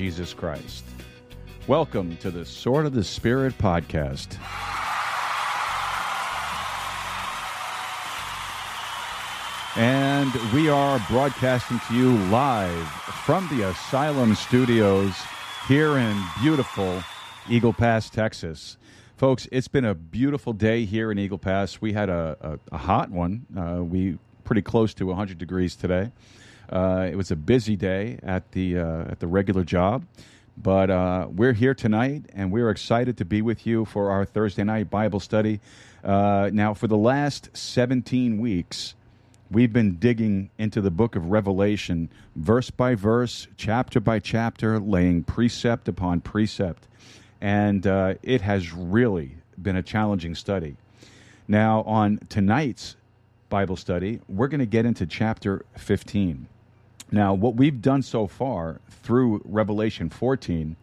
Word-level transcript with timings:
Jesus 0.00 0.32
Christ. 0.32 0.82
Welcome 1.66 2.16
to 2.22 2.30
the 2.30 2.46
Sword 2.46 2.86
of 2.86 2.94
the 2.94 3.04
Spirit 3.04 3.52
podcast. 3.58 4.38
And 9.76 10.32
we 10.54 10.70
are 10.70 10.98
broadcasting 11.10 11.78
to 11.86 11.94
you 11.94 12.16
live 12.30 12.88
from 13.26 13.46
the 13.48 13.68
Asylum 13.68 14.34
Studios 14.34 15.14
here 15.68 15.98
in 15.98 16.18
beautiful 16.40 17.04
Eagle 17.50 17.74
Pass, 17.74 18.08
Texas. 18.08 18.78
Folks, 19.18 19.46
it's 19.52 19.68
been 19.68 19.84
a 19.84 19.94
beautiful 19.94 20.54
day 20.54 20.86
here 20.86 21.12
in 21.12 21.18
Eagle 21.18 21.36
Pass. 21.36 21.82
We 21.82 21.92
had 21.92 22.08
a, 22.08 22.38
a, 22.40 22.74
a 22.74 22.78
hot 22.78 23.10
one. 23.10 23.44
Uh, 23.54 23.84
we 23.84 24.16
pretty 24.44 24.62
close 24.62 24.94
to 24.94 25.04
100 25.04 25.36
degrees 25.36 25.76
today. 25.76 26.10
Uh, 26.70 27.08
it 27.10 27.16
was 27.16 27.32
a 27.32 27.36
busy 27.36 27.74
day 27.74 28.18
at 28.22 28.52
the 28.52 28.78
uh, 28.78 29.10
at 29.10 29.18
the 29.18 29.26
regular 29.26 29.64
job, 29.64 30.04
but 30.56 30.88
uh, 30.88 31.26
we're 31.28 31.52
here 31.52 31.74
tonight, 31.74 32.26
and 32.32 32.52
we're 32.52 32.70
excited 32.70 33.16
to 33.16 33.24
be 33.24 33.42
with 33.42 33.66
you 33.66 33.84
for 33.84 34.10
our 34.10 34.24
Thursday 34.24 34.62
night 34.62 34.88
Bible 34.88 35.18
study. 35.18 35.58
Uh, 36.04 36.48
now, 36.52 36.72
for 36.72 36.86
the 36.86 36.96
last 36.96 37.54
17 37.56 38.38
weeks, 38.38 38.94
we've 39.50 39.72
been 39.72 39.96
digging 39.96 40.50
into 40.58 40.80
the 40.80 40.92
book 40.92 41.16
of 41.16 41.26
Revelation, 41.26 42.08
verse 42.36 42.70
by 42.70 42.94
verse, 42.94 43.48
chapter 43.56 43.98
by 43.98 44.20
chapter, 44.20 44.78
laying 44.78 45.24
precept 45.24 45.88
upon 45.88 46.20
precept, 46.20 46.86
and 47.40 47.84
uh, 47.84 48.14
it 48.22 48.42
has 48.42 48.72
really 48.72 49.32
been 49.60 49.76
a 49.76 49.82
challenging 49.82 50.36
study. 50.36 50.76
Now, 51.48 51.82
on 51.82 52.20
tonight's 52.28 52.94
Bible 53.48 53.76
study, 53.76 54.20
we're 54.28 54.46
going 54.46 54.60
to 54.60 54.66
get 54.66 54.86
into 54.86 55.04
chapter 55.04 55.64
15. 55.76 56.46
Now, 57.12 57.34
what 57.34 57.56
we've 57.56 57.82
done 57.82 58.02
so 58.02 58.26
far 58.26 58.80
through 59.02 59.42
Revelation 59.44 60.10
14 60.10 60.76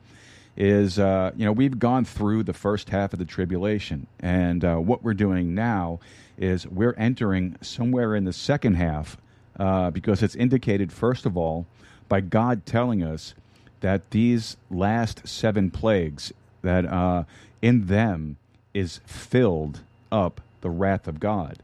is, 0.58 1.00
uh, 1.00 1.32
you 1.36 1.46
know, 1.46 1.52
we've 1.52 1.80
gone 1.80 2.04
through 2.04 2.44
the 2.44 2.54
first 2.54 2.90
half 2.90 3.14
of 3.14 3.20
the 3.20 3.26
tribulation. 3.26 4.08
And 4.20 4.66
uh, 4.66 4.76
what 4.78 5.04
we're 5.04 5.14
doing 5.14 5.56
now 5.56 6.00
is 6.38 6.68
we're 6.68 6.96
entering 6.98 7.56
somewhere 7.62 8.16
in 8.16 8.26
the 8.26 8.34
second 8.34 8.76
half 8.76 9.18
uh, 9.60 9.92
because 9.92 10.22
it's 10.22 10.36
indicated, 10.36 10.92
first 10.92 11.26
of 11.26 11.38
all, 11.38 11.66
by 12.10 12.22
God 12.22 12.66
telling 12.66 13.04
us 13.04 13.34
that 13.80 14.12
these 14.12 14.58
last 14.70 15.28
seven 15.28 15.72
plagues, 15.72 16.34
that 16.62 16.86
uh, 16.86 17.24
in 17.62 17.86
them 17.86 18.38
is 18.74 19.00
filled 19.06 19.82
up 20.12 20.42
the 20.62 20.70
wrath 20.70 21.08
of 21.08 21.20
God. 21.20 21.60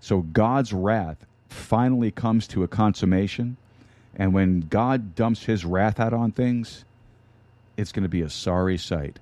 So 0.00 0.20
God's 0.20 0.72
wrath 0.72 1.26
finally 1.48 2.10
comes 2.10 2.46
to 2.48 2.62
a 2.62 2.68
consummation 2.68 3.56
and 4.16 4.34
when 4.34 4.60
God 4.60 5.14
dumps 5.14 5.44
his 5.44 5.64
wrath 5.64 6.00
out 6.00 6.12
on 6.12 6.32
things, 6.32 6.84
it's 7.76 7.92
going 7.92 8.02
to 8.02 8.08
be 8.08 8.22
a 8.22 8.30
sorry 8.30 8.78
sight. 8.78 9.20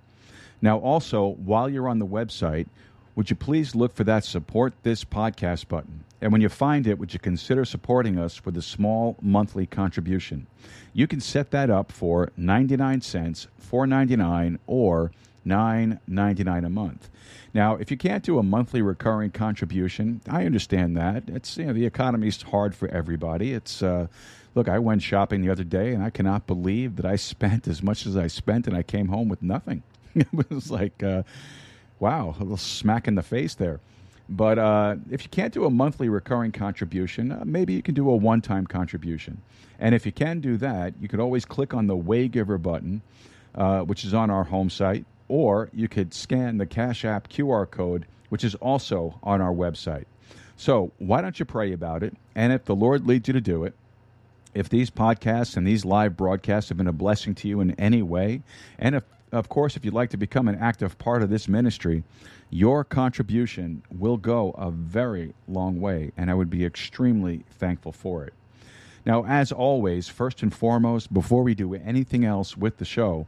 Now, 0.60 0.78
also, 0.78 1.26
while 1.26 1.70
you're 1.70 1.88
on 1.88 1.98
the 1.98 2.06
website, 2.06 2.66
would 3.14 3.30
you 3.30 3.36
please 3.36 3.74
look 3.74 3.94
for 3.94 4.04
that 4.04 4.24
support 4.24 4.74
this 4.82 5.04
podcast 5.04 5.68
button? 5.68 6.04
And 6.20 6.32
when 6.32 6.40
you 6.40 6.48
find 6.48 6.86
it, 6.86 6.98
would 6.98 7.12
you 7.12 7.18
consider 7.18 7.64
supporting 7.64 8.18
us 8.18 8.44
with 8.44 8.56
a 8.56 8.62
small 8.62 9.16
monthly 9.20 9.66
contribution? 9.66 10.46
You 10.92 11.06
can 11.06 11.20
set 11.20 11.50
that 11.50 11.68
up 11.68 11.90
for 11.90 12.30
99 12.36 13.00
cents, 13.00 13.48
4.99 13.60 14.58
or 14.66 15.10
9.99 15.46 16.64
a 16.64 16.68
month. 16.68 17.10
Now, 17.52 17.74
if 17.74 17.90
you 17.90 17.96
can't 17.96 18.22
do 18.22 18.38
a 18.38 18.42
monthly 18.42 18.82
recurring 18.82 19.30
contribution, 19.30 20.20
I 20.28 20.46
understand 20.46 20.96
that. 20.96 21.24
It's 21.26 21.58
you 21.58 21.66
know 21.66 21.72
the 21.72 21.86
economy's 21.86 22.40
hard 22.40 22.74
for 22.74 22.88
everybody. 22.88 23.52
It's 23.52 23.82
uh, 23.82 24.06
look, 24.54 24.68
I 24.68 24.78
went 24.78 25.02
shopping 25.02 25.42
the 25.42 25.50
other 25.50 25.64
day 25.64 25.92
and 25.92 26.02
I 26.02 26.10
cannot 26.10 26.46
believe 26.46 26.96
that 26.96 27.06
I 27.06 27.16
spent 27.16 27.66
as 27.68 27.82
much 27.82 28.06
as 28.06 28.16
I 28.16 28.26
spent 28.26 28.66
and 28.66 28.76
I 28.76 28.82
came 28.82 29.08
home 29.08 29.28
with 29.28 29.42
nothing. 29.42 29.82
it 30.14 30.50
was 30.50 30.70
like, 30.70 31.02
uh, 31.02 31.22
wow, 31.98 32.34
a 32.38 32.42
little 32.42 32.56
smack 32.56 33.08
in 33.08 33.14
the 33.14 33.22
face 33.22 33.54
there. 33.54 33.80
But 34.28 34.58
uh, 34.58 34.96
if 35.10 35.24
you 35.24 35.28
can't 35.30 35.52
do 35.52 35.64
a 35.64 35.70
monthly 35.70 36.08
recurring 36.08 36.52
contribution, 36.52 37.32
uh, 37.32 37.42
maybe 37.44 37.74
you 37.74 37.82
can 37.82 37.94
do 37.94 38.08
a 38.08 38.16
one 38.16 38.40
time 38.40 38.66
contribution. 38.66 39.42
And 39.78 39.94
if 39.94 40.06
you 40.06 40.12
can 40.12 40.40
do 40.40 40.56
that, 40.58 40.94
you 41.00 41.08
could 41.08 41.20
always 41.20 41.44
click 41.44 41.74
on 41.74 41.86
the 41.86 41.96
Waygiver 41.96 42.60
button, 42.60 43.02
uh, 43.54 43.80
which 43.80 44.04
is 44.04 44.14
on 44.14 44.30
our 44.30 44.44
home 44.44 44.70
site, 44.70 45.04
or 45.28 45.70
you 45.72 45.88
could 45.88 46.14
scan 46.14 46.58
the 46.58 46.66
Cash 46.66 47.04
App 47.04 47.28
QR 47.28 47.68
code, 47.68 48.06
which 48.28 48.44
is 48.44 48.54
also 48.56 49.18
on 49.22 49.40
our 49.40 49.52
website. 49.52 50.04
So 50.56 50.92
why 50.98 51.20
don't 51.20 51.38
you 51.38 51.44
pray 51.44 51.72
about 51.72 52.02
it? 52.02 52.16
And 52.34 52.52
if 52.52 52.64
the 52.64 52.76
Lord 52.76 53.06
leads 53.06 53.28
you 53.28 53.34
to 53.34 53.40
do 53.40 53.64
it, 53.64 53.74
if 54.54 54.68
these 54.68 54.90
podcasts 54.90 55.56
and 55.56 55.66
these 55.66 55.84
live 55.84 56.16
broadcasts 56.16 56.68
have 56.68 56.78
been 56.78 56.86
a 56.86 56.92
blessing 56.92 57.34
to 57.36 57.48
you 57.48 57.60
in 57.60 57.72
any 57.72 58.02
way, 58.02 58.42
and 58.78 58.94
if, 58.94 59.04
of 59.32 59.48
course, 59.48 59.76
if 59.76 59.84
you'd 59.84 59.94
like 59.94 60.10
to 60.10 60.16
become 60.16 60.48
an 60.48 60.56
active 60.56 60.98
part 60.98 61.22
of 61.22 61.30
this 61.30 61.48
ministry, 61.48 62.02
your 62.50 62.84
contribution 62.84 63.82
will 63.90 64.18
go 64.18 64.50
a 64.52 64.70
very 64.70 65.32
long 65.48 65.80
way, 65.80 66.12
and 66.16 66.30
I 66.30 66.34
would 66.34 66.50
be 66.50 66.64
extremely 66.64 67.44
thankful 67.58 67.92
for 67.92 68.24
it. 68.24 68.34
Now, 69.04 69.24
as 69.24 69.50
always, 69.50 70.08
first 70.08 70.42
and 70.42 70.54
foremost, 70.54 71.12
before 71.12 71.42
we 71.42 71.54
do 71.54 71.74
anything 71.74 72.24
else 72.24 72.56
with 72.56 72.76
the 72.76 72.84
show, 72.84 73.26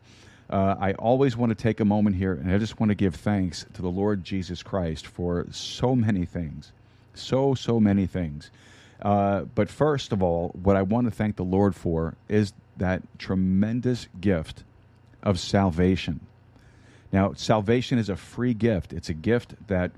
uh, 0.50 0.77
I 0.79 0.93
always 0.94 1.37
want 1.37 1.50
to 1.50 1.55
take 1.61 1.81
a 1.81 1.85
moment 1.85 2.17
here 2.17 2.35
and 2.35 2.53
I 2.53 2.59
just 2.59 2.79
want 2.79 2.91
to 2.91 2.94
give 2.94 3.15
thanks 3.15 3.67
to 3.73 3.82
the 3.82 3.88
Lord 3.88 4.23
Jesus 4.23 4.62
Christ 4.62 5.06
for 5.06 5.47
so 5.50 5.97
many 5.97 6.27
things. 6.27 6.70
So, 7.15 7.55
so 7.55 7.81
many 7.81 8.06
things. 8.06 8.50
Uh, 9.02 9.43
but 9.43 9.69
first 9.69 10.12
of 10.12 10.23
all, 10.23 10.50
what 10.62 10.76
I 10.76 10.82
want 10.82 11.06
to 11.06 11.11
thank 11.11 11.37
the 11.37 11.44
Lord 11.44 11.75
for 11.75 12.14
is 12.29 12.52
that 12.76 13.02
tremendous 13.19 14.08
gift 14.20 14.64
of 15.23 15.38
salvation. 15.38 16.20
Now, 17.12 17.32
salvation 17.35 17.99
is 17.99 18.08
a 18.08 18.17
free 18.17 18.55
gift. 18.55 18.93
It's 18.93 19.08
a 19.08 19.14
gift 19.14 19.55
that 19.69 19.93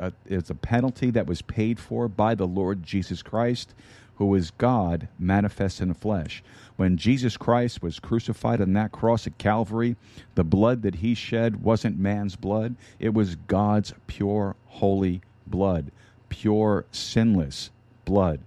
uh, 0.00 0.10
it's 0.26 0.50
a 0.50 0.54
penalty 0.54 1.10
that 1.12 1.26
was 1.26 1.40
paid 1.40 1.78
for 1.78 2.08
by 2.08 2.34
the 2.34 2.46
Lord 2.46 2.82
Jesus 2.82 3.22
Christ, 3.22 3.72
who 4.16 4.34
is 4.34 4.50
God 4.50 5.08
manifest 5.18 5.80
in 5.80 5.88
the 5.88 5.94
flesh. 5.94 6.42
When 6.74 6.96
Jesus 6.96 7.36
Christ 7.36 7.82
was 7.82 8.00
crucified 8.00 8.60
on 8.60 8.72
that 8.72 8.90
cross 8.90 9.26
at 9.26 9.38
Calvary, 9.38 9.96
the 10.34 10.44
blood 10.44 10.82
that 10.82 10.96
he 10.96 11.14
shed 11.14 11.62
wasn't 11.62 11.98
man's 11.98 12.34
blood, 12.34 12.74
it 12.98 13.14
was 13.14 13.36
God's 13.36 13.94
pure, 14.08 14.56
holy 14.66 15.20
blood, 15.46 15.92
pure, 16.28 16.84
sinless 16.90 17.70
blood. 18.06 18.40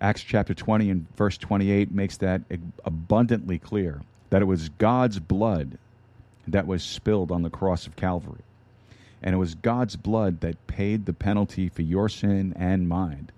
Acts 0.00 0.22
chapter 0.22 0.54
20 0.54 0.90
and 0.90 1.16
verse 1.16 1.36
28 1.36 1.90
makes 1.90 2.16
that 2.18 2.40
abundantly 2.84 3.58
clear 3.58 4.00
that 4.30 4.40
it 4.40 4.46
was 4.46 4.70
God's 4.70 5.18
blood 5.18 5.76
that 6.46 6.66
was 6.66 6.82
spilled 6.82 7.30
on 7.30 7.42
the 7.42 7.50
cross 7.50 7.86
of 7.86 7.96
Calvary. 7.96 8.40
And 9.22 9.34
it 9.34 9.38
was 9.38 9.54
God's 9.56 9.96
blood 9.96 10.40
that 10.40 10.66
paid 10.66 11.04
the 11.04 11.12
penalty 11.12 11.68
for 11.68 11.82
your 11.82 12.08
sin 12.08 12.54
and 12.56 12.88
mine. 12.88 13.30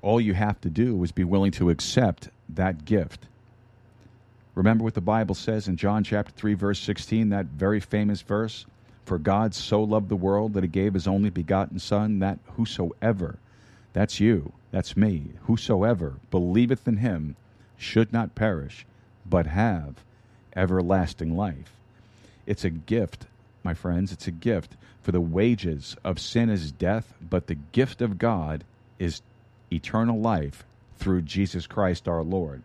All 0.00 0.20
you 0.20 0.34
have 0.34 0.60
to 0.60 0.70
do 0.70 1.02
is 1.02 1.10
be 1.10 1.24
willing 1.24 1.50
to 1.52 1.68
accept 1.68 2.28
that 2.48 2.84
gift. 2.84 3.26
Remember 4.54 4.84
what 4.84 4.94
the 4.94 5.00
Bible 5.00 5.34
says 5.34 5.66
in 5.66 5.76
John 5.76 6.04
chapter 6.04 6.32
3 6.32 6.54
verse 6.54 6.78
16, 6.78 7.30
that 7.30 7.46
very 7.46 7.80
famous 7.80 8.22
verse, 8.22 8.64
for 9.04 9.18
God 9.18 9.54
so 9.54 9.82
loved 9.82 10.08
the 10.08 10.16
world 10.16 10.54
that 10.54 10.62
he 10.62 10.68
gave 10.68 10.94
his 10.94 11.08
only 11.08 11.30
begotten 11.30 11.78
son 11.80 12.20
that 12.20 12.38
whosoever 12.56 13.38
that's 13.96 14.20
you, 14.20 14.52
that's 14.72 14.94
me, 14.94 15.30
whosoever 15.44 16.16
believeth 16.30 16.86
in 16.86 16.98
him 16.98 17.34
should 17.78 18.12
not 18.12 18.34
perish 18.34 18.84
but 19.24 19.46
have 19.46 20.04
everlasting 20.54 21.34
life. 21.34 21.72
It's 22.44 22.62
a 22.62 22.68
gift, 22.68 23.24
my 23.64 23.72
friends, 23.72 24.12
it's 24.12 24.26
a 24.26 24.32
gift. 24.32 24.76
For 25.02 25.12
the 25.12 25.20
wages 25.22 25.96
of 26.04 26.18
sin 26.18 26.50
is 26.50 26.72
death, 26.72 27.14
but 27.22 27.46
the 27.46 27.54
gift 27.54 28.02
of 28.02 28.18
God 28.18 28.64
is 28.98 29.22
eternal 29.72 30.20
life 30.20 30.62
through 30.98 31.22
Jesus 31.22 31.66
Christ 31.66 32.06
our 32.06 32.22
Lord. 32.22 32.60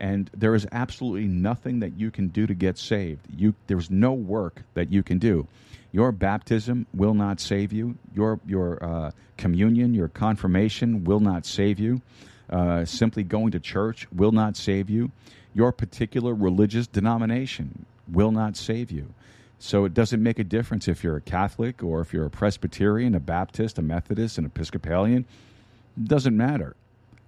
And 0.00 0.28
there 0.36 0.56
is 0.56 0.66
absolutely 0.72 1.28
nothing 1.28 1.78
that 1.78 1.96
you 1.96 2.10
can 2.10 2.26
do 2.26 2.48
to 2.48 2.54
get 2.54 2.78
saved. 2.78 3.28
You, 3.36 3.54
there's 3.68 3.92
no 3.92 4.12
work 4.12 4.62
that 4.74 4.90
you 4.90 5.04
can 5.04 5.20
do. 5.20 5.46
Your 5.92 6.10
baptism 6.10 6.86
will 6.94 7.14
not 7.14 7.38
save 7.38 7.72
you. 7.72 7.96
Your, 8.14 8.40
your 8.46 8.82
uh, 8.82 9.10
communion, 9.36 9.94
your 9.94 10.08
confirmation 10.08 11.04
will 11.04 11.20
not 11.20 11.44
save 11.44 11.78
you. 11.78 12.00
Uh, 12.48 12.84
simply 12.84 13.22
going 13.22 13.52
to 13.52 13.60
church 13.60 14.06
will 14.10 14.32
not 14.32 14.56
save 14.56 14.90
you. 14.90 15.10
Your 15.54 15.70
particular 15.70 16.34
religious 16.34 16.86
denomination 16.86 17.84
will 18.10 18.32
not 18.32 18.56
save 18.56 18.90
you. 18.90 19.14
So 19.58 19.84
it 19.84 19.94
doesn't 19.94 20.22
make 20.22 20.38
a 20.38 20.44
difference 20.44 20.88
if 20.88 21.04
you're 21.04 21.16
a 21.16 21.20
Catholic 21.20 21.84
or 21.84 22.00
if 22.00 22.12
you're 22.12 22.26
a 22.26 22.30
Presbyterian, 22.30 23.14
a 23.14 23.20
Baptist, 23.20 23.78
a 23.78 23.82
Methodist, 23.82 24.38
an 24.38 24.46
Episcopalian. 24.46 25.24
It 25.96 26.08
doesn't 26.08 26.36
matter. 26.36 26.74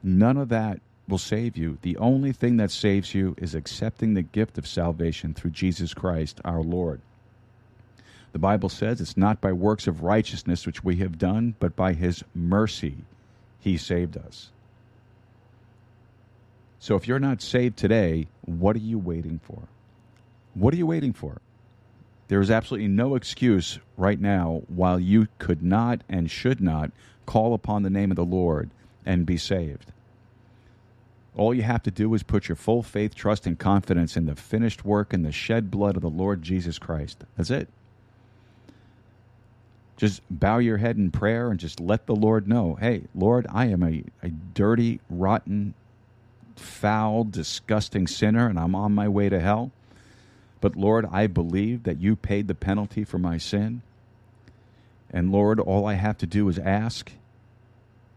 None 0.02 0.37
of 0.37 0.49
that 0.49 0.81
will 1.06 1.19
save 1.19 1.56
you. 1.56 1.78
The 1.82 1.96
only 1.99 2.32
thing 2.32 2.56
that 2.56 2.70
saves 2.70 3.14
you 3.14 3.37
is 3.38 3.55
accepting 3.55 4.14
the 4.14 4.22
gift 4.22 4.58
of 4.58 4.67
salvation 4.67 5.34
through 5.34 5.52
Jesus 5.52 5.94
Christ 5.94 6.40
our 6.44 6.62
Lord. 6.62 7.00
The 8.34 8.40
Bible 8.40 8.69
says 8.69 9.00
it's 9.00 9.16
not 9.16 9.40
by 9.40 9.52
works 9.52 9.86
of 9.86 10.02
righteousness 10.02 10.66
which 10.66 10.82
we 10.82 10.96
have 10.96 11.19
done, 11.19 11.54
but 11.60 11.76
by 11.76 11.92
his 11.92 12.25
mercy 12.34 12.96
he 13.60 13.76
saved 13.76 14.16
us. 14.16 14.50
So 16.81 16.96
if 16.96 17.06
you're 17.06 17.20
not 17.20 17.40
saved 17.40 17.76
today, 17.76 18.26
what 18.44 18.75
are 18.75 18.81
you 18.81 18.98
waiting 18.98 19.38
for? 19.40 19.69
What 20.54 20.75
are 20.75 20.76
you 20.76 20.86
waiting 20.88 21.12
for? 21.12 21.40
There 22.26 22.40
is 22.40 22.50
absolutely 22.50 22.88
no 22.88 23.14
excuse 23.14 23.78
right 23.96 24.19
now 24.19 24.62
while 24.66 24.98
you 24.98 25.28
could 25.38 25.62
not 25.62 26.02
and 26.08 26.28
should 26.28 26.60
not 26.60 26.90
call 27.26 27.54
upon 27.54 27.84
the 27.84 27.88
name 27.88 28.10
of 28.10 28.16
the 28.16 28.25
Lord 28.25 28.69
and 29.06 29.25
be 29.25 29.36
saved. 29.36 29.92
All 31.36 31.54
you 31.54 31.62
have 31.62 31.84
to 31.84 31.92
do 31.92 32.12
is 32.14 32.25
put 32.25 32.48
your 32.48 32.56
full 32.56 32.82
faith, 32.82 33.14
trust, 33.14 33.46
and 33.46 33.56
confidence 33.56 34.16
in 34.16 34.26
the 34.26 34.34
finished 34.34 34.84
work 34.84 35.12
and 35.12 35.25
the 35.25 35.31
shed 35.31 35.70
blood 35.70 35.94
of 35.94 36.02
the 36.02 36.10
Lord 36.10 36.42
Jesus 36.42 36.81
Christ. 36.81 37.22
That's 37.36 37.50
it. 37.50 37.69
Just 39.96 40.23
bow 40.29 40.58
your 40.58 40.79
head 40.79 40.96
in 40.96 41.11
prayer 41.11 41.50
and 41.50 41.61
just 41.61 41.79
let 41.79 42.06
the 42.06 42.17
Lord 42.17 42.49
know 42.49 42.75
hey, 42.75 43.02
Lord, 43.14 43.46
I 43.50 43.67
am 43.67 43.82
a, 43.82 44.05
a 44.23 44.29
dirty, 44.29 45.00
rotten, 45.08 45.75
foul, 46.56 47.25
disgusting 47.25 48.06
sinner, 48.06 48.49
and 48.49 48.58
I'm 48.58 48.75
on 48.75 48.94
my 48.94 49.08
way 49.08 49.29
to 49.29 49.41
hell. 49.41 49.70
But 50.61 50.76
Lord, 50.76 51.06
I 51.12 51.26
believe 51.26 51.85
that 51.85 52.00
you 52.00 52.17
paid 52.17 52.49
the 52.49 52.55
penalty 52.55 53.05
for 53.05 53.19
my 53.19 53.38
sin. 53.38 53.82
And 55.11 55.31
Lord, 55.31 55.61
all 55.61 55.87
I 55.87 55.94
have 55.94 56.19
to 56.19 56.26
do 56.26 56.49
is 56.49 56.58
ask, 56.58 57.12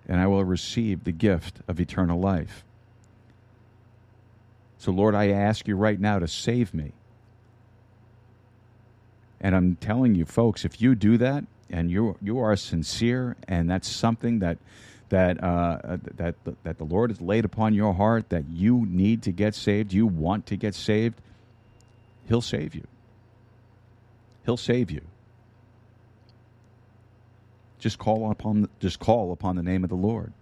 and 0.08 0.20
I 0.20 0.28
will 0.28 0.46
receive 0.46 1.04
the 1.04 1.12
gift 1.12 1.60
of 1.68 1.80
eternal 1.80 2.20
life. 2.20 2.64
So, 4.80 4.92
Lord, 4.92 5.14
I 5.14 5.30
ask 5.30 5.68
you 5.68 5.76
right 5.76 6.00
now 6.00 6.20
to 6.20 6.28
save 6.28 6.74
me. 6.74 6.94
And 9.42 9.56
I'm 9.56 9.76
telling 9.76 10.16
you, 10.16 10.26
folks, 10.26 10.66
if 10.66 10.82
you 10.82 10.96
do 10.96 11.18
that 11.18 11.44
and 11.70 11.92
you 11.92 12.18
you 12.22 12.40
are 12.40 12.56
sincere, 12.56 13.36
and 13.48 13.70
that's 13.70 13.88
something 13.88 14.40
that 14.40 14.58
that 15.10 15.44
uh, 15.44 15.98
that 16.16 16.36
that 16.64 16.78
the 16.78 16.84
Lord 16.84 17.12
has 17.12 17.22
laid 17.22 17.46
upon 17.46 17.74
your 17.74 17.94
heart 17.94 18.30
that 18.30 18.46
you 18.50 18.86
need 18.88 19.24
to 19.24 19.32
get 19.32 19.56
saved, 19.56 19.94
you 19.94 20.08
want 20.08 20.46
to 20.48 20.58
get 20.58 20.76
saved, 20.76 21.16
He'll 22.28 22.42
save 22.42 22.76
you. 22.76 22.86
He'll 24.46 24.58
save 24.58 24.92
you. 24.92 25.02
Just 27.80 28.00
call 28.00 28.32
upon 28.32 28.70
just 28.80 29.00
call 29.00 29.32
upon 29.32 29.56
the 29.56 29.64
name 29.64 29.84
of 29.84 29.90
the 29.90 29.96
Lord. 29.96 30.34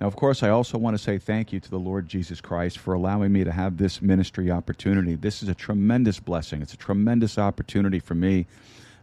Now, 0.00 0.06
of 0.06 0.16
course, 0.16 0.42
I 0.42 0.50
also 0.50 0.76
want 0.76 0.96
to 0.96 1.02
say 1.02 1.18
thank 1.18 1.54
you 1.54 1.60
to 1.60 1.70
the 1.70 1.78
Lord 1.78 2.06
Jesus 2.06 2.42
Christ 2.42 2.76
for 2.76 2.92
allowing 2.92 3.32
me 3.32 3.44
to 3.44 3.52
have 3.52 3.78
this 3.78 4.02
ministry 4.02 4.50
opportunity. 4.50 5.14
This 5.14 5.42
is 5.42 5.48
a 5.48 5.54
tremendous 5.54 6.20
blessing. 6.20 6.60
It's 6.60 6.74
a 6.74 6.78
tremendous 6.78 7.38
opportunity 7.38 7.98
for 7.98 8.14
me 8.14 8.46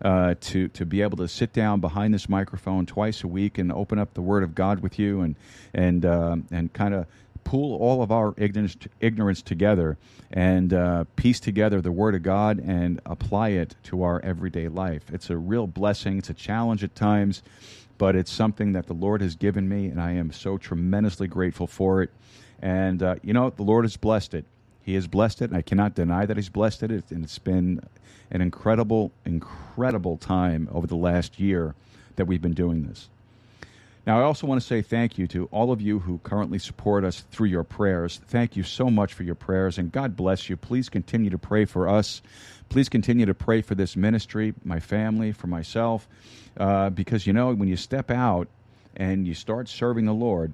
uh, 0.04 0.36
to 0.42 0.68
to 0.70 0.86
be 0.86 1.02
able 1.02 1.18
to 1.18 1.28
sit 1.28 1.54
down 1.54 1.80
behind 1.80 2.14
this 2.14 2.28
microphone 2.28 2.86
twice 2.86 3.24
a 3.24 3.28
week 3.28 3.58
and 3.58 3.72
open 3.72 3.98
up 3.98 4.14
the 4.14 4.22
Word 4.22 4.44
of 4.44 4.54
God 4.54 4.82
with 4.82 5.00
you 5.00 5.22
and 5.22 5.36
and 5.74 6.06
uh, 6.06 6.36
and 6.52 6.74
kind 6.74 6.94
of 6.94 7.08
pool 7.44 7.78
all 7.78 8.02
of 8.02 8.12
our 8.12 8.34
ignorance 8.38 8.78
ignorance 9.00 9.42
together 9.42 9.98
and 10.32 10.74
uh, 10.74 11.06
piece 11.16 11.40
together 11.40 11.82
the 11.82 11.92
Word 11.92 12.16
of 12.16 12.24
God 12.24 12.60
and 12.60 13.00
apply 13.06 13.50
it 13.50 13.76
to 13.84 14.04
our 14.04 14.20
everyday 14.22 14.68
life. 14.68 15.04
It's 15.12 15.30
a 15.30 15.38
real 15.38 15.68
blessing. 15.68 16.18
It's 16.18 16.30
a 16.30 16.34
challenge 16.34 16.84
at 16.84 16.96
times, 16.96 17.44
but 17.98 18.16
it's 18.16 18.32
something 18.32 18.74
that 18.74 18.88
the 18.88 18.94
Lord 18.94 19.22
has 19.22 19.36
given 19.36 19.70
me, 19.70 19.88
and 19.88 20.02
I 20.02 20.14
am 20.14 20.32
so 20.32 20.58
tremendously 20.58 21.28
grateful 21.28 21.68
for 21.68 22.02
it. 22.02 22.10
And 22.62 23.02
uh, 23.02 23.16
you 23.22 23.34
know, 23.34 23.50
the 23.50 23.64
Lord 23.64 23.86
has 23.86 23.98
blessed 23.98 24.34
it. 24.34 24.46
He 24.84 24.96
has 24.96 25.08
blessed 25.08 25.42
it, 25.42 25.50
and 25.50 25.58
I 25.58 25.62
cannot 25.62 25.96
deny 25.96 26.26
that 26.26 26.38
He's 26.38 26.50
blessed 26.50 26.84
it. 26.84 27.12
And 27.12 27.24
it's 27.24 27.40
been 27.40 27.82
an 28.32 28.42
incredible, 28.42 29.12
incredible 29.26 30.18
time 30.18 30.68
over 30.72 30.88
the 30.88 30.96
last 30.96 31.40
year 31.40 31.74
that 32.16 32.26
we've 32.26 32.42
been 32.42 32.54
doing 32.54 32.84
this. 32.84 33.10
Now, 34.06 34.20
I 34.20 34.24
also 34.24 34.46
want 34.46 34.60
to 34.60 34.68
say 34.68 34.82
thank 34.82 35.18
you 35.18 35.28
to 35.28 35.46
all 35.46 35.72
of 35.72 35.80
you 35.80 36.00
who 36.00 36.18
currently 36.24 36.60
support 36.60 37.06
us 37.06 37.22
through 37.32 37.48
your 37.48 37.64
prayers. 37.64 38.20
Thank 38.28 38.58
you 38.58 38.64
so 38.64 38.90
much 38.90 39.14
for 39.14 39.24
your 39.24 39.36
prayers, 39.36 39.78
and 39.78 39.94
God 39.94 40.18
bless 40.18 40.50
you. 40.50 40.58
Please 40.58 40.90
continue 40.90 41.30
to 41.30 41.38
pray 41.38 41.64
for 41.64 41.88
us. 41.88 42.22
Please 42.68 42.90
continue 42.90 43.26
to 43.26 43.34
pray 43.34 43.62
for 43.62 43.76
this 43.76 43.96
ministry, 43.96 44.54
my 44.66 44.82
family, 44.82 45.32
for 45.32 45.48
myself, 45.48 46.06
uh, 46.58 46.90
because 46.90 47.26
you 47.26 47.32
know, 47.32 47.54
when 47.54 47.70
you 47.70 47.78
step 47.78 48.12
out 48.12 48.50
and 48.98 49.26
you 49.26 49.34
start 49.34 49.70
serving 49.70 50.06
the 50.06 50.14
Lord, 50.14 50.54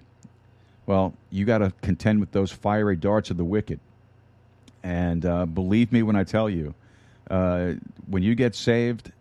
well, 0.86 1.14
you 1.32 1.46
got 1.46 1.60
to 1.60 1.74
contend 1.82 2.20
with 2.20 2.32
those 2.32 2.52
fiery 2.52 2.96
darts 2.96 3.32
of 3.32 3.38
the 3.38 3.44
wicked. 3.44 3.80
And 4.84 5.26
uh, 5.26 5.46
believe 5.46 5.92
me 5.92 6.04
when 6.04 6.16
I 6.16 6.24
tell 6.24 6.50
you, 6.50 6.74
uh, 7.30 7.74
when 8.08 8.24
you 8.24 8.36
get 8.36 8.56
saved, 8.56 9.12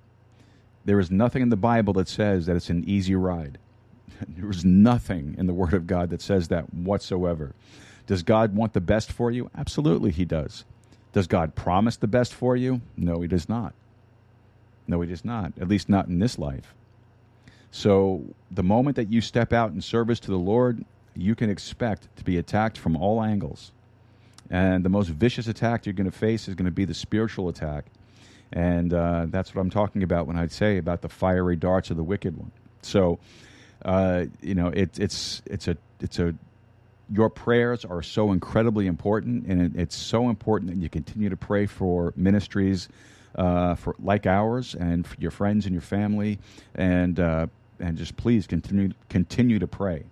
there 0.85 1.01
is 1.01 1.11
nothing 1.11 1.43
in 1.43 1.49
the 1.51 1.57
Bible 1.57 1.93
that 1.95 2.09
says 2.09 2.47
that 2.47 2.57
it's 2.57 2.71
an 2.71 2.85
easy 2.89 3.15
ride. 3.15 3.59
there 4.29 4.51
is 4.51 4.65
nothing 4.65 5.35
in 5.39 5.47
the 5.47 5.55
Word 5.55 5.75
of 5.75 5.87
God 5.87 6.11
that 6.11 6.23
says 6.23 6.49
that 6.49 6.73
whatsoever. 6.73 7.55
Does 8.07 8.23
God 8.23 8.55
want 8.55 8.73
the 8.73 8.81
best 8.81 9.13
for 9.13 9.31
you? 9.31 9.51
Absolutely, 9.57 10.11
He 10.11 10.25
does. 10.25 10.65
Does 11.13 11.27
God 11.27 11.55
promise 11.55 11.97
the 11.97 12.07
best 12.07 12.33
for 12.33 12.57
you? 12.57 12.81
No, 12.97 13.21
He 13.21 13.29
does 13.29 13.49
not. 13.49 13.75
No, 14.87 15.01
He 15.01 15.09
does 15.09 15.25
not, 15.25 15.53
at 15.61 15.69
least 15.69 15.89
not 15.89 16.07
in 16.07 16.19
this 16.19 16.39
life. 16.39 16.75
So, 17.71 18.23
the 18.51 18.63
moment 18.63 18.97
that 18.97 19.13
you 19.13 19.21
step 19.21 19.53
out 19.53 19.73
in 19.73 19.83
service 19.83 20.19
to 20.21 20.31
the 20.31 20.39
Lord, 20.39 20.87
you 21.15 21.35
can 21.35 21.51
expect 21.51 22.09
to 22.17 22.25
be 22.25 22.39
attacked 22.39 22.79
from 22.79 22.97
all 22.97 23.23
angles 23.23 23.73
And 24.51 24.85
the 24.85 24.89
most 24.89 25.09
vicious 25.09 25.47
attack 25.47 25.87
you're 25.87 25.93
going 25.93 26.11
to 26.11 26.17
face 26.17 26.49
is 26.49 26.55
going 26.55 26.67
to 26.67 26.71
be 26.71 26.85
the 26.85 26.95
spiritual 26.95 27.49
attack. 27.49 27.85
And 28.53 28.95
uh, 28.95 29.27
that's 29.29 29.55
what 29.55 29.61
I'm 29.61 29.71
talking 29.71 30.03
about 30.03 30.27
when 30.27 30.39
I 30.39 30.47
say 30.47 30.79
about 30.79 31.03
the 31.03 31.09
fiery 31.09 31.57
darts 31.57 31.91
of 31.91 31.97
the 31.97 32.03
wicked 32.03 32.37
one. 32.37 32.51
So, 32.83 33.19
uh, 33.85 34.25
you 34.41 34.55
know, 34.55 34.69
it, 34.69 34.99
it's 34.99 35.43
it's 35.47 35.69
a 35.69 35.77
it's 36.01 36.19
a 36.19 36.35
your 37.11 37.31
prayers 37.31 37.85
are 37.85 38.03
so 38.03 38.33
incredibly 38.33 38.87
important, 38.87 39.47
and 39.47 39.61
it, 39.61 39.81
it's 39.81 39.97
so 39.97 40.29
important 40.29 40.71
that 40.71 40.79
you 40.79 40.89
continue 40.89 41.29
to 41.29 41.37
pray 41.37 41.67
for 41.67 42.13
ministries 42.17 42.89
uh, 43.35 43.75
for 43.75 43.95
like 43.99 44.27
ours 44.27 44.75
and 44.75 45.07
your 45.19 45.31
friends 45.31 45.67
and 45.67 45.75
your 45.75 45.83
family, 45.83 46.39
and 46.75 47.21
uh, 47.21 47.47
and 47.81 47.99
just 47.99 48.17
please 48.17 48.47
continue 48.47 48.93
continue 49.09 49.59
to 49.59 49.67
pray. 49.67 50.05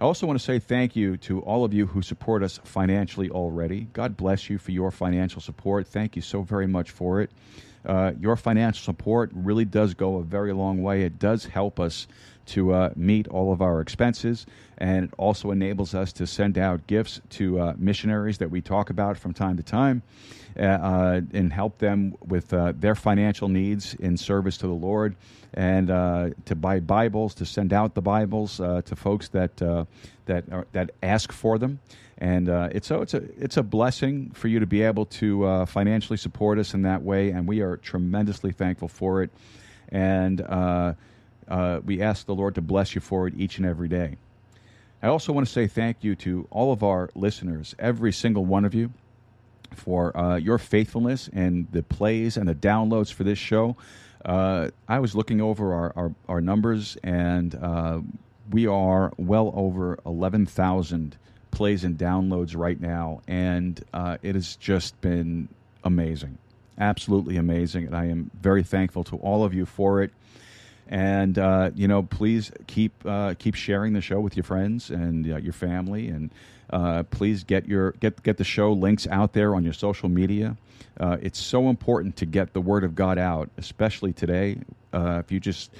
I 0.00 0.04
also 0.04 0.26
want 0.26 0.38
to 0.38 0.44
say 0.44 0.58
thank 0.58 0.96
you 0.96 1.16
to 1.18 1.40
all 1.40 1.64
of 1.64 1.72
you 1.72 1.86
who 1.86 2.02
support 2.02 2.42
us 2.42 2.58
financially 2.64 3.30
already. 3.30 3.86
God 3.92 4.16
bless 4.16 4.50
you 4.50 4.58
for 4.58 4.72
your 4.72 4.90
financial 4.90 5.40
support. 5.40 5.86
Thank 5.86 6.16
you 6.16 6.22
so 6.22 6.42
very 6.42 6.66
much 6.66 6.90
for 6.90 7.20
it. 7.20 7.30
Uh, 7.86 8.12
your 8.18 8.34
financial 8.34 8.82
support 8.82 9.30
really 9.32 9.64
does 9.64 9.94
go 9.94 10.16
a 10.16 10.22
very 10.22 10.52
long 10.52 10.82
way. 10.82 11.02
It 11.02 11.18
does 11.18 11.44
help 11.44 11.78
us 11.78 12.08
to 12.46 12.72
uh, 12.72 12.90
meet 12.96 13.28
all 13.28 13.52
of 13.52 13.62
our 13.62 13.80
expenses, 13.80 14.46
and 14.78 15.04
it 15.04 15.10
also 15.18 15.50
enables 15.50 15.94
us 15.94 16.12
to 16.14 16.26
send 16.26 16.58
out 16.58 16.86
gifts 16.86 17.20
to 17.30 17.60
uh, 17.60 17.74
missionaries 17.76 18.38
that 18.38 18.50
we 18.50 18.60
talk 18.60 18.90
about 18.90 19.16
from 19.16 19.32
time 19.32 19.56
to 19.56 19.62
time 19.62 20.02
uh, 20.58 20.62
uh, 20.62 21.20
and 21.32 21.52
help 21.52 21.78
them 21.78 22.14
with 22.24 22.52
uh, 22.52 22.72
their 22.76 22.94
financial 22.94 23.48
needs 23.48 23.94
in 23.94 24.16
service 24.16 24.56
to 24.58 24.66
the 24.66 24.72
Lord, 24.72 25.16
and 25.52 25.88
to 25.88 26.54
buy 26.54 26.80
Bibles, 26.80 27.34
to 27.34 27.46
send 27.46 27.72
out 27.72 27.94
the 27.94 28.02
Bibles 28.02 28.56
to 28.56 28.96
folks 28.96 29.28
that 29.28 29.56
that 30.26 30.44
are, 30.50 30.66
that 30.72 30.90
ask 31.02 31.32
for 31.32 31.58
them 31.58 31.78
and 32.18 32.48
uh, 32.48 32.68
it's 32.72 32.86
so 32.86 33.02
it's 33.02 33.14
a 33.14 33.22
it's 33.38 33.56
a 33.56 33.62
blessing 33.62 34.30
for 34.30 34.48
you 34.48 34.60
to 34.60 34.66
be 34.66 34.82
able 34.82 35.06
to 35.06 35.44
uh, 35.44 35.66
financially 35.66 36.16
support 36.16 36.58
us 36.58 36.74
in 36.74 36.82
that 36.82 37.02
way, 37.02 37.30
and 37.30 37.46
we 37.46 37.60
are 37.60 37.76
tremendously 37.76 38.52
thankful 38.52 38.88
for 38.88 39.22
it. 39.22 39.30
And 39.88 40.40
uh, 41.48 41.80
we 41.84 42.02
ask 42.02 42.26
the 42.26 42.34
Lord 42.34 42.54
to 42.56 42.60
bless 42.60 42.94
you 42.94 43.00
for 43.00 43.26
it 43.26 43.34
each 43.36 43.58
and 43.58 43.66
every 43.66 43.88
day. 43.88 44.16
I 45.02 45.08
also 45.08 45.32
want 45.32 45.46
to 45.46 45.52
say 45.52 45.66
thank 45.66 46.02
you 46.02 46.16
to 46.16 46.46
all 46.50 46.72
of 46.72 46.82
our 46.82 47.10
listeners, 47.14 47.74
every 47.78 48.12
single 48.12 48.44
one 48.44 48.64
of 48.64 48.74
you, 48.74 48.90
for 49.74 50.16
uh, 50.16 50.36
your 50.36 50.58
faithfulness 50.58 51.28
and 51.32 51.66
the 51.72 51.82
plays 51.82 52.36
and 52.36 52.48
the 52.48 52.54
downloads 52.54 53.12
for 53.12 53.24
this 53.24 53.38
show. 53.38 53.76
Uh, 54.24 54.70
I 54.88 55.00
was 55.00 55.14
looking 55.14 55.40
over 55.40 55.74
our, 55.74 55.92
our, 55.96 56.14
our 56.28 56.40
numbers, 56.40 56.96
and 57.02 57.54
uh, 57.54 58.00
we 58.50 58.66
are 58.66 59.12
well 59.18 59.52
over 59.54 59.98
11,000 60.06 61.16
plays 61.50 61.84
and 61.84 61.98
downloads 61.98 62.56
right 62.56 62.80
now, 62.80 63.20
and 63.28 63.84
uh, 63.92 64.16
it 64.22 64.34
has 64.34 64.56
just 64.56 64.98
been 65.00 65.48
amazing. 65.84 66.38
Absolutely 66.78 67.36
amazing. 67.36 67.86
And 67.86 67.96
I 67.96 68.06
am 68.06 68.30
very 68.40 68.62
thankful 68.62 69.04
to 69.04 69.16
all 69.16 69.44
of 69.44 69.54
you 69.54 69.66
for 69.66 70.02
it 70.02 70.12
and 70.88 71.38
uh, 71.38 71.70
you 71.74 71.88
know 71.88 72.02
please 72.02 72.50
keep 72.66 72.92
uh, 73.06 73.34
keep 73.38 73.54
sharing 73.54 73.92
the 73.92 74.00
show 74.00 74.20
with 74.20 74.36
your 74.36 74.44
friends 74.44 74.90
and 74.90 75.30
uh, 75.30 75.36
your 75.36 75.52
family. 75.52 76.08
And 76.08 76.30
uh, 76.70 77.04
please 77.04 77.44
get 77.44 77.66
your 77.66 77.92
get 77.92 78.22
get 78.22 78.36
the 78.36 78.44
show 78.44 78.72
links 78.72 79.06
out 79.06 79.32
there 79.32 79.54
on 79.54 79.64
your 79.64 79.72
social 79.72 80.08
media. 80.08 80.56
Uh, 80.98 81.16
it's 81.20 81.38
so 81.38 81.68
important 81.68 82.16
to 82.16 82.26
get 82.26 82.52
the 82.52 82.60
word 82.60 82.84
of 82.84 82.94
god 82.94 83.18
out 83.18 83.48
especially 83.58 84.12
today. 84.12 84.58
Uh, 84.92 85.20
if 85.24 85.32
you 85.32 85.40
just 85.40 85.70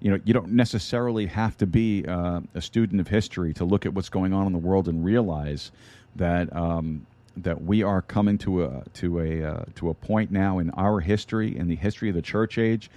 you 0.00 0.10
know 0.10 0.18
you 0.24 0.34
don't 0.34 0.50
necessarily 0.50 1.26
have 1.26 1.56
to 1.58 1.66
be 1.66 2.04
a 2.04 2.60
student 2.60 3.00
of 3.00 3.08
history 3.08 3.54
to 3.54 3.64
look 3.64 3.86
at 3.86 3.94
what's 3.94 4.08
going 4.08 4.32
on 4.32 4.46
in 4.46 4.52
the 4.52 4.58
world 4.58 4.88
and 4.88 5.04
realize 5.04 5.70
that 6.16 6.54
um, 6.54 7.06
that 7.36 7.62
we 7.62 7.82
are 7.82 8.00
coming 8.00 8.38
to 8.38 8.64
a 8.64 8.82
to 8.94 9.20
a 9.20 9.64
to 9.74 9.90
a 9.90 9.94
point 9.94 10.30
now 10.30 10.58
in 10.58 10.70
our 10.70 11.00
history 11.00 11.56
in 11.56 11.68
the 11.68 11.76
history 11.76 12.08
of 12.08 12.14
the 12.14 12.22
church 12.22 12.58
age 12.58 12.90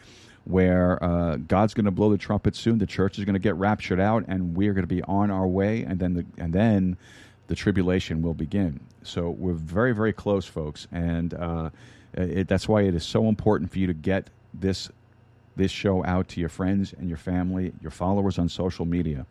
where 0.48 1.04
uh, 1.04 1.36
God's 1.36 1.74
going 1.74 1.86
to 1.86 1.92
blow 1.92 2.10
the 2.10 2.18
trumpet 2.18 2.56
soon. 2.56 2.78
The 2.78 2.86
church 2.86 3.20
is 3.20 3.26
going 3.26 3.34
to 3.34 3.40
get 3.40 3.56
raptured 3.56 4.00
out, 4.00 4.26
and 4.28 4.56
we 4.56 4.70
are 4.70 4.74
going 4.74 4.84
to 4.84 4.96
be 4.96 5.04
on 5.04 5.30
our 5.30 5.46
way. 5.46 5.84
And 5.84 6.00
then 6.00 6.14
the 6.14 6.26
and 6.38 6.54
then 6.54 6.98
the 7.48 7.56
tribulation 7.56 8.22
will 8.22 8.34
begin. 8.34 8.80
So 9.04 9.30
we're 9.30 9.54
very 9.54 9.94
very 9.94 10.14
close, 10.14 10.46
folks, 10.46 10.88
and 10.92 11.34
uh, 11.34 11.70
it, 12.14 12.48
that's 12.48 12.68
why 12.68 12.84
it 12.84 12.96
is 12.96 13.06
so 13.06 13.28
important 13.28 13.72
for 13.72 13.80
you 13.80 13.88
to 13.88 13.94
get 13.94 14.30
this 14.54 14.90
this 15.58 15.72
show 15.72 16.06
out 16.06 16.30
to 16.30 16.40
your 16.40 16.50
friends 16.50 16.94
and 16.94 17.10
your 17.10 17.18
family, 17.18 17.74
your 17.82 17.92
followers 17.92 18.40
on 18.40 18.48
social 18.48 18.86
media. 18.86 19.26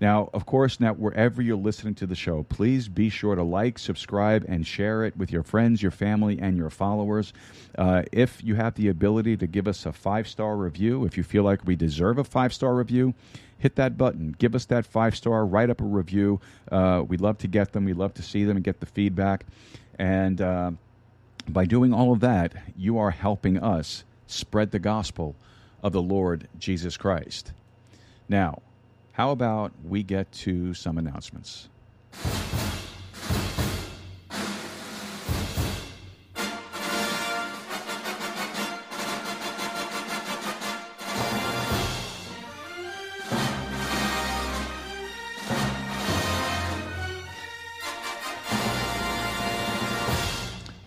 Now, 0.00 0.30
of 0.32 0.46
course, 0.46 0.80
now 0.80 0.94
wherever 0.94 1.42
you're 1.42 1.56
listening 1.56 1.94
to 1.96 2.06
the 2.06 2.14
show, 2.14 2.42
please 2.44 2.88
be 2.88 3.10
sure 3.10 3.34
to 3.34 3.42
like, 3.42 3.78
subscribe, 3.78 4.46
and 4.48 4.66
share 4.66 5.04
it 5.04 5.14
with 5.16 5.30
your 5.30 5.42
friends, 5.42 5.82
your 5.82 5.90
family, 5.90 6.38
and 6.40 6.56
your 6.56 6.70
followers. 6.70 7.34
Uh, 7.76 8.02
if 8.10 8.42
you 8.42 8.54
have 8.54 8.74
the 8.74 8.88
ability 8.88 9.36
to 9.36 9.46
give 9.46 9.68
us 9.68 9.84
a 9.84 9.92
five 9.92 10.26
star 10.26 10.56
review, 10.56 11.04
if 11.04 11.18
you 11.18 11.22
feel 11.22 11.42
like 11.42 11.66
we 11.66 11.76
deserve 11.76 12.16
a 12.16 12.24
five 12.24 12.54
star 12.54 12.74
review, 12.74 13.12
hit 13.58 13.76
that 13.76 13.98
button. 13.98 14.34
Give 14.38 14.54
us 14.54 14.64
that 14.66 14.86
five 14.86 15.14
star. 15.14 15.44
Write 15.44 15.68
up 15.68 15.82
a 15.82 15.84
review. 15.84 16.40
Uh, 16.72 17.04
we'd 17.06 17.20
love 17.20 17.36
to 17.38 17.46
get 17.46 17.72
them. 17.72 17.84
We'd 17.84 17.96
love 17.96 18.14
to 18.14 18.22
see 18.22 18.44
them 18.44 18.56
and 18.56 18.64
get 18.64 18.80
the 18.80 18.86
feedback. 18.86 19.44
And 19.98 20.40
uh, 20.40 20.70
by 21.46 21.66
doing 21.66 21.92
all 21.92 22.12
of 22.12 22.20
that, 22.20 22.54
you 22.74 22.96
are 22.98 23.10
helping 23.10 23.58
us 23.58 24.04
spread 24.26 24.70
the 24.70 24.78
gospel 24.78 25.36
of 25.82 25.92
the 25.92 26.00
Lord 26.00 26.48
Jesus 26.58 26.96
Christ. 26.96 27.52
Now, 28.28 28.62
how 29.20 29.32
about 29.32 29.70
we 29.84 30.02
get 30.02 30.32
to 30.32 30.72
some 30.72 30.96
announcements? 30.96 31.68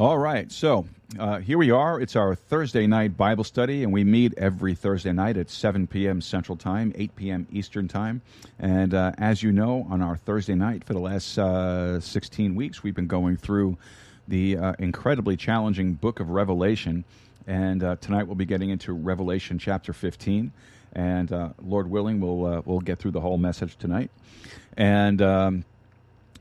All 0.03 0.17
right, 0.17 0.51
so 0.51 0.85
uh, 1.17 1.39
here 1.39 1.57
we 1.57 1.71
are. 1.71 2.01
It's 2.01 2.17
our 2.17 2.35
Thursday 2.35 2.87
night 2.87 3.15
Bible 3.15 3.45
study, 3.45 3.83
and 3.83 3.93
we 3.93 4.03
meet 4.03 4.33
every 4.37 4.75
Thursday 4.75 5.13
night 5.13 5.37
at 5.37 5.49
7 5.49 5.87
p.m. 5.87 6.19
Central 6.19 6.57
Time, 6.57 6.91
8 6.93 7.15
p.m. 7.15 7.47
Eastern 7.53 7.87
Time. 7.87 8.21
And 8.59 8.93
uh, 8.93 9.13
as 9.17 9.41
you 9.41 9.53
know, 9.53 9.87
on 9.89 10.01
our 10.01 10.17
Thursday 10.17 10.55
night 10.55 10.83
for 10.83 10.91
the 10.91 10.99
last 10.99 11.37
uh, 11.37 12.01
16 12.01 12.53
weeks, 12.53 12.83
we've 12.83 12.93
been 12.93 13.07
going 13.07 13.37
through 13.37 13.77
the 14.27 14.57
uh, 14.57 14.73
incredibly 14.77 15.37
challenging 15.37 15.93
book 15.93 16.19
of 16.19 16.31
Revelation. 16.31 17.05
And 17.47 17.81
uh, 17.81 17.95
tonight 17.95 18.23
we'll 18.23 18.35
be 18.35 18.43
getting 18.43 18.71
into 18.71 18.91
Revelation 18.91 19.57
chapter 19.57 19.93
15. 19.93 20.51
And 20.91 21.31
uh, 21.31 21.51
Lord 21.63 21.89
willing, 21.89 22.19
we'll, 22.19 22.61
we'll 22.65 22.81
get 22.81 22.99
through 22.99 23.11
the 23.11 23.21
whole 23.21 23.37
message 23.37 23.77
tonight. 23.77 24.11
And. 24.75 25.21
Um, 25.21 25.65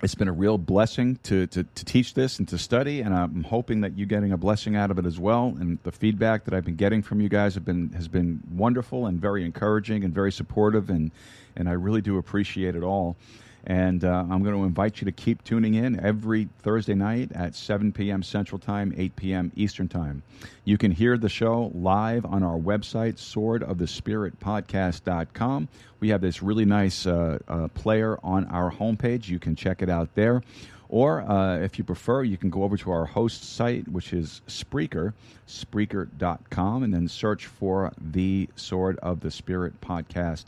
it's 0.03 0.17
been 0.17 0.29
a 0.29 0.33
real 0.33 0.59
blessing 0.59 1.17
to, 1.23 1.47
to, 1.47 1.63
to, 1.63 1.85
teach 1.85 2.15
this 2.15 2.41
and 2.41 2.49
to 2.49 2.59
study, 2.59 3.01
and 3.03 3.15
I'm 3.15 3.45
hoping 3.45 3.83
that 3.83 3.97
you're 3.97 4.09
getting 4.09 4.33
a 4.33 4.37
blessing 4.37 4.75
out 4.75 4.91
of 4.91 4.99
it 4.99 5.07
as 5.07 5.19
well. 5.19 5.55
And 5.61 5.79
the 5.85 5.93
feedback 5.93 6.45
that 6.45 6.55
I've 6.55 6.65
been 6.65 6.77
getting 6.77 7.03
from 7.03 7.21
you 7.21 7.29
guys 7.29 7.55
have 7.55 7.65
been 7.65 7.91
has 7.91 8.09
been 8.09 8.41
wonderful 8.51 9.07
and 9.07 9.21
very 9.21 9.45
encouraging 9.45 10.03
and 10.03 10.13
very 10.13 10.33
supportive, 10.33 10.91
and 10.91 11.13
and 11.55 11.69
I 11.69 11.73
really 11.73 12.01
do 12.01 12.19
appreciate 12.19 12.75
it 12.75 12.83
all. 12.83 13.17
And 13.65 14.05
uh, 14.05 14.25
I'm 14.29 14.43
going 14.43 14.57
to 14.57 14.65
invite 14.65 15.01
you 15.01 15.05
to 15.05 15.13
keep 15.13 15.45
tuning 15.45 15.75
in 15.75 16.01
every 16.01 16.49
Thursday 16.63 16.95
night 16.95 17.31
at 17.33 17.55
7 17.55 17.93
p.m. 17.93 18.21
Central 18.23 18.59
Time, 18.59 18.95
8 18.97 19.15
p.m. 19.15 19.53
Eastern 19.55 19.87
Time. 19.89 20.25
You 20.65 20.79
can 20.79 20.91
hear 20.91 21.17
the 21.17 21.29
show 21.29 21.71
live 21.75 22.27
on 22.27 22.43
our 22.43 22.59
website, 22.59 23.19
swordofthespiritpodcast.com. 23.19 25.69
We 26.01 26.09
have 26.09 26.21
this 26.21 26.43
really 26.43 26.65
nice 26.65 27.07
uh, 27.07 27.39
uh, 27.47 27.69
player 27.69 28.19
on 28.25 28.47
our 28.47 28.73
homepage. 28.73 29.29
You 29.29 29.39
can 29.39 29.55
check 29.55 29.81
it 29.81 29.89
out 29.89 30.13
there. 30.17 30.43
Or 30.89 31.21
uh, 31.23 31.59
if 31.59 31.79
you 31.79 31.85
prefer, 31.85 32.25
you 32.25 32.37
can 32.37 32.51
go 32.51 32.65
over 32.65 32.77
to 32.77 32.91
our 32.91 33.07
host 33.07 33.55
site, 33.55 33.87
which 33.89 34.13
is 34.13 34.43
Spreaker, 34.47 35.15
Spreaker.com, 35.49 36.83
and 36.83 36.93
then 36.93 37.09
search 37.09 37.47
for 37.47 37.93
the 37.97 38.51
Sword 38.57 38.99
of 38.99 39.21
the 39.21 39.31
Spirit 39.31 39.81
podcast. 39.81 40.47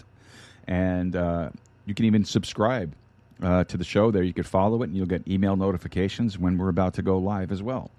And 0.67 1.15
uh, 1.17 1.49
you 1.87 1.95
can 1.95 2.05
even 2.05 2.25
subscribe 2.25 2.93
uh, 3.43 3.65
to 3.65 3.77
the 3.77 3.85
show 3.85 4.11
there. 4.11 4.23
You 4.23 4.33
could 4.33 4.47
follow 4.47 4.83
it, 4.83 4.87
and 4.89 4.97
you'll 4.97 5.07
get 5.07 5.27
email 5.29 5.57
notifications 5.57 6.39
when 6.39 6.59
we're 6.59 6.69
about 6.69 6.95
to 6.95 7.03
go 7.03 7.19
live 7.19 7.53
as 7.53 7.63
well. 7.63 7.91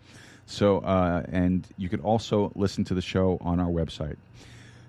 So, 0.46 0.80
uh, 0.80 1.24
and 1.32 1.68
you 1.77 1.89
can 1.89 2.00
also 2.01 2.51
listen 2.56 2.84
to 2.86 2.94
the 2.94 3.01
show 3.01 3.38
on 3.42 3.60
our 3.60 3.70
website. 3.70 4.18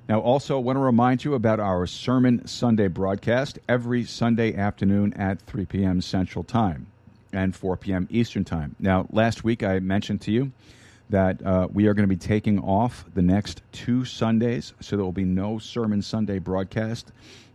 Now, 0.08 0.20
also, 0.20 0.60
want 0.60 0.76
to 0.76 0.80
remind 0.80 1.24
you 1.24 1.34
about 1.34 1.58
our 1.58 1.86
Sermon 1.86 2.46
Sunday 2.46 2.86
broadcast 2.86 3.58
every 3.68 4.04
Sunday 4.04 4.54
afternoon 4.54 5.12
at 5.14 5.40
3 5.42 5.66
p.m. 5.66 6.00
Central 6.00 6.44
Time 6.44 6.86
and 7.32 7.56
4 7.56 7.76
p.m. 7.76 8.06
Eastern 8.10 8.44
Time. 8.44 8.76
Now, 8.78 9.06
last 9.10 9.42
week 9.42 9.64
I 9.64 9.80
mentioned 9.80 10.20
to 10.22 10.30
you 10.30 10.52
that 11.10 11.44
uh, 11.44 11.68
we 11.72 11.86
are 11.86 11.94
going 11.94 12.08
to 12.08 12.14
be 12.14 12.16
taking 12.16 12.60
off 12.60 13.04
the 13.14 13.22
next 13.22 13.62
two 13.72 14.04
Sundays, 14.04 14.74
so 14.80 14.96
there 14.96 15.04
will 15.04 15.12
be 15.12 15.24
no 15.24 15.58
Sermon 15.58 16.02
Sunday 16.02 16.38
broadcast 16.38 17.10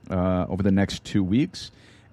uh, 0.09 0.45
over 0.49 0.63
the 0.63 0.71
next 0.71 1.03
two 1.05 1.23
weeks. 1.23 1.71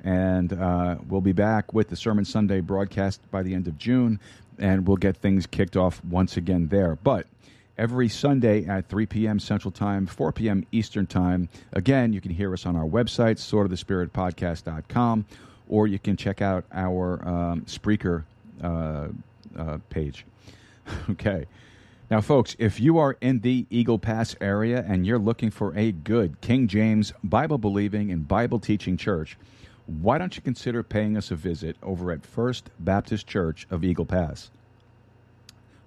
And 0.09 0.55
uh, 0.55 0.97
we'll 1.07 1.21
be 1.21 1.33
back 1.33 1.75
with 1.75 1.91
the 1.91 1.97
Sermon 1.97 2.25
Sunday 2.25 2.61
broadcast 2.61 3.21
by 3.31 3.43
the 3.43 3.53
end 3.53 3.69
of 3.69 3.77
June, 3.77 4.19
and 4.59 4.89
we'll 4.89 4.97
get 4.97 5.19
things 5.19 5.47
kicked 5.47 5.77
off 5.77 6.03
once 6.03 6.39
again 6.39 6.69
there. 6.69 6.97
But 6.97 7.27
every 7.77 8.09
Sunday 8.09 8.65
at 8.65 8.89
3 8.89 9.05
p.m. 9.05 9.39
Central 9.39 9.71
Time, 9.71 10.07
4 10.07 10.33
p.m. 10.33 10.65
Eastern 10.73 11.07
Time. 11.07 11.51
Again, 11.75 12.15
you 12.15 12.23
can 12.23 12.31
hear 12.31 12.55
us 12.55 12.65
on 12.65 12.75
our 12.75 12.87
website, 12.87 13.37
swordofthespiritpodcast.com, 13.37 15.27
or 15.69 15.87
you 15.87 15.99
can 15.99 16.17
check 16.17 16.41
out 16.41 16.65
our 16.73 17.23
um, 17.29 17.61
Spreaker 17.67 18.25
uh, 18.63 19.09
uh, 19.59 19.77
page. 19.91 20.25
okay. 21.11 21.45
Now, 22.11 22.23
folks, 22.23 22.57
if 22.59 22.81
you 22.81 22.97
are 22.97 23.19
in 23.21 23.41
the 23.41 23.67
Eagle 23.69 23.99
Pass 23.99 24.35
area 24.41 24.83
and 24.89 25.07
you're 25.07 25.19
looking 25.19 25.51
for 25.51 25.77
a 25.77 25.93
good 25.93 26.41
King 26.41 26.67
James 26.67 27.13
Bible 27.23 27.59
believing 27.59 28.11
and 28.11 28.27
Bible 28.27 28.59
teaching 28.59 28.97
church, 28.97 29.37
why 29.89 30.19
don't 30.19 30.37
you 30.37 30.43
consider 30.43 30.83
paying 30.83 31.17
us 31.17 31.31
a 31.31 31.35
visit 31.35 31.77
over 31.83 32.13
at 32.13 32.25
First 32.25 32.69
Baptist 32.79 33.27
Church 33.27 33.67
of 33.71 33.83
Eagle 33.83 34.05
Pass? 34.05 34.51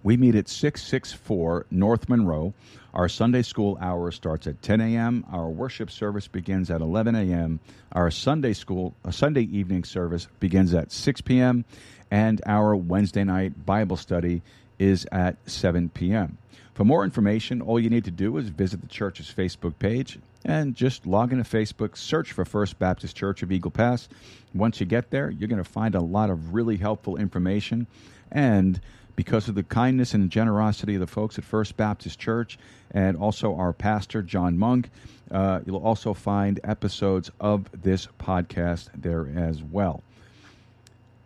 We 0.01 0.17
meet 0.17 0.33
at 0.33 0.49
664 0.49 1.67
North 1.69 2.09
Monroe. 2.09 2.55
Our 2.95 3.07
Sunday 3.07 3.43
school 3.43 3.77
hour 3.79 4.09
starts 4.09 4.47
at 4.47 4.59
10 4.63 4.81
a.m. 4.81 5.23
Our 5.31 5.49
worship 5.49 5.91
service 5.91 6.27
begins 6.27 6.71
at 6.71 6.81
11 6.81 7.13
a.m. 7.13 7.59
Our 7.91 8.09
Sunday 8.09 8.53
school, 8.53 8.95
a 9.03 9.11
Sunday 9.11 9.43
evening 9.43 9.83
service 9.83 10.27
begins 10.39 10.73
at 10.73 10.91
6 10.91 11.21
p.m. 11.21 11.63
And 12.09 12.41
our 12.47 12.75
Wednesday 12.75 13.23
night 13.23 13.67
Bible 13.67 13.97
study 13.97 14.41
is 14.79 15.05
at 15.11 15.37
7 15.45 15.89
p.m. 15.89 16.39
For 16.73 16.83
more 16.83 17.03
information, 17.03 17.61
all 17.61 17.79
you 17.79 17.91
need 17.91 18.05
to 18.05 18.11
do 18.11 18.35
is 18.37 18.49
visit 18.49 18.81
the 18.81 18.87
church's 18.87 19.31
Facebook 19.31 19.77
page 19.77 20.17
and 20.45 20.75
just 20.75 21.05
log 21.05 21.31
into 21.31 21.43
Facebook, 21.43 21.97
search 21.97 22.31
for 22.31 22.45
First 22.45 22.79
Baptist 22.79 23.15
Church 23.15 23.43
of 23.43 23.51
Eagle 23.51 23.71
Pass. 23.71 24.09
Once 24.53 24.79
you 24.79 24.85
get 24.85 25.11
there, 25.11 25.29
you're 25.29 25.47
going 25.47 25.63
to 25.63 25.69
find 25.69 25.95
a 25.95 26.01
lot 26.01 26.29
of 26.29 26.53
really 26.53 26.77
helpful 26.77 27.17
information. 27.17 27.87
And 28.31 28.79
because 29.15 29.47
of 29.49 29.55
the 29.55 29.63
kindness 29.63 30.13
and 30.13 30.29
generosity 30.29 30.95
of 30.95 31.01
the 31.01 31.07
folks 31.07 31.37
at 31.37 31.43
First 31.43 31.77
Baptist 31.77 32.17
Church 32.19 32.57
and 32.91 33.17
also 33.17 33.55
our 33.55 33.73
pastor, 33.73 34.21
John 34.21 34.57
Monk, 34.57 34.89
uh, 35.29 35.61
you'll 35.65 35.85
also 35.85 36.13
find 36.13 36.59
episodes 36.63 37.31
of 37.39 37.67
this 37.81 38.07
podcast 38.19 38.89
there 38.95 39.27
as 39.35 39.61
well. 39.61 40.03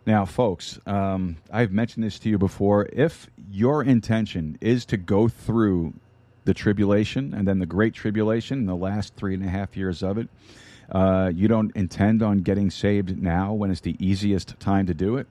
Now, 0.06 0.26
folks, 0.26 0.80
um, 0.86 1.38
I've 1.52 1.72
mentioned 1.72 2.04
this 2.04 2.20
to 2.20 2.30
you 2.30 2.38
before. 2.38 2.88
If 2.94 3.28
your 3.50 3.84
intention 3.84 4.58
is 4.62 4.86
to 4.86 4.98
go 4.98 5.28
through 5.28 5.94
the 6.46 6.54
tribulation 6.54 7.34
and 7.34 7.48
then 7.48 7.60
the 7.60 7.66
great 7.66 7.94
tribulation, 7.94 8.66
the 8.66 8.76
last 8.76 9.16
three 9.16 9.34
and 9.34 9.44
a 9.44 9.50
half 9.50 9.76
years 9.76 10.02
of 10.02 10.18
it, 10.18 10.30
uh, 10.92 11.32
you 11.34 11.48
don't 11.48 11.76
intend 11.76 12.22
on 12.22 12.40
getting 12.40 12.70
saved 12.70 13.22
now 13.22 13.54
when 13.54 13.72
it's 13.72 13.82
the 13.82 13.96
easiest 14.00 14.60
time 14.60 14.86
to 14.86 14.94
do 14.94 15.18
it, 15.18 15.28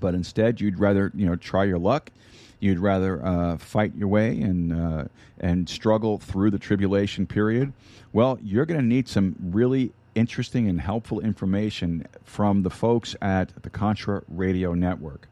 but 0.00 0.14
instead 0.14 0.60
you'd 0.60 0.78
rather 0.78 1.12
you 1.14 1.24
know 1.24 1.36
try 1.36 1.64
your 1.64 1.78
luck. 1.78 2.10
You'd 2.58 2.78
rather 2.78 3.24
uh, 3.24 3.56
fight 3.58 3.94
your 3.96 4.08
way 4.08 4.40
and 4.40 4.72
uh, 4.72 5.04
and 5.40 5.68
struggle 5.68 6.18
through 6.18 6.50
the 6.50 6.58
tribulation 6.58 7.26
period. 7.26 7.72
Well, 8.12 8.38
you're 8.42 8.66
going 8.66 8.80
to 8.80 8.86
need 8.86 9.08
some 9.08 9.36
really 9.40 9.92
interesting 10.14 10.68
and 10.68 10.80
helpful 10.80 11.20
information 11.20 12.06
from 12.24 12.62
the 12.62 12.70
folks 12.70 13.16
at 13.22 13.62
the 13.62 13.70
Contra 13.70 14.22
Radio 14.28 14.74
Network. 14.74 15.28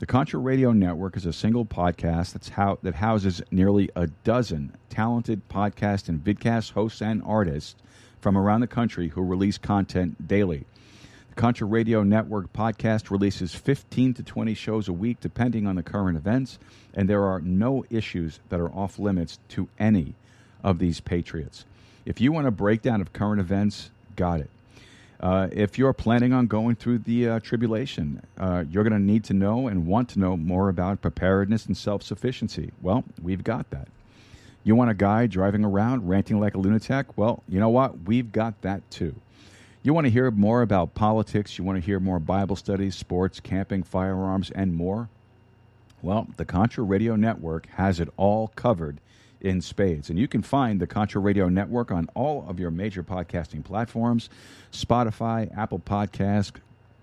The 0.00 0.06
Contra 0.06 0.40
Radio 0.40 0.72
Network 0.72 1.14
is 1.18 1.26
a 1.26 1.32
single 1.32 1.66
podcast 1.66 2.32
that's 2.32 2.48
how, 2.48 2.78
that 2.82 2.94
houses 2.94 3.42
nearly 3.50 3.90
a 3.94 4.06
dozen 4.24 4.74
talented 4.88 5.46
podcast 5.50 6.08
and 6.08 6.24
vidcast 6.24 6.72
hosts 6.72 7.02
and 7.02 7.22
artists 7.26 7.74
from 8.18 8.38
around 8.38 8.62
the 8.62 8.66
country 8.66 9.08
who 9.08 9.20
release 9.20 9.58
content 9.58 10.26
daily. 10.26 10.64
The 11.28 11.34
Contra 11.34 11.66
Radio 11.66 12.02
Network 12.02 12.50
podcast 12.54 13.10
releases 13.10 13.54
15 13.54 14.14
to 14.14 14.22
20 14.22 14.54
shows 14.54 14.88
a 14.88 14.94
week, 14.94 15.20
depending 15.20 15.66
on 15.66 15.76
the 15.76 15.82
current 15.82 16.16
events, 16.16 16.58
and 16.94 17.06
there 17.06 17.24
are 17.24 17.42
no 17.42 17.84
issues 17.90 18.40
that 18.48 18.58
are 18.58 18.72
off 18.72 18.98
limits 18.98 19.38
to 19.50 19.68
any 19.78 20.14
of 20.64 20.78
these 20.78 21.00
patriots. 21.00 21.66
If 22.06 22.22
you 22.22 22.32
want 22.32 22.46
a 22.46 22.50
breakdown 22.50 23.02
of 23.02 23.12
current 23.12 23.38
events, 23.38 23.90
got 24.16 24.40
it. 24.40 24.48
Uh, 25.20 25.48
if 25.52 25.78
you're 25.78 25.92
planning 25.92 26.32
on 26.32 26.46
going 26.46 26.74
through 26.74 26.98
the 26.98 27.28
uh, 27.28 27.40
tribulation, 27.40 28.22
uh, 28.38 28.64
you're 28.70 28.82
going 28.82 28.94
to 28.94 28.98
need 28.98 29.22
to 29.22 29.34
know 29.34 29.68
and 29.68 29.86
want 29.86 30.08
to 30.08 30.18
know 30.18 30.34
more 30.34 30.70
about 30.70 31.02
preparedness 31.02 31.66
and 31.66 31.76
self 31.76 32.02
sufficiency. 32.02 32.72
Well, 32.80 33.04
we've 33.22 33.44
got 33.44 33.68
that. 33.70 33.88
You 34.64 34.74
want 34.74 34.90
a 34.90 34.94
guy 34.94 35.26
driving 35.26 35.64
around 35.64 36.08
ranting 36.08 36.40
like 36.40 36.54
a 36.54 36.58
lunatic? 36.58 37.18
Well, 37.18 37.42
you 37.48 37.60
know 37.60 37.68
what? 37.68 38.02
We've 38.04 38.32
got 38.32 38.62
that 38.62 38.88
too. 38.90 39.14
You 39.82 39.92
want 39.94 40.06
to 40.06 40.10
hear 40.10 40.30
more 40.30 40.62
about 40.62 40.94
politics, 40.94 41.58
you 41.58 41.64
want 41.64 41.76
to 41.76 41.84
hear 41.84 42.00
more 42.00 42.18
Bible 42.18 42.56
studies, 42.56 42.94
sports, 42.94 43.40
camping, 43.40 43.82
firearms, 43.82 44.50
and 44.50 44.74
more? 44.74 45.08
Well, 46.02 46.28
the 46.36 46.44
Contra 46.44 46.84
Radio 46.84 47.16
Network 47.16 47.66
has 47.76 48.00
it 48.00 48.08
all 48.16 48.48
covered 48.48 48.98
in 49.40 49.60
spades. 49.60 50.10
And 50.10 50.18
you 50.18 50.28
can 50.28 50.42
find 50.42 50.80
the 50.80 50.86
Contra 50.86 51.20
Radio 51.20 51.48
Network 51.48 51.90
on 51.90 52.08
all 52.14 52.44
of 52.48 52.60
your 52.60 52.70
major 52.70 53.02
podcasting 53.02 53.64
platforms 53.64 54.28
Spotify, 54.72 55.56
Apple 55.56 55.78
Podcasts, 55.80 56.52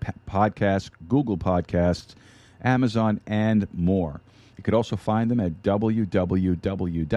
P- 0.00 0.12
Podcasts, 0.28 0.90
Google 1.08 1.36
Podcasts, 1.36 2.14
Amazon, 2.62 3.20
and 3.26 3.66
more. 3.72 4.20
You 4.56 4.62
could 4.62 4.74
also 4.74 4.96
find 4.96 5.30
them 5.30 5.40
at 5.40 5.62
www.crn.best. 5.62 7.08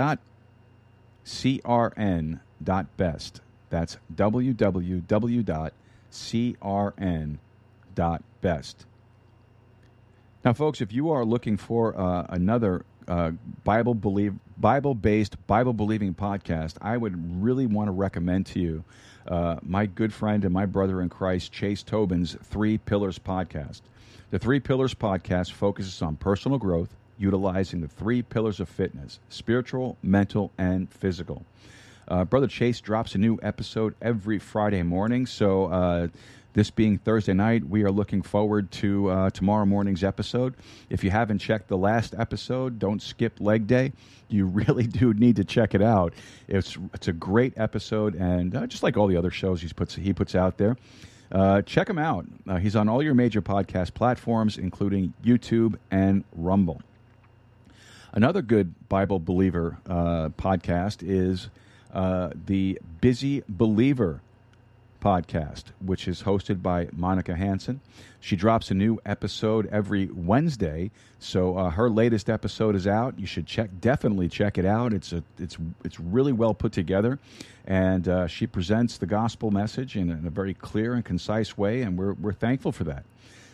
That's 3.69 3.97
www.crn.best. 4.15 4.86
Now, 10.43 10.53
folks, 10.53 10.81
if 10.81 10.91
you 10.91 11.12
are 11.12 11.23
looking 11.23 11.55
for 11.57 11.95
uh, 11.97 12.25
another 12.29 12.84
uh, 13.07 13.31
Bible 13.63 13.93
believe 13.93 14.36
Bible 14.62 14.93
based 14.93 15.36
Bible 15.47 15.74
believing 15.74 16.13
podcast, 16.13 16.76
I 16.82 16.95
would 16.95 17.41
really 17.43 17.65
want 17.65 17.88
to 17.88 17.91
recommend 17.91 18.45
to 18.47 18.60
you 18.60 18.84
uh, 19.28 19.58
my 19.63 19.88
good 19.88 20.13
friend 20.13 20.45
and 20.45 20.54
my 20.54 20.67
brother 20.67 21.02
in 21.02 21.10
Christ, 21.10 21.52
Chase 21.52 21.82
Tobin's 21.82 22.38
Three 22.43 22.78
Pillars 22.78 23.17
podcast. 23.17 23.82
The 24.30 24.38
Three 24.38 24.60
Pillars 24.60 24.93
podcast 24.93 25.52
focuses 25.52 26.04
on 26.04 26.15
personal 26.15 26.60
growth, 26.60 26.95
utilizing 27.17 27.82
the 27.82 27.88
three 27.88 28.21
pillars 28.21 28.60
of 28.60 28.69
fitness 28.69 29.19
spiritual, 29.30 29.97
mental, 30.04 30.52
and 30.60 30.91
physical. 30.91 31.43
Uh, 32.08 32.24
Brother 32.24 32.47
Chase 32.47 32.80
drops 32.82 33.15
a 33.15 33.17
new 33.17 33.39
episode 33.41 33.95
every 34.00 34.38
Friday 34.38 34.84
morning, 34.84 35.26
so 35.26 35.65
uh, 35.71 36.08
this 36.54 36.70
being 36.70 36.98
Thursday 36.98 37.34
night, 37.34 37.64
we 37.64 37.84
are 37.84 37.92
looking 37.92 38.22
forward 38.22 38.72
to 38.72 39.10
uh, 39.10 39.30
tomorrow 39.30 39.66
morning's 39.66 40.04
episode. 40.04 40.56
If 40.90 41.04
you 41.04 41.10
haven't 41.10 41.40
checked 41.40 41.68
the 41.68 41.78
last 41.78 42.14
episode, 42.18 42.80
don't 42.80 43.02
skip 43.02 43.40
leg 43.40 43.68
day. 43.68 43.94
You 44.28 44.46
really 44.48 44.88
do 44.88 45.14
need 45.14 45.38
to 45.38 45.44
check 45.44 45.74
it 45.74 45.82
out. 45.82 46.14
It's 46.48 46.78
it's 46.94 47.08
a 47.08 47.14
great 47.14 47.54
episode, 47.58 48.16
and 48.16 48.56
uh, 48.56 48.68
just 48.68 48.84
like 48.84 48.98
all 48.98 49.08
the 49.08 49.18
other 49.18 49.32
shows 49.32 49.62
he 49.62 49.70
puts 49.70 49.96
he 49.96 50.14
puts 50.14 50.36
out 50.36 50.58
there. 50.58 50.78
Uh, 51.32 51.62
check 51.62 51.90
him 51.90 51.98
out. 51.98 52.26
Uh, 52.46 52.58
he's 52.58 52.76
on 52.76 52.90
all 52.90 53.02
your 53.02 53.14
major 53.14 53.42
podcast 53.42 53.94
platforms, 53.94 54.58
including 54.58 55.14
YouTube 55.24 55.78
and 55.90 56.26
Rumble. 56.36 56.82
Another 58.12 58.42
good 58.42 58.90
Bible 58.90 59.20
believer 59.20 59.78
uh, 59.88 60.30
podcast 60.38 60.98
is 61.02 61.50
uh, 61.94 62.32
the 62.46 62.78
Busy 63.00 63.44
Believer 63.48 64.22
podcast, 65.02 65.64
which 65.84 66.08
is 66.08 66.24
hosted 66.24 66.62
by 66.62 66.88
Monica 66.94 67.36
Hanson. 67.36 67.82
She 68.22 68.36
drops 68.36 68.72
a 68.72 68.74
new 68.74 69.00
episode 69.06 69.68
every 69.72 70.06
Wednesday, 70.08 70.92
so 71.20 71.58
uh, 71.58 71.70
her 71.72 71.90
latest 71.90 72.30
episode 72.30 72.76
is 72.76 72.88
out. 72.88 73.20
You 73.20 73.26
should 73.26 73.48
check, 73.48 73.70
definitely 73.82 74.30
check 74.30 74.58
it 74.58 74.66
out. 74.66 74.94
It's 74.94 75.12
a, 75.12 75.24
it's, 75.40 75.58
it's 75.84 76.00
really 76.00 76.32
well 76.32 76.54
put 76.54 76.72
together, 76.72 77.20
and 77.66 78.08
uh, 78.08 78.28
she 78.28 78.48
presents 78.48 78.98
the 78.98 79.08
gospel 79.08 79.52
message 79.52 79.98
in, 79.98 80.12
in, 80.12 80.26
a 80.26 80.30
very 80.30 80.54
clear 80.54 80.94
and 80.94 81.04
concise 81.04 81.58
way, 81.58 81.82
and 81.82 81.98
we're, 81.98 82.14
we're 82.14 82.34
thankful 82.34 82.72
for 82.72 82.84
that. 82.84 83.04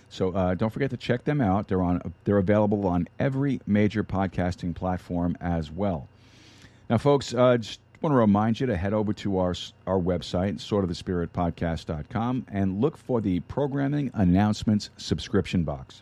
So 0.10 0.32
uh, 0.32 0.54
don't 0.54 0.70
forget 0.70 0.90
to 0.92 0.98
check 0.98 1.24
them 1.24 1.42
out. 1.42 1.68
They're 1.68 1.82
on, 1.82 2.14
they're 2.26 2.38
available 2.38 2.86
on 2.88 3.08
every 3.20 3.62
major 3.66 4.04
podcasting 4.04 4.76
platform 4.76 5.38
as 5.42 5.72
well. 5.72 6.08
Now, 6.90 6.98
folks, 6.98 7.34
uh, 7.34 7.58
just 7.58 7.80
want 8.02 8.14
to 8.14 8.18
remind 8.18 8.60
you 8.60 8.68
to 8.68 8.78
head 8.78 8.94
over 8.94 9.14
to 9.14 9.40
our, 9.40 9.56
our 9.86 10.00
website, 10.00 10.58
swordofthespiritpodcast.com, 10.58 12.46
and 12.52 12.80
look 12.82 12.98
for 12.98 13.22
the 13.22 13.40
programming 13.42 14.12
announcements 14.14 14.90
subscription 14.98 15.64
box. 15.64 16.02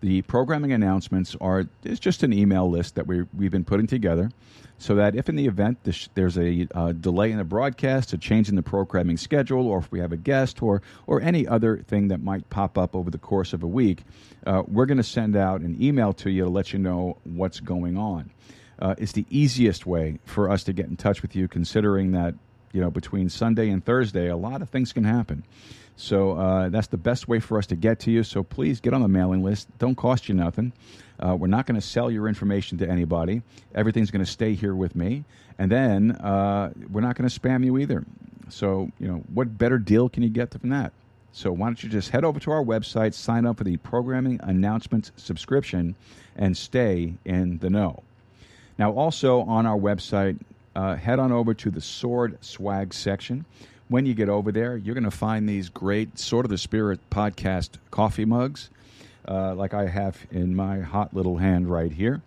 The 0.00 0.22
programming 0.22 0.72
announcements 0.72 1.36
are 1.40 1.64
is 1.82 1.98
just 1.98 2.22
an 2.22 2.32
email 2.32 2.70
list 2.70 2.94
that 2.94 3.06
we, 3.06 3.24
we've 3.36 3.50
been 3.50 3.64
putting 3.64 3.86
together 3.86 4.30
so 4.78 4.94
that 4.94 5.14
if 5.14 5.28
in 5.28 5.36
the 5.36 5.46
event 5.46 5.78
there's 6.14 6.36
a 6.36 6.68
uh, 6.74 6.92
delay 6.92 7.30
in 7.30 7.38
the 7.38 7.44
broadcast, 7.44 8.12
a 8.12 8.18
change 8.18 8.50
in 8.50 8.56
the 8.56 8.62
programming 8.62 9.16
schedule, 9.16 9.66
or 9.66 9.78
if 9.78 9.90
we 9.90 10.00
have 10.00 10.12
a 10.12 10.16
guest 10.18 10.62
or, 10.62 10.82
or 11.06 11.22
any 11.22 11.46
other 11.46 11.78
thing 11.78 12.08
that 12.08 12.22
might 12.22 12.48
pop 12.50 12.76
up 12.76 12.94
over 12.94 13.10
the 13.10 13.18
course 13.18 13.54
of 13.54 13.62
a 13.62 13.66
week, 13.66 14.04
uh, 14.46 14.62
we're 14.68 14.86
going 14.86 14.98
to 14.98 15.02
send 15.02 15.34
out 15.34 15.62
an 15.62 15.82
email 15.82 16.12
to 16.12 16.30
you 16.30 16.44
to 16.44 16.50
let 16.50 16.74
you 16.74 16.78
know 16.78 17.16
what's 17.24 17.58
going 17.60 17.96
on 17.96 18.30
uh, 18.78 18.94
is 18.98 19.12
the 19.12 19.26
easiest 19.30 19.86
way 19.86 20.18
for 20.24 20.50
us 20.50 20.64
to 20.64 20.72
get 20.72 20.86
in 20.86 20.96
touch 20.96 21.22
with 21.22 21.34
you, 21.34 21.48
considering 21.48 22.12
that 22.12 22.34
you 22.72 22.80
know, 22.82 22.90
between 22.90 23.30
Sunday 23.30 23.70
and 23.70 23.82
Thursday, 23.82 24.28
a 24.28 24.36
lot 24.36 24.60
of 24.60 24.68
things 24.68 24.92
can 24.92 25.04
happen. 25.04 25.44
So 25.96 26.32
uh, 26.32 26.68
that's 26.68 26.88
the 26.88 26.98
best 26.98 27.26
way 27.26 27.40
for 27.40 27.56
us 27.56 27.66
to 27.68 27.76
get 27.76 28.00
to 28.00 28.10
you. 28.10 28.22
So 28.22 28.42
please 28.42 28.80
get 28.80 28.92
on 28.92 29.00
the 29.00 29.08
mailing 29.08 29.42
list. 29.42 29.66
Don't 29.78 29.94
cost 29.94 30.28
you 30.28 30.34
nothing. 30.34 30.74
Uh, 31.18 31.34
we're 31.38 31.46
not 31.46 31.64
going 31.64 31.80
to 31.80 31.86
sell 31.86 32.10
your 32.10 32.28
information 32.28 32.76
to 32.78 32.88
anybody. 32.88 33.40
Everything's 33.74 34.10
going 34.10 34.24
to 34.24 34.30
stay 34.30 34.52
here 34.52 34.74
with 34.74 34.94
me. 34.94 35.24
And 35.58 35.72
then 35.72 36.12
uh, 36.12 36.72
we're 36.90 37.00
not 37.00 37.16
going 37.16 37.28
to 37.28 37.40
spam 37.40 37.64
you 37.64 37.78
either. 37.78 38.04
So, 38.50 38.90
you 38.98 39.08
know, 39.08 39.24
what 39.32 39.56
better 39.56 39.78
deal 39.78 40.10
can 40.10 40.22
you 40.22 40.28
get 40.28 40.50
from 40.50 40.68
that? 40.68 40.92
So 41.32 41.52
why 41.52 41.68
don't 41.68 41.82
you 41.82 41.88
just 41.88 42.10
head 42.10 42.24
over 42.24 42.38
to 42.40 42.50
our 42.50 42.62
website, 42.62 43.14
sign 43.14 43.46
up 43.46 43.58
for 43.58 43.64
the 43.64 43.78
programming 43.78 44.38
announcements 44.42 45.12
subscription, 45.16 45.94
and 46.36 46.54
stay 46.56 47.14
in 47.24 47.58
the 47.58 47.70
know. 47.70 48.02
Now, 48.78 48.92
also 48.92 49.40
on 49.42 49.66
our 49.66 49.78
website, 49.78 50.38
uh, 50.74 50.96
head 50.96 51.18
on 51.18 51.32
over 51.32 51.54
to 51.54 51.70
the 51.70 51.80
Sword 51.80 52.36
Swag 52.42 52.92
section. 52.92 53.46
When 53.88 54.04
you 54.04 54.14
get 54.14 54.28
over 54.28 54.52
there, 54.52 54.76
you're 54.76 54.94
going 54.94 55.04
to 55.04 55.10
find 55.10 55.48
these 55.48 55.68
great 55.68 56.18
Sword 56.18 56.44
of 56.44 56.50
the 56.50 56.58
Spirit 56.58 57.00
podcast 57.10 57.70
coffee 57.90 58.24
mugs, 58.26 58.68
uh, 59.26 59.54
like 59.54 59.72
I 59.72 59.86
have 59.86 60.18
in 60.30 60.54
my 60.54 60.80
hot 60.80 61.14
little 61.14 61.38
hand 61.38 61.70
right 61.70 61.90
here. 61.90 62.20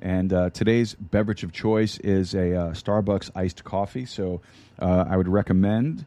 And 0.00 0.32
uh, 0.32 0.50
today's 0.50 0.94
beverage 0.94 1.42
of 1.42 1.52
choice 1.52 1.98
is 1.98 2.34
a 2.34 2.54
uh, 2.54 2.70
Starbucks 2.72 3.30
iced 3.34 3.64
coffee. 3.64 4.04
So 4.04 4.40
uh, 4.78 5.06
I 5.08 5.16
would 5.16 5.28
recommend 5.28 6.04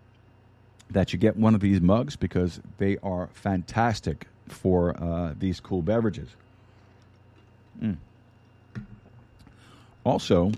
that 0.92 1.12
you 1.12 1.20
get 1.20 1.36
one 1.36 1.56
of 1.56 1.62
these 1.62 1.82
mugs 1.82 2.16
because 2.16 2.62
they 2.78 2.98
are 3.04 3.30
fantastic 3.34 4.28
for 4.48 4.96
uh, 5.02 5.34
these 5.38 5.60
cool 5.60 5.82
beverages. 5.82 6.30
Mm. 7.82 7.98
Also, 10.10 10.52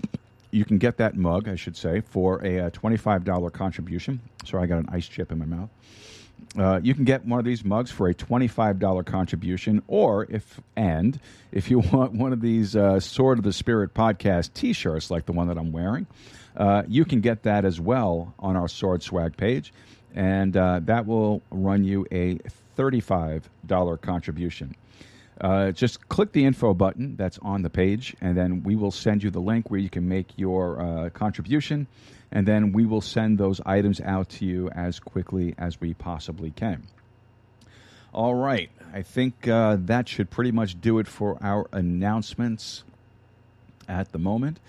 you 0.50 0.64
can 0.64 0.78
get 0.78 0.96
that 0.96 1.14
mug, 1.14 1.46
I 1.46 1.56
should 1.56 1.76
say, 1.76 2.00
for 2.00 2.42
a, 2.42 2.56
a 2.56 2.66
uh, 2.68 2.70
$25 2.70 3.52
contribution. 3.52 4.18
Sorry, 4.46 4.62
I 4.62 4.66
got 4.66 4.78
an 4.78 4.88
ice 4.90 5.06
chip 5.06 5.30
in 5.30 5.38
my 5.38 5.44
mouth. 5.44 5.68
Uh, 6.56 6.80
you 6.82 6.94
can 6.94 7.04
get 7.04 7.26
one 7.26 7.38
of 7.38 7.44
these 7.44 7.62
mugs 7.62 7.90
for 7.90 8.08
a 8.08 8.14
$25 8.14 9.04
contribution, 9.04 9.82
or 9.88 10.26
if 10.30 10.58
and 10.74 11.20
if 11.52 11.70
you 11.70 11.80
want 11.92 12.14
one 12.14 12.32
of 12.32 12.40
these 12.40 12.74
uh, 12.74 12.98
Sword 12.98 13.36
of 13.36 13.44
the 13.44 13.52
Spirit 13.52 13.92
podcast 13.92 14.54
T-shirts, 14.54 15.10
like 15.10 15.26
the 15.26 15.32
one 15.32 15.48
that 15.48 15.58
I'm 15.58 15.70
wearing, 15.70 16.06
uh, 16.56 16.84
you 16.88 17.04
can 17.04 17.20
get 17.20 17.42
that 17.42 17.66
as 17.66 17.78
well 17.78 18.32
on 18.38 18.56
our 18.56 18.68
Sword 18.68 19.02
Swag 19.02 19.36
page, 19.36 19.70
and 20.14 20.56
uh, 20.56 20.80
that 20.84 21.04
will 21.04 21.42
run 21.50 21.84
you 21.84 22.06
a 22.10 22.38
$35 22.78 24.00
contribution. 24.00 24.74
Uh, 25.42 25.72
just 25.72 26.08
click 26.08 26.30
the 26.30 26.44
info 26.44 26.72
button 26.72 27.16
that's 27.16 27.36
on 27.42 27.62
the 27.62 27.70
page, 27.70 28.14
and 28.20 28.36
then 28.36 28.62
we 28.62 28.76
will 28.76 28.92
send 28.92 29.24
you 29.24 29.30
the 29.30 29.40
link 29.40 29.70
where 29.70 29.80
you 29.80 29.90
can 29.90 30.08
make 30.08 30.28
your 30.36 30.80
uh, 30.80 31.10
contribution, 31.10 31.88
and 32.30 32.46
then 32.46 32.70
we 32.70 32.86
will 32.86 33.00
send 33.00 33.38
those 33.38 33.60
items 33.66 34.00
out 34.02 34.28
to 34.28 34.44
you 34.44 34.70
as 34.70 35.00
quickly 35.00 35.52
as 35.58 35.80
we 35.80 35.94
possibly 35.94 36.52
can. 36.52 36.84
All 38.14 38.36
right, 38.36 38.70
I 38.94 39.02
think 39.02 39.48
uh, 39.48 39.78
that 39.80 40.08
should 40.08 40.30
pretty 40.30 40.52
much 40.52 40.80
do 40.80 41.00
it 41.00 41.08
for 41.08 41.38
our 41.42 41.66
announcements 41.72 42.84
at 43.88 44.12
the 44.12 44.18
moment. 44.18 44.60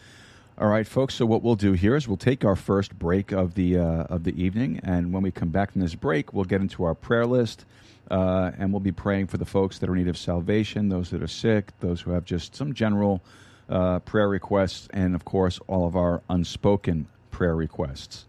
All 0.57 0.67
right, 0.67 0.87
folks. 0.87 1.15
So 1.15 1.25
what 1.27 1.43
we'll 1.43 1.55
do 1.55 1.73
here 1.73 1.95
is 1.95 2.07
we'll 2.07 2.17
take 2.17 2.45
our 2.45 2.55
first 2.55 2.97
break 2.97 3.31
of 3.31 3.53
the 3.53 3.77
uh, 3.77 4.03
of 4.03 4.23
the 4.23 4.41
evening, 4.41 4.79
and 4.83 5.13
when 5.13 5.21
we 5.21 5.29
come 5.29 5.49
back 5.49 5.71
from 5.71 5.81
this 5.81 5.93
break, 5.93 6.33
we'll 6.33 6.45
get 6.45 6.61
into 6.61 6.83
our 6.83 6.95
prayer 6.95 7.27
list. 7.27 7.65
Uh, 8.11 8.51
and 8.57 8.71
we'll 8.71 8.79
be 8.79 8.91
praying 8.91 9.27
for 9.27 9.37
the 9.37 9.45
folks 9.45 9.79
that 9.79 9.89
are 9.89 9.95
in 9.95 10.03
need 10.03 10.09
of 10.09 10.17
salvation, 10.17 10.89
those 10.89 11.09
that 11.11 11.23
are 11.23 11.27
sick, 11.27 11.71
those 11.79 12.01
who 12.01 12.11
have 12.11 12.25
just 12.25 12.55
some 12.55 12.73
general 12.73 13.21
uh, 13.69 13.99
prayer 13.99 14.27
requests, 14.27 14.87
and 14.91 15.15
of 15.15 15.25
course, 15.25 15.59
all 15.67 15.87
of 15.87 15.95
our 15.95 16.21
unspoken 16.29 17.07
prayer 17.31 17.55
requests. 17.55 18.25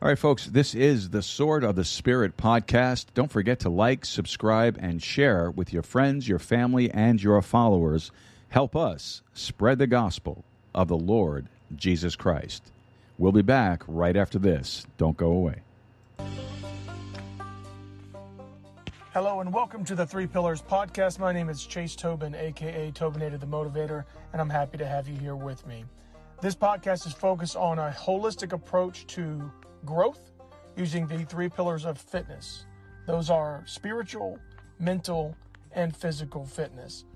All 0.00 0.08
right, 0.08 0.18
folks, 0.18 0.46
this 0.46 0.76
is 0.76 1.10
the 1.10 1.22
Sword 1.22 1.64
of 1.64 1.74
the 1.74 1.84
Spirit 1.84 2.36
podcast. 2.36 3.06
Don't 3.14 3.32
forget 3.32 3.60
to 3.60 3.68
like, 3.68 4.04
subscribe, 4.04 4.78
and 4.80 5.02
share 5.02 5.50
with 5.50 5.72
your 5.72 5.82
friends, 5.82 6.28
your 6.28 6.38
family, 6.38 6.88
and 6.88 7.20
your 7.20 7.42
followers. 7.42 8.12
Help 8.50 8.76
us 8.76 9.22
spread 9.34 9.78
the 9.78 9.88
gospel 9.88 10.44
of 10.72 10.86
the 10.86 10.96
Lord 10.96 11.48
Jesus 11.74 12.14
Christ. 12.14 12.70
We'll 13.18 13.32
be 13.32 13.42
back 13.42 13.82
right 13.88 14.16
after 14.16 14.38
this. 14.38 14.86
Don't 14.98 15.16
go 15.16 15.32
away. 15.32 15.62
Hello 19.14 19.40
and 19.40 19.50
welcome 19.50 19.86
to 19.86 19.94
the 19.94 20.04
Three 20.04 20.26
Pillars 20.26 20.60
podcast. 20.60 21.18
My 21.18 21.32
name 21.32 21.48
is 21.48 21.64
Chase 21.64 21.96
Tobin, 21.96 22.34
aka 22.34 22.92
Tobinator 22.92 23.40
the 23.40 23.46
Motivator, 23.46 24.04
and 24.34 24.40
I'm 24.40 24.50
happy 24.50 24.76
to 24.76 24.86
have 24.86 25.08
you 25.08 25.16
here 25.16 25.34
with 25.34 25.66
me. 25.66 25.86
This 26.42 26.54
podcast 26.54 27.06
is 27.06 27.14
focused 27.14 27.56
on 27.56 27.78
a 27.78 27.90
holistic 27.90 28.52
approach 28.52 29.06
to 29.06 29.50
growth 29.86 30.20
using 30.76 31.06
the 31.06 31.24
three 31.24 31.48
pillars 31.48 31.86
of 31.86 31.96
fitness. 31.96 32.66
Those 33.06 33.30
are 33.30 33.62
spiritual, 33.64 34.38
mental, 34.78 35.34
and 35.72 35.96
physical 35.96 36.44
fitness. 36.44 37.06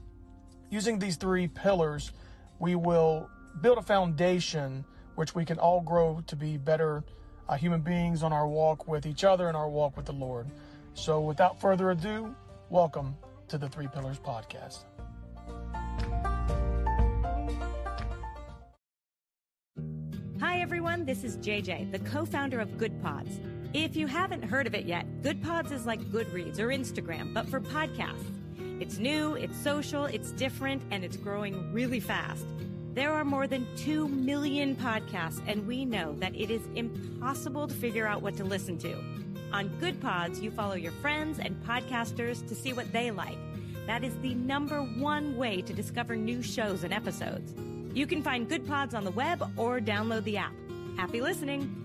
Using 0.70 0.98
these 0.98 1.16
three 1.16 1.46
pillars, 1.46 2.12
we 2.58 2.74
will 2.74 3.28
build 3.60 3.76
a 3.76 3.82
foundation 3.82 4.86
which 5.16 5.34
we 5.34 5.44
can 5.44 5.58
all 5.58 5.82
grow 5.82 6.22
to 6.26 6.36
be 6.36 6.56
better 6.56 7.04
uh, 7.50 7.56
human 7.56 7.82
beings 7.82 8.22
on 8.22 8.32
our 8.32 8.48
walk 8.48 8.88
with 8.88 9.04
each 9.04 9.24
other 9.24 9.48
and 9.48 9.56
our 9.58 9.68
walk 9.68 9.94
with 9.94 10.06
the 10.06 10.12
Lord. 10.12 10.46
So, 10.94 11.20
without 11.20 11.58
further 11.60 11.90
ado, 11.90 12.34
welcome 12.68 13.16
to 13.48 13.56
the 13.56 13.68
Three 13.68 13.88
Pillars 13.88 14.18
Podcast. 14.18 14.84
Hi, 20.38 20.60
everyone. 20.60 21.06
This 21.06 21.24
is 21.24 21.38
JJ, 21.38 21.92
the 21.92 21.98
co 22.00 22.26
founder 22.26 22.60
of 22.60 22.76
Good 22.76 23.02
Pods. 23.02 23.40
If 23.72 23.96
you 23.96 24.06
haven't 24.06 24.42
heard 24.42 24.66
of 24.66 24.74
it 24.74 24.84
yet, 24.84 25.22
Good 25.22 25.42
Pods 25.42 25.72
is 25.72 25.86
like 25.86 26.00
Goodreads 26.10 26.58
or 26.58 26.68
Instagram, 26.68 27.32
but 27.32 27.48
for 27.48 27.58
podcasts. 27.58 28.26
It's 28.78 28.98
new, 28.98 29.34
it's 29.34 29.56
social, 29.56 30.04
it's 30.04 30.32
different, 30.32 30.82
and 30.90 31.04
it's 31.04 31.16
growing 31.16 31.72
really 31.72 32.00
fast. 32.00 32.44
There 32.92 33.12
are 33.12 33.24
more 33.24 33.46
than 33.46 33.66
2 33.76 34.08
million 34.08 34.76
podcasts, 34.76 35.40
and 35.46 35.66
we 35.66 35.86
know 35.86 36.14
that 36.18 36.36
it 36.36 36.50
is 36.50 36.60
impossible 36.74 37.66
to 37.66 37.74
figure 37.74 38.06
out 38.06 38.20
what 38.20 38.36
to 38.36 38.44
listen 38.44 38.76
to. 38.78 39.21
On 39.52 39.68
Good 39.80 40.00
Pods, 40.00 40.40
you 40.40 40.50
follow 40.50 40.74
your 40.74 40.92
friends 40.92 41.38
and 41.38 41.62
podcasters 41.64 42.46
to 42.48 42.54
see 42.54 42.72
what 42.72 42.90
they 42.90 43.10
like. 43.10 43.36
That 43.86 44.02
is 44.02 44.16
the 44.20 44.34
number 44.34 44.80
one 44.80 45.36
way 45.36 45.60
to 45.62 45.74
discover 45.74 46.16
new 46.16 46.42
shows 46.42 46.84
and 46.84 46.92
episodes. 46.92 47.52
You 47.94 48.06
can 48.06 48.22
find 48.22 48.48
Good 48.48 48.66
Pods 48.66 48.94
on 48.94 49.04
the 49.04 49.10
web 49.10 49.42
or 49.58 49.78
download 49.78 50.24
the 50.24 50.38
app. 50.38 50.54
Happy 50.96 51.20
listening! 51.20 51.81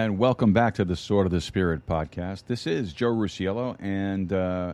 And 0.00 0.18
welcome 0.18 0.54
back 0.54 0.76
to 0.76 0.86
the 0.86 0.96
Sword 0.96 1.26
of 1.26 1.30
the 1.30 1.42
Spirit 1.42 1.86
podcast. 1.86 2.44
This 2.46 2.66
is 2.66 2.94
Joe 2.94 3.12
Rusiello, 3.12 3.76
and 3.80 4.32
uh, 4.32 4.72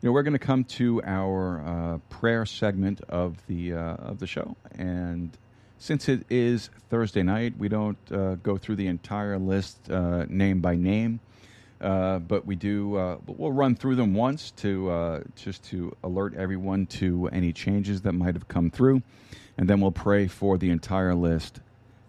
you 0.00 0.08
know 0.08 0.12
we're 0.12 0.24
going 0.24 0.32
to 0.32 0.40
come 0.40 0.64
to 0.64 1.00
our 1.04 1.60
uh, 1.60 1.98
prayer 2.10 2.44
segment 2.44 3.00
of 3.02 3.36
the 3.46 3.74
uh, 3.74 3.78
of 3.78 4.18
the 4.18 4.26
show. 4.26 4.56
And 4.72 5.30
since 5.78 6.08
it 6.08 6.26
is 6.28 6.70
Thursday 6.90 7.22
night, 7.22 7.54
we 7.56 7.68
don't 7.68 7.98
uh, 8.10 8.34
go 8.34 8.58
through 8.58 8.74
the 8.74 8.88
entire 8.88 9.38
list 9.38 9.88
uh, 9.88 10.24
name 10.28 10.60
by 10.60 10.74
name, 10.74 11.20
uh, 11.80 12.18
but 12.18 12.44
we 12.44 12.56
do. 12.56 13.16
we'll 13.28 13.52
run 13.52 13.76
through 13.76 13.94
them 13.94 14.12
once 14.12 14.50
to 14.56 15.22
just 15.36 15.62
to 15.66 15.96
alert 16.02 16.34
everyone 16.34 16.86
to 16.86 17.28
any 17.28 17.52
changes 17.52 18.00
that 18.00 18.12
might 18.12 18.34
have 18.34 18.48
come 18.48 18.72
through, 18.72 19.02
and 19.56 19.70
then 19.70 19.80
we'll 19.80 19.92
pray 19.92 20.26
for 20.26 20.58
the 20.58 20.70
entire 20.70 21.14
list 21.14 21.60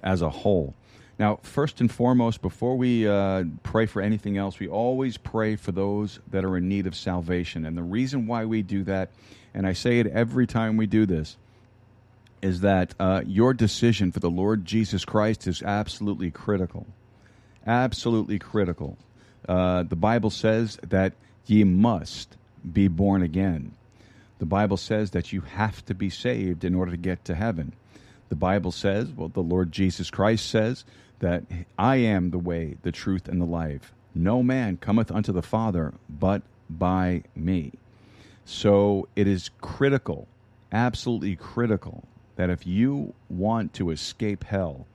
as 0.02 0.24
a 0.24 0.32
whole. 0.32 0.74
Now, 1.20 1.40
first 1.44 1.82
and 1.82 1.92
foremost, 1.92 2.42
before 2.42 2.78
we 2.78 3.06
uh, 3.06 3.44
pray 3.62 3.86
for 3.86 4.02
anything 4.02 4.38
else, 4.38 4.58
we 4.58 4.70
always 4.70 5.18
pray 5.18 5.58
for 5.58 5.74
those 5.74 6.20
that 6.32 6.46
are 6.46 6.56
in 6.56 6.70
need 6.70 6.88
of 6.88 6.96
salvation. 6.96 7.66
And 7.66 7.78
the 7.78 7.84
reason 7.84 8.26
why 8.26 8.46
we 8.46 8.62
do 8.62 8.86
that, 8.86 9.10
and 9.54 9.68
I 9.68 9.74
say 9.74 10.00
it 10.00 10.08
every 10.08 10.48
time 10.48 10.78
we 10.78 10.88
do 10.88 11.06
this, 11.06 11.36
is 12.42 12.62
that 12.62 12.96
uh, 13.02 13.22
your 13.26 13.54
decision 13.54 14.14
for 14.14 14.22
the 14.22 14.30
Lord 14.30 14.64
Jesus 14.64 15.04
Christ 15.04 15.46
is 15.46 15.62
absolutely 15.62 16.32
critical. 16.32 16.88
Absolutely 17.68 18.40
critical. 18.40 18.98
Uh, 19.48 19.84
the 19.84 19.98
Bible 19.98 20.30
says 20.30 20.78
that 20.88 21.12
ye 21.46 21.66
must 21.66 22.38
be 22.72 22.88
born 22.88 23.24
again. 23.24 23.74
The 24.38 24.46
Bible 24.46 24.78
says 24.78 25.12
that 25.12 25.34
you 25.34 25.42
have 25.42 25.84
to 25.88 25.94
be 25.94 26.10
saved 26.10 26.64
in 26.64 26.76
order 26.76 26.92
to 26.92 26.98
get 26.98 27.26
to 27.26 27.36
heaven. 27.36 27.74
The 28.30 28.36
Bible 28.36 28.72
says, 28.72 29.10
well, 29.10 29.28
the 29.28 29.42
Lord 29.44 29.74
Jesus 29.74 30.10
Christ 30.10 30.48
says 30.48 30.86
that 31.20 31.44
I 31.78 31.98
am 31.98 32.32
the 32.32 32.40
way, 32.40 32.78
the 32.82 32.92
truth, 32.92 33.28
and 33.28 33.40
the 33.40 33.46
life. 33.46 33.94
No 34.16 34.42
man 34.42 34.78
cometh 34.78 35.12
unto 35.12 35.32
the 35.32 35.42
Father 35.42 35.94
but 36.10 36.42
by 36.70 37.24
me. 37.36 37.74
So 38.46 39.08
it 39.16 39.28
is 39.28 39.52
critical, 39.62 40.28
absolutely 40.72 41.36
critical, 41.36 42.04
that 42.36 42.50
if 42.50 42.66
you 42.66 43.14
want 43.30 43.74
to 43.76 43.92
escape 43.92 44.44
hell, 44.44 44.88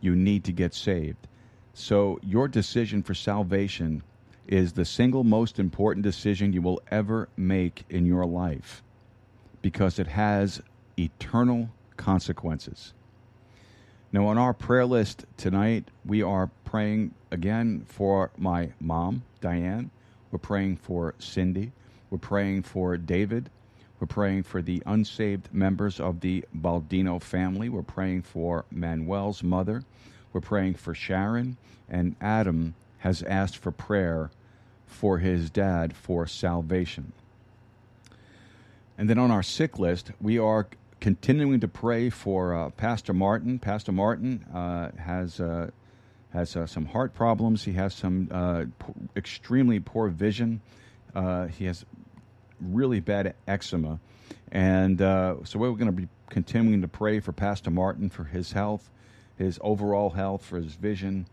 you 0.00 0.14
need 0.14 0.44
to 0.44 0.52
get 0.52 0.74
saved. 0.74 1.26
So 1.74 2.18
your 2.22 2.48
decision 2.48 3.02
for 3.02 3.14
salvation 3.14 4.02
is 4.46 4.72
the 4.72 4.84
single 4.84 5.24
most 5.24 5.58
important 5.58 6.02
decision 6.02 6.52
you 6.52 6.62
will 6.62 6.80
ever 6.90 7.28
make 7.36 7.84
in 7.88 8.04
your 8.04 8.26
life 8.26 8.82
because 9.62 9.98
it 9.98 10.08
has 10.08 10.60
eternal 10.98 11.70
consequences. 11.96 12.92
Now, 14.12 14.26
on 14.26 14.38
our 14.38 14.52
prayer 14.52 14.86
list 14.86 15.24
tonight, 15.36 15.84
we 16.04 16.20
are 16.20 16.50
praying 16.64 17.14
again 17.30 17.84
for 17.86 18.32
my 18.36 18.70
mom, 18.80 19.22
Diane. 19.40 19.92
We're 20.32 20.40
praying 20.40 20.78
for 20.78 21.14
Cindy. 21.20 21.70
We're 22.10 22.18
praying 22.18 22.64
for 22.64 22.96
David. 22.96 23.50
We're 24.00 24.08
praying 24.08 24.42
for 24.44 24.62
the 24.62 24.82
unsaved 24.84 25.54
members 25.54 26.00
of 26.00 26.20
the 26.20 26.44
Baldino 26.56 27.22
family. 27.22 27.68
We're 27.68 27.82
praying 27.82 28.22
for 28.22 28.64
Manuel's 28.72 29.44
mother. 29.44 29.84
We're 30.32 30.40
praying 30.40 30.74
for 30.74 30.92
Sharon. 30.92 31.56
And 31.88 32.16
Adam 32.20 32.74
has 32.98 33.22
asked 33.22 33.58
for 33.58 33.70
prayer 33.70 34.32
for 34.88 35.18
his 35.18 35.50
dad 35.50 35.94
for 35.94 36.26
salvation. 36.26 37.12
And 38.98 39.08
then 39.08 39.18
on 39.18 39.30
our 39.30 39.44
sick 39.44 39.78
list, 39.78 40.10
we 40.20 40.36
are 40.36 40.66
continuing 41.00 41.60
to 41.60 41.68
pray 41.68 42.10
for 42.10 42.54
uh, 42.54 42.70
Pastor 42.70 43.12
Martin. 43.12 43.58
Pastor 43.58 43.92
Martin 43.92 44.44
uh, 44.54 44.90
has 44.98 45.40
uh, 45.40 45.70
has 46.32 46.54
uh, 46.54 46.66
some 46.66 46.86
heart 46.86 47.14
problems. 47.14 47.64
He 47.64 47.72
has 47.72 47.94
some 47.94 48.28
uh, 48.30 48.64
extremely 49.16 49.80
poor 49.80 50.08
vision. 50.08 50.60
He 51.14 51.64
has 51.64 51.84
really 52.60 53.00
bad 53.00 53.34
eczema, 53.48 53.98
and 54.52 54.98
so 54.98 55.58
we're 55.58 55.72
going 55.72 55.86
to 55.86 55.92
be 55.92 56.08
continuing 56.28 56.82
to 56.82 56.88
pray 56.88 57.18
for 57.20 57.32
Pastor 57.32 57.70
Martin 57.70 58.10
for 58.10 58.24
his 58.24 58.52
health, 58.52 58.90
his 59.36 59.58
overall 59.62 60.10
health, 60.10 60.44
for 60.44 60.58
his 60.58 60.74
vision, 60.74 61.26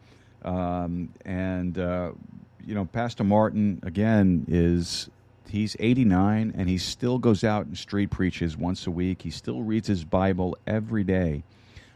um, 0.43 1.13
and 1.25 1.77
you 1.77 2.75
know, 2.75 2.85
Pastor 2.85 3.23
Martin 3.23 3.79
again 3.83 4.45
is 4.47 5.09
he's 5.49 5.75
89 5.79 6.53
and 6.57 6.69
he 6.69 6.77
still 6.77 7.17
goes 7.17 7.43
out 7.43 7.65
and 7.65 7.77
street 7.77 8.09
preaches 8.09 8.57
once 8.57 8.87
a 8.87 8.91
week. 8.91 9.21
He 9.21 9.31
still 9.31 9.61
reads 9.61 9.87
his 9.87 10.03
Bible 10.03 10.57
every 10.65 11.03
day 11.03 11.43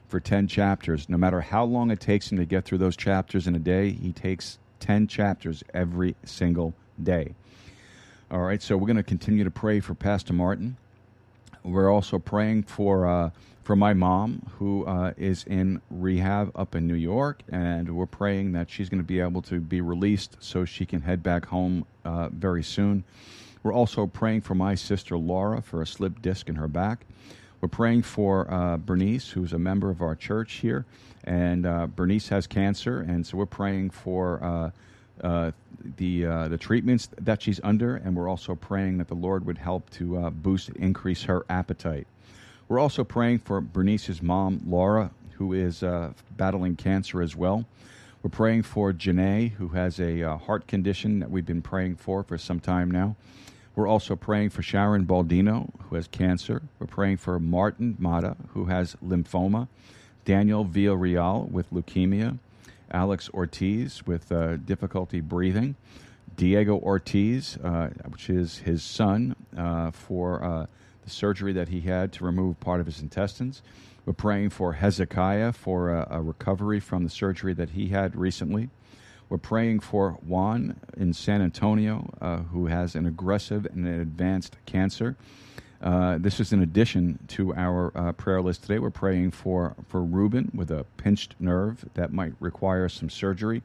for 0.08 0.20
10 0.20 0.48
chapters. 0.48 1.08
No 1.10 1.18
matter 1.18 1.42
how 1.42 1.64
long 1.64 1.92
it 1.92 2.00
takes 2.00 2.32
him 2.32 2.38
to 2.38 2.46
get 2.46 2.66
through 2.66 2.80
those 2.80 2.98
chapters 2.98 3.48
in 3.48 3.56
a 3.56 3.60
day, 3.60 3.92
he 3.92 4.12
takes 4.12 4.60
10 4.80 5.08
chapters 5.08 5.64
every 5.74 6.16
single 6.26 6.74
day. 7.02 7.34
All 8.30 8.40
right, 8.40 8.62
so 8.62 8.78
we're 8.78 8.88
going 8.88 8.98
to 8.98 9.04
continue 9.04 9.44
to 9.44 9.52
pray 9.52 9.80
for 9.80 9.94
Pastor 9.94 10.34
Martin. 10.34 10.78
We're 11.64 11.92
also 11.92 12.18
praying 12.18 12.64
for 12.64 13.06
uh, 13.06 13.30
for 13.64 13.76
my 13.76 13.94
mom, 13.94 14.42
who 14.58 14.86
uh, 14.86 15.14
is 15.18 15.44
in 15.46 15.82
rehab 15.92 16.52
up 16.56 16.76
in 16.76 16.88
New 16.88 16.96
York, 16.96 17.44
and 17.50 17.96
we're 17.96 18.08
praying 18.08 18.54
that 18.54 18.70
she's 18.70 18.90
going 18.90 19.00
to 19.00 19.08
be 19.08 19.20
able 19.20 19.42
to 19.44 19.60
be 19.60 19.82
released 19.82 20.38
so 20.40 20.66
she 20.66 20.86
can 20.86 21.02
head 21.02 21.22
back 21.22 21.46
home 21.46 21.86
uh, 22.04 22.30
very 22.30 22.64
soon. 22.64 23.04
We're 23.64 23.74
also 23.74 24.08
praying 24.08 24.42
for 24.42 24.56
my 24.56 24.76
sister 24.76 25.18
Laura 25.18 25.62
for 25.62 25.82
a 25.82 25.88
slip 25.88 26.22
disc 26.22 26.50
in 26.50 26.56
her 26.56 26.68
back. 26.68 27.06
We're 27.62 27.70
praying 27.70 28.02
for 28.02 28.52
uh, 28.52 28.78
Bernice, 28.78 29.30
who's 29.30 29.54
a 29.54 29.60
member 29.60 29.92
of 29.92 30.02
our 30.02 30.16
church 30.16 30.54
here, 30.54 30.86
and 31.26 31.68
uh, 31.68 31.86
Bernice 31.86 32.28
has 32.30 32.48
cancer, 32.48 33.02
and 33.02 33.26
so 33.26 33.38
we're 33.38 33.46
praying 33.46 33.92
for 33.92 34.44
uh, 34.44 34.72
uh 35.24 35.52
the 35.98 36.26
uh, 36.26 36.48
the 36.48 36.58
treatments 36.58 37.10
that 37.20 37.42
she's 37.42 37.60
under, 37.64 37.98
and 37.98 38.16
we're 38.16 38.28
also 38.28 38.56
praying 38.56 38.98
that 38.98 39.08
the 39.08 39.16
Lord 39.16 39.46
would 39.46 39.60
help 39.60 39.88
to 39.92 40.18
uh, 40.18 40.30
boost, 40.32 40.70
increase 40.70 41.22
her 41.24 41.46
appetite. 41.50 42.08
We're 42.68 42.80
also 42.80 43.04
praying 43.04 43.40
for 43.40 43.62
Bernice's 43.62 44.24
mom, 44.24 44.62
Laura, 44.66 45.12
who 45.34 45.54
is 45.54 45.84
battling 46.38 46.78
cancer 46.78 47.22
as 47.22 47.36
well. 47.36 47.66
We're 48.24 48.30
praying 48.30 48.64
for 48.64 48.94
Janae, 48.94 49.52
who 49.52 49.70
has 49.70 50.00
a 50.00 50.38
heart 50.38 50.66
condition 50.68 51.20
that 51.20 51.30
we've 51.30 51.46
been 51.46 51.62
praying 51.62 51.98
for 51.98 52.24
for 52.24 52.38
some 52.40 52.60
time 52.60 52.90
now. 52.90 53.16
We're 53.76 53.88
also 53.88 54.16
praying 54.16 54.50
for 54.50 54.62
Sharon 54.62 55.06
Baldino, 55.06 55.70
who 55.84 55.96
has 55.96 56.08
cancer. 56.08 56.62
We're 56.80 56.88
praying 56.88 57.18
for 57.18 57.40
Martin 57.40 57.96
Mata, 58.00 58.36
who 58.50 58.66
has 58.66 58.98
lymphoma. 59.06 59.68
Daniel 60.26 60.66
Villarreal 60.66 61.50
with 61.50 61.72
leukemia. 61.72 62.38
Alex 62.92 63.30
Ortiz 63.34 64.06
with 64.06 64.32
uh, 64.32 64.58
difficulty 64.58 65.22
breathing. 65.22 65.76
Diego 66.36 66.78
Ortiz, 66.80 67.58
uh, 67.64 67.90
which 68.08 68.30
is 68.30 68.60
his 68.60 68.84
son, 68.84 69.36
uh, 69.56 69.92
for 69.92 70.44
uh, 70.44 70.66
the 71.04 71.10
surgery 71.10 71.54
that 71.54 71.70
he 71.70 71.82
had 71.82 72.12
to 72.14 72.26
remove 72.26 72.60
part 72.60 72.82
of 72.82 72.86
his 72.86 73.00
intestines. 73.00 73.62
We're 74.06 74.14
praying 74.14 74.50
for 74.50 74.74
Hezekiah 74.74 75.54
for 75.54 75.92
a, 75.92 76.08
a 76.12 76.22
recovery 76.22 76.80
from 76.80 77.04
the 77.04 77.10
surgery 77.10 77.54
that 77.54 77.72
he 77.72 77.90
had 77.90 78.16
recently. 78.16 78.70
We're 79.32 79.38
praying 79.38 79.80
for 79.80 80.18
Juan 80.28 80.78
in 80.98 81.14
San 81.14 81.42
Antonio, 81.42 82.14
uh, 82.20 82.40
who 82.40 82.66
has 82.66 82.96
an 82.96 83.06
aggressive 83.06 83.66
and 83.66 83.88
an 83.88 84.02
advanced 84.02 84.58
cancer. 84.66 85.16
Uh, 85.82 86.18
this 86.18 86.42
is 86.42 86.52
in 86.52 86.62
addition 86.62 87.18
to 87.30 87.56
our 87.56 87.94
uh, 87.96 88.12
prayer 88.12 88.42
list 88.42 88.64
today. 88.64 88.80
We're 88.80 88.90
praying 88.90 89.32
for, 89.32 89.78
for 89.88 90.04
Ruben 90.04 90.52
with 90.54 90.70
a 90.70 90.84
pinched 90.98 91.36
nerve 91.40 91.86
that 91.94 92.12
might 92.12 92.34
require 92.42 92.90
some 92.90 93.10
surgery. 93.10 93.64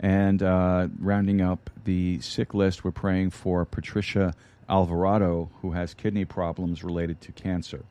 And 0.00 0.42
uh, 0.42 0.88
rounding 0.98 1.42
up 1.42 1.70
the 1.84 2.20
sick 2.20 2.52
list, 2.52 2.82
we're 2.82 2.90
praying 2.90 3.30
for 3.30 3.64
Patricia 3.64 4.34
Alvarado, 4.68 5.48
who 5.62 5.70
has 5.70 5.94
kidney 5.94 6.24
problems 6.24 6.82
related 6.82 7.20
to 7.20 7.30
cancer. 7.30 7.84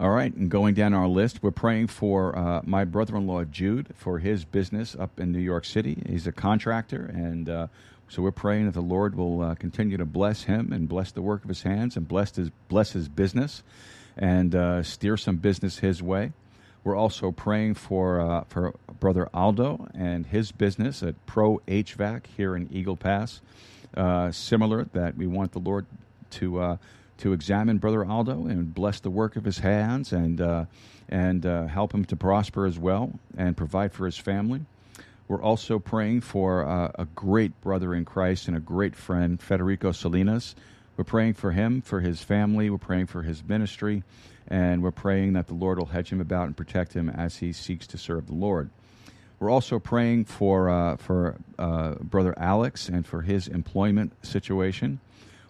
All 0.00 0.10
right, 0.10 0.32
and 0.32 0.48
going 0.48 0.74
down 0.74 0.94
our 0.94 1.08
list, 1.08 1.42
we're 1.42 1.50
praying 1.50 1.88
for 1.88 2.38
uh, 2.38 2.60
my 2.64 2.84
brother 2.84 3.16
in 3.16 3.26
law, 3.26 3.42
Jude, 3.42 3.88
for 3.96 4.20
his 4.20 4.44
business 4.44 4.94
up 4.94 5.18
in 5.18 5.32
New 5.32 5.40
York 5.40 5.64
City. 5.64 6.00
He's 6.08 6.24
a 6.28 6.30
contractor, 6.30 7.10
and 7.12 7.48
uh, 7.48 7.66
so 8.08 8.22
we're 8.22 8.30
praying 8.30 8.66
that 8.66 8.74
the 8.74 8.80
Lord 8.80 9.16
will 9.16 9.42
uh, 9.42 9.54
continue 9.56 9.96
to 9.96 10.04
bless 10.04 10.44
him 10.44 10.72
and 10.72 10.88
bless 10.88 11.10
the 11.10 11.20
work 11.20 11.42
of 11.42 11.48
his 11.48 11.64
hands 11.64 11.96
and 11.96 12.06
bless 12.06 12.36
his, 12.36 12.50
bless 12.68 12.92
his 12.92 13.08
business 13.08 13.64
and 14.16 14.54
uh, 14.54 14.84
steer 14.84 15.16
some 15.16 15.38
business 15.38 15.80
his 15.80 16.00
way. 16.00 16.30
We're 16.84 16.94
also 16.94 17.32
praying 17.32 17.74
for, 17.74 18.20
uh, 18.20 18.44
for 18.48 18.74
brother 19.00 19.28
Aldo 19.34 19.88
and 19.94 20.26
his 20.26 20.52
business 20.52 21.02
at 21.02 21.26
Pro 21.26 21.60
HVAC 21.66 22.26
here 22.36 22.54
in 22.54 22.72
Eagle 22.72 22.96
Pass. 22.96 23.40
Uh, 23.96 24.30
similar, 24.30 24.84
that 24.92 25.16
we 25.16 25.26
want 25.26 25.50
the 25.50 25.58
Lord 25.58 25.86
to 26.30 26.78
to 27.18 27.32
examine 27.32 27.78
Brother 27.78 28.04
Aldo 28.04 28.46
and 28.46 28.74
bless 28.74 29.00
the 29.00 29.10
work 29.10 29.36
of 29.36 29.44
his 29.44 29.58
hands 29.58 30.12
and, 30.12 30.40
uh, 30.40 30.64
and 31.08 31.44
uh, 31.44 31.66
help 31.66 31.92
him 31.92 32.04
to 32.06 32.16
prosper 32.16 32.66
as 32.66 32.78
well 32.78 33.18
and 33.36 33.56
provide 33.56 33.92
for 33.92 34.06
his 34.06 34.16
family. 34.16 34.64
We're 35.28 35.42
also 35.42 35.78
praying 35.78 36.22
for 36.22 36.66
uh, 36.66 36.92
a 36.98 37.04
great 37.04 37.60
brother 37.60 37.94
in 37.94 38.04
Christ 38.06 38.48
and 38.48 38.56
a 38.56 38.60
great 38.60 38.96
friend, 38.96 39.40
Federico 39.40 39.92
Salinas, 39.92 40.54
We're 40.96 41.04
praying 41.04 41.34
for 41.34 41.52
him, 41.52 41.80
for 41.80 42.00
his 42.00 42.22
family. 42.22 42.70
We're 42.70 42.78
praying 42.78 43.06
for 43.06 43.22
his 43.22 43.44
ministry. 43.44 44.02
And 44.48 44.82
we're 44.82 44.90
praying 44.90 45.34
that 45.34 45.46
the 45.46 45.54
Lord 45.54 45.78
will 45.78 45.86
hedge 45.86 46.10
him 46.10 46.20
about 46.20 46.46
and 46.46 46.56
protect 46.56 46.94
him 46.94 47.08
as 47.08 47.36
he 47.36 47.52
seeks 47.52 47.86
to 47.88 47.98
serve 47.98 48.26
the 48.26 48.34
Lord. 48.34 48.70
We're 49.38 49.50
also 49.50 49.78
praying 49.78 50.24
for, 50.24 50.68
uh, 50.68 50.96
for 50.96 51.36
uh, 51.58 51.94
Brother 52.00 52.34
Alex 52.36 52.88
and 52.88 53.06
for 53.06 53.22
his 53.22 53.46
employment 53.46 54.12
situation. 54.26 54.98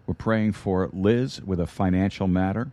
We're 0.08 0.14
praying 0.14 0.52
for 0.52 0.88
Liz 0.94 1.42
with 1.42 1.60
a 1.60 1.66
financial 1.66 2.26
matter. 2.28 2.68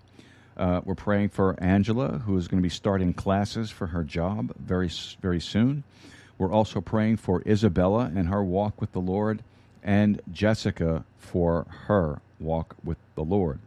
Uh, 0.55 0.79
we're 0.85 0.95
praying 0.95 1.27
for 1.27 1.61
Angela, 1.61 2.19
who 2.19 2.37
is 2.37 2.47
going 2.47 2.61
to 2.61 2.63
be 2.63 2.69
starting 2.69 3.13
classes 3.13 3.69
for 3.69 3.87
her 3.87 4.05
job 4.05 4.53
very, 4.57 4.89
very 5.21 5.41
soon. 5.41 5.83
We're 6.37 6.53
also 6.53 6.79
praying 6.79 7.17
for 7.17 7.43
Isabella 7.45 8.09
and 8.15 8.29
her 8.29 8.41
walk 8.41 8.79
with 8.79 8.93
the 8.93 9.01
Lord, 9.01 9.43
and 9.83 10.21
Jessica 10.31 11.03
for 11.17 11.67
her 11.87 12.21
walk 12.39 12.77
with 12.85 12.99
the 13.15 13.23
Lord. 13.23 13.59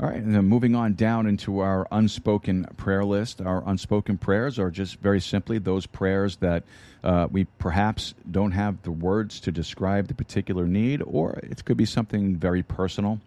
All 0.00 0.08
right, 0.08 0.22
and 0.22 0.32
then 0.32 0.44
moving 0.44 0.76
on 0.76 0.94
down 0.94 1.26
into 1.26 1.58
our 1.58 1.88
unspoken 1.90 2.66
prayer 2.76 3.04
list. 3.04 3.40
Our 3.40 3.64
unspoken 3.66 4.16
prayers 4.16 4.56
are 4.56 4.70
just 4.70 5.00
very 5.00 5.20
simply 5.20 5.58
those 5.58 5.86
prayers 5.86 6.36
that 6.36 6.62
uh, 7.02 7.26
we 7.28 7.44
perhaps 7.58 8.14
don't 8.30 8.52
have 8.52 8.80
the 8.82 8.92
words 8.92 9.40
to 9.40 9.50
describe 9.50 10.06
the 10.06 10.14
particular 10.14 10.66
need, 10.68 11.02
or 11.04 11.40
it 11.42 11.64
could 11.64 11.76
be 11.76 11.84
something 11.84 12.36
very 12.36 12.62
personal 12.62 13.18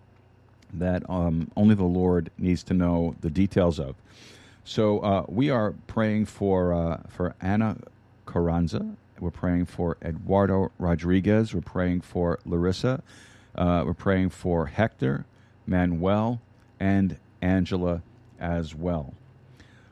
that 0.75 1.03
um, 1.09 1.51
only 1.57 1.75
the 1.75 1.83
Lord 1.83 2.31
needs 2.37 2.63
to 2.63 2.73
know 2.73 3.15
the 3.19 3.29
details 3.29 3.77
of. 3.77 3.95
So 4.63 4.99
uh, 4.99 5.25
we 5.27 5.49
are 5.49 5.73
praying 5.87 6.27
for 6.27 6.73
uh, 6.73 7.01
for 7.09 7.35
Anna 7.41 7.75
Carranza. 8.25 8.95
We're 9.19 9.31
praying 9.31 9.65
for 9.65 9.97
Eduardo 10.01 10.71
Rodriguez. 10.79 11.53
We're 11.53 11.61
praying 11.61 12.01
for 12.01 12.39
Larissa. 12.45 13.03
Uh, 13.55 13.83
we're 13.85 13.93
praying 13.93 14.29
for 14.29 14.67
Hector, 14.67 15.25
Manuel, 15.67 16.39
and 16.81 17.15
Angela 17.43 18.01
as 18.39 18.73
well. 18.73 19.13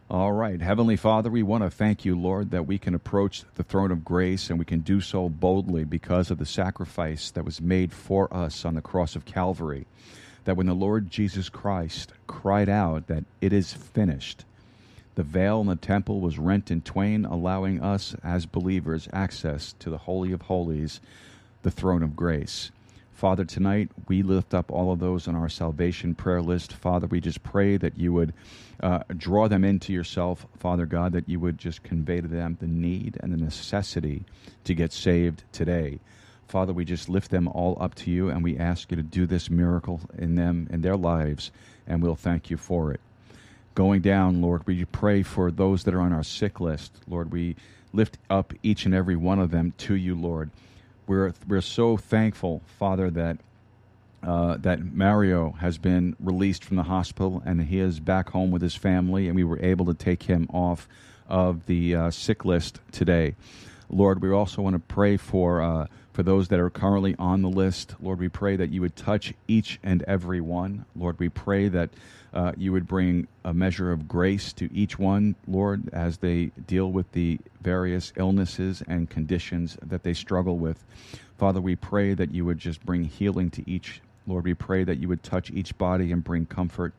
All 0.10 0.32
right. 0.32 0.60
Heavenly 0.60 0.96
Father, 0.96 1.30
we 1.30 1.44
want 1.44 1.64
to 1.64 1.70
thank 1.70 2.04
you, 2.04 2.20
Lord, 2.20 2.50
that 2.50 2.66
we 2.66 2.80
can 2.80 2.96
approach 2.96 3.44
the 3.54 3.64
throne 3.64 3.92
of 3.92 4.04
grace 4.04 4.50
and 4.50 4.58
we 4.58 4.66
can 4.66 4.80
do 4.80 5.00
so 5.00 5.30
boldly 5.30 5.84
because 5.84 6.32
of 6.32 6.40
the 6.40 6.48
sacrifice 6.48 7.30
that 7.32 7.46
was 7.46 7.62
made 7.62 7.94
for 7.94 8.34
us 8.34 8.66
on 8.66 8.74
the 8.74 8.82
cross 8.82 9.16
of 9.16 9.24
Calvary 9.26 9.86
that 10.46 10.58
when 10.58 10.66
the 10.66 10.74
Lord 10.74 11.12
Jesus 11.12 11.48
Christ 11.48 12.12
cried 12.26 12.70
out 12.70 13.06
that 13.06 13.24
it 13.40 13.54
is 13.54 13.72
finished, 13.72 14.46
the 15.14 15.22
veil 15.22 15.62
in 15.62 15.68
the 15.68 15.76
temple 15.76 16.22
was 16.22 16.40
rent 16.40 16.72
in 16.72 16.82
twain, 16.82 17.24
allowing 17.24 17.84
us 17.84 18.16
as 18.24 18.48
believers 18.48 19.08
access 19.14 19.76
to 19.78 19.92
the 19.92 20.00
Holy 20.00 20.32
of 20.32 20.44
Holies, 20.44 21.02
the 21.62 21.70
throne 21.70 22.02
of 22.02 22.16
grace. 22.16 22.72
Father, 23.20 23.44
tonight 23.44 23.92
we 24.08 24.24
lift 24.24 24.54
up 24.54 24.72
all 24.72 24.94
of 24.94 25.00
those 25.00 25.28
on 25.28 25.36
our 25.36 25.50
salvation 25.50 26.16
prayer 26.16 26.42
list. 26.42 26.72
Father, 26.72 27.06
we 27.06 27.20
just 27.20 27.44
pray 27.44 27.76
that 27.76 27.98
you 27.98 28.14
would 28.14 28.32
uh, 28.82 29.00
draw 29.18 29.50
them 29.50 29.66
into 29.66 29.92
yourself, 29.92 30.48
Father 30.58 30.86
God, 30.86 31.12
that 31.12 31.28
you 31.28 31.38
would 31.38 31.58
just 31.58 31.84
convey 31.84 32.22
to 32.22 32.30
them 32.30 32.56
the 32.62 32.66
need 32.66 33.18
and 33.20 33.34
the 33.34 33.38
necessity 33.38 34.24
to 34.64 34.74
get 34.74 34.94
saved 34.94 35.44
today. 35.52 36.00
Father, 36.48 36.72
we 36.72 36.86
just 36.86 37.10
lift 37.10 37.30
them 37.30 37.50
all 37.50 37.78
up 37.82 37.94
to 37.96 38.10
you 38.10 38.30
and 38.30 38.42
we 38.42 38.58
ask 38.58 38.90
you 38.90 38.96
to 38.96 39.04
do 39.04 39.26
this 39.26 39.50
miracle 39.50 40.00
in 40.18 40.36
them, 40.36 40.70
in 40.72 40.80
their 40.80 40.96
lives, 40.96 41.52
and 41.86 42.02
we'll 42.02 42.16
thank 42.16 42.50
you 42.50 42.56
for 42.56 42.94
it. 42.94 43.02
Going 43.76 44.00
down, 44.00 44.42
Lord, 44.42 44.66
we 44.66 44.86
pray 44.86 45.24
for 45.24 45.52
those 45.52 45.84
that 45.84 45.94
are 45.94 46.00
on 46.00 46.14
our 46.14 46.24
sick 46.24 46.62
list. 46.62 46.94
Lord, 47.06 47.34
we 47.34 47.58
lift 47.92 48.18
up 48.30 48.54
each 48.64 48.86
and 48.86 48.96
every 48.96 49.18
one 49.18 49.40
of 49.40 49.52
them 49.52 49.74
to 49.80 49.96
you, 49.96 50.16
Lord. 50.16 50.52
We're, 51.10 51.34
we're 51.48 51.62
so 51.62 51.98
thankful, 51.98 52.62
Father, 52.78 53.10
that 53.10 53.40
uh, 54.22 54.58
that 54.58 54.94
Mario 54.94 55.54
has 55.54 55.80
been 55.80 56.16
released 56.20 56.64
from 56.64 56.76
the 56.76 56.84
hospital 56.84 57.42
and 57.48 57.64
he 57.64 57.80
is 57.80 58.00
back 58.00 58.30
home 58.30 58.52
with 58.52 58.62
his 58.62 58.76
family, 58.76 59.26
and 59.26 59.36
we 59.36 59.44
were 59.44 59.58
able 59.60 59.88
to 59.88 59.96
take 59.96 60.22
him 60.22 60.48
off 60.54 60.88
of 61.28 61.66
the 61.66 61.96
uh, 61.96 62.12
sick 62.12 62.46
list 62.46 62.80
today. 62.92 63.34
Lord, 63.90 64.22
we 64.22 64.30
also 64.30 64.62
want 64.62 64.76
to 64.76 64.80
pray 64.82 65.18
for 65.18 65.64
uh, 65.64 65.88
for 66.14 66.22
those 66.22 66.50
that 66.50 66.60
are 66.60 66.70
currently 66.70 67.16
on 67.18 67.42
the 67.42 67.50
list. 67.50 67.96
Lord, 68.00 68.20
we 68.20 68.30
pray 68.30 68.56
that 68.58 68.70
you 68.70 68.82
would 68.82 68.96
touch 68.96 69.34
each 69.48 69.80
and 69.82 70.04
every 70.04 70.42
one. 70.42 70.86
Lord, 70.96 71.18
we 71.18 71.30
pray 71.30 71.70
that 71.70 71.90
uh, 72.34 72.54
you 72.58 72.72
would 72.72 72.88
bring 72.88 73.28
a 73.44 73.54
measure 73.54 73.92
of 73.92 74.08
grace 74.08 74.54
to 74.54 74.72
each 74.74 75.00
one, 75.00 75.36
Lord, 75.48 75.90
as 75.94 76.18
they 76.18 76.52
deal 76.68 76.92
with 76.92 77.12
the 77.12 77.40
various 77.62 78.14
illnesses 78.16 78.84
and 78.88 79.10
conditions 79.10 79.78
that 79.86 80.04
they 80.04 80.14
struggle 80.14 80.58
with. 80.58 80.84
Father, 81.38 81.62
we 81.62 81.76
pray 81.76 82.14
that 82.14 82.32
you 82.32 82.46
would 82.46 82.58
just 82.58 82.86
bring 82.86 83.04
healing 83.04 83.50
to 83.52 83.70
each. 83.70 84.02
Lord, 84.28 84.46
we 84.46 84.54
pray 84.54 84.84
that 84.84 84.98
you 84.98 85.08
would 85.08 85.24
touch 85.24 85.50
each 85.52 85.78
body 85.78 86.12
and 86.12 86.24
bring 86.24 86.46
comfort. 86.46 86.94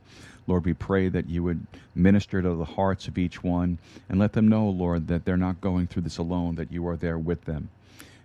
Lord, 0.47 0.65
we 0.65 0.75
pray 0.75 1.09
that 1.09 1.29
you 1.29 1.45
would 1.45 1.65
minister 1.95 2.43
to 2.43 2.55
the 2.55 2.65
hearts 2.65 3.07
of 3.07 3.19
each 3.19 3.45
one 3.45 3.79
and 4.09 4.19
let 4.19 4.33
them 4.33 4.49
know, 4.49 4.69
Lord, 4.69 5.07
that 5.09 5.25
they're 5.25 5.37
not 5.37 5.61
going 5.61 5.87
through 5.87 6.03
this 6.03 6.19
alone, 6.19 6.57
that 6.57 6.73
you 6.73 6.89
are 6.89 6.97
there 6.97 7.19
with 7.19 7.45
them. 7.45 7.69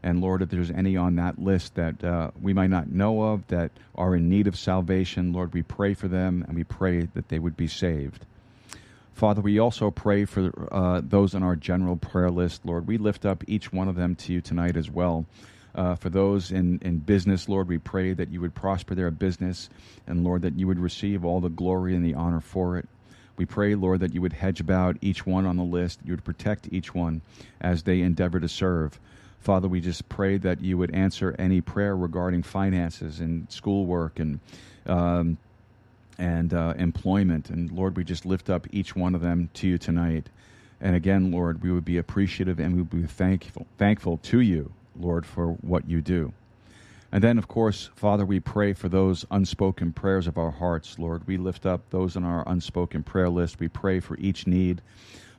And 0.06 0.22
Lord, 0.22 0.44
if 0.44 0.50
there's 0.50 0.70
any 0.70 0.96
on 0.96 1.16
that 1.16 1.40
list 1.40 1.74
that 1.76 2.04
uh, 2.04 2.30
we 2.40 2.54
might 2.54 2.70
not 2.70 2.92
know 2.92 3.24
of 3.24 3.48
that 3.48 3.72
are 3.96 4.16
in 4.16 4.30
need 4.30 4.46
of 4.46 4.56
salvation, 4.56 5.34
Lord, 5.34 5.52
we 5.52 5.64
pray 5.64 5.96
for 5.96 6.08
them 6.08 6.46
and 6.48 6.56
we 6.56 6.64
pray 6.64 7.08
that 7.16 7.30
they 7.30 7.40
would 7.40 7.58
be 7.58 7.68
saved. 7.68 8.24
Father, 9.16 9.42
we 9.42 9.58
also 9.58 9.90
pray 9.90 10.26
for 10.26 10.52
uh, 10.72 11.02
those 11.04 11.34
on 11.34 11.42
our 11.42 11.56
general 11.56 11.96
prayer 11.96 12.30
list, 12.30 12.68
Lord. 12.68 12.86
We 12.86 13.00
lift 13.00 13.26
up 13.26 13.44
each 13.48 13.74
one 13.74 13.88
of 13.88 13.96
them 13.96 14.16
to 14.18 14.34
you 14.34 14.42
tonight 14.42 14.78
as 14.78 14.92
well. 14.92 15.26
Uh, 15.74 15.96
for 15.96 16.10
those 16.12 16.52
in, 16.52 16.78
in 16.84 17.00
business, 17.00 17.50
Lord, 17.50 17.68
we 17.68 17.80
pray 17.80 18.14
that 18.14 18.30
you 18.30 18.42
would 18.42 18.54
prosper 18.54 18.94
their 18.94 19.10
business, 19.10 19.72
and 20.06 20.24
Lord, 20.24 20.44
that 20.44 20.60
you 20.60 20.68
would 20.68 20.80
receive 20.80 21.26
all 21.26 21.42
the 21.42 21.50
glory 21.50 21.96
and 21.96 22.06
the 22.06 22.14
honor 22.14 22.42
for 22.42 22.78
it. 22.78 22.88
We 23.38 23.46
pray, 23.46 23.74
Lord, 23.74 24.02
that 24.02 24.14
you 24.14 24.22
would 24.22 24.34
hedge 24.34 24.60
about 24.60 24.98
each 25.02 25.26
one 25.26 25.48
on 25.48 25.58
the 25.58 25.64
list, 25.64 26.00
you 26.06 26.14
would 26.14 26.24
protect 26.24 26.70
each 26.72 26.94
one 26.94 27.22
as 27.60 27.82
they 27.82 28.02
endeavor 28.02 28.40
to 28.40 28.48
serve. 28.48 29.00
Father, 29.46 29.68
we 29.68 29.80
just 29.80 30.10
pray 30.10 30.38
that 30.40 30.62
you 30.62 30.76
would 30.76 30.96
answer 30.96 31.36
any 31.38 31.62
prayer 31.62 31.96
regarding 31.96 32.42
finances 32.42 33.20
and 33.20 33.46
schoolwork 33.52 34.18
and 34.18 34.40
um, 34.88 35.38
and 36.18 36.52
uh, 36.52 36.74
employment. 36.80 37.52
And 37.52 37.72
Lord, 37.72 37.96
we 37.96 38.04
just 38.04 38.26
lift 38.26 38.50
up 38.50 38.66
each 38.72 38.96
one 38.96 39.14
of 39.14 39.22
them 39.22 39.52
to 39.54 39.68
you 39.68 39.78
tonight. 39.78 40.30
And 40.82 40.96
again, 40.96 41.30
Lord, 41.30 41.62
we 41.62 41.72
would 41.72 41.86
be 41.86 42.00
appreciative 42.00 42.60
and 42.60 42.74
we 42.74 42.82
would 42.82 42.90
be 42.90 43.06
thankful, 43.06 43.68
thankful 43.78 44.18
to 44.18 44.40
you, 44.40 44.72
Lord, 45.00 45.28
for 45.28 45.50
what 45.62 45.88
you 45.88 46.02
do. 46.02 46.34
And 47.12 47.24
then, 47.24 47.38
of 47.38 47.48
course, 47.48 47.92
Father, 47.96 48.26
we 48.26 48.40
pray 48.40 48.74
for 48.74 48.90
those 48.90 49.26
unspoken 49.30 49.94
prayers 49.94 50.26
of 50.26 50.40
our 50.40 50.50
hearts, 50.50 50.98
Lord. 50.98 51.28
We 51.28 51.38
lift 51.38 51.68
up 51.68 51.88
those 51.92 52.18
on 52.18 52.24
our 52.24 52.44
unspoken 52.48 53.04
prayer 53.04 53.30
list. 53.30 53.60
We 53.60 53.68
pray 53.68 54.00
for 54.00 54.18
each 54.18 54.48
need. 54.48 54.82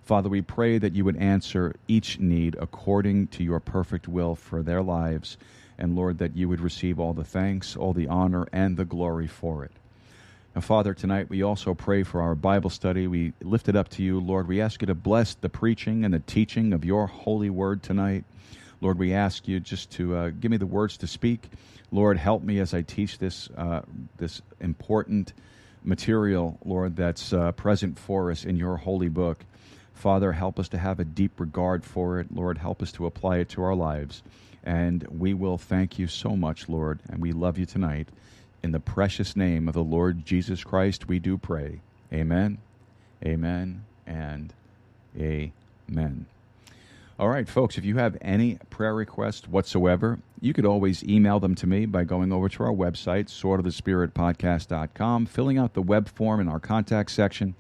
Father, 0.07 0.29
we 0.29 0.41
pray 0.41 0.79
that 0.79 0.95
you 0.95 1.05
would 1.05 1.17
answer 1.17 1.75
each 1.89 2.21
need 2.21 2.57
according 2.61 3.27
to 3.27 3.43
your 3.43 3.59
perfect 3.59 4.07
will 4.07 4.37
for 4.37 4.63
their 4.63 4.81
lives. 4.81 5.37
And 5.79 5.97
Lord, 5.97 6.19
that 6.19 6.37
you 6.37 6.49
would 6.49 6.61
receive 6.61 7.01
all 7.01 7.13
the 7.13 7.25
thanks, 7.25 7.75
all 7.75 7.93
the 7.93 8.07
honor, 8.07 8.47
and 8.53 8.77
the 8.77 8.85
glory 8.85 9.27
for 9.27 9.65
it. 9.65 9.73
Now, 10.55 10.61
Father, 10.61 10.95
tonight 10.95 11.29
we 11.29 11.43
also 11.43 11.75
pray 11.75 12.05
for 12.05 12.21
our 12.21 12.37
Bible 12.37 12.71
study. 12.71 13.09
We 13.09 13.33
lift 13.43 13.69
it 13.69 13.75
up 13.75 13.89
to 13.91 14.03
you, 14.05 14.21
Lord. 14.21 14.47
We 14.47 14.61
ask 14.61 14.81
you 14.81 14.87
to 14.87 14.95
bless 14.95 15.35
the 15.35 15.49
preaching 15.49 16.05
and 16.05 16.15
the 16.15 16.21
teaching 16.21 16.73
of 16.73 16.85
your 16.85 17.09
holy 17.09 17.51
word 17.51 17.83
tonight. 17.83 18.23
Lord, 18.81 19.01
we 19.01 19.13
ask 19.13 19.49
you 19.49 19.59
just 19.59 19.91
to 19.95 20.17
uh, 20.17 20.31
give 20.31 20.53
me 20.53 20.57
the 20.57 20.67
words 20.67 20.99
to 20.99 21.09
speak. 21.09 21.51
Lord, 21.91 22.17
help 22.17 22.45
me 22.45 22.61
as 22.61 22.75
I 22.75 22.83
teach 22.83 23.19
this, 23.19 23.49
uh, 23.57 23.81
this 24.19 24.41
important 24.61 25.33
material, 25.83 26.61
Lord, 26.65 26.95
that's 26.95 27.33
uh, 27.33 27.51
present 27.51 27.99
for 27.99 28.31
us 28.31 28.45
in 28.45 28.55
your 28.55 28.77
holy 28.77 29.09
book. 29.09 29.45
Father, 29.97 30.33
help 30.33 30.59
us 30.59 30.69
to 30.69 30.79
have 30.79 31.01
a 31.01 31.05
deep 31.05 31.41
regard 31.41 31.85
for 31.85 32.21
it. 32.21 32.35
Lord, 32.35 32.59
help 32.59 32.83
us 32.83 32.93
to 32.93 33.07
apply 33.07 33.39
it 33.39 33.49
to 33.51 33.63
our 33.63 33.75
lives. 33.75 34.23
And 34.63 35.07
we 35.09 35.33
will 35.33 35.59
thank 35.59 35.99
you 35.99 36.07
so 36.07 36.37
much, 36.37 36.69
Lord, 36.69 37.01
and 37.09 37.21
we 37.21 37.33
love 37.33 37.57
you 37.59 37.67
tonight. 37.67 38.09
In 38.63 38.73
the 38.73 38.81
precious 38.81 39.37
name 39.37 39.69
of 39.69 39.75
the 39.75 39.85
Lord 39.85 40.27
Jesus 40.27 40.65
Christ, 40.65 41.09
we 41.09 41.19
do 41.19 41.39
pray. 41.39 41.81
Amen, 42.13 42.59
amen, 43.25 43.85
and 44.07 44.53
amen. 45.19 46.27
All 47.19 47.29
right, 47.29 47.49
folks, 47.49 47.79
if 47.79 47.85
you 47.85 47.97
have 47.97 48.19
any 48.21 48.59
prayer 48.69 48.95
requests 48.95 49.49
whatsoever, 49.49 50.19
you 50.41 50.53
could 50.53 50.67
always 50.67 51.03
email 51.05 51.41
them 51.41 51.55
to 51.55 51.67
me 51.67 51.87
by 51.87 52.05
going 52.05 52.31
over 52.31 52.49
to 52.51 52.63
our 52.65 52.73
website, 52.73 53.29
swordofthespiritpodcast.com, 53.29 55.27
filling 55.27 55.57
out 55.57 55.73
the 55.73 55.81
web 55.81 56.09
form 56.09 56.41
in 56.41 56.49
our 56.49 56.61
contact 56.61 57.11
section, 57.11 57.55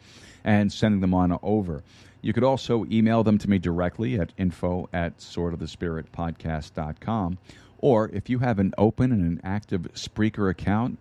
and 0.44 0.70
sending 0.70 1.00
them 1.00 1.14
on 1.14 1.38
over. 1.42 1.82
You 2.26 2.32
could 2.32 2.42
also 2.42 2.84
email 2.90 3.22
them 3.22 3.38
to 3.38 3.48
me 3.48 3.60
directly 3.60 4.18
at 4.18 4.32
info 4.36 4.88
at 4.92 5.18
swordofthespiritpodcast.com. 5.18 7.38
Or 7.78 8.08
if 8.08 8.28
you 8.28 8.40
have 8.40 8.58
an 8.58 8.74
open 8.76 9.12
and 9.12 9.22
an 9.22 9.40
active 9.44 9.82
Spreaker 9.94 10.50
account 10.50 10.98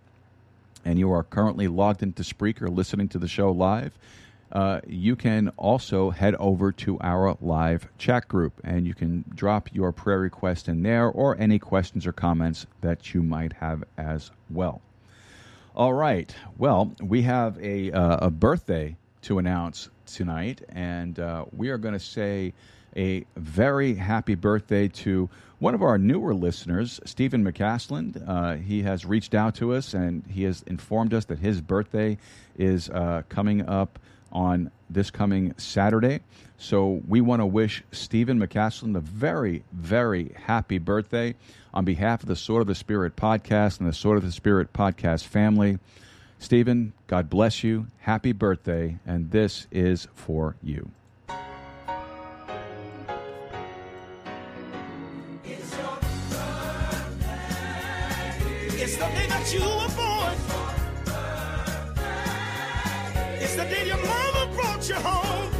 and 0.84 1.00
you 1.00 1.10
are 1.10 1.24
currently 1.24 1.66
logged 1.66 2.04
into 2.04 2.22
Spreaker 2.22 2.72
listening 2.72 3.08
to 3.08 3.18
the 3.18 3.26
show 3.26 3.50
live, 3.50 3.98
uh, 4.52 4.82
you 4.86 5.16
can 5.16 5.48
also 5.56 6.10
head 6.10 6.36
over 6.36 6.70
to 6.70 6.96
our 7.00 7.36
live 7.40 7.88
chat 7.98 8.28
group 8.28 8.60
and 8.62 8.86
you 8.86 8.94
can 8.94 9.24
drop 9.34 9.74
your 9.74 9.90
prayer 9.90 10.20
request 10.20 10.68
in 10.68 10.84
there 10.84 11.08
or 11.08 11.36
any 11.40 11.58
questions 11.58 12.06
or 12.06 12.12
comments 12.12 12.68
that 12.82 13.14
you 13.14 13.24
might 13.24 13.54
have 13.54 13.82
as 13.98 14.30
well. 14.48 14.80
All 15.74 15.92
right. 15.92 16.32
Well, 16.56 16.92
we 17.02 17.22
have 17.22 17.58
a, 17.60 17.90
uh, 17.90 18.28
a 18.28 18.30
birthday 18.30 18.96
to 19.22 19.40
announce 19.40 19.90
tonight, 20.06 20.62
and 20.68 21.18
uh, 21.18 21.44
we 21.52 21.70
are 21.70 21.78
going 21.78 21.94
to 21.94 22.00
say 22.00 22.54
a 22.96 23.24
very 23.36 23.94
happy 23.94 24.34
birthday 24.34 24.88
to 24.88 25.28
one 25.58 25.74
of 25.74 25.82
our 25.82 25.98
newer 25.98 26.34
listeners, 26.34 27.00
Stephen 27.04 27.44
McCaslin. 27.44 28.26
Uh, 28.26 28.56
he 28.56 28.82
has 28.82 29.04
reached 29.04 29.34
out 29.34 29.54
to 29.56 29.74
us 29.74 29.94
and 29.94 30.26
he 30.26 30.44
has 30.44 30.62
informed 30.66 31.12
us 31.12 31.26
that 31.26 31.38
his 31.38 31.60
birthday 31.60 32.16
is 32.56 32.88
uh, 32.88 33.22
coming 33.28 33.68
up 33.68 33.98
on 34.32 34.70
this 34.88 35.10
coming 35.10 35.54
Saturday. 35.56 36.20
So 36.58 37.02
we 37.06 37.20
want 37.20 37.40
to 37.40 37.46
wish 37.46 37.82
Stephen 37.92 38.38
McCaslin 38.40 38.96
a 38.96 39.00
very, 39.00 39.64
very 39.72 40.34
happy 40.34 40.78
birthday 40.78 41.34
on 41.74 41.84
behalf 41.84 42.22
of 42.22 42.28
the 42.28 42.36
Sword 42.36 42.62
of 42.62 42.66
the 42.66 42.74
Spirit 42.74 43.16
podcast 43.16 43.78
and 43.78 43.88
the 43.88 43.94
Sword 43.94 44.16
of 44.16 44.24
the 44.24 44.32
Spirit 44.32 44.72
podcast 44.72 45.24
family. 45.24 45.78
Stephen, 46.38 46.92
God 47.06 47.28
bless 47.30 47.64
you. 47.64 47.88
Happy 48.00 48.32
birthday, 48.32 48.98
and 49.06 49.30
this 49.30 49.66
is 49.70 50.06
for 50.14 50.56
you. 50.62 50.90
It's 58.78 58.96
the 58.96 59.06
day 59.06 59.26
that 59.26 59.52
you 59.52 59.60
were 59.60 59.88
born. 59.96 60.36
It's 63.40 63.56
the 63.56 63.64
day 63.64 63.86
your 63.86 63.96
mama 63.96 64.52
brought 64.54 64.88
you 64.88 64.94
home. 64.96 65.55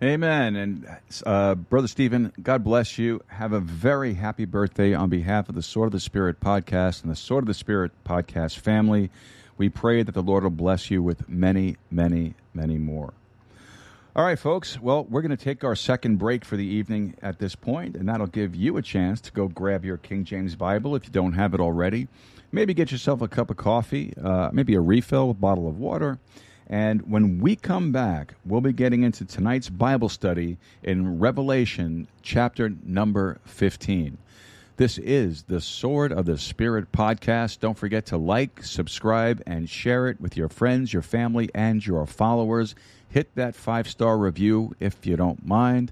Amen. 0.00 0.54
And 0.54 0.96
uh, 1.26 1.56
Brother 1.56 1.88
Stephen, 1.88 2.32
God 2.40 2.62
bless 2.62 2.98
you. 2.98 3.20
Have 3.26 3.52
a 3.52 3.58
very 3.58 4.14
happy 4.14 4.44
birthday 4.44 4.94
on 4.94 5.08
behalf 5.08 5.48
of 5.48 5.56
the 5.56 5.62
Sword 5.62 5.86
of 5.86 5.92
the 5.92 5.98
Spirit 5.98 6.38
podcast 6.38 7.02
and 7.02 7.10
the 7.10 7.16
Sword 7.16 7.42
of 7.42 7.48
the 7.48 7.54
Spirit 7.54 7.90
podcast 8.04 8.58
family. 8.58 9.10
We 9.56 9.68
pray 9.68 10.04
that 10.04 10.12
the 10.12 10.22
Lord 10.22 10.44
will 10.44 10.50
bless 10.50 10.88
you 10.88 11.02
with 11.02 11.28
many, 11.28 11.78
many, 11.90 12.34
many 12.54 12.78
more. 12.78 13.12
All 14.14 14.24
right, 14.24 14.38
folks. 14.38 14.80
Well, 14.80 15.02
we're 15.02 15.22
going 15.22 15.36
to 15.36 15.44
take 15.44 15.64
our 15.64 15.74
second 15.74 16.18
break 16.18 16.44
for 16.44 16.56
the 16.56 16.64
evening 16.64 17.16
at 17.20 17.40
this 17.40 17.56
point, 17.56 17.96
and 17.96 18.08
that'll 18.08 18.28
give 18.28 18.54
you 18.54 18.76
a 18.76 18.82
chance 18.82 19.20
to 19.22 19.32
go 19.32 19.48
grab 19.48 19.84
your 19.84 19.96
King 19.96 20.22
James 20.22 20.54
Bible 20.54 20.94
if 20.94 21.06
you 21.06 21.10
don't 21.10 21.32
have 21.32 21.54
it 21.54 21.60
already. 21.60 22.06
Maybe 22.52 22.72
get 22.72 22.92
yourself 22.92 23.20
a 23.20 23.26
cup 23.26 23.50
of 23.50 23.56
coffee, 23.56 24.14
uh, 24.22 24.50
maybe 24.52 24.74
a 24.74 24.80
refill, 24.80 25.30
a 25.30 25.34
bottle 25.34 25.68
of 25.68 25.78
water. 25.78 26.20
And 26.68 27.10
when 27.10 27.38
we 27.38 27.56
come 27.56 27.92
back, 27.92 28.34
we'll 28.44 28.60
be 28.60 28.74
getting 28.74 29.02
into 29.02 29.24
tonight's 29.24 29.70
Bible 29.70 30.10
study 30.10 30.58
in 30.82 31.18
Revelation 31.18 32.08
chapter 32.22 32.70
number 32.84 33.38
15. 33.46 34.18
This 34.76 34.98
is 34.98 35.44
the 35.44 35.62
Sword 35.62 36.12
of 36.12 36.26
the 36.26 36.36
Spirit 36.36 36.92
podcast. 36.92 37.60
Don't 37.60 37.78
forget 37.78 38.06
to 38.06 38.18
like, 38.18 38.62
subscribe, 38.62 39.42
and 39.46 39.68
share 39.68 40.08
it 40.08 40.20
with 40.20 40.36
your 40.36 40.50
friends, 40.50 40.92
your 40.92 41.02
family, 41.02 41.48
and 41.54 41.84
your 41.84 42.06
followers. 42.06 42.74
Hit 43.08 43.34
that 43.34 43.56
five 43.56 43.88
star 43.88 44.18
review 44.18 44.76
if 44.78 45.06
you 45.06 45.16
don't 45.16 45.44
mind. 45.44 45.90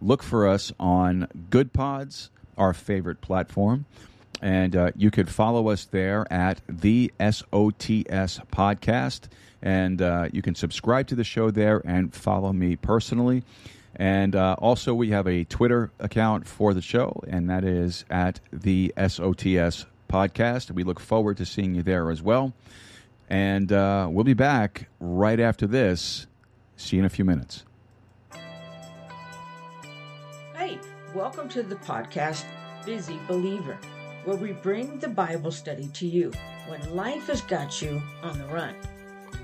Look 0.00 0.22
for 0.22 0.48
us 0.48 0.72
on 0.80 1.28
Good 1.50 1.72
Pods, 1.72 2.30
our 2.56 2.72
favorite 2.72 3.20
platform. 3.20 3.84
And 4.40 4.74
uh, 4.74 4.90
you 4.96 5.10
could 5.10 5.28
follow 5.28 5.68
us 5.68 5.84
there 5.84 6.26
at 6.32 6.60
the 6.68 7.12
SOTS 7.20 8.40
podcast. 8.50 9.28
And 9.64 10.02
uh, 10.02 10.28
you 10.30 10.42
can 10.42 10.54
subscribe 10.54 11.08
to 11.08 11.14
the 11.14 11.24
show 11.24 11.50
there 11.50 11.80
and 11.86 12.14
follow 12.14 12.52
me 12.52 12.76
personally. 12.76 13.42
And 13.96 14.36
uh, 14.36 14.56
also, 14.58 14.92
we 14.92 15.10
have 15.10 15.26
a 15.26 15.44
Twitter 15.44 15.90
account 15.98 16.46
for 16.46 16.74
the 16.74 16.82
show, 16.82 17.22
and 17.26 17.48
that 17.48 17.64
is 17.64 18.04
at 18.10 18.40
the 18.52 18.92
SOTS 18.96 19.86
podcast. 20.10 20.70
We 20.70 20.84
look 20.84 21.00
forward 21.00 21.38
to 21.38 21.46
seeing 21.46 21.74
you 21.74 21.82
there 21.82 22.10
as 22.10 22.20
well. 22.20 22.52
And 23.30 23.72
uh, 23.72 24.08
we'll 24.10 24.24
be 24.24 24.34
back 24.34 24.88
right 25.00 25.40
after 25.40 25.66
this. 25.66 26.26
See 26.76 26.96
you 26.96 27.02
in 27.02 27.06
a 27.06 27.10
few 27.10 27.24
minutes. 27.24 27.64
Hey, 30.54 30.78
welcome 31.14 31.48
to 31.50 31.62
the 31.62 31.76
podcast 31.76 32.44
Busy 32.84 33.18
Believer, 33.26 33.78
where 34.24 34.36
we 34.36 34.52
bring 34.52 34.98
the 34.98 35.08
Bible 35.08 35.52
study 35.52 35.88
to 35.94 36.06
you 36.06 36.32
when 36.66 36.94
life 36.94 37.28
has 37.28 37.40
got 37.40 37.80
you 37.80 38.02
on 38.22 38.36
the 38.36 38.46
run. 38.46 38.74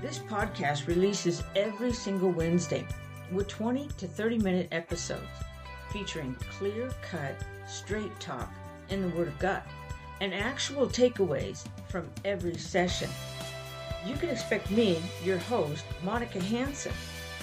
This 0.01 0.17
podcast 0.17 0.87
releases 0.87 1.43
every 1.55 1.93
single 1.93 2.31
Wednesday 2.31 2.87
with 3.31 3.47
20 3.47 3.87
to 3.99 4.07
30 4.07 4.39
minute 4.39 4.67
episodes 4.71 5.29
featuring 5.93 6.35
clear 6.57 6.89
cut, 7.03 7.35
straight 7.67 8.19
talk 8.19 8.51
in 8.89 9.03
the 9.03 9.15
Word 9.15 9.27
of 9.27 9.37
God 9.37 9.61
and 10.19 10.33
actual 10.33 10.87
takeaways 10.87 11.67
from 11.87 12.09
every 12.25 12.57
session. 12.57 13.11
You 14.03 14.15
can 14.15 14.29
expect 14.29 14.71
me, 14.71 14.99
your 15.23 15.37
host, 15.37 15.85
Monica 16.03 16.39
Hanson, 16.39 16.93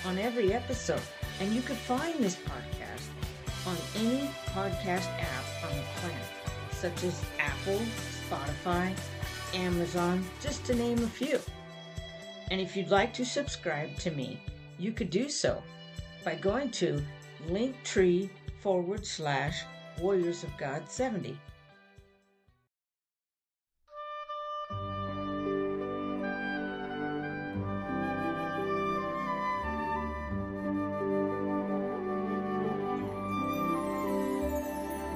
on 0.04 0.18
every 0.18 0.52
episode, 0.52 1.02
and 1.40 1.54
you 1.54 1.62
can 1.62 1.76
find 1.76 2.18
this 2.18 2.36
podcast 2.36 3.68
on 3.68 3.76
any 3.96 4.28
podcast 4.46 5.06
app 5.20 5.64
on 5.64 5.76
the 5.76 5.84
planet, 6.00 6.26
such 6.72 7.04
as 7.04 7.22
Apple, 7.38 7.80
Spotify, 8.28 8.96
Amazon, 9.54 10.24
just 10.40 10.64
to 10.64 10.74
name 10.74 10.98
a 11.04 11.06
few. 11.06 11.38
And 12.50 12.60
if 12.60 12.76
you'd 12.76 12.90
like 12.90 13.12
to 13.14 13.24
subscribe 13.24 13.96
to 13.98 14.10
me, 14.10 14.40
you 14.78 14.92
could 14.92 15.10
do 15.10 15.28
so 15.28 15.62
by 16.24 16.34
going 16.34 16.70
to 16.72 17.04
linktree 17.48 18.30
forward 18.60 19.06
slash 19.06 19.64
Warriors 20.00 20.44
of 20.44 20.56
God 20.56 20.88
70. 20.88 21.38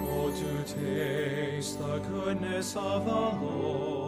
Oh, 0.05 0.31
to 0.31 0.75
taste 0.75 1.79
the 1.79 1.99
goodness 1.99 2.77
of 2.77 3.05
the 3.05 3.11
Lord, 3.13 4.02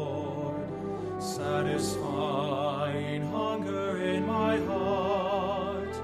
satisfying 1.35 3.23
hunger 3.33 4.01
in 4.01 4.25
my 4.25 4.57
heart. 4.71 5.95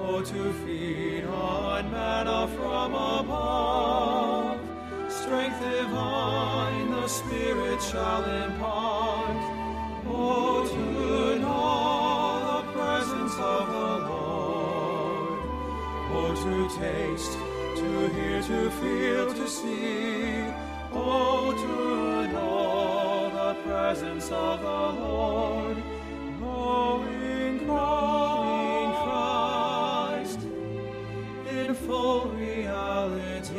Oh, 0.00 0.20
to 0.20 0.52
feed 0.64 1.24
on 1.24 1.88
manna 1.92 2.48
from 2.56 2.94
above, 2.94 4.58
strength 5.08 5.60
divine 5.60 6.90
the 6.90 7.06
Spirit 7.06 7.80
shall 7.80 8.24
impart. 8.24 9.36
Oh, 10.08 10.66
to 10.74 11.38
know 11.38 12.40
the 12.50 12.62
presence 12.72 13.34
of 13.38 13.64
the 13.68 13.92
Lord. 14.10 15.40
Oh, 16.16 16.32
to 16.44 16.56
taste, 16.80 17.34
to 17.80 17.88
hear, 18.16 18.38
to 18.42 18.70
feel, 18.80 19.26
to 19.32 19.46
see. 19.48 20.44
Oh, 20.92 21.52
to 21.62 22.32
know 22.32 22.65
presence 23.66 24.30
of 24.30 24.60
the 24.60 25.00
Lord. 25.02 25.76
Knowing, 26.40 27.58
Christ 29.04 30.40
in 31.50 31.74
full 31.74 32.28
reality. 32.30 33.54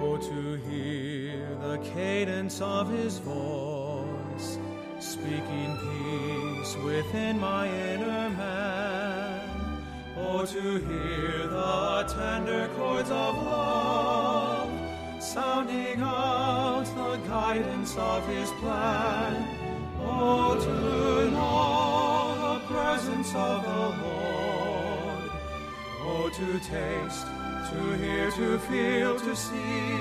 Oh, 0.00 0.16
to 0.16 0.56
hear 0.68 1.46
the 1.62 1.78
cadence 1.94 2.60
of 2.60 2.90
his 2.90 3.18
voice, 3.18 4.58
speaking 4.98 5.76
peace 5.84 6.76
within 6.84 7.38
my 7.38 7.66
inner 7.68 8.30
man. 8.30 9.07
Oh, 10.20 10.44
to 10.44 10.78
hear 10.78 11.46
the 11.46 12.04
tender 12.08 12.68
chords 12.76 13.10
of 13.10 13.36
love, 13.44 14.68
sounding 15.22 16.00
out 16.02 16.84
the 16.96 17.16
guidance 17.28 17.96
of 17.96 18.26
his 18.26 18.50
plan. 18.60 19.46
Oh, 20.00 20.58
to 20.58 21.30
know 21.30 22.34
the 22.46 22.58
presence 22.66 23.32
of 23.34 23.62
the 23.62 23.86
Lord. 24.02 25.30
Oh, 26.02 26.30
to 26.34 26.58
taste, 26.58 27.26
to 27.70 27.80
hear, 28.02 28.30
to 28.32 28.58
feel, 28.58 29.18
to 29.20 29.36
see. 29.36 29.98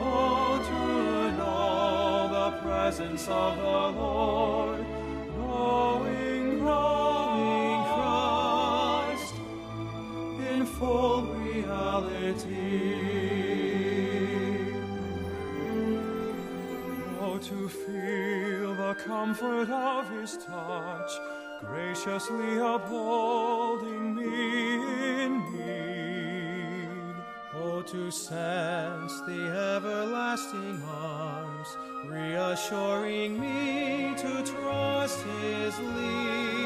Oh, 0.00 0.58
to 0.68 1.36
know 1.38 2.28
the 2.32 2.50
presence 2.58 3.28
of 3.28 3.56
the 3.56 4.00
Lord. 4.00 4.84
Knowing, 5.36 6.58
growing 6.58 7.07
Oh, 17.20 17.38
to 17.38 17.68
feel 17.68 18.74
the 18.74 18.94
comfort 19.06 19.70
of 19.70 20.10
his 20.10 20.36
touch, 20.36 21.10
graciously 21.64 22.58
upholding 22.58 24.14
me 24.14 24.74
in 25.24 25.42
need. 25.54 27.14
Oh, 27.54 27.80
to 27.80 28.10
sense 28.10 29.20
the 29.22 29.76
everlasting 29.76 30.82
arms, 30.86 31.68
reassuring 32.04 33.40
me 33.40 34.14
to 34.18 34.42
trust 34.44 35.22
his 35.22 35.78
lead. 35.78 36.57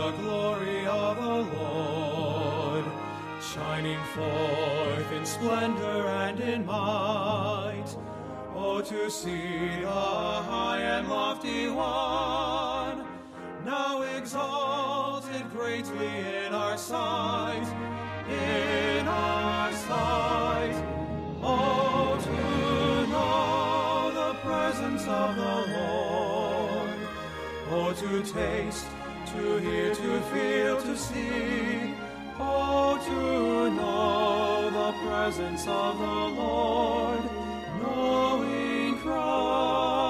The 0.00 0.12
glory 0.12 0.86
of 0.86 1.16
the 1.16 1.56
Lord 1.58 2.84
shining 3.52 4.02
forth 4.14 5.12
in 5.12 5.26
splendor 5.26 6.06
and 6.24 6.40
in 6.40 6.64
might. 6.64 7.90
Oh, 8.56 8.80
to 8.80 9.10
see 9.10 9.68
the 9.82 10.04
high 10.52 10.80
and 10.80 11.06
lofty 11.06 11.68
one, 11.68 13.04
now 13.66 14.00
exalted 14.16 15.44
greatly 15.50 16.14
in 16.44 16.54
our 16.54 16.78
sight, 16.78 17.68
in 18.26 19.06
our 19.06 19.70
sight. 19.72 20.76
Oh, 21.42 22.18
to 22.28 23.06
know 23.12 24.12
the 24.20 24.32
presence 24.48 25.02
of 25.02 25.36
the 25.36 25.56
Lord. 25.76 27.00
Oh, 27.72 27.92
to 27.92 28.22
taste, 28.22 28.86
to 29.32 29.58
hear, 29.58 29.94
to 29.94 30.20
feel, 30.32 30.80
to 30.82 30.96
see. 30.96 31.94
Oh, 32.38 32.98
to 33.04 33.70
know 33.76 34.70
the 34.70 34.92
presence 35.06 35.66
of 35.66 35.98
the 35.98 36.40
Lord. 36.40 37.20
Knowing 37.80 38.98
Christ. 38.98 40.09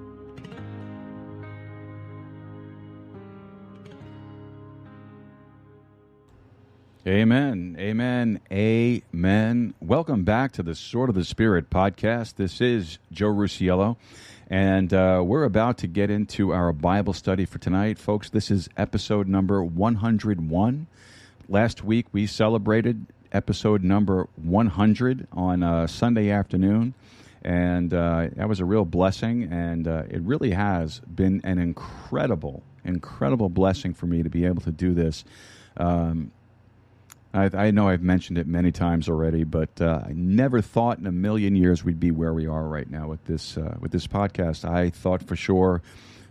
Amen. 7.07 7.75
Amen. 7.79 8.39
Amen. 8.51 9.73
Welcome 9.81 10.23
back 10.23 10.51
to 10.51 10.61
the 10.61 10.75
Sword 10.75 11.09
of 11.09 11.15
the 11.15 11.25
Spirit 11.25 11.71
podcast. 11.71 12.35
This 12.35 12.61
is 12.61 12.99
Joe 13.11 13.33
Rusiello, 13.33 13.97
and 14.51 14.93
uh, 14.93 15.23
we're 15.25 15.45
about 15.45 15.79
to 15.79 15.87
get 15.87 16.11
into 16.11 16.53
our 16.53 16.71
Bible 16.71 17.13
study 17.13 17.45
for 17.45 17.57
tonight. 17.57 17.97
Folks, 17.97 18.29
this 18.29 18.51
is 18.51 18.69
episode 18.77 19.27
number 19.27 19.63
101. 19.63 20.85
Last 21.49 21.83
week 21.83 22.05
we 22.11 22.27
celebrated 22.27 23.07
episode 23.31 23.83
number 23.83 24.27
100 24.35 25.27
on 25.31 25.63
uh, 25.63 25.87
Sunday 25.87 26.29
afternoon, 26.29 26.93
and 27.41 27.91
uh, 27.95 28.27
that 28.35 28.47
was 28.47 28.59
a 28.59 28.65
real 28.65 28.85
blessing, 28.85 29.51
and 29.51 29.87
uh, 29.87 30.03
it 30.07 30.21
really 30.21 30.51
has 30.51 30.99
been 30.99 31.41
an 31.43 31.57
incredible, 31.57 32.61
incredible 32.85 33.49
blessing 33.49 33.95
for 33.95 34.05
me 34.05 34.21
to 34.21 34.29
be 34.29 34.45
able 34.45 34.61
to 34.61 34.71
do 34.71 34.93
this. 34.93 35.25
Um, 35.77 36.31
I, 37.33 37.49
I 37.53 37.71
know 37.71 37.87
I've 37.87 38.01
mentioned 38.01 38.37
it 38.37 38.47
many 38.47 38.71
times 38.71 39.07
already, 39.07 39.43
but 39.43 39.81
uh, 39.81 40.01
I 40.05 40.11
never 40.13 40.61
thought 40.61 40.99
in 40.99 41.07
a 41.07 41.11
million 41.11 41.55
years 41.55 41.83
we'd 41.83 41.99
be 41.99 42.11
where 42.11 42.33
we 42.33 42.47
are 42.47 42.67
right 42.67 42.89
now 42.89 43.07
with 43.07 43.23
this 43.25 43.57
uh, 43.57 43.77
with 43.79 43.91
this 43.91 44.07
podcast. 44.07 44.69
I 44.69 44.89
thought 44.89 45.23
for 45.23 45.35
sure 45.35 45.81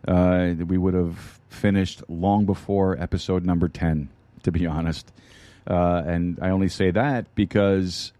uh, 0.06 0.54
we 0.66 0.76
would 0.76 0.94
have 0.94 1.40
finished 1.48 2.02
long 2.08 2.44
before 2.44 3.00
episode 3.00 3.44
number 3.44 3.68
ten, 3.68 4.08
to 4.42 4.52
be 4.52 4.66
honest. 4.66 5.10
Uh, 5.66 6.02
and 6.06 6.38
I 6.42 6.50
only 6.50 6.68
say 6.68 6.90
that 6.90 7.34
because 7.34 8.12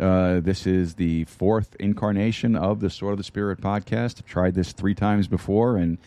uh, 0.00 0.40
this 0.40 0.66
is 0.66 0.94
the 0.94 1.24
fourth 1.24 1.76
incarnation 1.78 2.56
of 2.56 2.80
the 2.80 2.90
Sword 2.90 3.12
of 3.12 3.18
the 3.18 3.24
Spirit 3.24 3.60
podcast. 3.60 4.18
I've 4.18 4.26
tried 4.26 4.54
this 4.54 4.72
three 4.72 4.94
times 4.94 5.28
before, 5.28 5.76
and 5.76 5.98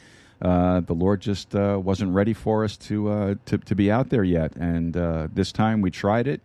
uh, 0.42 0.82
the 0.82 0.94
Lord 0.94 1.22
just 1.22 1.56
uh, 1.56 1.80
wasn't 1.82 2.14
ready 2.14 2.34
for 2.34 2.64
us 2.64 2.78
to, 2.78 3.10
uh, 3.10 3.36
to 3.46 3.58
to 3.58 3.76
be 3.76 3.92
out 3.92 4.10
there 4.10 4.24
yet. 4.24 4.56
And 4.56 4.96
uh, 4.96 5.28
this 5.34 5.52
time 5.52 5.82
we 5.82 5.92
tried 5.92 6.28
it, 6.28 6.42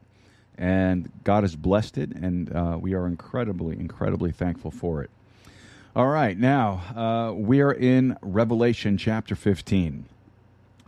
and 0.57 1.11
God 1.25 1.45
has 1.45 1.57
blessed 1.57 1.99
it, 1.99 2.11
and 2.11 2.55
uh, 2.55 2.79
we 2.81 2.95
are 2.95 3.07
incredibly, 3.07 3.79
incredibly 3.79 4.33
thankful 4.33 4.71
for 4.71 5.03
it. 5.03 5.11
All 5.97 6.09
right, 6.09 6.39
now 6.39 6.83
uh, 6.95 7.33
we 7.35 7.61
are 7.61 7.73
in 7.73 8.17
Revelation 8.23 8.97
chapter 8.97 9.35
fifteen. 9.35 10.07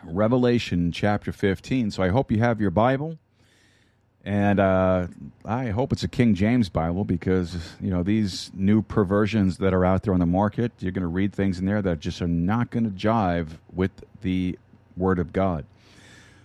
Revelation 0.05 0.91
chapter 0.91 1.33
15. 1.33 1.93
So 1.93 2.03
I 2.03 2.09
hope 2.09 2.33
you 2.33 2.39
have 2.39 2.61
your 2.61 2.71
Bible. 2.73 3.19
And 4.25 4.61
uh, 4.61 5.09
I 5.45 5.70
hope 5.70 5.93
it's 5.93 6.05
a 6.05 6.09
King 6.09 6.35
James 6.35 6.68
Bible 6.68 7.05
because, 7.05 7.57
you 7.81 7.91
know, 7.91 8.05
these 8.05 8.53
new 8.55 8.81
perversions 8.81 9.59
that 9.59 9.75
are 9.75 9.85
out 9.85 10.05
there 10.05 10.14
on 10.14 10.20
the 10.20 10.27
market, 10.27 10.70
you're 10.79 10.93
going 10.93 11.03
to 11.03 11.09
read 11.09 11.33
things 11.33 11.59
in 11.59 11.66
there 11.66 11.83
that 11.83 11.99
just 11.99 12.23
are 12.23 12.29
not 12.29 12.70
going 12.70 12.85
to 12.85 12.91
jive 12.91 13.49
with 13.73 13.91
the 14.20 14.59
Word 14.97 15.18
of 15.18 15.33
God. 15.33 15.64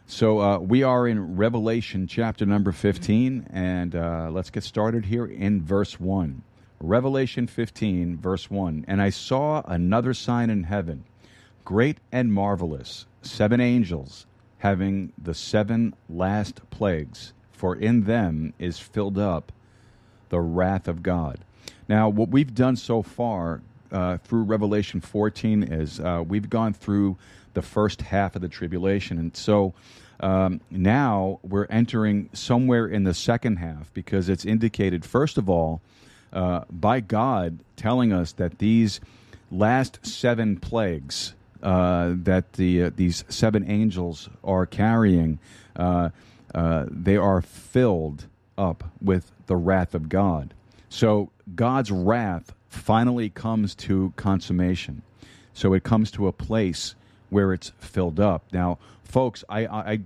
So 0.07 0.39
uh, 0.39 0.57
we 0.57 0.81
are 0.81 1.07
in 1.07 1.35
Revelation 1.35 2.07
chapter 2.07 2.45
number 2.47 2.71
15, 2.71 3.47
and 3.51 3.95
uh, 3.95 4.29
let's 4.31 4.49
get 4.49 4.63
started 4.63 5.05
here 5.05 5.25
in 5.25 5.61
verse 5.61 5.99
1. 5.99 6.41
Revelation 6.79 7.45
15, 7.45 8.17
verse 8.17 8.49
1. 8.49 8.85
And 8.87 9.01
I 9.01 9.11
saw 9.11 9.61
another 9.65 10.15
sign 10.15 10.49
in 10.49 10.63
heaven, 10.63 11.03
great 11.63 11.97
and 12.11 12.33
marvelous, 12.33 13.05
seven 13.21 13.59
angels 13.59 14.25
having 14.59 15.13
the 15.21 15.35
seven 15.35 15.93
last 16.09 16.67
plagues 16.71 17.33
for 17.57 17.75
in 17.75 18.03
them 18.03 18.53
is 18.59 18.79
filled 18.79 19.17
up 19.17 19.51
the 20.29 20.39
wrath 20.39 20.87
of 20.87 21.03
God. 21.03 21.39
Now, 21.89 22.09
what 22.09 22.29
we've 22.29 22.53
done 22.53 22.75
so 22.75 23.01
far 23.01 23.61
uh, 23.91 24.17
through 24.17 24.43
Revelation 24.43 25.01
14 25.01 25.63
is 25.63 25.99
uh, 25.99 26.23
we've 26.25 26.49
gone 26.49 26.73
through 26.73 27.17
the 27.53 27.61
first 27.61 28.01
half 28.01 28.35
of 28.35 28.41
the 28.41 28.47
tribulation. 28.47 29.17
And 29.17 29.35
so 29.35 29.73
um, 30.19 30.61
now 30.69 31.39
we're 31.43 31.65
entering 31.69 32.29
somewhere 32.33 32.87
in 32.87 33.03
the 33.03 33.13
second 33.13 33.57
half 33.57 33.91
because 33.93 34.29
it's 34.29 34.45
indicated, 34.45 35.03
first 35.03 35.37
of 35.37 35.49
all, 35.49 35.81
uh, 36.33 36.65
by 36.69 36.99
God 36.99 37.59
telling 37.75 38.13
us 38.13 38.33
that 38.33 38.59
these 38.59 38.99
last 39.49 40.05
seven 40.05 40.57
plagues 40.57 41.33
uh, 41.63 42.13
that 42.15 42.53
the 42.53 42.83
uh, 42.83 42.91
these 42.95 43.23
seven 43.29 43.67
angels 43.69 44.29
are 44.43 44.65
carrying 44.67 45.39
uh, 46.53 46.85
they 46.89 47.17
are 47.17 47.41
filled 47.41 48.27
up 48.57 48.83
with 49.01 49.31
the 49.47 49.55
wrath 49.55 49.93
of 49.93 50.09
God. 50.09 50.53
So 50.89 51.29
God's 51.55 51.91
wrath 51.91 52.53
finally 52.69 53.29
comes 53.29 53.75
to 53.75 54.13
consummation. 54.15 55.01
So 55.53 55.73
it 55.73 55.83
comes 55.83 56.11
to 56.11 56.27
a 56.27 56.31
place 56.31 56.95
where 57.29 57.53
it's 57.53 57.71
filled 57.79 58.19
up. 58.19 58.43
Now, 58.51 58.77
folks, 59.03 59.43
I 59.49 59.65
I 59.67 59.99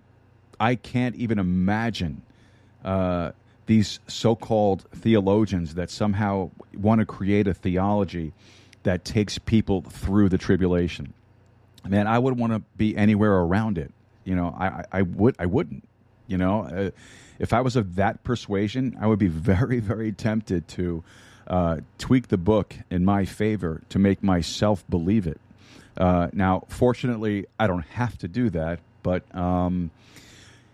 I 0.60 0.76
can't 0.76 1.16
even 1.16 1.40
imagine 1.40 2.22
uh, 2.84 3.32
these 3.66 4.00
so-called 4.08 4.86
theologians 4.92 5.76
that 5.76 5.90
somehow 5.90 6.52
want 6.76 7.00
to 7.00 7.06
create 7.06 7.48
a 7.48 7.54
theology 7.54 8.34
that 8.84 9.06
takes 9.06 9.38
people 9.38 9.82
through 9.82 10.30
the 10.30 10.38
tribulation. 10.38 11.14
Man, 11.88 12.08
I 12.08 12.20
wouldn't 12.20 12.40
want 12.40 12.54
to 12.54 12.62
be 12.78 12.96
anywhere 12.96 13.34
around 13.34 13.78
it. 13.78 13.92
You 14.24 14.36
know, 14.36 14.56
I, 14.58 14.84
I 14.92 15.02
would 15.02 15.36
I 15.40 15.46
wouldn't. 15.46 15.84
You 16.32 16.38
know, 16.38 16.64
uh, 16.64 16.92
if 17.40 17.54
I 17.54 17.62
was 17.62 17.76
of 17.76 17.96
that 17.96 18.24
persuasion, 18.24 18.98
I 19.00 19.08
would 19.08 19.20
be 19.20 19.28
very, 19.52 19.80
very 19.80 20.12
tempted 20.12 20.68
to 20.70 21.04
uh, 21.48 21.78
tweak 21.98 22.30
the 22.30 22.38
book 22.38 22.76
in 22.90 23.04
my 23.06 23.26
favor 23.26 23.82
to 23.90 24.00
make 24.00 24.24
myself 24.24 24.84
believe 24.90 25.28
it. 25.28 25.40
Uh, 25.98 26.30
now, 26.32 26.64
fortunately, 26.70 27.46
I 27.60 27.68
don't 27.68 27.86
have 27.86 28.18
to 28.20 28.28
do 28.28 28.50
that, 28.52 28.80
but. 29.04 29.24
Um, 29.36 29.92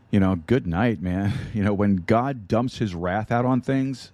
you 0.09 0.21
know, 0.21 0.35
good 0.35 0.65
night, 0.65 1.01
man. 1.01 1.33
You 1.53 1.63
know, 1.63 1.73
when 1.73 1.97
God 1.97 2.47
dumps 2.47 2.77
his 2.77 2.93
wrath 2.95 3.31
out 3.31 3.45
on 3.45 3.61
things, 3.61 4.11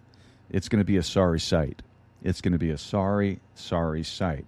it's 0.50 0.70
going 0.70 0.80
to 0.80 0.86
be 0.86 0.98
a 0.98 1.04
sorry 1.04 1.40
sight. 1.40 1.82
It's 2.24 2.42
going 2.42 2.54
to 2.54 2.58
be 2.58 2.70
a 2.70 2.78
sorry, 2.78 3.40
sorry 3.54 4.04
sight. 4.04 4.46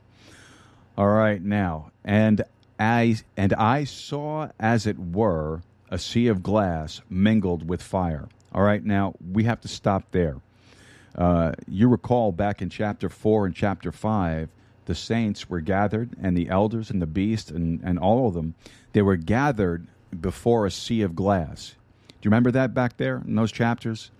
All 0.97 1.09
right, 1.09 1.41
now, 1.41 1.91
and 2.05 2.41
I 2.79 3.17
and 3.35 3.53
I 3.53 3.83
saw 3.83 4.49
as 4.59 4.87
it 4.87 4.97
were 4.97 5.61
a 5.89 5.97
sea 5.97 6.27
of 6.27 6.43
glass 6.43 7.01
mingled 7.09 7.67
with 7.67 7.81
fire. 7.81 8.27
All 8.51 8.63
right, 8.63 8.83
now 8.83 9.15
we 9.31 9.43
have 9.43 9.61
to 9.61 9.67
stop 9.67 10.11
there. 10.11 10.38
Uh, 11.15 11.53
you 11.67 11.88
recall 11.88 12.31
back 12.31 12.61
in 12.61 12.69
chapter 12.69 13.09
4 13.09 13.45
and 13.45 13.55
chapter 13.55 13.91
5, 13.91 14.49
the 14.86 14.95
saints 14.95 15.49
were 15.49 15.61
gathered, 15.61 16.11
and 16.21 16.38
the 16.38 16.49
elders 16.49 16.89
and 16.89 17.01
the 17.01 17.07
beast 17.07 17.49
and, 17.51 17.81
and 17.83 17.97
all 17.97 18.27
of 18.27 18.33
them, 18.33 18.53
they 18.93 19.01
were 19.01 19.15
gathered 19.15 19.88
before 20.19 20.65
a 20.65 20.71
sea 20.71 21.01
of 21.01 21.15
glass. 21.15 21.75
Do 22.07 22.13
you 22.21 22.29
remember 22.29 22.51
that 22.51 22.73
back 22.73 22.97
there 22.97 23.21
in 23.25 23.36
those 23.36 23.51
chapters? 23.51 24.11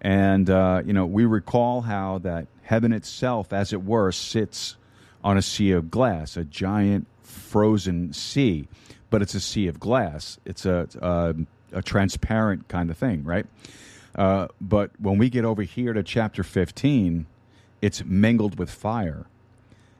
And, 0.00 0.50
uh, 0.50 0.82
you 0.84 0.92
know, 0.92 1.06
we 1.06 1.24
recall 1.24 1.82
how 1.82 2.18
that 2.18 2.46
heaven 2.62 2.92
itself, 2.92 3.52
as 3.52 3.72
it 3.72 3.84
were, 3.84 4.10
sits 4.12 4.76
on 5.22 5.38
a 5.38 5.42
sea 5.42 5.70
of 5.70 5.90
glass, 5.90 6.36
a 6.36 6.44
giant 6.44 7.06
frozen 7.22 8.12
sea 8.12 8.66
but 9.12 9.20
it's 9.22 9.34
a 9.34 9.40
sea 9.40 9.68
of 9.68 9.78
glass. 9.78 10.38
It's 10.44 10.66
a 10.66 10.88
a, 11.00 11.34
a 11.78 11.82
transparent 11.82 12.66
kind 12.66 12.90
of 12.90 12.96
thing, 12.96 13.22
right? 13.22 13.46
Uh, 14.16 14.48
but 14.60 14.90
when 14.98 15.18
we 15.18 15.30
get 15.30 15.44
over 15.44 15.62
here 15.62 15.92
to 15.92 16.02
chapter 16.02 16.42
15, 16.42 17.26
it's 17.80 18.04
mingled 18.04 18.58
with 18.58 18.70
fire. 18.70 19.26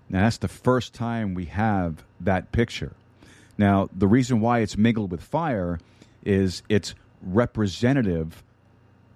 Now, 0.09 0.23
that's 0.23 0.39
the 0.39 0.49
first 0.49 0.93
time 0.93 1.35
we 1.35 1.47
have 1.47 2.05
that 2.21 2.53
picture. 2.53 2.93
Now, 3.57 3.89
the 3.97 4.07
reason 4.07 4.41
why 4.41 4.61
it's 4.61 4.77
mingled 4.77 5.11
with 5.11 5.23
fire 5.23 5.79
is 6.25 6.63
it's 6.69 6.95
representative 7.23 8.43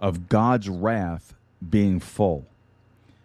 of 0.01 0.29
God's 0.29 0.69
wrath 0.69 1.35
being 1.69 2.01
full. 2.01 2.47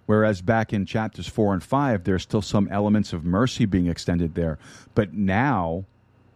Whereas 0.06 0.42
back 0.42 0.74
in 0.74 0.86
chapters 0.86 1.28
4 1.28 1.54
and 1.54 1.64
5, 1.64 2.04
there's 2.04 2.24
still 2.24 2.42
some 2.42 2.68
elements 2.70 3.14
of 3.14 3.24
mercy 3.24 3.66
being 3.66 3.88
extended 3.88 4.36
there. 4.36 4.58
But 4.94 5.14
now 5.14 5.86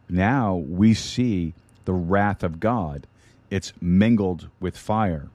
now 0.09 0.55
we 0.55 0.93
see 0.93 1.53
the 1.85 1.93
wrath 1.93 2.43
of 2.43 2.59
God. 2.59 3.07
It's 3.49 3.73
mingled 3.81 4.49
with 4.59 4.77
fire. 4.77 5.29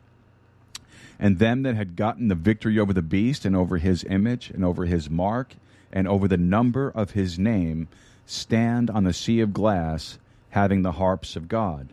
And 1.19 1.39
them 1.39 1.63
that 1.63 1.77
had 1.77 1.97
gotten 1.97 2.29
the 2.29 2.35
victory 2.35 2.79
over 2.79 2.93
the 2.93 3.03
beast 3.03 3.45
and 3.45 3.55
over 3.55 3.79
his 3.79 4.05
image 4.05 4.51
and 4.51 4.65
over 4.65 4.87
his 4.87 5.11
mark 5.11 5.55
and 5.93 6.09
over 6.09 6.27
the 6.27 6.37
number 6.37 6.91
of 6.91 7.13
his 7.13 7.39
name 7.39 7.89
stand 8.27 8.91
on 8.91 9.05
the 9.05 9.13
sea 9.13 9.41
of 9.41 9.53
glass 9.53 10.19
having 10.51 10.83
the 10.83 10.93
harps 10.93 11.37
of 11.37 11.49
God. 11.49 11.89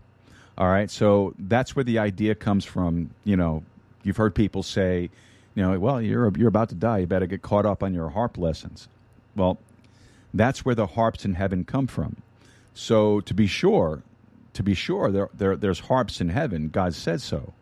All 0.57 0.67
right, 0.67 0.89
so 0.89 1.35
that's 1.37 1.75
where 1.75 1.83
the 1.83 1.99
idea 1.99 2.35
comes 2.35 2.65
from. 2.65 3.11
You 3.23 3.37
know, 3.37 3.63
you've 4.03 4.17
heard 4.17 4.33
people 4.33 4.63
say, 4.63 5.09
you 5.53 5.63
know, 5.63 5.77
well, 5.79 6.01
you're 6.01 6.31
you're 6.37 6.47
about 6.47 6.69
to 6.69 6.75
die. 6.75 6.99
You 6.99 7.07
better 7.07 7.27
get 7.27 7.41
caught 7.41 7.65
up 7.65 7.83
on 7.83 7.93
your 7.93 8.09
harp 8.09 8.37
lessons. 8.37 8.87
Well, 9.35 9.59
that's 10.33 10.65
where 10.65 10.75
the 10.75 10.87
harps 10.87 11.25
in 11.25 11.35
heaven 11.35 11.63
come 11.63 11.87
from. 11.87 12.17
So 12.77 13.21
to 13.21 13.33
be 13.33 13.47
sure, 13.47 14.03
to 14.53 14.61
be 14.61 14.75
sure, 14.75 15.11
there, 15.11 15.29
there 15.33 15.55
there's 15.55 15.79
harps 15.79 16.21
in 16.21 16.29
heaven. 16.29 16.69
God 16.69 16.93
said 16.93 17.21
so. 17.21 17.53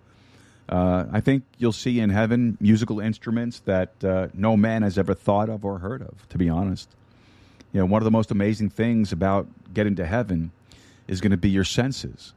Uh, 0.68 1.06
I 1.10 1.22
think 1.22 1.44
you'll 1.58 1.72
see 1.72 2.02
in 2.02 2.10
heaven 2.10 2.58
musical 2.60 3.00
instruments 3.00 3.60
that 3.62 4.04
uh, 4.04 4.28
no 4.34 4.58
man 4.58 4.84
has 4.84 4.98
ever 4.98 5.14
thought 5.14 5.48
of 5.48 5.64
or 5.64 5.80
heard 5.80 6.02
of. 6.02 6.28
To 6.30 6.38
be 6.38 6.50
honest, 6.50 6.90
you 7.72 7.80
know, 7.80 7.86
one 7.86 8.02
of 8.02 8.04
the 8.04 8.12
most 8.12 8.30
amazing 8.30 8.72
things 8.72 9.14
about 9.14 9.48
getting 9.74 9.96
to 9.96 10.06
heaven 10.06 10.52
is 11.08 11.22
going 11.22 11.32
to 11.32 11.38
be 11.38 11.50
your 11.50 11.64
senses. 11.64 12.34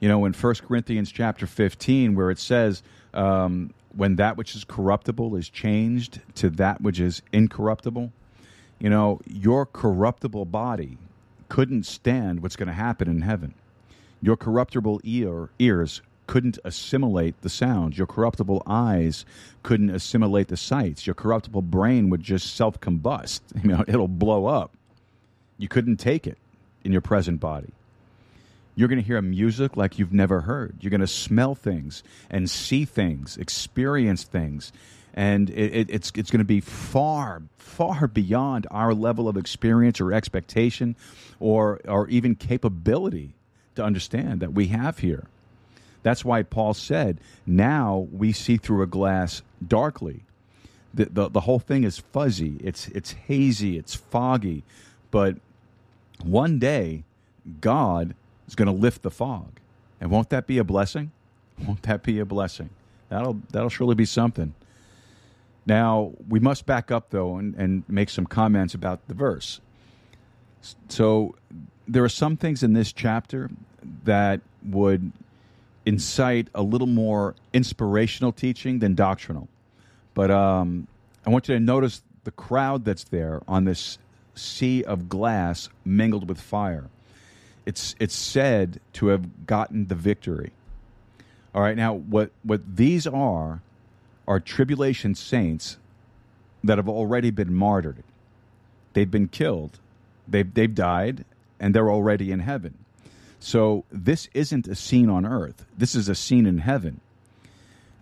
You 0.00 0.08
know, 0.08 0.24
in 0.24 0.32
1 0.32 0.54
Corinthians 0.66 1.12
chapter 1.12 1.46
15, 1.46 2.14
where 2.14 2.30
it 2.30 2.38
says, 2.38 2.82
um, 3.12 3.74
when 3.94 4.16
that 4.16 4.38
which 4.38 4.56
is 4.56 4.64
corruptible 4.64 5.36
is 5.36 5.50
changed 5.50 6.22
to 6.36 6.48
that 6.48 6.80
which 6.80 6.98
is 6.98 7.20
incorruptible, 7.32 8.12
you 8.78 8.88
know, 8.88 9.20
your 9.26 9.66
corruptible 9.66 10.46
body 10.46 10.96
couldn't 11.52 11.84
stand 11.84 12.40
what's 12.40 12.56
going 12.56 12.66
to 12.68 12.72
happen 12.72 13.10
in 13.10 13.20
heaven. 13.20 13.52
Your 14.22 14.38
corruptible 14.38 15.02
ear, 15.04 15.50
ears 15.58 16.00
couldn't 16.26 16.58
assimilate 16.64 17.38
the 17.42 17.50
sounds. 17.50 17.98
Your 17.98 18.06
corruptible 18.06 18.62
eyes 18.66 19.26
couldn't 19.62 19.90
assimilate 19.90 20.48
the 20.48 20.56
sights. 20.56 21.06
Your 21.06 21.12
corruptible 21.12 21.60
brain 21.60 22.08
would 22.08 22.22
just 22.22 22.56
self 22.56 22.80
combust. 22.80 23.42
You 23.62 23.68
know, 23.68 23.84
it'll 23.86 24.08
blow 24.08 24.46
up. 24.46 24.72
You 25.58 25.68
couldn't 25.68 25.98
take 25.98 26.26
it 26.26 26.38
in 26.84 26.90
your 26.90 27.02
present 27.02 27.38
body. 27.38 27.74
You're 28.74 28.88
going 28.88 29.02
to 29.02 29.06
hear 29.06 29.20
music 29.20 29.76
like 29.76 29.98
you've 29.98 30.14
never 30.14 30.40
heard. 30.40 30.76
You're 30.80 30.88
going 30.88 31.02
to 31.02 31.06
smell 31.06 31.54
things 31.54 32.02
and 32.30 32.48
see 32.48 32.86
things, 32.86 33.36
experience 33.36 34.24
things 34.24 34.72
and 35.14 35.50
it, 35.50 35.74
it, 35.74 35.90
it's 35.90 36.12
it's 36.14 36.30
going 36.30 36.38
to 36.38 36.44
be 36.44 36.60
far 36.60 37.42
far 37.58 38.06
beyond 38.06 38.66
our 38.70 38.94
level 38.94 39.28
of 39.28 39.36
experience 39.36 40.00
or 40.00 40.12
expectation 40.12 40.96
or 41.40 41.80
or 41.86 42.08
even 42.08 42.34
capability 42.34 43.34
to 43.74 43.84
understand 43.84 44.40
that 44.40 44.52
we 44.52 44.68
have 44.68 44.98
here. 44.98 45.26
That's 46.02 46.24
why 46.24 46.42
paul 46.42 46.74
said 46.74 47.18
now 47.46 48.08
we 48.12 48.32
see 48.32 48.56
through 48.56 48.82
a 48.82 48.86
glass 48.86 49.42
darkly. 49.66 50.22
The, 50.94 51.06
the, 51.06 51.28
the 51.30 51.40
whole 51.40 51.58
thing 51.58 51.84
is 51.84 51.98
fuzzy. 51.98 52.56
It's 52.62 52.88
it's 52.88 53.12
hazy. 53.12 53.78
It's 53.78 53.94
foggy. 53.94 54.62
But 55.10 55.36
one 56.22 56.58
day 56.58 57.04
god 57.60 58.14
is 58.46 58.54
going 58.54 58.66
to 58.66 58.72
lift 58.72 59.02
the 59.02 59.10
fog. 59.10 59.60
And 60.00 60.10
won't 60.10 60.30
that 60.30 60.46
be 60.46 60.58
a 60.58 60.64
blessing? 60.64 61.12
Won't 61.66 61.82
that 61.82 62.02
be 62.02 62.18
a 62.18 62.24
blessing? 62.24 62.70
That'll 63.08 63.40
that'll 63.50 63.68
surely 63.68 63.94
be 63.94 64.06
something 64.06 64.54
now, 65.66 66.12
we 66.28 66.40
must 66.40 66.66
back 66.66 66.90
up, 66.90 67.10
though, 67.10 67.36
and, 67.36 67.54
and 67.54 67.84
make 67.88 68.10
some 68.10 68.26
comments 68.26 68.74
about 68.74 69.06
the 69.08 69.14
verse. 69.14 69.60
So, 70.88 71.36
there 71.86 72.04
are 72.04 72.08
some 72.08 72.36
things 72.36 72.62
in 72.62 72.72
this 72.72 72.92
chapter 72.92 73.50
that 74.04 74.40
would 74.64 75.12
incite 75.84 76.48
a 76.54 76.62
little 76.62 76.86
more 76.86 77.34
inspirational 77.52 78.32
teaching 78.32 78.78
than 78.78 78.94
doctrinal. 78.94 79.48
But 80.14 80.30
um, 80.30 80.86
I 81.26 81.30
want 81.30 81.48
you 81.48 81.54
to 81.54 81.60
notice 81.60 82.02
the 82.24 82.30
crowd 82.30 82.84
that's 82.84 83.04
there 83.04 83.42
on 83.48 83.64
this 83.64 83.98
sea 84.34 84.84
of 84.84 85.08
glass 85.08 85.68
mingled 85.84 86.28
with 86.28 86.40
fire. 86.40 86.88
It's 87.66 87.94
it's 88.00 88.14
said 88.14 88.80
to 88.94 89.08
have 89.08 89.46
gotten 89.46 89.86
the 89.86 89.94
victory. 89.94 90.52
All 91.54 91.62
right, 91.62 91.76
now 91.76 91.94
what 91.94 92.30
what 92.42 92.76
these 92.76 93.06
are 93.06 93.60
are 94.26 94.40
tribulation 94.40 95.14
saints 95.14 95.78
that 96.64 96.78
have 96.78 96.88
already 96.88 97.30
been 97.30 97.54
martyred. 97.54 98.04
They've 98.92 99.10
been 99.10 99.28
killed. 99.28 99.78
They've 100.28 100.52
they've 100.52 100.74
died 100.74 101.24
and 101.58 101.74
they're 101.74 101.90
already 101.90 102.32
in 102.32 102.40
heaven. 102.40 102.76
So 103.38 103.84
this 103.90 104.28
isn't 104.34 104.68
a 104.68 104.74
scene 104.74 105.08
on 105.08 105.26
earth. 105.26 105.64
This 105.76 105.94
is 105.94 106.08
a 106.08 106.14
scene 106.14 106.46
in 106.46 106.58
heaven. 106.58 107.00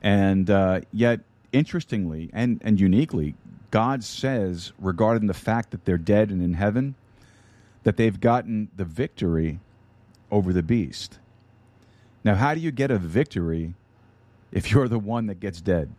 And 0.03 0.51
uh, 0.51 0.81
yet, 0.93 1.21
interestingly 1.53 2.31
and, 2.33 2.61
and 2.65 2.81
uniquely, 2.81 3.35
God 3.71 4.03
says 4.05 4.73
regarding 4.79 5.27
the 5.29 5.35
fact 5.35 5.71
that 5.71 5.85
they're 5.85 5.99
dead 5.99 6.31
and 6.31 6.43
in 6.43 6.55
heaven, 6.55 6.95
that 7.85 7.97
they've 7.97 8.21
gotten 8.21 8.69
the 8.77 8.85
victory 8.85 9.61
over 10.31 10.53
the 10.53 10.63
beast. 10.63 11.19
Now, 12.25 12.35
how 12.35 12.55
do 12.55 12.61
you 12.61 12.71
get 12.71 12.91
a 12.91 12.99
victory 12.99 13.75
if 14.53 14.71
you're 14.71 14.89
the 14.89 14.99
one 14.99 15.27
that 15.27 15.41
gets 15.41 15.61
dead? 15.61 15.91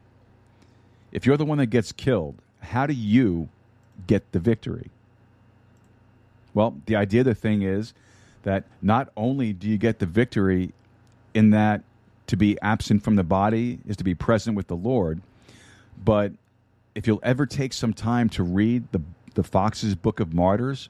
If 1.11 1.25
you're 1.25 1.37
the 1.37 1.45
one 1.45 1.57
that 1.57 1.67
gets 1.67 1.91
killed, 1.91 2.35
how 2.59 2.85
do 2.85 2.93
you 2.93 3.49
get 4.07 4.31
the 4.31 4.39
victory? 4.39 4.89
Well, 6.53 6.75
the 6.85 6.95
idea 6.95 7.21
of 7.21 7.25
the 7.25 7.35
thing 7.35 7.61
is 7.61 7.93
that 8.43 8.63
not 8.81 9.09
only 9.15 9.53
do 9.53 9.67
you 9.67 9.77
get 9.77 9.99
the 9.99 10.05
victory 10.05 10.73
in 11.33 11.51
that 11.51 11.83
to 12.27 12.37
be 12.37 12.59
absent 12.61 13.03
from 13.03 13.15
the 13.15 13.23
body 13.23 13.79
is 13.87 13.97
to 13.97 14.03
be 14.03 14.15
present 14.15 14.55
with 14.55 14.67
the 14.67 14.75
Lord, 14.75 15.21
but 16.03 16.31
if 16.95 17.07
you'll 17.07 17.19
ever 17.23 17.45
take 17.45 17.73
some 17.73 17.93
time 17.93 18.29
to 18.29 18.43
read 18.43 18.91
the, 18.91 19.01
the 19.35 19.43
Fox's 19.43 19.95
Book 19.95 20.19
of 20.19 20.33
Martyrs, 20.33 20.89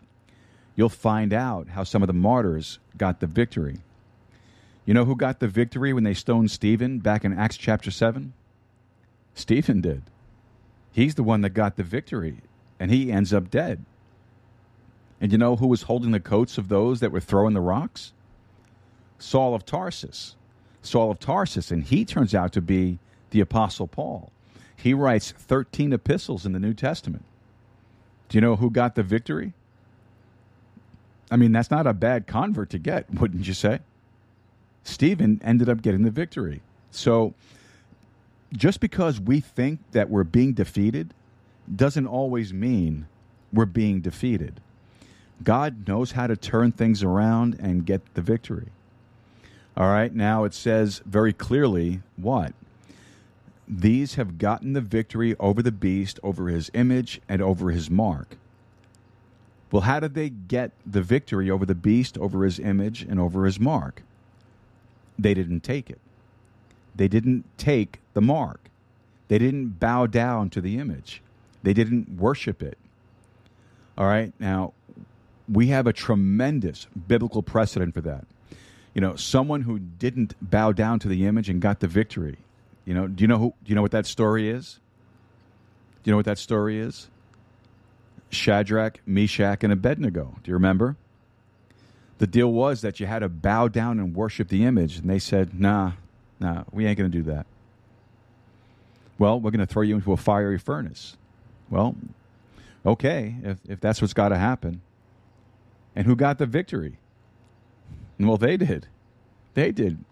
you'll 0.75 0.89
find 0.89 1.33
out 1.33 1.69
how 1.69 1.83
some 1.83 2.01
of 2.03 2.07
the 2.07 2.13
martyrs 2.13 2.79
got 2.97 3.19
the 3.19 3.27
victory. 3.27 3.79
You 4.85 4.93
know 4.93 5.05
who 5.05 5.15
got 5.15 5.39
the 5.39 5.47
victory 5.47 5.93
when 5.93 6.03
they 6.03 6.13
stoned 6.13 6.49
Stephen 6.49 6.99
back 6.99 7.23
in 7.23 7.37
Acts 7.37 7.57
chapter 7.57 7.91
7? 7.91 8.33
Stephen 9.35 9.81
did. 9.81 10.03
He's 10.91 11.15
the 11.15 11.23
one 11.23 11.41
that 11.41 11.51
got 11.51 11.77
the 11.77 11.83
victory, 11.83 12.37
and 12.79 12.91
he 12.91 13.11
ends 13.11 13.33
up 13.33 13.49
dead. 13.49 13.85
And 15.19 15.31
you 15.31 15.37
know 15.37 15.55
who 15.55 15.67
was 15.67 15.83
holding 15.83 16.11
the 16.11 16.19
coats 16.19 16.57
of 16.57 16.67
those 16.67 16.99
that 16.99 17.11
were 17.11 17.19
throwing 17.19 17.53
the 17.53 17.61
rocks? 17.61 18.11
Saul 19.19 19.53
of 19.53 19.65
Tarsus. 19.65 20.35
Saul 20.81 21.11
of 21.11 21.19
Tarsus, 21.19 21.71
and 21.71 21.83
he 21.83 22.03
turns 22.03 22.33
out 22.33 22.51
to 22.53 22.61
be 22.61 22.97
the 23.29 23.39
Apostle 23.39 23.87
Paul. 23.87 24.31
He 24.75 24.93
writes 24.93 25.31
13 25.31 25.93
epistles 25.93 26.45
in 26.45 26.53
the 26.53 26.59
New 26.59 26.73
Testament. 26.73 27.23
Do 28.29 28.37
you 28.37 28.41
know 28.41 28.55
who 28.55 28.71
got 28.71 28.95
the 28.95 29.03
victory? 29.03 29.53
I 31.29 31.37
mean, 31.37 31.51
that's 31.51 31.69
not 31.69 31.85
a 31.85 31.93
bad 31.93 32.25
convert 32.25 32.71
to 32.71 32.79
get, 32.79 33.13
wouldn't 33.13 33.47
you 33.47 33.53
say? 33.53 33.79
Stephen 34.83 35.39
ended 35.43 35.69
up 35.69 35.81
getting 35.81 36.01
the 36.01 36.11
victory. 36.11 36.61
So 36.89 37.35
just 38.53 38.79
because 38.79 39.19
we 39.19 39.39
think 39.39 39.79
that 39.91 40.09
we're 40.09 40.23
being 40.23 40.53
defeated 40.53 41.13
doesn't 41.73 42.07
always 42.07 42.53
mean 42.53 43.07
we're 43.53 43.65
being 43.65 44.01
defeated. 44.01 44.59
God 45.43 45.87
knows 45.87 46.11
how 46.11 46.27
to 46.27 46.35
turn 46.35 46.71
things 46.71 47.03
around 47.03 47.57
and 47.59 47.85
get 47.85 48.13
the 48.13 48.21
victory. 48.21 48.67
All 49.75 49.87
right, 49.87 50.13
now 50.13 50.43
it 50.43 50.53
says 50.53 51.01
very 51.05 51.33
clearly 51.33 52.01
what? 52.17 52.53
These 53.67 54.15
have 54.15 54.37
gotten 54.37 54.73
the 54.73 54.81
victory 54.81 55.35
over 55.39 55.61
the 55.61 55.71
beast, 55.71 56.19
over 56.21 56.49
his 56.49 56.69
image, 56.73 57.21
and 57.29 57.41
over 57.41 57.71
his 57.71 57.89
mark. 57.89 58.35
Well, 59.71 59.83
how 59.83 60.01
did 60.01 60.13
they 60.13 60.29
get 60.29 60.71
the 60.85 61.01
victory 61.01 61.49
over 61.49 61.65
the 61.65 61.75
beast, 61.75 62.17
over 62.17 62.43
his 62.43 62.59
image, 62.59 63.03
and 63.03 63.17
over 63.17 63.45
his 63.45 63.59
mark? 63.59 64.03
They 65.17 65.33
didn't 65.33 65.61
take 65.61 65.89
it. 65.89 65.99
They 66.95 67.07
didn't 67.07 67.45
take 67.57 67.99
the 68.13 68.21
mark. 68.21 68.69
They 69.27 69.37
didn't 69.37 69.79
bow 69.79 70.07
down 70.07 70.49
to 70.51 70.61
the 70.61 70.77
image. 70.77 71.21
They 71.63 71.73
didn't 71.73 72.17
worship 72.17 72.61
it. 72.61 72.77
All 73.97 74.05
right, 74.05 74.33
now 74.39 74.73
we 75.47 75.67
have 75.67 75.87
a 75.87 75.93
tremendous 75.93 76.87
biblical 77.07 77.41
precedent 77.43 77.93
for 77.93 78.01
that. 78.01 78.25
You 78.93 79.01
know, 79.01 79.15
someone 79.15 79.61
who 79.61 79.79
didn't 79.79 80.35
bow 80.41 80.71
down 80.71 80.99
to 80.99 81.07
the 81.07 81.25
image 81.25 81.49
and 81.49 81.61
got 81.61 81.79
the 81.79 81.87
victory. 81.87 82.37
You 82.85 82.93
know, 82.93 83.07
do 83.07 83.23
you 83.23 83.27
know 83.27 83.37
who? 83.37 83.53
Do 83.63 83.69
you 83.69 83.75
know 83.75 83.81
what 83.81 83.91
that 83.91 84.05
story 84.05 84.49
is? 84.49 84.79
Do 86.03 86.09
you 86.09 86.11
know 86.11 86.17
what 86.17 86.25
that 86.25 86.39
story 86.39 86.79
is? 86.79 87.07
Shadrach, 88.31 88.99
Meshach, 89.05 89.63
and 89.63 89.71
Abednego. 89.71 90.35
Do 90.43 90.49
you 90.49 90.55
remember? 90.55 90.95
The 92.17 92.27
deal 92.27 92.51
was 92.51 92.81
that 92.81 92.99
you 92.99 93.05
had 93.05 93.19
to 93.19 93.29
bow 93.29 93.67
down 93.67 93.99
and 93.99 94.15
worship 94.15 94.47
the 94.47 94.65
image, 94.65 94.97
and 94.97 95.09
they 95.09 95.19
said, 95.19 95.59
"Nah, 95.59 95.93
nah, 96.41 96.63
we 96.71 96.85
ain't 96.85 96.97
going 96.97 97.09
to 97.09 97.17
do 97.17 97.23
that." 97.31 97.45
Well, 99.17 99.39
we're 99.39 99.51
going 99.51 99.59
to 99.59 99.71
throw 99.71 99.83
you 99.83 99.95
into 99.95 100.11
a 100.11 100.17
fiery 100.17 100.57
furnace. 100.57 101.15
Well, 101.69 101.95
okay, 102.85 103.35
if 103.43 103.59
if 103.69 103.79
that's 103.79 104.01
what's 104.01 104.13
got 104.13 104.29
to 104.29 104.37
happen. 104.37 104.81
And 105.95 106.07
who 106.07 106.15
got 106.15 106.37
the 106.37 106.45
victory? 106.45 106.97
Well, 108.19 108.37
they 108.37 108.57
did. 108.57 108.87
They 109.53 109.71
did. 109.71 110.03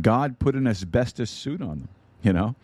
God 0.00 0.38
put 0.38 0.54
an 0.54 0.66
asbestos 0.66 1.30
suit 1.30 1.62
on 1.62 1.68
them, 1.68 1.88
you 2.22 2.32
know? 2.32 2.54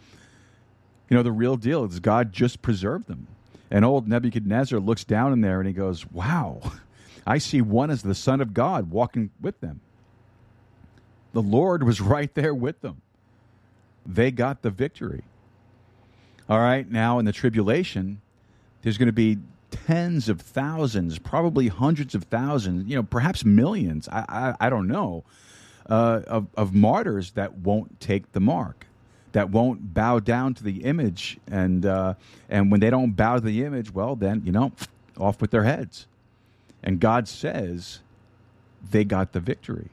You 1.09 1.17
know, 1.17 1.23
the 1.23 1.33
real 1.33 1.57
deal 1.57 1.85
is 1.85 2.01
God 2.01 2.33
just 2.33 2.61
preserved 2.61 3.07
them. 3.07 3.27
And 3.71 3.85
old 3.85 4.07
Nebuchadnezzar 4.07 4.79
looks 4.79 5.05
down 5.05 5.33
in 5.33 5.41
there 5.41 5.59
and 5.59 5.67
he 5.67 5.73
goes, 5.73 6.07
Wow, 6.11 6.61
I 7.27 7.39
see 7.39 7.61
one 7.63 7.91
as 7.91 8.03
the 8.03 8.15
Son 8.15 8.41
of 8.41 8.53
God 8.53 8.91
walking 8.91 9.31
with 9.41 9.61
them. 9.61 9.81
The 11.35 11.43
Lord 11.43 11.83
was 11.83 12.01
right 12.15 12.33
there 12.35 12.55
with 12.55 12.81
them. 12.81 13.03
They 14.07 14.31
got 14.31 14.63
the 14.63 14.71
victory. 14.71 15.25
All 16.49 16.59
right, 16.59 16.91
now 16.91 17.19
in 17.19 17.25
the 17.25 17.33
tribulation, 17.33 18.21
there's 18.83 18.99
going 18.99 19.07
to 19.07 19.13
be 19.13 19.39
tens 19.71 20.29
of 20.29 20.41
thousands, 20.41 21.19
probably 21.19 21.69
hundreds 21.69 22.15
of 22.15 22.25
thousands, 22.25 22.87
you 22.89 22.97
know, 22.97 23.03
perhaps 23.03 23.45
millions. 23.45 24.09
I, 24.09 24.25
I, 24.29 24.67
I 24.67 24.71
don't 24.71 24.89
know. 24.89 25.25
Uh, 25.89 26.23
of, 26.27 26.47
of 26.57 26.75
martyrs 26.75 27.33
that 27.33 27.59
won't 27.59 28.01
take 28.01 28.33
the 28.33 28.41
mark, 28.41 28.87
that 29.33 29.51
won't 29.51 29.93
bow 29.93 30.19
down 30.19 30.55
to 30.55 30.65
the 30.65 30.83
image, 30.85 31.37
and 31.47 31.85
uh, 31.85 32.15
and 32.49 32.71
when 32.71 32.81
they 32.81 32.89
don't 32.89 33.11
bow 33.11 33.35
to 33.35 33.43
the 33.43 33.65
image, 33.65 33.93
well, 33.93 34.17
then 34.17 34.41
you 34.47 34.53
know, 34.53 34.73
off 35.19 35.43
with 35.43 35.51
their 35.51 35.65
heads. 35.65 36.07
And 36.83 37.01
God 37.01 37.29
says, 37.29 38.01
they 38.91 39.05
got 39.05 39.33
the 39.33 39.41
victory. 39.41 39.91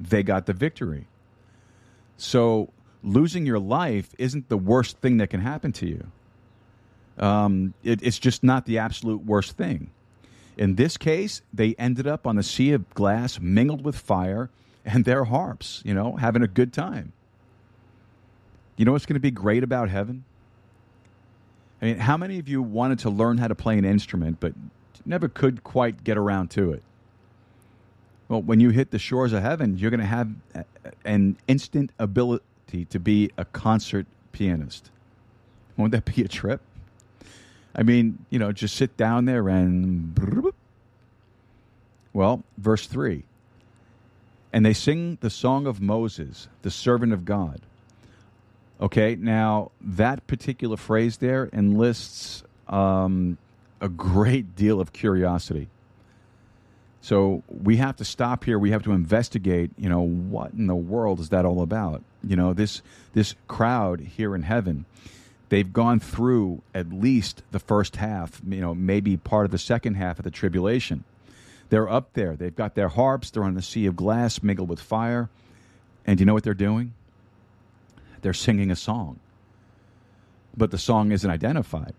They 0.00 0.22
got 0.22 0.46
the 0.46 0.52
victory. 0.52 1.06
So 2.16 2.70
losing 3.02 3.46
your 3.46 3.58
life 3.58 4.14
isn't 4.18 4.48
the 4.48 4.56
worst 4.56 4.98
thing 4.98 5.18
that 5.18 5.30
can 5.30 5.40
happen 5.40 5.72
to 5.72 5.86
you. 5.86 6.06
Um, 7.18 7.74
it, 7.84 8.02
it's 8.02 8.18
just 8.18 8.42
not 8.42 8.66
the 8.66 8.78
absolute 8.78 9.24
worst 9.24 9.56
thing. 9.56 9.90
In 10.56 10.76
this 10.76 10.96
case, 10.96 11.42
they 11.52 11.74
ended 11.78 12.06
up 12.06 12.26
on 12.26 12.36
the 12.36 12.42
sea 12.42 12.72
of 12.72 12.88
glass 12.94 13.40
mingled 13.40 13.84
with 13.84 13.96
fire 13.96 14.50
and 14.84 15.04
their 15.04 15.24
harps, 15.24 15.82
you 15.84 15.94
know, 15.94 16.16
having 16.16 16.42
a 16.42 16.48
good 16.48 16.72
time. 16.72 17.12
You 18.76 18.84
know 18.84 18.92
what's 18.92 19.06
going 19.06 19.14
to 19.14 19.20
be 19.20 19.30
great 19.30 19.62
about 19.62 19.88
heaven? 19.88 20.24
I 21.80 21.86
mean, 21.86 21.98
how 21.98 22.16
many 22.16 22.38
of 22.38 22.48
you 22.48 22.62
wanted 22.62 23.00
to 23.00 23.10
learn 23.10 23.38
how 23.38 23.48
to 23.48 23.54
play 23.54 23.78
an 23.78 23.84
instrument 23.84 24.38
but 24.40 24.54
never 25.04 25.28
could 25.28 25.62
quite 25.62 26.02
get 26.02 26.16
around 26.16 26.50
to 26.52 26.72
it? 26.72 26.82
Well, 28.34 28.42
when 28.42 28.58
you 28.58 28.70
hit 28.70 28.90
the 28.90 28.98
shores 28.98 29.32
of 29.32 29.42
heaven, 29.42 29.78
you're 29.78 29.92
going 29.92 30.00
to 30.00 30.06
have 30.06 30.28
an 31.04 31.36
instant 31.46 31.92
ability 32.00 32.84
to 32.86 32.98
be 32.98 33.30
a 33.38 33.44
concert 33.44 34.08
pianist. 34.32 34.90
Won't 35.76 35.92
that 35.92 36.04
be 36.04 36.22
a 36.22 36.26
trip? 36.26 36.60
I 37.76 37.84
mean, 37.84 38.26
you 38.30 38.40
know, 38.40 38.50
just 38.50 38.74
sit 38.74 38.96
down 38.96 39.26
there 39.26 39.48
and. 39.48 40.52
Well, 42.12 42.42
verse 42.58 42.88
3. 42.88 43.22
And 44.52 44.66
they 44.66 44.72
sing 44.72 45.18
the 45.20 45.30
song 45.30 45.68
of 45.68 45.80
Moses, 45.80 46.48
the 46.62 46.72
servant 46.72 47.12
of 47.12 47.24
God. 47.24 47.60
Okay, 48.80 49.14
now 49.14 49.70
that 49.80 50.26
particular 50.26 50.76
phrase 50.76 51.18
there 51.18 51.48
enlists 51.52 52.42
um, 52.66 53.38
a 53.80 53.88
great 53.88 54.56
deal 54.56 54.80
of 54.80 54.92
curiosity. 54.92 55.68
So 57.04 57.42
we 57.48 57.76
have 57.76 57.96
to 57.96 58.04
stop 58.04 58.44
here. 58.44 58.58
We 58.58 58.70
have 58.70 58.82
to 58.84 58.92
investigate. 58.92 59.70
You 59.76 59.90
know, 59.90 60.00
what 60.00 60.52
in 60.54 60.68
the 60.68 60.74
world 60.74 61.20
is 61.20 61.28
that 61.28 61.44
all 61.44 61.60
about? 61.60 62.02
You 62.22 62.34
know, 62.34 62.54
this 62.54 62.80
this 63.12 63.34
crowd 63.46 64.00
here 64.00 64.34
in 64.34 64.42
heaven 64.42 64.86
they've 65.50 65.72
gone 65.72 66.00
through 66.00 66.62
at 66.74 66.90
least 66.90 67.42
the 67.52 67.58
first 67.58 67.96
half, 67.96 68.40
you 68.48 68.60
know, 68.60 68.74
maybe 68.74 69.18
part 69.18 69.44
of 69.44 69.50
the 69.50 69.58
second 69.58 69.94
half 69.94 70.18
of 70.18 70.24
the 70.24 70.30
tribulation. 70.30 71.04
They're 71.68 71.88
up 71.88 72.14
there. 72.14 72.36
They've 72.36 72.56
got 72.56 72.74
their 72.74 72.88
harps. 72.88 73.30
They're 73.30 73.44
on 73.44 73.54
the 73.54 73.62
sea 73.62 73.84
of 73.84 73.94
glass 73.94 74.42
mingled 74.42 74.70
with 74.70 74.80
fire. 74.80 75.28
And 76.06 76.18
you 76.18 76.26
know 76.26 76.32
what 76.32 76.42
they're 76.42 76.54
doing? 76.54 76.94
They're 78.22 78.32
singing 78.32 78.70
a 78.70 78.76
song. 78.76 79.20
But 80.56 80.70
the 80.70 80.78
song 80.78 81.12
isn't 81.12 81.30
identified. 81.30 81.94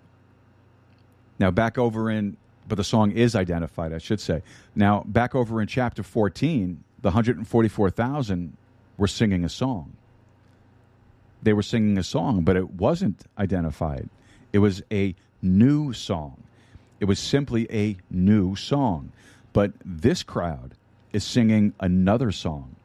Now, 1.38 1.52
back 1.52 1.78
over 1.78 2.10
in, 2.10 2.38
but 2.68 2.76
the 2.76 2.84
song 2.84 3.12
is 3.12 3.36
identified, 3.36 3.94
I 3.94 3.98
should 3.98 4.20
say. 4.20 4.42
Now, 4.76 5.04
back 5.06 5.36
over 5.36 5.62
in 5.62 5.68
chapter 5.68 6.04
14, 6.04 6.84
the 7.02 7.10
144,000 7.10 8.58
were 8.98 9.08
singing 9.08 9.44
a 9.44 9.50
song. 9.50 9.94
They 11.44 11.54
were 11.54 11.64
singing 11.64 11.98
a 11.98 12.04
song, 12.04 12.42
but 12.42 12.56
it 12.56 12.72
wasn't 12.72 13.24
identified. 13.38 14.10
It 14.52 14.60
was 14.60 14.82
a 14.92 15.16
new 15.42 15.94
song. 15.94 16.42
It 17.00 17.06
was 17.06 17.20
simply 17.20 17.68
a 17.72 17.98
new 18.10 18.56
song. 18.56 19.12
But 19.54 19.74
this 19.86 20.24
crowd 20.24 20.72
is 21.14 21.24
singing 21.24 21.74
another 21.80 22.32
song. 22.32 22.76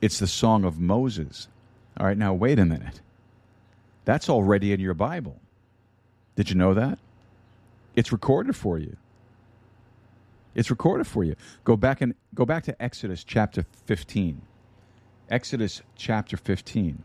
It's 0.00 0.18
the 0.18 0.26
song 0.26 0.64
of 0.64 0.78
Moses. 0.78 1.48
All 1.98 2.06
right, 2.06 2.18
now 2.18 2.34
wait 2.34 2.58
a 2.58 2.64
minute. 2.64 3.00
That's 4.04 4.28
already 4.28 4.72
in 4.72 4.80
your 4.80 4.94
Bible. 4.94 5.40
Did 6.36 6.50
you 6.50 6.56
know 6.56 6.74
that? 6.74 6.98
It's 7.94 8.12
recorded 8.12 8.56
for 8.56 8.78
you. 8.78 8.96
It's 10.54 10.70
recorded 10.70 11.06
for 11.06 11.24
you. 11.24 11.34
Go 11.64 11.76
back 11.76 12.00
and 12.00 12.14
go 12.34 12.44
back 12.44 12.64
to 12.64 12.82
Exodus 12.82 13.24
chapter 13.24 13.64
15. 13.86 14.42
Exodus 15.30 15.82
chapter 15.96 16.36
15. 16.36 17.02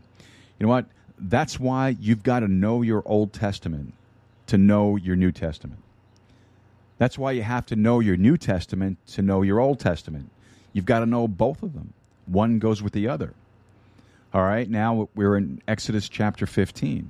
You 0.58 0.66
know 0.66 0.68
what? 0.68 0.86
That's 1.18 1.58
why 1.58 1.96
you've 2.00 2.22
got 2.22 2.40
to 2.40 2.48
know 2.48 2.82
your 2.82 3.02
Old 3.06 3.32
Testament 3.32 3.94
to 4.46 4.58
know 4.58 4.96
your 4.96 5.16
New 5.16 5.32
Testament. 5.32 5.80
That's 6.98 7.16
why 7.16 7.32
you 7.32 7.42
have 7.42 7.64
to 7.66 7.76
know 7.76 8.00
your 8.00 8.16
New 8.16 8.36
Testament 8.36 8.98
to 9.08 9.22
know 9.22 9.42
your 9.42 9.60
Old 9.60 9.80
Testament. 9.80 10.30
You've 10.72 10.84
got 10.84 11.00
to 11.00 11.06
know 11.06 11.28
both 11.28 11.62
of 11.62 11.72
them. 11.74 11.92
One 12.26 12.58
goes 12.58 12.82
with 12.82 12.92
the 12.92 13.08
other. 13.08 13.34
All 14.34 14.42
right, 14.42 14.68
now 14.68 15.08
we're 15.14 15.36
in 15.38 15.62
Exodus 15.66 16.08
chapter 16.08 16.44
15, 16.44 17.08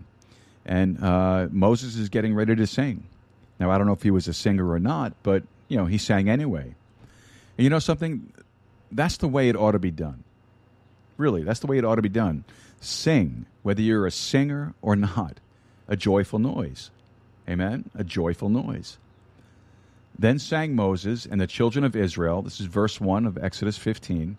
and 0.67 1.03
uh, 1.03 1.49
Moses 1.51 1.97
is 1.97 2.09
getting 2.09 2.33
ready 2.33 2.55
to 2.55 2.67
sing. 2.67 3.03
Now, 3.59 3.73
I 3.73 3.79
don't 3.79 3.89
know 3.89 3.93
if 3.93 4.05
he 4.05 4.13
was 4.13 4.29
a 4.29 4.33
singer 4.33 4.71
or 4.71 4.79
not, 4.79 5.15
but, 5.25 5.43
you 5.69 5.77
know, 5.77 5.87
he 5.87 5.99
sang 5.99 6.29
anyway. 6.29 6.75
And 7.57 7.65
you 7.65 7.71
know 7.71 7.79
something? 7.79 8.33
That's 8.91 9.19
the 9.19 9.29
way 9.29 9.49
it 9.49 9.57
ought 9.57 9.73
to 9.73 9.79
be 9.79 9.91
done. 9.91 10.25
Really, 11.17 11.43
that's 11.43 11.61
the 11.61 11.67
way 11.67 11.79
it 11.79 11.85
ought 11.85 11.97
to 11.97 12.03
be 12.03 12.09
done. 12.09 12.45
Sing, 12.81 13.47
whether 13.63 13.83
you're 13.83 14.07
a 14.07 14.11
singer 14.11 14.75
or 14.83 14.97
not, 14.97 15.41
a 15.89 15.97
joyful 15.97 16.39
noise. 16.39 16.91
Amen? 17.49 17.91
A 17.95 18.05
joyful 18.05 18.49
noise. 18.49 18.99
Then 20.19 20.39
sang 20.39 20.75
Moses 20.75 21.27
and 21.27 21.41
the 21.41 21.47
children 21.47 21.85
of 21.85 21.95
Israel, 21.95 22.43
this 22.43 22.61
is 22.61 22.67
verse 22.67 23.01
1 23.01 23.25
of 23.27 23.39
Exodus 23.39 23.79
15, 23.79 24.37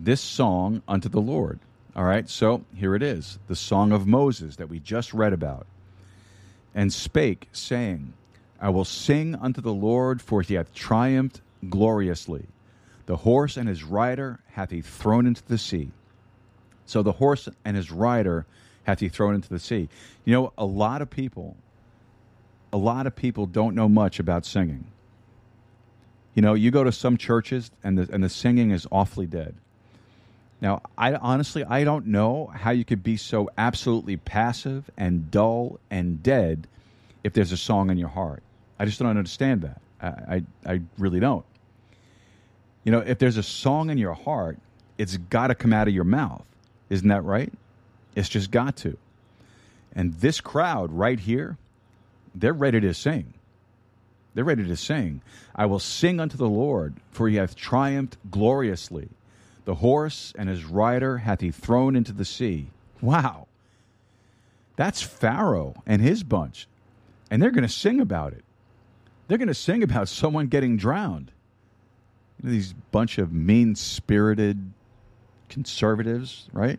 this 0.00 0.20
song 0.20 0.82
unto 0.88 1.08
the 1.08 1.20
Lord. 1.20 1.60
All 1.94 2.04
right, 2.04 2.28
so 2.28 2.64
here 2.74 2.94
it 2.94 3.02
is 3.02 3.38
the 3.48 3.56
song 3.56 3.92
of 3.92 4.06
Moses 4.06 4.56
that 4.56 4.68
we 4.68 4.80
just 4.80 5.14
read 5.14 5.32
about. 5.32 5.66
And 6.74 6.92
spake, 6.92 7.48
saying, 7.52 8.12
I 8.60 8.70
will 8.70 8.84
sing 8.84 9.34
unto 9.34 9.60
the 9.60 9.72
Lord, 9.72 10.22
for 10.22 10.42
he 10.42 10.54
hath 10.54 10.72
triumphed 10.72 11.40
gloriously. 11.68 12.46
The 13.06 13.16
horse 13.16 13.56
and 13.56 13.68
his 13.68 13.84
rider 13.84 14.40
hath 14.52 14.70
he 14.70 14.80
thrown 14.80 15.26
into 15.26 15.42
the 15.46 15.58
sea. 15.58 15.90
So 16.86 17.02
the 17.02 17.12
horse 17.12 17.48
and 17.64 17.76
his 17.76 17.90
rider 17.90 18.46
hath 18.84 19.00
he 19.00 19.08
thrown 19.08 19.34
into 19.34 19.48
the 19.48 19.58
sea. 19.58 19.88
You 20.24 20.32
know, 20.32 20.52
a 20.56 20.64
lot 20.64 21.02
of 21.02 21.10
people 21.10 21.56
a 22.72 22.76
lot 22.76 23.06
of 23.06 23.14
people 23.16 23.46
don't 23.46 23.74
know 23.74 23.88
much 23.88 24.18
about 24.18 24.44
singing. 24.44 24.86
You 26.34 26.42
know, 26.42 26.54
you 26.54 26.70
go 26.70 26.84
to 26.84 26.92
some 26.92 27.16
churches 27.16 27.70
and 27.82 27.96
the 27.96 28.12
and 28.12 28.22
the 28.22 28.28
singing 28.28 28.70
is 28.70 28.86
awfully 28.90 29.26
dead. 29.26 29.54
Now, 30.60 30.82
I 30.96 31.14
honestly 31.14 31.64
I 31.64 31.84
don't 31.84 32.06
know 32.06 32.46
how 32.54 32.70
you 32.70 32.84
could 32.84 33.02
be 33.02 33.16
so 33.16 33.50
absolutely 33.56 34.16
passive 34.16 34.90
and 34.96 35.30
dull 35.30 35.78
and 35.90 36.22
dead 36.22 36.66
if 37.24 37.32
there's 37.32 37.52
a 37.52 37.56
song 37.56 37.90
in 37.90 37.98
your 37.98 38.08
heart. 38.08 38.42
I 38.78 38.84
just 38.84 38.98
don't 38.98 39.08
understand 39.08 39.62
that. 39.62 39.80
I, 40.00 40.36
I, 40.66 40.72
I 40.74 40.80
really 40.98 41.20
don't. 41.20 41.44
You 42.84 42.92
know, 42.92 43.00
if 43.00 43.18
there's 43.18 43.36
a 43.36 43.42
song 43.42 43.90
in 43.90 43.98
your 43.98 44.12
heart, 44.12 44.58
it's 44.98 45.16
got 45.16 45.48
to 45.48 45.54
come 45.54 45.72
out 45.72 45.88
of 45.88 45.94
your 45.94 46.04
mouth. 46.04 46.44
Isn't 46.88 47.08
that 47.08 47.22
right? 47.22 47.52
It's 48.14 48.28
just 48.28 48.50
got 48.50 48.76
to. 48.78 48.96
And 49.94 50.14
this 50.14 50.40
crowd 50.40 50.92
right 50.92 51.18
here, 51.18 51.56
they're 52.34 52.52
ready 52.52 52.80
to 52.80 52.94
sing. 52.94 53.32
They're 54.34 54.44
ready 54.44 54.66
to 54.66 54.76
sing. 54.76 55.22
I 55.54 55.66
will 55.66 55.78
sing 55.78 56.20
unto 56.20 56.36
the 56.36 56.48
Lord, 56.48 56.94
for 57.10 57.28
he 57.28 57.36
hath 57.36 57.56
triumphed 57.56 58.18
gloriously. 58.30 59.08
The 59.64 59.76
horse 59.76 60.32
and 60.38 60.48
his 60.48 60.64
rider 60.64 61.18
hath 61.18 61.40
he 61.40 61.50
thrown 61.50 61.96
into 61.96 62.12
the 62.12 62.24
sea. 62.24 62.68
Wow. 63.00 63.46
That's 64.76 65.02
Pharaoh 65.02 65.82
and 65.86 66.02
his 66.02 66.22
bunch. 66.22 66.68
And 67.30 67.42
they're 67.42 67.50
going 67.50 67.66
to 67.66 67.68
sing 67.68 68.00
about 68.00 68.34
it. 68.34 68.44
They're 69.28 69.38
going 69.38 69.48
to 69.48 69.54
sing 69.54 69.82
about 69.82 70.08
someone 70.08 70.46
getting 70.46 70.76
drowned. 70.76 71.32
You 72.38 72.48
know, 72.48 72.52
these 72.52 72.72
bunch 72.92 73.18
of 73.18 73.32
mean 73.32 73.74
spirited 73.74 74.72
conservatives, 75.48 76.48
right? 76.52 76.78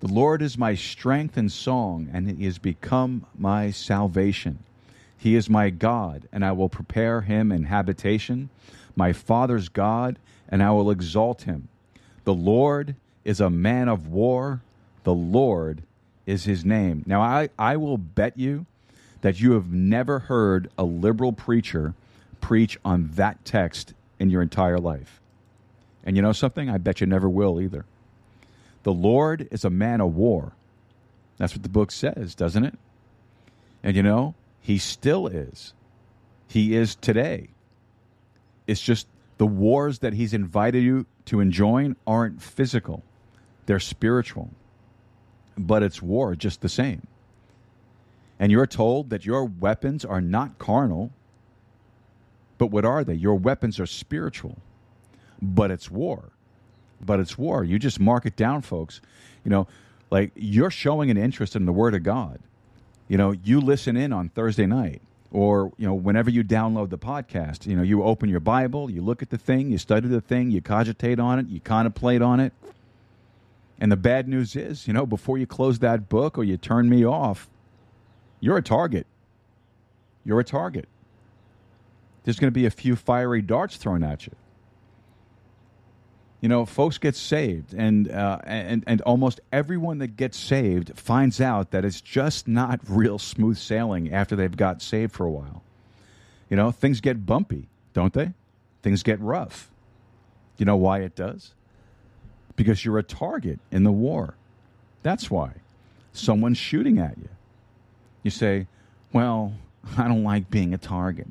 The 0.00 0.12
Lord 0.12 0.42
is 0.42 0.58
my 0.58 0.74
strength 0.74 1.36
and 1.36 1.50
song, 1.50 2.08
and 2.12 2.28
he 2.28 2.44
has 2.44 2.58
become 2.58 3.24
my 3.38 3.70
salvation. 3.70 4.58
He 5.16 5.36
is 5.36 5.48
my 5.48 5.70
God, 5.70 6.28
and 6.32 6.44
I 6.44 6.52
will 6.52 6.68
prepare 6.68 7.20
him 7.20 7.52
an 7.52 7.64
habitation, 7.64 8.50
my 8.96 9.12
father's 9.12 9.68
God, 9.68 10.18
and 10.48 10.62
I 10.62 10.72
will 10.72 10.90
exalt 10.90 11.42
him. 11.42 11.68
The 12.24 12.34
Lord 12.34 12.96
is 13.24 13.40
a 13.40 13.48
man 13.48 13.88
of 13.88 14.08
war, 14.08 14.60
the 15.04 15.14
Lord 15.14 15.82
is 16.26 16.44
his 16.44 16.64
name. 16.64 17.04
Now, 17.06 17.20
I, 17.20 17.48
I 17.58 17.76
will 17.76 17.96
bet 17.96 18.36
you 18.36 18.66
that 19.22 19.40
you 19.40 19.52
have 19.52 19.72
never 19.72 20.20
heard 20.20 20.70
a 20.76 20.84
liberal 20.84 21.32
preacher 21.32 21.94
preach 22.40 22.78
on 22.84 23.10
that 23.14 23.44
text 23.44 23.94
in 24.20 24.30
your 24.30 24.42
entire 24.42 24.78
life. 24.78 25.20
And 26.04 26.16
you 26.16 26.22
know 26.22 26.32
something? 26.32 26.68
I 26.68 26.78
bet 26.78 27.00
you 27.00 27.06
never 27.06 27.28
will 27.28 27.60
either. 27.60 27.84
The 28.82 28.92
Lord 28.92 29.48
is 29.50 29.64
a 29.64 29.70
man 29.70 30.00
of 30.00 30.16
war. 30.16 30.52
That's 31.38 31.54
what 31.54 31.62
the 31.62 31.68
book 31.68 31.92
says, 31.92 32.34
doesn't 32.34 32.64
it? 32.64 32.78
And 33.82 33.96
you 33.96 34.02
know, 34.02 34.34
he 34.60 34.78
still 34.78 35.26
is. 35.26 35.72
He 36.48 36.74
is 36.74 36.96
today. 36.96 37.48
It's 38.66 38.80
just 38.80 39.06
the 39.38 39.46
wars 39.46 40.00
that 40.00 40.12
he's 40.12 40.34
invited 40.34 40.82
you 40.82 41.06
to 41.26 41.40
enjoin 41.40 41.96
aren't 42.06 42.42
physical, 42.42 43.02
they're 43.66 43.80
spiritual. 43.80 44.50
But 45.56 45.82
it's 45.82 46.00
war 46.02 46.34
just 46.34 46.60
the 46.60 46.68
same. 46.68 47.06
And 48.42 48.52
you're 48.52 48.66
told 48.66 49.08
that 49.08 49.24
your 49.24 49.46
weapons 49.46 50.04
are 50.04 50.20
not 50.20 50.58
carnal, 50.58 51.12
but 52.58 52.66
what 52.66 52.84
are 52.84 53.04
they? 53.04 53.14
Your 53.14 53.36
weapons 53.36 53.80
are 53.80 53.86
spiritual, 53.86 54.58
but 55.40 55.70
it's 55.70 55.90
war 55.90 56.32
but 57.04 57.20
it's 57.20 57.36
war. 57.36 57.64
You 57.64 57.78
just 57.78 58.00
mark 58.00 58.26
it 58.26 58.36
down, 58.36 58.62
folks. 58.62 59.00
You 59.44 59.50
know, 59.50 59.66
like 60.10 60.32
you're 60.34 60.70
showing 60.70 61.10
an 61.10 61.16
interest 61.16 61.56
in 61.56 61.66
the 61.66 61.72
Word 61.72 61.94
of 61.94 62.02
God. 62.02 62.38
You 63.08 63.18
know, 63.18 63.32
you 63.32 63.60
listen 63.60 63.96
in 63.96 64.12
on 64.12 64.28
Thursday 64.30 64.66
night, 64.66 65.02
or 65.30 65.72
you 65.76 65.86
know, 65.86 65.94
whenever 65.94 66.30
you 66.30 66.44
download 66.44 66.90
the 66.90 66.98
podcast. 66.98 67.66
You 67.66 67.76
know, 67.76 67.82
you 67.82 68.02
open 68.02 68.28
your 68.28 68.40
Bible, 68.40 68.90
you 68.90 69.02
look 69.02 69.22
at 69.22 69.30
the 69.30 69.38
thing, 69.38 69.70
you 69.70 69.78
study 69.78 70.08
the 70.08 70.20
thing, 70.20 70.50
you 70.50 70.62
cogitate 70.62 71.18
on 71.18 71.38
it, 71.38 71.48
you 71.48 71.60
contemplate 71.60 72.22
on 72.22 72.40
it. 72.40 72.52
And 73.80 73.90
the 73.90 73.96
bad 73.96 74.28
news 74.28 74.54
is, 74.54 74.86
you 74.86 74.92
know, 74.92 75.06
before 75.06 75.38
you 75.38 75.46
close 75.46 75.80
that 75.80 76.08
book 76.08 76.38
or 76.38 76.44
you 76.44 76.56
turn 76.56 76.88
me 76.88 77.04
off, 77.04 77.48
you're 78.42 78.58
a 78.58 78.62
target. 78.62 79.06
You're 80.22 80.40
a 80.40 80.44
target. 80.44 80.86
There's 82.24 82.38
going 82.38 82.52
to 82.52 82.54
be 82.54 82.66
a 82.66 82.70
few 82.70 82.94
fiery 82.94 83.40
darts 83.40 83.78
thrown 83.78 84.04
at 84.04 84.26
you 84.26 84.34
you 86.42 86.48
know, 86.48 86.66
folks 86.66 86.98
get 86.98 87.14
saved, 87.14 87.72
and 87.72 88.10
uh, 88.10 88.40
and 88.44 88.82
and 88.88 89.00
almost 89.02 89.40
everyone 89.52 89.98
that 89.98 90.16
gets 90.16 90.36
saved 90.36 90.98
finds 90.98 91.40
out 91.40 91.70
that 91.70 91.84
it's 91.84 92.00
just 92.00 92.48
not 92.48 92.80
real 92.88 93.18
smooth 93.18 93.56
sailing 93.56 94.12
after 94.12 94.34
they've 94.34 94.56
got 94.56 94.82
saved 94.82 95.12
for 95.12 95.24
a 95.24 95.30
while. 95.30 95.62
You 96.50 96.56
know, 96.56 96.72
things 96.72 97.00
get 97.00 97.24
bumpy, 97.24 97.68
don't 97.94 98.12
they? 98.12 98.32
Things 98.82 99.04
get 99.04 99.20
rough. 99.20 99.70
You 100.58 100.66
know 100.66 100.76
why 100.76 100.98
it 100.98 101.14
does? 101.14 101.54
Because 102.56 102.84
you're 102.84 102.98
a 102.98 103.04
target 103.04 103.60
in 103.70 103.84
the 103.84 103.92
war. 103.92 104.34
That's 105.04 105.30
why. 105.30 105.52
Someone's 106.12 106.58
shooting 106.58 106.98
at 106.98 107.16
you. 107.18 107.28
You 108.22 108.30
say, 108.30 108.66
"Well, 109.12 109.54
I 109.96 110.08
don't 110.08 110.24
like 110.24 110.50
being 110.50 110.74
a 110.74 110.78
target. 110.78 111.28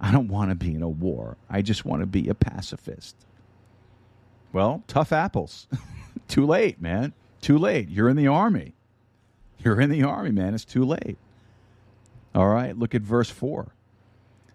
I 0.00 0.12
don't 0.12 0.28
want 0.28 0.50
to 0.50 0.54
be 0.54 0.74
in 0.74 0.82
a 0.82 0.88
war. 0.88 1.36
I 1.50 1.62
just 1.62 1.84
want 1.84 2.02
to 2.02 2.06
be 2.06 2.28
a 2.28 2.34
pacifist." 2.34 3.16
Well, 4.52 4.82
tough 4.86 5.12
apples. 5.12 5.66
too 6.28 6.46
late, 6.46 6.80
man. 6.80 7.12
Too 7.40 7.58
late. 7.58 7.88
You're 7.90 8.08
in 8.08 8.16
the 8.16 8.26
army. 8.26 8.74
You're 9.58 9.80
in 9.80 9.90
the 9.90 10.02
army, 10.04 10.30
man. 10.30 10.54
It's 10.54 10.64
too 10.64 10.84
late. 10.84 11.18
All 12.34 12.48
right, 12.48 12.78
look 12.78 12.94
at 12.94 13.02
verse 13.02 13.30
4. 13.30 13.72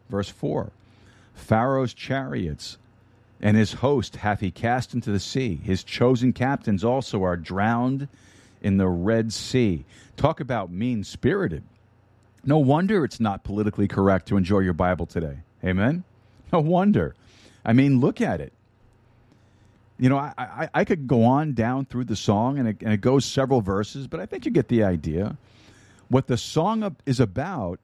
Verse 0.10 0.30
4 0.30 0.72
Pharaoh's 1.34 1.94
chariots 1.94 2.78
and 3.42 3.58
his 3.58 3.74
host 3.74 4.18
hath 4.18 4.40
he 4.40 4.52
cast 4.52 4.94
into 4.94 5.12
the 5.12 5.20
sea. 5.20 5.60
His 5.62 5.84
chosen 5.84 6.32
captains 6.32 6.84
also 6.84 7.24
are 7.24 7.36
drowned 7.36 8.08
in 8.64 8.78
the 8.78 8.88
Red 8.88 9.32
Sea. 9.32 9.86
Talk 10.18 10.40
about 10.40 10.72
mean 10.72 11.04
spirited. 11.04 11.64
No 12.46 12.58
wonder 12.58 13.04
it's 13.06 13.20
not 13.20 13.44
politically 13.44 13.88
correct 13.88 14.28
to 14.30 14.38
enjoy 14.38 14.60
your 14.60 14.74
Bible 14.74 15.06
today. 15.06 15.38
Amen? 15.64 16.04
No 16.52 16.60
wonder. 16.60 17.16
I 17.64 17.74
mean, 17.74 18.00
look 18.00 18.22
at 18.22 18.42
it. 18.42 18.54
You 19.98 20.10
know, 20.10 20.18
I, 20.18 20.34
I, 20.38 20.70
I 20.74 20.86
could 20.86 21.08
go 21.08 21.24
on 21.24 21.54
down 21.54 21.86
through 21.86 22.06
the 22.06 22.16
song, 22.16 22.58
and 22.60 22.68
it, 22.68 22.78
and 22.82 22.92
it 22.92 23.02
goes 23.02 23.26
several 23.26 23.62
verses, 23.62 24.08
but 24.08 24.20
I 24.20 24.26
think 24.26 24.46
you 24.46 24.52
get 24.52 24.68
the 24.68 24.84
idea. 24.84 25.38
What 26.10 26.28
the 26.28 26.38
song 26.38 26.96
is 27.06 27.20
about 27.20 27.80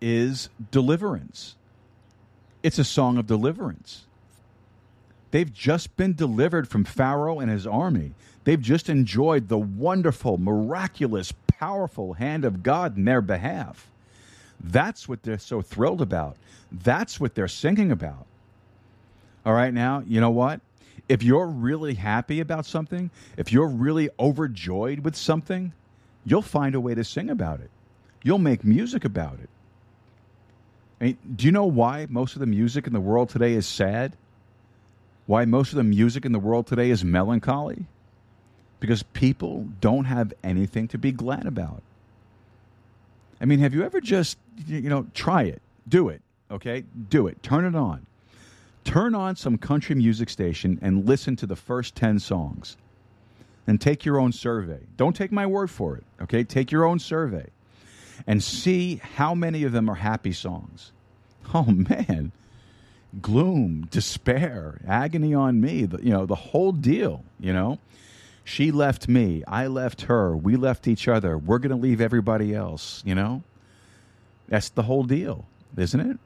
is 0.00 0.48
deliverance. 0.70 1.56
It's 2.62 2.78
a 2.78 2.84
song 2.84 3.18
of 3.18 3.26
deliverance. 3.26 4.04
They've 5.32 5.52
just 5.52 5.96
been 5.96 6.14
delivered 6.14 6.68
from 6.68 6.84
Pharaoh 6.84 7.40
and 7.40 7.50
his 7.50 7.66
army. 7.66 8.12
They've 8.44 8.60
just 8.60 8.88
enjoyed 8.88 9.48
the 9.48 9.58
wonderful, 9.58 10.38
miraculous, 10.38 11.32
powerful 11.46 12.14
hand 12.14 12.44
of 12.44 12.62
God 12.62 12.96
in 12.96 13.04
their 13.04 13.20
behalf. 13.20 13.88
That's 14.62 15.08
what 15.08 15.22
they're 15.22 15.38
so 15.38 15.62
thrilled 15.62 16.00
about. 16.00 16.36
That's 16.70 17.20
what 17.20 17.34
they're 17.34 17.48
singing 17.48 17.90
about. 17.92 18.26
All 19.44 19.52
right, 19.52 19.72
now, 19.72 20.02
you 20.06 20.20
know 20.20 20.30
what? 20.30 20.60
If 21.08 21.22
you're 21.22 21.46
really 21.46 21.94
happy 21.94 22.40
about 22.40 22.64
something, 22.64 23.10
if 23.36 23.52
you're 23.52 23.66
really 23.66 24.08
overjoyed 24.18 25.00
with 25.00 25.16
something, 25.16 25.72
you'll 26.24 26.42
find 26.42 26.74
a 26.74 26.80
way 26.80 26.94
to 26.94 27.04
sing 27.04 27.28
about 27.28 27.60
it. 27.60 27.70
You'll 28.22 28.38
make 28.38 28.64
music 28.64 29.04
about 29.04 29.38
it. 29.42 29.48
I 31.00 31.04
mean, 31.04 31.18
do 31.34 31.46
you 31.46 31.52
know 31.52 31.64
why 31.64 32.06
most 32.08 32.34
of 32.34 32.40
the 32.40 32.46
music 32.46 32.86
in 32.86 32.92
the 32.92 33.00
world 33.00 33.28
today 33.28 33.54
is 33.54 33.66
sad? 33.66 34.16
Why 35.26 35.44
most 35.44 35.70
of 35.70 35.76
the 35.76 35.82
music 35.82 36.24
in 36.24 36.30
the 36.30 36.38
world 36.38 36.68
today 36.68 36.90
is 36.90 37.04
melancholy? 37.04 37.86
Because 38.82 39.04
people 39.04 39.68
don't 39.80 40.06
have 40.06 40.34
anything 40.42 40.88
to 40.88 40.98
be 40.98 41.12
glad 41.12 41.46
about. 41.46 41.84
I 43.40 43.44
mean, 43.44 43.60
have 43.60 43.74
you 43.74 43.84
ever 43.84 44.00
just, 44.00 44.38
you 44.66 44.90
know, 44.90 45.06
try 45.14 45.44
it, 45.44 45.62
do 45.88 46.08
it, 46.08 46.20
okay? 46.50 46.82
Do 47.08 47.28
it, 47.28 47.44
turn 47.44 47.64
it 47.64 47.76
on. 47.76 48.04
Turn 48.82 49.14
on 49.14 49.36
some 49.36 49.56
country 49.56 49.94
music 49.94 50.28
station 50.28 50.80
and 50.82 51.06
listen 51.06 51.36
to 51.36 51.46
the 51.46 51.54
first 51.54 51.94
10 51.94 52.18
songs. 52.18 52.76
And 53.68 53.80
take 53.80 54.04
your 54.04 54.18
own 54.18 54.32
survey. 54.32 54.80
Don't 54.96 55.14
take 55.14 55.30
my 55.30 55.46
word 55.46 55.70
for 55.70 55.96
it, 55.96 56.02
okay? 56.22 56.42
Take 56.42 56.72
your 56.72 56.84
own 56.84 56.98
survey 56.98 57.50
and 58.26 58.42
see 58.42 58.96
how 58.96 59.32
many 59.32 59.62
of 59.62 59.70
them 59.70 59.88
are 59.88 59.94
happy 59.94 60.32
songs. 60.32 60.90
Oh, 61.54 61.66
man 61.66 62.32
gloom, 63.20 63.86
despair, 63.90 64.80
agony 64.88 65.34
on 65.34 65.60
me, 65.60 65.86
you 66.02 66.10
know, 66.10 66.24
the 66.24 66.34
whole 66.34 66.72
deal, 66.72 67.22
you 67.38 67.52
know. 67.52 67.78
She 68.44 68.72
left 68.72 69.08
me, 69.08 69.44
I 69.46 69.66
left 69.68 70.02
her, 70.02 70.36
we 70.36 70.56
left 70.56 70.88
each 70.88 71.06
other, 71.06 71.38
we're 71.38 71.58
going 71.58 71.70
to 71.70 71.76
leave 71.76 72.00
everybody 72.00 72.54
else, 72.54 73.02
you 73.06 73.14
know. 73.14 73.42
That's 74.48 74.68
the 74.70 74.82
whole 74.82 75.04
deal, 75.04 75.46
isn't 75.76 76.00
it? 76.00 76.18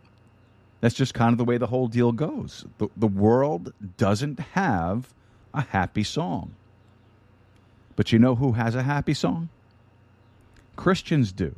That's 0.80 0.94
just 0.94 1.14
kind 1.14 1.32
of 1.32 1.38
the 1.38 1.44
way 1.44 1.58
the 1.58 1.66
whole 1.66 1.88
deal 1.88 2.12
goes. 2.12 2.64
The, 2.78 2.88
the 2.96 3.06
world 3.06 3.72
doesn't 3.96 4.40
have 4.40 5.12
a 5.52 5.62
happy 5.62 6.04
song. 6.04 6.54
But 7.96 8.12
you 8.12 8.18
know 8.18 8.34
who 8.34 8.52
has 8.52 8.74
a 8.74 8.82
happy 8.82 9.14
song? 9.14 9.48
Christians 10.76 11.32
do. 11.32 11.54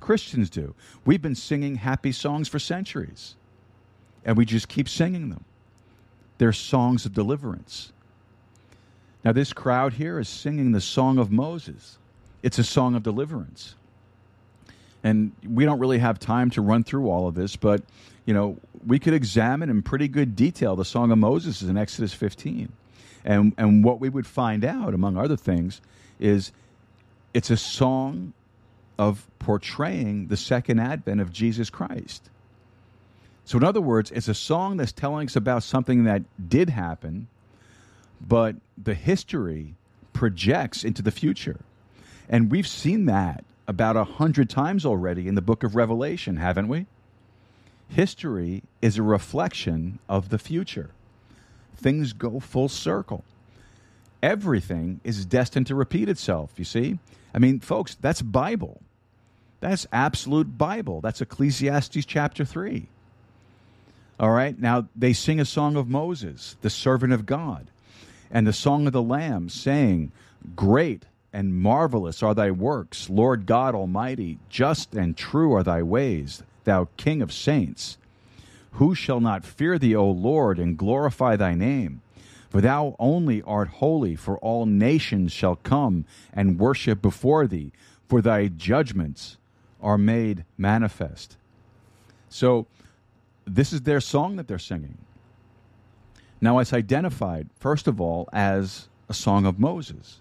Christians 0.00 0.50
do. 0.50 0.74
We've 1.04 1.22
been 1.22 1.34
singing 1.34 1.76
happy 1.76 2.12
songs 2.12 2.48
for 2.48 2.58
centuries 2.58 3.36
and 4.24 4.36
we 4.36 4.44
just 4.44 4.68
keep 4.68 4.88
singing 4.88 5.30
them. 5.30 5.44
They're 6.38 6.52
songs 6.52 7.04
of 7.04 7.12
deliverance. 7.12 7.92
Now, 9.24 9.32
this 9.32 9.52
crowd 9.52 9.94
here 9.94 10.18
is 10.18 10.28
singing 10.28 10.72
the 10.72 10.80
song 10.80 11.18
of 11.18 11.30
Moses. 11.30 11.98
It's 12.42 12.58
a 12.58 12.64
song 12.64 12.94
of 12.94 13.02
deliverance. 13.02 13.74
And 15.02 15.32
we 15.46 15.64
don't 15.64 15.78
really 15.78 15.98
have 15.98 16.18
time 16.18 16.50
to 16.50 16.62
run 16.62 16.84
through 16.84 17.10
all 17.10 17.26
of 17.26 17.34
this, 17.34 17.56
but 17.56 17.82
you 18.26 18.32
know, 18.32 18.58
we 18.86 18.98
could 18.98 19.14
examine 19.14 19.68
in 19.68 19.82
pretty 19.82 20.08
good 20.08 20.34
detail 20.34 20.76
the 20.76 20.84
song 20.84 21.10
of 21.10 21.18
Moses 21.18 21.62
in 21.62 21.76
Exodus 21.76 22.12
15. 22.14 22.72
And 23.24 23.54
and 23.56 23.84
what 23.84 24.00
we 24.00 24.08
would 24.08 24.26
find 24.26 24.64
out 24.64 24.94
among 24.94 25.16
other 25.16 25.36
things 25.36 25.80
is 26.18 26.52
it's 27.32 27.50
a 27.50 27.56
song 27.56 28.32
of 28.98 29.26
portraying 29.38 30.28
the 30.28 30.36
second 30.36 30.78
advent 30.78 31.20
of 31.20 31.32
Jesus 31.32 31.70
Christ. 31.70 32.30
So, 33.44 33.58
in 33.58 33.64
other 33.64 33.80
words, 33.80 34.10
it's 34.10 34.28
a 34.28 34.34
song 34.34 34.76
that's 34.78 34.92
telling 34.92 35.26
us 35.26 35.36
about 35.36 35.62
something 35.62 36.04
that 36.04 36.22
did 36.48 36.70
happen, 36.70 37.28
but 38.26 38.56
the 38.82 38.94
history 38.94 39.74
projects 40.12 40.84
into 40.84 41.02
the 41.02 41.10
future. 41.10 41.60
And 42.28 42.50
we've 42.50 42.66
seen 42.66 43.06
that 43.06 43.44
about 43.66 43.96
a 43.96 44.04
hundred 44.04 44.50
times 44.50 44.84
already 44.84 45.28
in 45.28 45.34
the 45.34 45.42
book 45.42 45.62
of 45.62 45.74
Revelation, 45.74 46.36
haven't 46.36 46.68
we? 46.68 46.86
History 47.88 48.62
is 48.80 48.96
a 48.96 49.02
reflection 49.02 49.98
of 50.08 50.30
the 50.30 50.38
future. 50.38 50.90
Things 51.76 52.12
go 52.12 52.40
full 52.40 52.68
circle. 52.68 53.24
Everything 54.22 55.00
is 55.04 55.26
destined 55.26 55.66
to 55.66 55.74
repeat 55.74 56.08
itself, 56.08 56.52
you 56.56 56.64
see? 56.64 56.98
I 57.34 57.38
mean, 57.38 57.60
folks, 57.60 57.94
that's 57.94 58.22
Bible. 58.22 58.80
That's 59.60 59.86
absolute 59.92 60.56
Bible. 60.56 61.00
That's 61.00 61.20
Ecclesiastes 61.20 62.04
chapter 62.06 62.44
3. 62.44 62.86
All 64.20 64.30
right. 64.30 64.58
Now 64.58 64.88
they 64.94 65.12
sing 65.12 65.40
a 65.40 65.44
song 65.44 65.76
of 65.76 65.88
Moses, 65.88 66.56
the 66.62 66.70
servant 66.70 67.12
of 67.12 67.26
God, 67.26 67.68
and 68.30 68.46
the 68.46 68.52
song 68.52 68.86
of 68.86 68.92
the 68.92 69.02
Lamb, 69.02 69.48
saying, 69.48 70.12
Great 70.56 71.04
and 71.32 71.60
marvelous 71.60 72.22
are 72.22 72.34
thy 72.34 72.50
works, 72.50 73.10
Lord 73.10 73.46
God 73.46 73.74
Almighty. 73.74 74.38
Just 74.48 74.94
and 74.94 75.16
true 75.16 75.52
are 75.54 75.62
thy 75.62 75.82
ways, 75.82 76.42
thou 76.64 76.88
King 76.96 77.22
of 77.22 77.32
saints. 77.32 77.98
Who 78.72 78.94
shall 78.94 79.20
not 79.20 79.44
fear 79.44 79.78
thee, 79.78 79.94
O 79.94 80.10
Lord, 80.10 80.58
and 80.58 80.78
glorify 80.78 81.36
thy 81.36 81.54
name? 81.54 82.02
For 82.50 82.60
thou 82.60 82.94
only 83.00 83.42
art 83.42 83.68
holy, 83.68 84.14
for 84.14 84.38
all 84.38 84.64
nations 84.64 85.32
shall 85.32 85.56
come 85.56 86.04
and 86.32 86.58
worship 86.58 87.02
before 87.02 87.48
thee, 87.48 87.72
for 88.08 88.22
thy 88.22 88.46
judgments 88.46 89.36
are 89.82 89.98
made 89.98 90.44
manifest. 90.56 91.36
So, 92.28 92.66
this 93.44 93.72
is 93.72 93.82
their 93.82 94.00
song 94.00 94.36
that 94.36 94.46
they're 94.48 94.58
singing. 94.58 94.98
Now, 96.44 96.58
it's 96.58 96.74
identified, 96.74 97.48
first 97.58 97.88
of 97.88 98.02
all, 98.02 98.28
as 98.30 98.88
a 99.08 99.14
song 99.14 99.46
of 99.46 99.58
Moses. 99.58 100.20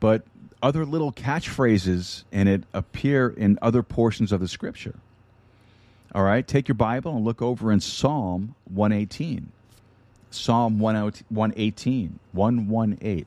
But 0.00 0.24
other 0.60 0.84
little 0.84 1.12
catchphrases 1.12 2.24
in 2.32 2.48
it 2.48 2.64
appear 2.74 3.28
in 3.28 3.60
other 3.62 3.84
portions 3.84 4.32
of 4.32 4.40
the 4.40 4.48
scripture. 4.48 4.96
All 6.12 6.24
right, 6.24 6.44
take 6.44 6.66
your 6.66 6.74
Bible 6.74 7.14
and 7.14 7.24
look 7.24 7.40
over 7.40 7.70
in 7.70 7.78
Psalm 7.78 8.56
118. 8.74 9.52
Psalm 10.32 10.80
118, 10.80 12.18
118. 12.32 13.26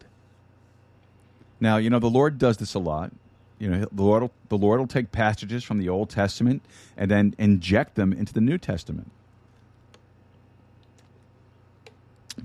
Now, 1.62 1.78
you 1.78 1.90
know, 1.90 2.00
the 2.00 2.10
Lord 2.10 2.38
does 2.38 2.58
this 2.58 2.74
a 2.74 2.80
lot 2.80 3.14
you 3.60 3.70
know 3.70 3.88
the 3.92 4.04
Lord 4.04 4.22
will, 4.22 4.32
the 4.50 4.58
Lord 4.58 4.80
will 4.80 4.88
take 4.88 5.12
passages 5.12 5.64
from 5.64 5.78
the 5.78 5.88
Old 5.88 6.10
Testament 6.10 6.62
and 6.98 7.10
then 7.10 7.34
inject 7.38 7.96
them 7.96 8.12
into 8.12 8.34
the 8.34 8.42
New 8.42 8.58
Testament. 8.58 9.12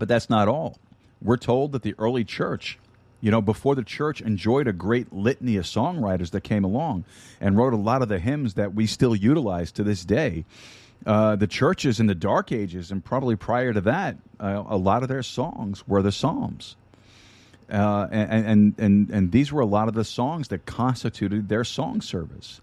But 0.01 0.09
that's 0.09 0.30
not 0.30 0.48
all. 0.48 0.78
We're 1.20 1.36
told 1.36 1.72
that 1.72 1.82
the 1.82 1.94
early 1.98 2.24
church, 2.24 2.78
you 3.20 3.30
know, 3.30 3.42
before 3.42 3.74
the 3.74 3.84
church 3.84 4.22
enjoyed 4.22 4.66
a 4.66 4.72
great 4.72 5.12
litany 5.12 5.59
of 5.59 5.66
songwriters 5.66 6.30
that 6.30 6.40
came 6.40 6.64
along 6.64 7.05
and 7.38 7.55
wrote 7.55 7.74
a 7.74 7.76
lot 7.76 8.01
of 8.01 8.09
the 8.09 8.18
hymns 8.18 8.55
that 8.55 8.74
we 8.74 8.86
still 8.86 9.14
utilize 9.14 9.70
to 9.72 9.84
this 9.84 10.03
day. 10.03 10.46
Uh, 11.05 11.36
the 11.36 11.46
churches 11.46 12.01
in 12.01 12.07
the 12.07 12.14
Dark 12.14 12.51
Ages 12.51 12.90
and 12.90 13.05
probably 13.05 13.36
prior 13.36 13.74
to 13.74 13.82
that, 13.82 14.16
uh, 14.40 14.64
a 14.66 14.76
lot 14.78 15.03
of 15.03 15.11
their 15.11 15.22
songs 15.22 15.86
were 15.86 16.01
the 16.01 16.12
Psalms. 16.12 16.76
Uh, 17.70 18.09
and, 18.11 18.46
and, 18.46 18.74
and, 18.78 19.11
and 19.11 19.32
these 19.32 19.53
were 19.53 19.61
a 19.61 19.66
lot 19.66 19.86
of 19.86 19.94
the 19.94 20.05
songs 20.05 20.48
that 20.48 20.64
constituted 20.64 21.51
their 21.51 21.62
song 21.62 22.01
service. 22.01 22.62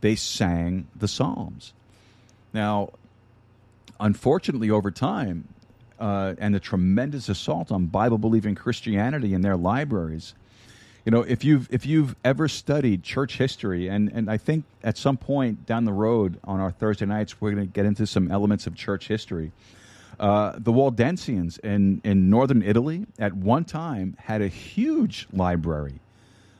They 0.00 0.14
sang 0.14 0.88
the 0.96 1.08
Psalms. 1.08 1.74
Now, 2.54 2.90
unfortunately, 4.00 4.70
over 4.70 4.90
time, 4.90 5.48
uh, 5.98 6.34
and 6.38 6.54
the 6.54 6.60
tremendous 6.60 7.28
assault 7.28 7.70
on 7.70 7.86
Bible 7.86 8.18
believing 8.18 8.54
Christianity 8.54 9.34
in 9.34 9.42
their 9.42 9.56
libraries, 9.56 10.34
you 11.04 11.12
know, 11.12 11.22
if 11.22 11.44
you've 11.44 11.68
if 11.70 11.84
you've 11.84 12.16
ever 12.24 12.48
studied 12.48 13.02
church 13.02 13.36
history, 13.36 13.88
and 13.88 14.10
and 14.12 14.30
I 14.30 14.38
think 14.38 14.64
at 14.82 14.96
some 14.96 15.16
point 15.16 15.66
down 15.66 15.84
the 15.84 15.92
road 15.92 16.38
on 16.44 16.60
our 16.60 16.70
Thursday 16.70 17.04
nights 17.04 17.40
we're 17.40 17.50
going 17.50 17.66
to 17.66 17.72
get 17.72 17.84
into 17.84 18.06
some 18.06 18.30
elements 18.30 18.66
of 18.66 18.74
church 18.74 19.08
history. 19.08 19.52
Uh, 20.18 20.52
the 20.56 20.72
Waldensians 20.72 21.58
in, 21.60 22.00
in 22.04 22.30
northern 22.30 22.62
Italy 22.62 23.04
at 23.18 23.32
one 23.34 23.64
time 23.64 24.16
had 24.20 24.40
a 24.40 24.48
huge 24.48 25.26
library 25.32 25.98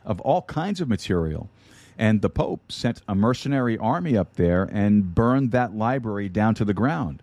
of 0.04 0.20
all 0.20 0.42
kinds 0.42 0.80
of 0.80 0.88
material. 0.88 1.48
And 1.96 2.20
the 2.20 2.30
Pope 2.30 2.72
sent 2.72 3.00
a 3.06 3.14
mercenary 3.14 3.78
army 3.78 4.16
up 4.16 4.34
there 4.34 4.64
and 4.64 5.14
burned 5.14 5.52
that 5.52 5.74
library 5.74 6.28
down 6.28 6.56
to 6.56 6.64
the 6.64 6.74
ground 6.74 7.22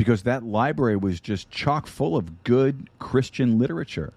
because 0.00 0.22
that 0.22 0.42
library 0.42 0.96
was 0.96 1.20
just 1.20 1.50
chock 1.50 1.86
full 1.86 2.16
of 2.16 2.42
good 2.42 2.88
Christian 2.98 3.58
literature. 3.58 4.14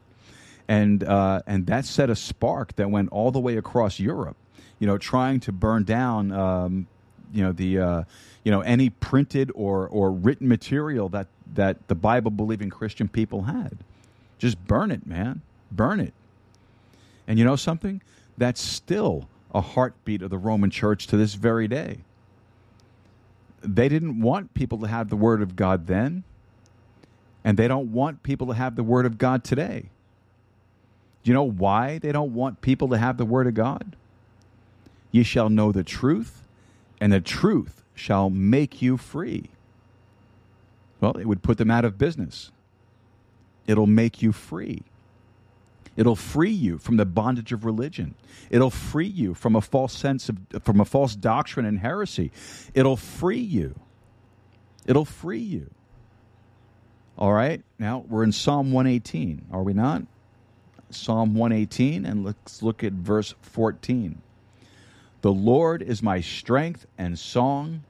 And, 0.65 1.03
uh, 1.03 1.41
and 1.45 1.67
that 1.67 1.83
set 1.83 2.09
a 2.09 2.15
spark 2.15 2.73
that 2.77 2.89
went 2.89 3.09
all 3.09 3.31
the 3.31 3.41
way 3.41 3.57
across 3.57 3.99
Europe, 3.99 4.37
you 4.79 4.87
know, 4.87 4.97
trying 4.97 5.41
to 5.41 5.51
burn 5.51 5.83
down, 5.83 6.31
um, 6.31 6.87
you 7.33 7.43
know, 7.43 7.51
the, 7.51 7.79
uh, 7.79 8.03
you 8.45 8.51
know, 8.53 8.61
any 8.61 8.91
printed 8.91 9.51
or, 9.55 9.85
or 9.89 10.09
written 10.09 10.47
material 10.47 11.09
that, 11.09 11.27
that 11.53 11.85
the 11.89 11.95
Bible 11.95 12.31
believing 12.31 12.69
Christian 12.69 13.09
people 13.09 13.41
had. 13.41 13.77
Just 14.39 14.65
burn 14.65 14.89
it, 14.89 15.05
man. 15.05 15.41
Burn 15.69 15.99
it. 15.99 16.13
And 17.27 17.37
you 17.37 17.43
know 17.43 17.57
something? 17.57 18.01
That's 18.37 18.61
still 18.61 19.27
a 19.53 19.59
heartbeat 19.59 20.21
of 20.21 20.29
the 20.29 20.37
Roman 20.37 20.69
church 20.69 21.07
to 21.07 21.17
this 21.17 21.33
very 21.33 21.67
day. 21.67 21.97
They 23.63 23.87
didn't 23.87 24.19
want 24.19 24.53
people 24.53 24.77
to 24.79 24.87
have 24.87 25.09
the 25.09 25.15
Word 25.15 25.41
of 25.41 25.55
God 25.55 25.87
then, 25.87 26.23
and 27.43 27.57
they 27.57 27.67
don't 27.67 27.93
want 27.93 28.21
people 28.21 28.47
to 28.47 28.53
have 28.53 28.75
the 28.75 28.83
Word 28.83 29.05
of 29.05 29.17
God 29.17 29.43
today. 29.43 29.89
Do 31.23 31.31
you 31.31 31.33
know 31.33 31.43
why 31.43 31.97
they 31.97 32.11
don't 32.11 32.33
want 32.33 32.61
people 32.61 32.89
to 32.89 32.97
have 32.97 33.17
the 33.17 33.25
Word 33.25 33.47
of 33.47 33.53
God? 33.53 33.95
Ye 35.11 35.23
shall 35.23 35.49
know 35.49 35.71
the 35.71 35.83
truth, 35.83 36.43
and 36.99 37.13
the 37.13 37.21
truth 37.21 37.83
shall 37.95 38.29
make 38.29 38.81
you 38.81 38.97
free. 38.97 39.49
Well, 40.99 41.17
it 41.17 41.25
would 41.25 41.43
put 41.43 41.57
them 41.57 41.71
out 41.71 41.85
of 41.85 41.97
business. 41.97 42.51
It'll 43.67 43.87
make 43.87 44.21
you 44.21 44.31
free. 44.31 44.83
It'll 45.95 46.15
free 46.15 46.51
you 46.51 46.77
from 46.77 46.97
the 46.97 47.05
bondage 47.05 47.51
of 47.51 47.65
religion. 47.65 48.15
It'll 48.49 48.71
free 48.71 49.07
you 49.07 49.33
from 49.33 49.55
a 49.55 49.61
false 49.61 49.93
sense 49.93 50.29
of 50.29 50.37
from 50.63 50.79
a 50.79 50.85
false 50.85 51.15
doctrine 51.15 51.65
and 51.65 51.79
heresy. 51.79 52.31
It'll 52.73 52.97
free 52.97 53.39
you. 53.39 53.75
It'll 54.85 55.05
free 55.05 55.39
you. 55.39 55.69
All 57.17 57.31
right? 57.31 57.61
Now, 57.77 58.05
we're 58.07 58.23
in 58.23 58.31
Psalm 58.31 58.71
118, 58.71 59.45
are 59.51 59.61
we 59.61 59.73
not? 59.73 60.03
Psalm 60.89 61.35
118 61.35 62.05
and 62.05 62.23
let's 62.23 62.61
look 62.61 62.83
at 62.83 62.93
verse 62.93 63.33
14. 63.41 64.21
The 65.21 65.31
Lord 65.31 65.81
is 65.81 66.03
my 66.03 66.21
strength 66.21 66.85
and 66.97 67.17
song 67.17 67.83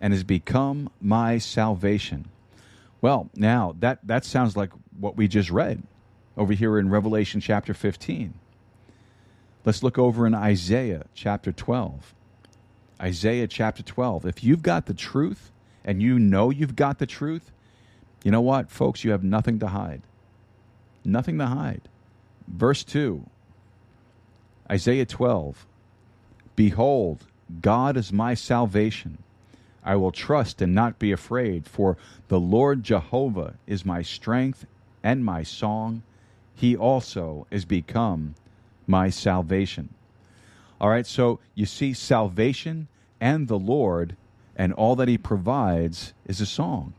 and 0.00 0.12
has 0.12 0.22
become 0.22 0.90
my 1.00 1.38
salvation. 1.38 2.28
Well, 3.00 3.30
now 3.34 3.74
that 3.80 4.00
that 4.04 4.24
sounds 4.24 4.56
like 4.56 4.70
what 4.98 5.16
we 5.16 5.28
just 5.28 5.50
read 5.50 5.82
over 6.36 6.52
here 6.52 6.78
in 6.78 6.90
Revelation 6.90 7.40
chapter 7.40 7.74
15. 7.74 8.34
Let's 9.64 9.82
look 9.82 9.98
over 9.98 10.26
in 10.26 10.34
Isaiah 10.34 11.06
chapter 11.14 11.52
12. 11.52 12.14
Isaiah 13.00 13.46
chapter 13.46 13.82
12. 13.82 14.26
If 14.26 14.44
you've 14.44 14.62
got 14.62 14.86
the 14.86 14.94
truth 14.94 15.50
and 15.84 16.02
you 16.02 16.18
know 16.18 16.50
you've 16.50 16.76
got 16.76 16.98
the 16.98 17.06
truth, 17.06 17.50
you 18.24 18.30
know 18.30 18.40
what, 18.40 18.70
folks, 18.70 19.04
you 19.04 19.10
have 19.10 19.24
nothing 19.24 19.58
to 19.60 19.68
hide. 19.68 20.02
Nothing 21.04 21.38
to 21.38 21.46
hide. 21.46 21.82
Verse 22.48 22.84
2, 22.84 23.24
Isaiah 24.70 25.06
12. 25.06 25.66
Behold, 26.56 27.24
God 27.60 27.96
is 27.96 28.12
my 28.12 28.34
salvation. 28.34 29.18
I 29.84 29.96
will 29.96 30.12
trust 30.12 30.62
and 30.62 30.74
not 30.74 30.98
be 30.98 31.12
afraid, 31.12 31.66
for 31.66 31.96
the 32.28 32.40
Lord 32.40 32.82
Jehovah 32.82 33.54
is 33.66 33.84
my 33.84 34.02
strength 34.02 34.66
and 35.02 35.24
my 35.24 35.42
song 35.42 36.02
he 36.54 36.76
also 36.76 37.46
is 37.50 37.64
become 37.64 38.34
my 38.86 39.10
salvation. 39.10 39.88
All 40.80 40.88
right, 40.88 41.06
so 41.06 41.40
you 41.54 41.66
see, 41.66 41.92
salvation 41.92 42.88
and 43.20 43.48
the 43.48 43.58
Lord 43.58 44.16
and 44.56 44.72
all 44.72 44.96
that 44.96 45.08
He 45.08 45.18
provides 45.18 46.12
is 46.26 46.40
a 46.40 46.46
song. 46.46 46.94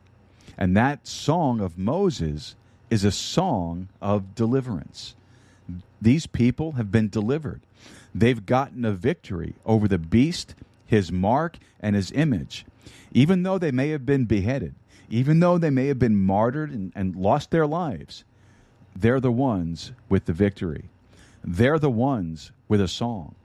And 0.58 0.76
that 0.76 1.08
song 1.08 1.60
of 1.60 1.78
Moses 1.78 2.56
is 2.90 3.04
a 3.04 3.12
song 3.12 3.90
of 4.02 4.36
deliverance. 4.36 5.16
These 6.02 6.28
people 6.28 6.74
have 6.74 6.92
been 6.92 7.10
delivered. 7.10 7.62
They've 8.14 8.46
gotten 8.46 8.86
a 8.86 8.92
victory 8.92 9.56
over 9.66 9.88
the 9.88 9.98
beast, 9.98 10.56
his 10.86 11.12
mark, 11.12 11.58
and 11.80 11.96
his 11.96 12.12
image. 12.12 12.66
Even 13.12 13.44
though 13.44 13.58
they 13.58 13.72
may 13.72 13.90
have 13.90 14.06
been 14.06 14.26
beheaded, 14.26 14.76
even 15.10 15.40
though 15.40 15.58
they 15.58 15.70
may 15.70 15.88
have 15.88 16.00
been 16.00 16.18
martyred 16.18 16.72
and, 16.72 16.92
and 16.96 17.16
lost 17.16 17.52
their 17.52 17.68
lives, 17.68 18.24
they're 18.96 19.20
the 19.20 19.32
ones 19.32 19.92
with 20.10 20.26
the 20.26 20.34
victory. 20.34 20.90
They're 21.44 21.80
the 21.80 21.90
ones 21.90 22.52
with 22.68 22.82
a 22.82 22.88
song. 22.88 23.36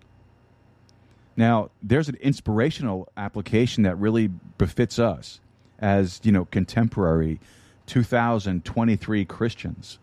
Now, 1.37 1.71
there's 1.83 2.09
an 2.09 2.17
inspirational 2.21 3.09
application 3.17 3.83
that 3.85 3.97
really 3.97 4.29
befits 4.29 4.99
us 4.99 5.41
as, 5.79 6.21
you 6.23 6.33
know, 6.33 6.45
contemporary 6.45 7.41
2023 7.87 9.25
Christians. 9.25 9.99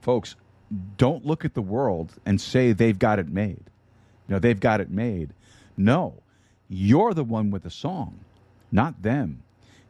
Folks, 0.00 0.36
don't 0.96 1.24
look 1.24 1.44
at 1.44 1.54
the 1.54 1.62
world 1.62 2.12
and 2.26 2.40
say 2.40 2.72
they've 2.72 2.98
got 2.98 3.18
it 3.18 3.28
made. 3.28 3.64
You 4.28 4.34
know, 4.34 4.38
they've 4.38 4.58
got 4.58 4.80
it 4.80 4.90
made. 4.90 5.32
No, 5.76 6.22
you're 6.68 7.14
the 7.14 7.24
one 7.24 7.50
with 7.50 7.62
the 7.62 7.70
song, 7.70 8.20
not 8.70 9.02
them. 9.02 9.42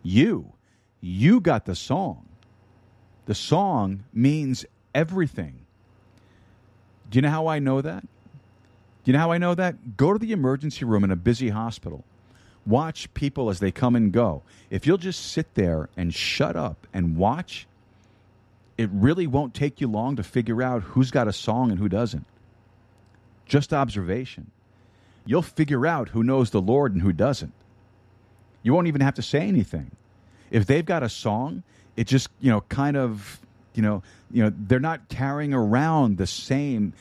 You, 0.02 0.52
you 1.00 1.40
got 1.40 1.66
the 1.66 1.74
song. 1.74 2.28
The 3.26 3.34
song 3.34 4.04
means 4.12 4.66
everything. 4.94 5.54
Do 7.10 7.18
you 7.18 7.22
know 7.22 7.30
how 7.30 7.46
I 7.46 7.58
know 7.58 7.80
that? 7.80 8.02
Do 8.02 9.10
you 9.10 9.12
know 9.12 9.18
how 9.18 9.32
I 9.32 9.38
know 9.38 9.54
that? 9.54 9.96
Go 9.96 10.12
to 10.12 10.18
the 10.18 10.32
emergency 10.32 10.84
room 10.84 11.04
in 11.04 11.10
a 11.10 11.16
busy 11.16 11.50
hospital. 11.50 12.04
Watch 12.66 13.12
people 13.12 13.50
as 13.50 13.60
they 13.60 13.70
come 13.70 13.94
and 13.94 14.10
go. 14.10 14.42
If 14.70 14.86
you'll 14.86 14.96
just 14.96 15.32
sit 15.32 15.54
there 15.54 15.90
and 15.96 16.14
shut 16.14 16.56
up 16.56 16.86
and 16.94 17.16
watch, 17.16 17.66
it 18.78 18.88
really 18.92 19.26
won't 19.26 19.52
take 19.52 19.80
you 19.80 19.88
long 19.88 20.16
to 20.16 20.22
figure 20.22 20.62
out 20.62 20.82
who's 20.82 21.10
got 21.10 21.28
a 21.28 21.32
song 21.32 21.70
and 21.70 21.78
who 21.78 21.88
doesn't. 21.88 22.24
Just 23.44 23.74
observation. 23.74 24.50
You'll 25.26 25.42
figure 25.42 25.86
out 25.86 26.10
who 26.10 26.22
knows 26.22 26.50
the 26.50 26.60
Lord 26.60 26.92
and 26.94 27.02
who 27.02 27.12
doesn't. 27.12 27.52
You 28.62 28.72
won't 28.72 28.86
even 28.86 29.02
have 29.02 29.14
to 29.14 29.22
say 29.22 29.40
anything. 29.40 29.90
If 30.50 30.66
they've 30.66 30.84
got 30.84 31.02
a 31.02 31.08
song, 31.10 31.62
it 31.96 32.06
just, 32.06 32.28
you 32.40 32.50
know, 32.50 32.62
kind 32.62 32.96
of 32.96 33.40
you 33.74 33.82
know, 33.82 34.02
you 34.30 34.42
know, 34.42 34.52
they're 34.56 34.80
not 34.80 35.08
carrying 35.08 35.52
around 35.52 36.16
the 36.16 36.26
same 36.26 36.92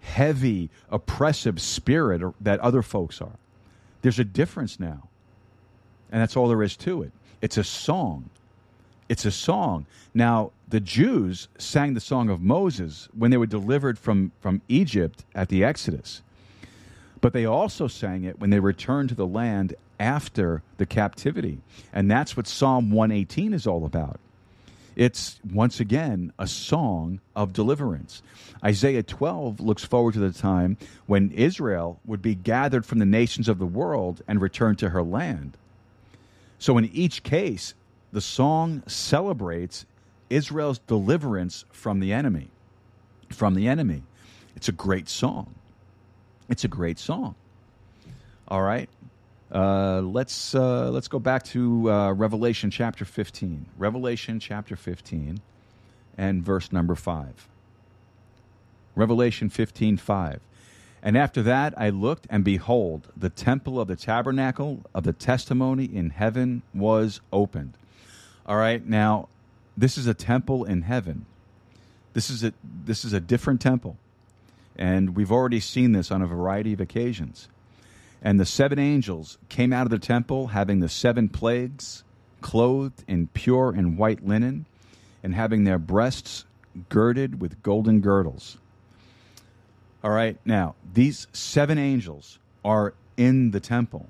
heavy, 0.00 0.68
oppressive 0.90 1.60
spirit 1.60 2.22
that 2.40 2.60
other 2.60 2.82
folks 2.82 3.20
are. 3.20 3.38
There's 4.02 4.18
a 4.18 4.24
difference 4.24 4.80
now. 4.80 5.08
And 6.10 6.20
that's 6.20 6.36
all 6.36 6.48
there 6.48 6.62
is 6.62 6.76
to 6.78 7.02
it. 7.02 7.12
It's 7.40 7.56
a 7.56 7.64
song. 7.64 8.28
It's 9.08 9.24
a 9.24 9.30
song. 9.30 9.86
Now, 10.14 10.52
the 10.68 10.80
Jews 10.80 11.48
sang 11.58 11.94
the 11.94 12.00
song 12.00 12.28
of 12.28 12.40
Moses 12.40 13.08
when 13.16 13.30
they 13.30 13.36
were 13.36 13.46
delivered 13.46 13.98
from, 13.98 14.32
from 14.40 14.60
Egypt 14.68 15.24
at 15.34 15.48
the 15.48 15.64
Exodus. 15.64 16.22
But 17.20 17.32
they 17.32 17.44
also 17.44 17.88
sang 17.88 18.24
it 18.24 18.40
when 18.40 18.50
they 18.50 18.60
returned 18.60 19.08
to 19.10 19.14
the 19.14 19.26
land 19.26 19.74
after 20.00 20.62
the 20.78 20.86
captivity. 20.86 21.58
And 21.92 22.10
that's 22.10 22.36
what 22.36 22.46
Psalm 22.46 22.90
118 22.90 23.52
is 23.54 23.66
all 23.66 23.84
about. 23.84 24.18
It's 24.94 25.40
once 25.50 25.80
again 25.80 26.32
a 26.38 26.46
song 26.46 27.20
of 27.34 27.52
deliverance. 27.52 28.22
Isaiah 28.64 29.02
12 29.02 29.60
looks 29.60 29.84
forward 29.84 30.14
to 30.14 30.20
the 30.20 30.32
time 30.32 30.76
when 31.06 31.30
Israel 31.30 32.00
would 32.04 32.22
be 32.22 32.34
gathered 32.34 32.84
from 32.84 32.98
the 32.98 33.06
nations 33.06 33.48
of 33.48 33.58
the 33.58 33.66
world 33.66 34.22
and 34.28 34.40
returned 34.40 34.78
to 34.80 34.90
her 34.90 35.02
land. 35.02 35.56
So, 36.58 36.78
in 36.78 36.84
each 36.92 37.22
case, 37.22 37.74
the 38.12 38.20
song 38.20 38.82
celebrates 38.86 39.86
Israel's 40.30 40.78
deliverance 40.78 41.64
from 41.72 42.00
the 42.00 42.12
enemy. 42.12 42.48
From 43.30 43.54
the 43.54 43.68
enemy. 43.68 44.02
It's 44.54 44.68
a 44.68 44.72
great 44.72 45.08
song. 45.08 45.54
It's 46.48 46.64
a 46.64 46.68
great 46.68 46.98
song. 46.98 47.34
All 48.48 48.62
right. 48.62 48.88
Uh, 49.52 50.00
let's 50.00 50.54
uh, 50.54 50.88
let's 50.90 51.08
go 51.08 51.18
back 51.18 51.42
to 51.42 51.90
uh, 51.90 52.12
Revelation 52.12 52.70
chapter 52.70 53.04
15. 53.04 53.66
Revelation 53.76 54.40
chapter 54.40 54.76
15 54.76 55.40
and 56.16 56.42
verse 56.42 56.72
number 56.72 56.94
5. 56.94 57.48
Revelation 58.94 59.50
15, 59.50 59.98
5. 59.98 60.40
And 61.02 61.18
after 61.18 61.42
that 61.42 61.74
I 61.76 61.90
looked, 61.90 62.26
and 62.30 62.44
behold, 62.44 63.08
the 63.14 63.28
temple 63.28 63.78
of 63.78 63.88
the 63.88 63.96
tabernacle 63.96 64.80
of 64.94 65.04
the 65.04 65.12
testimony 65.12 65.84
in 65.84 66.10
heaven 66.10 66.62
was 66.72 67.20
opened. 67.30 67.74
All 68.46 68.56
right, 68.56 68.84
now 68.86 69.28
this 69.76 69.98
is 69.98 70.06
a 70.06 70.14
temple 70.14 70.64
in 70.64 70.82
heaven. 70.82 71.26
This 72.14 72.30
is 72.30 72.42
a 72.42 72.54
this 72.86 73.04
is 73.04 73.12
a 73.12 73.20
different 73.20 73.60
temple. 73.60 73.98
And 74.76 75.14
we've 75.14 75.30
already 75.30 75.60
seen 75.60 75.92
this 75.92 76.10
on 76.10 76.22
a 76.22 76.26
variety 76.26 76.72
of 76.72 76.80
occasions. 76.80 77.48
And 78.22 78.38
the 78.38 78.46
seven 78.46 78.78
angels 78.78 79.36
came 79.48 79.72
out 79.72 79.84
of 79.84 79.90
the 79.90 79.98
temple, 79.98 80.48
having 80.48 80.78
the 80.78 80.88
seven 80.88 81.28
plagues, 81.28 82.04
clothed 82.40 83.04
in 83.08 83.26
pure 83.28 83.70
and 83.70 83.98
white 83.98 84.24
linen, 84.24 84.66
and 85.22 85.34
having 85.34 85.64
their 85.64 85.78
breasts 85.78 86.44
girded 86.88 87.40
with 87.40 87.62
golden 87.62 88.00
girdles. 88.00 88.58
All 90.04 90.10
right, 90.10 90.36
now, 90.44 90.74
these 90.94 91.26
seven 91.32 91.78
angels 91.78 92.38
are 92.64 92.94
in 93.16 93.50
the 93.50 93.60
temple. 93.60 94.08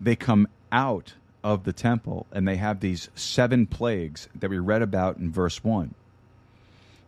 They 0.00 0.16
come 0.16 0.48
out 0.72 1.14
of 1.42 1.64
the 1.64 1.72
temple 1.72 2.26
and 2.32 2.46
they 2.46 2.56
have 2.56 2.80
these 2.80 3.08
seven 3.14 3.66
plagues 3.66 4.28
that 4.34 4.50
we 4.50 4.58
read 4.58 4.82
about 4.82 5.16
in 5.16 5.32
verse 5.32 5.62
1. 5.62 5.94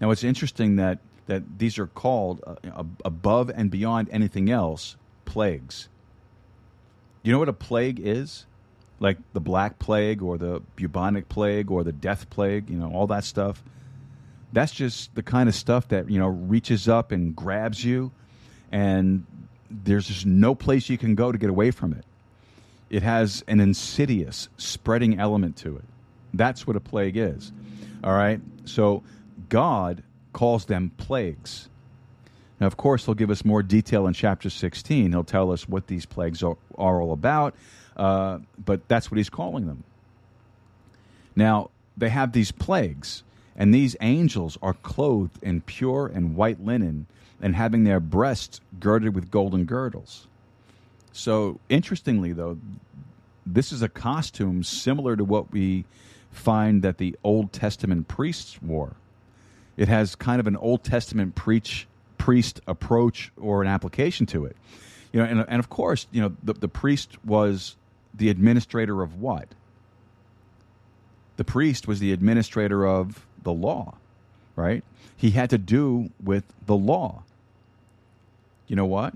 Now, 0.01 0.11
it's 0.11 0.25
interesting 0.25 0.77
that, 0.77 0.99
that 1.27 1.59
these 1.59 1.79
are 1.79 1.87
called 1.87 2.43
uh, 2.47 2.85
above 3.05 3.51
and 3.55 3.71
beyond 3.71 4.09
anything 4.11 4.51
else 4.51 4.97
plagues. 5.25 5.89
You 7.23 7.33
know 7.33 7.39
what 7.39 7.49
a 7.49 7.53
plague 7.53 8.01
is? 8.01 8.47
Like 9.01 9.19
the 9.33 9.41
Black 9.41 9.79
Plague 9.79 10.23
or 10.23 10.39
the 10.39 10.63
bubonic 10.77 11.29
plague 11.29 11.71
or 11.71 11.83
the 11.85 11.93
death 11.93 12.31
plague, 12.31 12.71
you 12.71 12.77
know, 12.77 12.93
all 12.93 13.07
that 13.09 13.25
stuff. 13.25 13.63
That's 14.53 14.73
just 14.73 15.15
the 15.15 15.23
kind 15.23 15.49
of 15.49 15.55
stuff 15.55 15.89
that, 15.89 16.11
you 16.11 16.19
know, 16.19 16.29
reaches 16.29 16.89
up 16.89 17.11
and 17.11 17.35
grabs 17.35 17.85
you, 17.85 18.13
and 18.71 19.27
there's 19.71 20.07
just 20.07 20.27
no 20.27 20.55
place 20.55 20.89
you 20.89 20.99
can 20.99 21.15
go 21.15 21.33
to 21.33 21.39
get 21.39 21.51
away 21.51 21.71
from 21.71 21.93
it. 21.95 22.05
It 22.91 23.03
has 23.03 23.43
an 23.49 23.61
insidious, 23.61 24.49
spreading 24.59 25.19
element 25.19 25.57
to 25.59 25.77
it. 25.77 25.85
That's 26.35 26.67
what 26.67 26.77
a 26.77 26.81
plague 26.81 27.17
is. 27.17 27.51
All 28.05 28.13
right? 28.13 28.41
So 28.67 29.03
God 29.49 30.03
calls 30.33 30.67
them 30.67 30.93
plagues. 30.97 31.69
Now, 32.63 32.69
of 32.69 32.77
course, 32.77 33.07
he'll 33.07 33.17
give 33.17 33.33
us 33.33 33.45
more 33.45 33.61
detail 33.61 34.07
in 34.07 34.15
chapter 34.15 34.49
16. 34.49 35.11
He'll 35.11 35.25
tell 35.25 35.51
us 35.51 35.69
what 35.69 35.89
these 35.89 36.07
plagues 36.07 36.45
are, 36.45 36.57
are 36.79 37.03
all 37.03 37.13
about, 37.13 37.57
uh, 37.97 38.39
but 38.65 38.87
that's 38.87 39.11
what 39.11 39.19
he's 39.19 39.29
calling 39.29 39.67
them. 39.67 39.83
Now, 41.35 41.71
they 41.97 42.09
have 42.11 42.31
these 42.31 42.53
plagues, 42.53 43.25
and 43.57 43.75
these 43.75 43.97
angels 44.01 44.59
are 44.63 44.75
clothed 44.75 45.43
in 45.43 45.63
pure 45.63 46.07
and 46.07 46.37
white 46.37 46.65
linen 46.65 47.07
and 47.41 47.57
having 47.57 47.83
their 47.83 47.99
breasts 47.99 48.61
girded 48.79 49.13
with 49.17 49.29
golden 49.29 49.65
girdles. 49.65 50.29
So, 51.11 51.59
interestingly, 51.69 52.33
though, 52.33 52.59
this 53.45 53.73
is 53.73 53.83
a 53.83 53.89
costume 53.89 54.63
similar 54.63 55.17
to 55.17 55.25
what 55.25 55.51
we 55.51 55.85
find 56.31 56.83
that 56.83 56.99
the 56.99 57.17
Old 57.25 57.53
Testament 57.53 58.07
priests 58.07 58.63
wore. 58.63 58.95
It 59.77 59.89
has 59.89 60.15
kind 60.15 60.39
of 60.39 60.47
an 60.47 60.57
Old 60.57 60.85
Testament 60.85 61.35
preach, 61.35 61.89
priest 62.23 62.61
approach 62.69 63.33
or 63.37 63.63
an 63.63 63.67
application 63.67 64.27
to 64.27 64.45
it. 64.45 64.57
You 65.13 65.19
know, 65.19 65.27
and, 65.27 65.45
and 65.49 65.59
of 65.59 65.69
course, 65.69 66.07
you 66.13 66.21
know, 66.21 66.33
the, 66.41 66.53
the 66.53 66.69
priest 66.69 67.17
was 67.25 67.75
the 68.15 68.29
administrator 68.29 69.03
of 69.03 69.21
what? 69.21 69.49
The 71.37 71.43
priest 71.43 71.89
was 71.89 71.99
the 71.99 72.13
administrator 72.13 72.87
of 72.87 73.27
the 73.43 73.53
law, 73.53 73.97
right? 74.55 74.85
He 75.17 75.33
had 75.33 75.51
to 75.51 75.59
do 75.59 76.11
with 76.23 76.45
the 76.65 76.77
law. 76.77 77.25
You 78.69 78.77
know 78.77 78.87
what? 78.87 79.15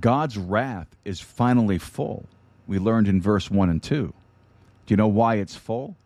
God's 0.00 0.38
wrath 0.38 0.88
is 1.04 1.20
finally 1.20 1.76
full. 1.76 2.24
We 2.66 2.78
learned 2.78 3.08
in 3.08 3.20
verse 3.20 3.50
1 3.50 3.68
and 3.68 3.82
2. 3.82 4.06
Do 4.06 4.14
you 4.88 4.96
know 4.96 5.06
why 5.06 5.34
it's 5.34 5.54
full? 5.54 5.96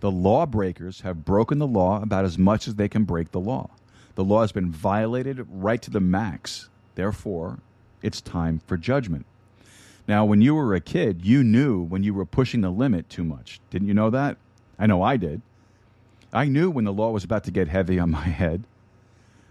The 0.00 0.10
lawbreakers 0.10 1.02
have 1.02 1.24
broken 1.24 1.60
the 1.60 1.66
law 1.68 2.02
about 2.02 2.24
as 2.24 2.36
much 2.36 2.66
as 2.66 2.74
they 2.74 2.88
can 2.88 3.04
break 3.04 3.30
the 3.30 3.38
law. 3.38 3.70
The 4.14 4.24
law 4.24 4.42
has 4.42 4.52
been 4.52 4.70
violated 4.70 5.46
right 5.50 5.80
to 5.82 5.90
the 5.90 6.00
max. 6.00 6.68
Therefore, 6.94 7.58
it's 8.02 8.20
time 8.20 8.60
for 8.66 8.76
judgment. 8.76 9.26
Now, 10.06 10.24
when 10.24 10.40
you 10.40 10.54
were 10.54 10.74
a 10.74 10.80
kid, 10.80 11.24
you 11.24 11.42
knew 11.42 11.82
when 11.82 12.02
you 12.02 12.12
were 12.12 12.26
pushing 12.26 12.60
the 12.60 12.70
limit 12.70 13.08
too 13.08 13.24
much. 13.24 13.60
Didn't 13.70 13.88
you 13.88 13.94
know 13.94 14.10
that? 14.10 14.36
I 14.78 14.86
know 14.86 15.02
I 15.02 15.16
did. 15.16 15.40
I 16.32 16.46
knew 16.46 16.70
when 16.70 16.84
the 16.84 16.92
law 16.92 17.10
was 17.10 17.24
about 17.24 17.44
to 17.44 17.50
get 17.50 17.68
heavy 17.68 17.98
on 17.98 18.10
my 18.10 18.24
head. 18.24 18.64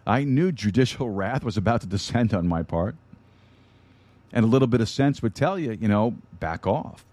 I 0.06 0.24
knew 0.24 0.52
judicial 0.52 1.10
wrath 1.12 1.44
was 1.44 1.58
about 1.58 1.82
to 1.82 1.88
descend 1.88 2.34
on 2.34 2.48
my 2.48 2.62
part. 2.62 2.96
And 4.32 4.44
a 4.44 4.48
little 4.48 4.68
bit 4.68 4.82
of 4.82 4.90
sense 4.90 5.22
would 5.22 5.36
tell 5.36 5.58
you, 5.58 5.78
you 5.80 5.88
know, 5.88 6.16
back 6.40 6.68
off, 6.68 7.06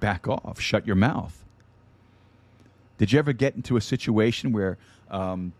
back 0.00 0.28
off, 0.28 0.60
shut 0.60 0.86
your 0.86 0.96
mouth. 0.96 1.42
Did 2.98 3.12
you 3.12 3.18
ever 3.18 3.32
get 3.32 3.54
into 3.54 3.76
a 3.76 3.80
situation 3.80 4.52
where, 4.52 4.76
um, 5.10 5.52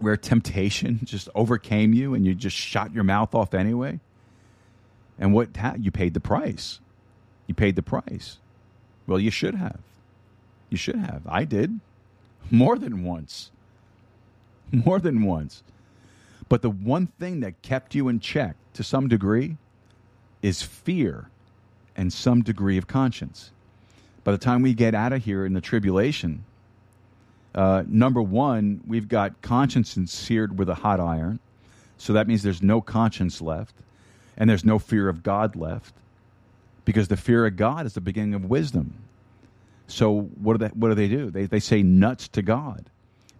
where 0.00 0.16
temptation 0.16 1.00
just 1.04 1.28
overcame 1.34 1.92
you 1.92 2.14
and 2.14 2.26
you 2.26 2.34
just 2.34 2.56
shot 2.56 2.92
your 2.92 3.04
mouth 3.04 3.34
off 3.34 3.54
anyway? 3.54 4.00
And 5.18 5.32
what 5.32 5.50
you 5.78 5.90
paid 5.90 6.14
the 6.14 6.20
price? 6.20 6.80
You 7.46 7.54
paid 7.54 7.76
the 7.76 7.82
price. 7.82 8.38
Well, 9.06 9.20
you 9.20 9.30
should 9.30 9.54
have. 9.54 9.78
You 10.70 10.76
should 10.76 10.96
have. 10.96 11.22
I 11.26 11.44
did 11.44 11.78
more 12.50 12.78
than 12.78 13.04
once. 13.04 13.50
More 14.72 14.98
than 14.98 15.22
once. 15.22 15.62
But 16.48 16.62
the 16.62 16.70
one 16.70 17.06
thing 17.06 17.40
that 17.40 17.62
kept 17.62 17.94
you 17.94 18.08
in 18.08 18.18
check 18.18 18.56
to 18.72 18.82
some 18.82 19.08
degree 19.08 19.56
is 20.42 20.62
fear 20.62 21.28
and 21.96 22.12
some 22.12 22.42
degree 22.42 22.76
of 22.76 22.86
conscience. 22.86 23.50
By 24.24 24.32
the 24.32 24.38
time 24.38 24.62
we 24.62 24.74
get 24.74 24.94
out 24.94 25.12
of 25.12 25.24
here 25.24 25.46
in 25.46 25.52
the 25.52 25.60
tribulation, 25.60 26.44
uh, 27.54 27.84
number 27.86 28.20
one, 28.20 28.82
we've 28.86 29.08
got 29.08 29.40
conscience 29.42 29.96
seared 30.10 30.58
with 30.58 30.68
a 30.68 30.74
hot 30.74 31.00
iron. 31.00 31.38
So 31.98 32.12
that 32.14 32.26
means 32.26 32.42
there's 32.42 32.62
no 32.62 32.80
conscience 32.80 33.40
left, 33.40 33.74
and 34.36 34.50
there's 34.50 34.64
no 34.64 34.78
fear 34.78 35.08
of 35.08 35.22
God 35.22 35.54
left, 35.54 35.94
because 36.84 37.08
the 37.08 37.16
fear 37.16 37.46
of 37.46 37.56
God 37.56 37.86
is 37.86 37.94
the 37.94 38.00
beginning 38.00 38.34
of 38.34 38.44
wisdom. 38.44 38.94
So 39.86 40.22
what 40.40 40.54
do 40.54 40.66
they, 40.66 40.74
what 40.74 40.88
do, 40.88 40.94
they 40.94 41.08
do? 41.08 41.30
They, 41.30 41.46
they 41.46 41.60
say 41.60 41.82
nuts 41.82 42.28
to 42.28 42.42
God, 42.42 42.90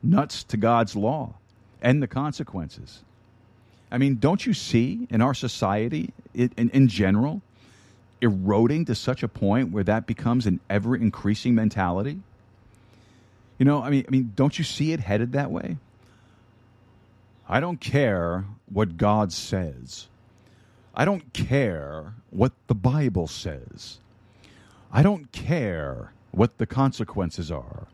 nuts 0.03 0.45
to 0.45 0.57
God's 0.57 0.95
law, 0.95 1.35
and 1.82 2.03
the 2.03 2.07
consequences. 2.07 3.03
I 3.91 3.99
mean, 3.99 4.16
don't 4.16 4.45
you 4.47 4.55
see 4.55 5.07
in 5.11 5.20
our 5.20 5.35
society, 5.35 6.12
in, 6.35 6.51
in, 6.57 6.70
in 6.70 6.89
general, 6.89 7.43
eroding 8.20 8.85
to 8.86 8.95
such 8.95 9.23
a 9.23 9.28
point 9.28 9.73
where 9.73 9.85
that 9.85 10.07
becomes 10.07 10.47
an 10.47 10.61
ever 10.70 10.97
increasing 10.97 11.55
mentality? 11.55 12.20
You 13.59 13.64
know, 13.64 13.82
I 13.82 13.90
mean, 13.90 14.05
I 14.09 14.10
mean, 14.10 14.32
don't 14.35 14.59
you 14.59 14.64
see 14.64 14.93
it 14.93 15.01
headed 15.01 15.32
that 15.32 15.51
way? 15.51 15.76
I 17.48 17.60
don't 17.60 17.81
care 17.81 18.44
what 18.66 18.97
God 18.97 19.32
says. 19.32 20.09
I 20.94 21.05
don't 21.05 21.32
care 21.32 22.14
what 22.31 22.52
the 22.66 22.74
Bible 22.74 23.26
says. 23.26 23.98
I 24.93 25.02
don't 25.02 25.31
care 25.32 26.12
what 26.31 26.59
the 26.59 26.66
consequences 26.66 27.51
are. 27.51 27.86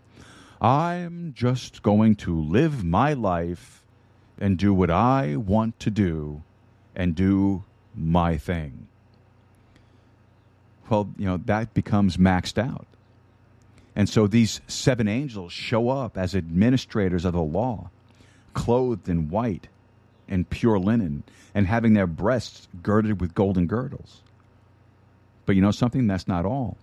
I'm 0.60 1.32
just 1.34 1.82
going 1.82 2.16
to 2.16 2.38
live 2.38 2.84
my 2.84 3.14
life 3.14 3.82
and 4.38 4.58
do 4.58 4.72
what 4.74 4.90
I 4.90 5.36
want 5.36 5.78
to 5.80 5.90
do 5.90 6.42
and 6.94 7.14
do 7.14 7.64
my 7.94 8.36
thing. 8.36 8.86
Well, 10.88 11.08
you 11.16 11.26
know, 11.26 11.38
that 11.38 11.72
becomes 11.72 12.16
maxed 12.16 12.58
out. 12.58 12.86
And 14.00 14.08
so 14.08 14.26
these 14.26 14.62
seven 14.66 15.08
angels 15.08 15.52
show 15.52 15.90
up 15.90 16.16
as 16.16 16.34
administrators 16.34 17.26
of 17.26 17.34
the 17.34 17.42
law, 17.42 17.90
clothed 18.54 19.10
in 19.10 19.28
white 19.28 19.68
and 20.26 20.48
pure 20.48 20.78
linen, 20.78 21.22
and 21.54 21.66
having 21.66 21.92
their 21.92 22.06
breasts 22.06 22.66
girded 22.82 23.20
with 23.20 23.34
golden 23.34 23.66
girdles. 23.66 24.22
But 25.44 25.54
you 25.54 25.60
know 25.60 25.70
something? 25.70 26.06
That's 26.06 26.26
not 26.26 26.46
all. 26.46 26.78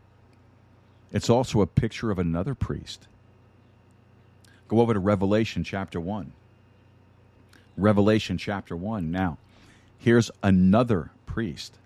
It's 1.11 1.27
also 1.27 1.61
a 1.61 1.65
picture 1.65 2.11
of 2.11 2.19
another 2.19 2.53
priest. 2.53 3.07
Go 4.68 4.80
over 4.80 4.94
to 4.94 4.99
Revelation 4.99 5.64
chapter 5.64 5.99
1. 5.99 6.31
Revelation 7.77 8.38
chapter 8.38 8.76
1. 8.76 9.10
Now, 9.10 9.39
here's 9.98 10.30
another 10.44 11.10
priest. 11.26 11.80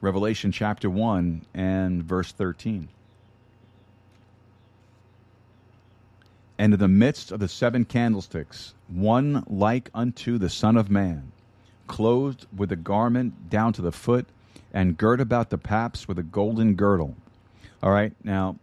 Revelation 0.00 0.50
chapter 0.50 0.88
1 0.88 1.44
and 1.52 2.02
verse 2.02 2.32
13. 2.32 2.88
And 6.62 6.72
in 6.72 6.78
the 6.78 6.86
midst 6.86 7.32
of 7.32 7.40
the 7.40 7.48
seven 7.48 7.84
candlesticks, 7.84 8.74
one 8.86 9.42
like 9.48 9.90
unto 9.94 10.38
the 10.38 10.48
Son 10.48 10.76
of 10.76 10.90
Man, 10.90 11.32
clothed 11.88 12.46
with 12.56 12.70
a 12.70 12.76
garment 12.76 13.50
down 13.50 13.72
to 13.72 13.82
the 13.82 13.90
foot, 13.90 14.26
and 14.72 14.96
girt 14.96 15.20
about 15.20 15.50
the 15.50 15.58
paps 15.58 16.06
with 16.06 16.18
a 16.20 16.22
golden 16.22 16.74
girdle. 16.74 17.16
All 17.82 17.90
right, 17.90 18.12
now 18.22 18.56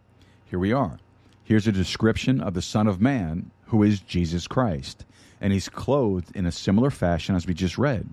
here 0.46 0.58
we 0.58 0.72
are. 0.72 0.98
Here's 1.44 1.66
a 1.66 1.72
description 1.72 2.40
of 2.40 2.54
the 2.54 2.62
Son 2.62 2.86
of 2.86 3.02
Man, 3.02 3.50
who 3.66 3.82
is 3.82 4.00
Jesus 4.00 4.46
Christ 4.46 5.04
and 5.40 5.52
he's 5.52 5.68
clothed 5.68 6.34
in 6.36 6.46
a 6.46 6.52
similar 6.52 6.90
fashion 6.90 7.34
as 7.34 7.46
we 7.46 7.54
just 7.54 7.78
read. 7.78 8.08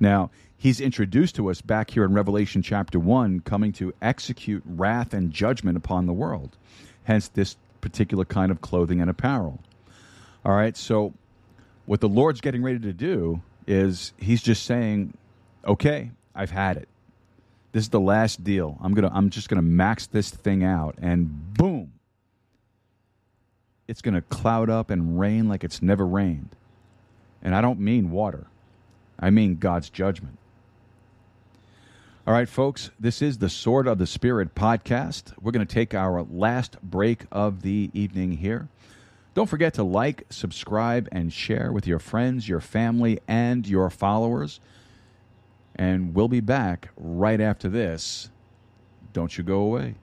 Now, 0.00 0.30
he's 0.58 0.80
introduced 0.80 1.36
to 1.36 1.48
us 1.48 1.60
back 1.60 1.90
here 1.90 2.04
in 2.04 2.12
Revelation 2.12 2.62
chapter 2.62 2.98
1, 2.98 3.40
coming 3.40 3.72
to 3.74 3.94
execute 4.02 4.62
wrath 4.66 5.14
and 5.14 5.32
judgment 5.32 5.76
upon 5.76 6.06
the 6.06 6.12
world. 6.12 6.56
Hence, 7.04 7.28
this 7.28 7.56
particular 7.86 8.24
kind 8.24 8.50
of 8.50 8.60
clothing 8.60 9.00
and 9.00 9.10
apparel. 9.10 9.60
All 10.44 10.52
right, 10.52 10.76
so 10.76 11.14
what 11.86 12.00
the 12.00 12.08
Lord's 12.08 12.40
getting 12.40 12.62
ready 12.62 12.78
to 12.80 12.92
do 12.92 13.42
is 13.66 14.12
he's 14.18 14.42
just 14.42 14.64
saying, 14.64 15.16
okay, 15.66 16.10
I've 16.34 16.50
had 16.50 16.76
it. 16.76 16.88
This 17.72 17.84
is 17.84 17.90
the 17.90 18.00
last 18.00 18.42
deal. 18.42 18.78
I'm 18.82 18.94
gonna 18.94 19.10
I'm 19.12 19.30
just 19.30 19.48
gonna 19.48 19.62
max 19.62 20.06
this 20.06 20.30
thing 20.30 20.64
out 20.64 20.96
and 21.00 21.54
boom 21.54 21.92
it's 23.88 24.02
going 24.02 24.14
to 24.14 24.22
cloud 24.22 24.68
up 24.68 24.90
and 24.90 25.18
rain 25.18 25.48
like 25.48 25.64
it's 25.64 25.82
never 25.82 26.06
rained. 26.06 26.54
And 27.42 27.54
I 27.54 27.60
don't 27.60 27.80
mean 27.80 28.10
water, 28.10 28.46
I 29.18 29.30
mean 29.30 29.56
God's 29.56 29.90
judgment. 29.90 30.38
All 32.26 32.32
right, 32.32 32.48
folks, 32.48 32.90
this 32.98 33.22
is 33.22 33.38
the 33.38 33.48
Sword 33.48 33.86
of 33.86 33.98
the 33.98 34.06
Spirit 34.06 34.56
podcast. 34.56 35.32
We're 35.40 35.52
going 35.52 35.64
to 35.64 35.72
take 35.72 35.94
our 35.94 36.24
last 36.24 36.76
break 36.82 37.20
of 37.30 37.62
the 37.62 37.88
evening 37.94 38.32
here. 38.32 38.66
Don't 39.34 39.48
forget 39.48 39.74
to 39.74 39.84
like, 39.84 40.24
subscribe, 40.28 41.08
and 41.12 41.32
share 41.32 41.70
with 41.70 41.86
your 41.86 42.00
friends, 42.00 42.48
your 42.48 42.58
family, 42.58 43.20
and 43.28 43.64
your 43.64 43.90
followers. 43.90 44.58
And 45.76 46.16
we'll 46.16 46.26
be 46.26 46.40
back 46.40 46.88
right 46.96 47.40
after 47.40 47.68
this. 47.68 48.28
Don't 49.12 49.38
you 49.38 49.44
go 49.44 49.60
away. 49.60 49.94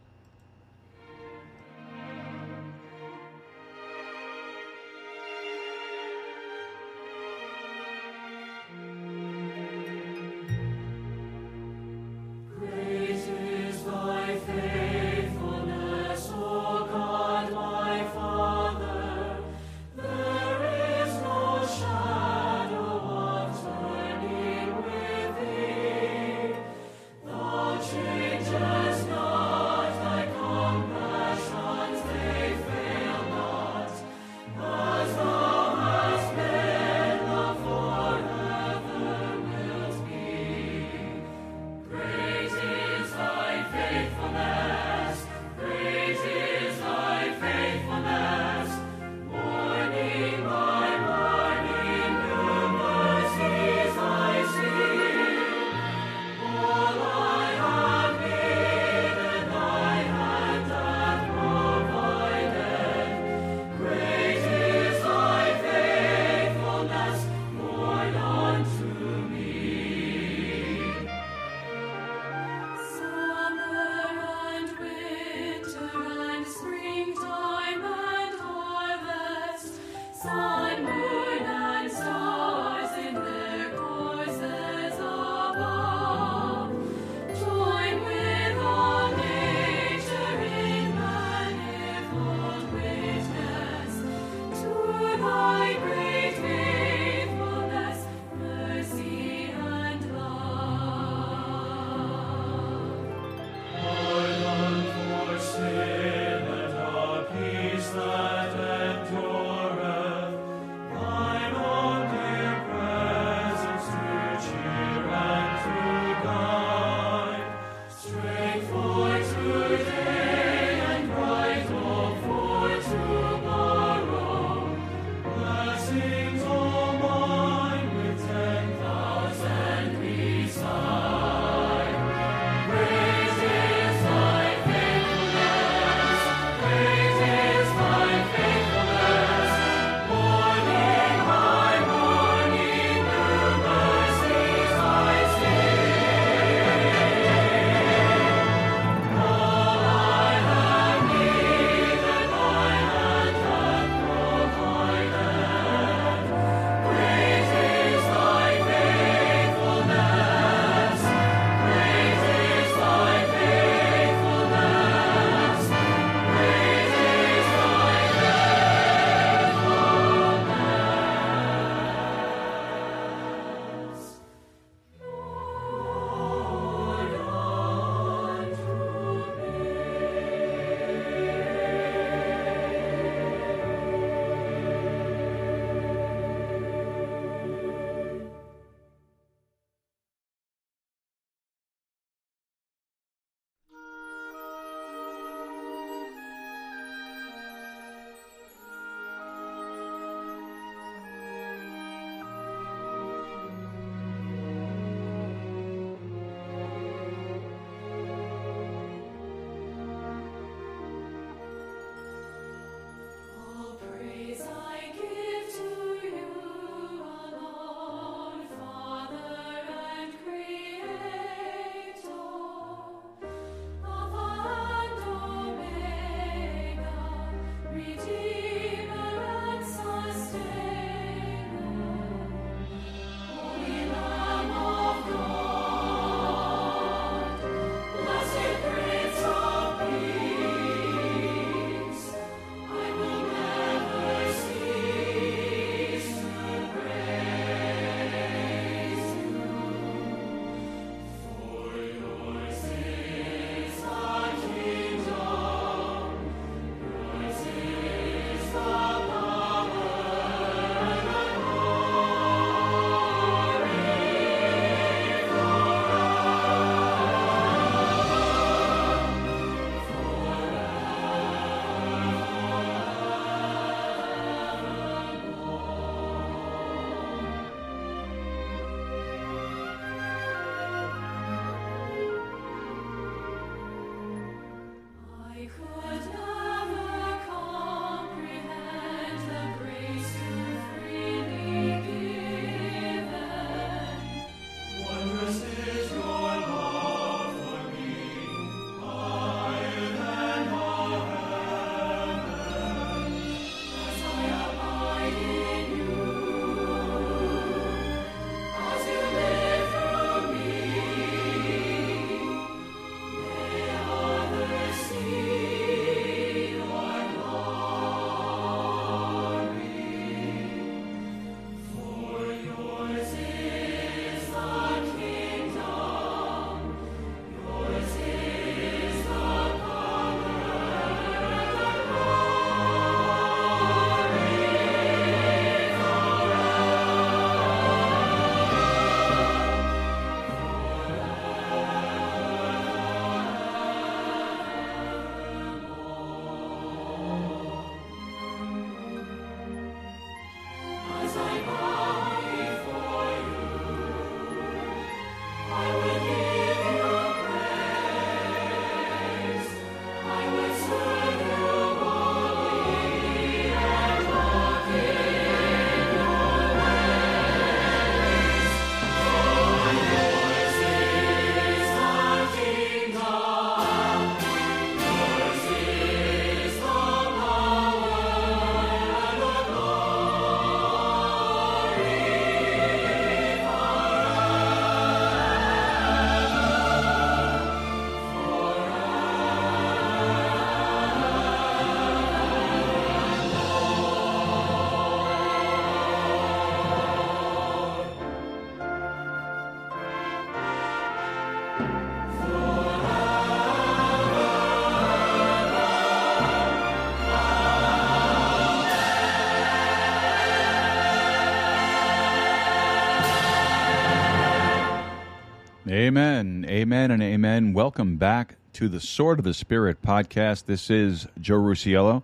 Amen. 415.84 416.46
Amen 416.48 416.92
and 416.92 417.04
amen. 417.04 417.52
Welcome 417.52 417.98
back 417.98 418.36
to 418.54 418.70
the 418.70 418.80
Sword 418.80 419.20
of 419.20 419.26
the 419.26 419.34
Spirit 419.34 419.82
podcast. 419.82 420.46
This 420.46 420.70
is 420.70 421.08
Joe 421.20 421.40
Rusiello, 421.40 422.04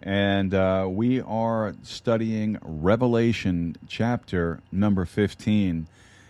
and 0.00 0.54
uh, 0.54 0.86
we 0.88 1.20
are 1.22 1.74
studying 1.82 2.56
Revelation 2.62 3.74
chapter 3.88 4.60
number 4.70 5.04
15, 5.04 5.88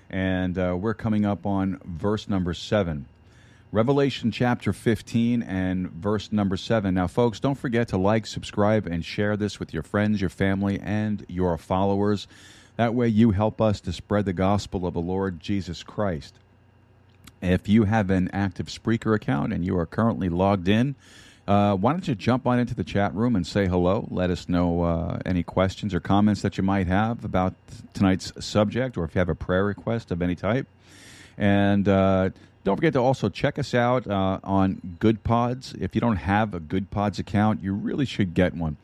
and 0.09 0.59
uh, 0.59 0.75
we're 0.81 0.95
coming 0.95 1.27
up 1.27 1.45
on 1.45 1.79
verse 1.85 2.31
number 2.31 2.55
7. 2.55 3.05
Revelation 3.73 4.31
chapter 4.31 4.73
15 4.73 5.43
and 5.43 5.91
verse 5.91 6.33
number 6.33 6.57
7. 6.57 6.95
Now, 6.95 7.09
folks, 7.09 7.39
don't 7.41 7.57
forget 7.57 7.89
to 7.89 7.99
like, 7.99 8.27
subscribe, 8.27 8.87
and 8.87 9.05
share 9.05 9.37
this 9.37 9.61
with 9.61 9.75
your 9.75 9.83
friends, 9.83 10.23
your 10.23 10.31
family, 10.31 10.81
and 10.81 11.27
your 11.29 11.59
followers. 11.59 12.27
That 12.77 12.95
way, 12.95 13.09
you 13.09 13.33
help 13.33 13.61
us 13.61 13.83
to 13.83 13.93
spread 13.93 14.25
the 14.25 14.33
gospel 14.33 14.87
of 14.87 14.95
the 14.95 15.01
Lord 15.01 15.41
Jesus 15.41 15.83
Christ. 15.83 16.39
If 17.43 17.69
you 17.69 17.85
have 17.85 18.11
an 18.11 18.31
active 18.33 18.67
Spreaker 18.67 19.15
account 19.15 19.53
and 19.53 19.65
you 19.65 19.79
are 19.79 19.87
currently 19.87 20.29
logged 20.29 20.69
in, 20.69 20.95
uh, 21.47 21.77
why 21.77 21.93
don't 21.93 22.09
you 22.09 22.15
jump 22.15 22.47
on 22.47 22.59
into 22.59 22.75
the 22.75 22.83
chat 22.83 23.15
room 23.15 23.37
and 23.37 23.47
say 23.47 23.67
hello? 23.67 24.09
Let 24.11 24.31
us 24.31 24.49
know 24.49 24.83
uh, 24.83 25.19
any 25.25 25.43
questions 25.43 25.95
or 25.95 26.01
comments 26.01 26.43
that 26.43 26.57
you 26.57 26.65
might 26.65 26.89
have 26.89 27.25
about 27.25 27.55
tonight's 27.95 28.33
subject, 28.45 28.97
or 28.97 29.05
if 29.05 29.15
you 29.15 29.21
have 29.21 29.29
a 29.29 29.35
prayer 29.35 29.65
request 29.65 30.11
of 30.11 30.23
any 30.23 30.35
type. 30.35 30.67
And 31.39 31.87
uh, 31.89 32.31
don't 32.65 32.77
forget 32.77 32.95
to 32.95 32.99
also 33.01 33.29
check 33.29 33.61
us 33.61 33.75
out 33.75 34.09
uh, 34.09 34.41
on 34.43 34.97
Good 34.99 35.23
Pods. 35.23 35.73
If 35.79 35.95
you 35.95 36.01
don't 36.01 36.17
have 36.17 36.53
a 36.53 36.59
Good 36.59 36.91
Pods 36.91 37.21
account, 37.21 37.63
you 37.63 37.73
really 37.73 38.07
should 38.07 38.35
get 38.35 38.55
one. 38.55 38.77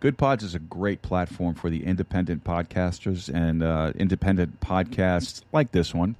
Good 0.00 0.18
Pods 0.18 0.42
is 0.42 0.56
a 0.56 0.58
great 0.58 1.02
platform 1.02 1.54
for 1.54 1.70
the 1.70 1.84
independent 1.84 2.42
podcasters 2.42 3.32
and 3.32 3.62
uh, 3.62 3.92
independent 3.94 4.58
podcasts 4.60 5.42
like 5.52 5.70
this 5.70 5.94
one. 5.94 6.16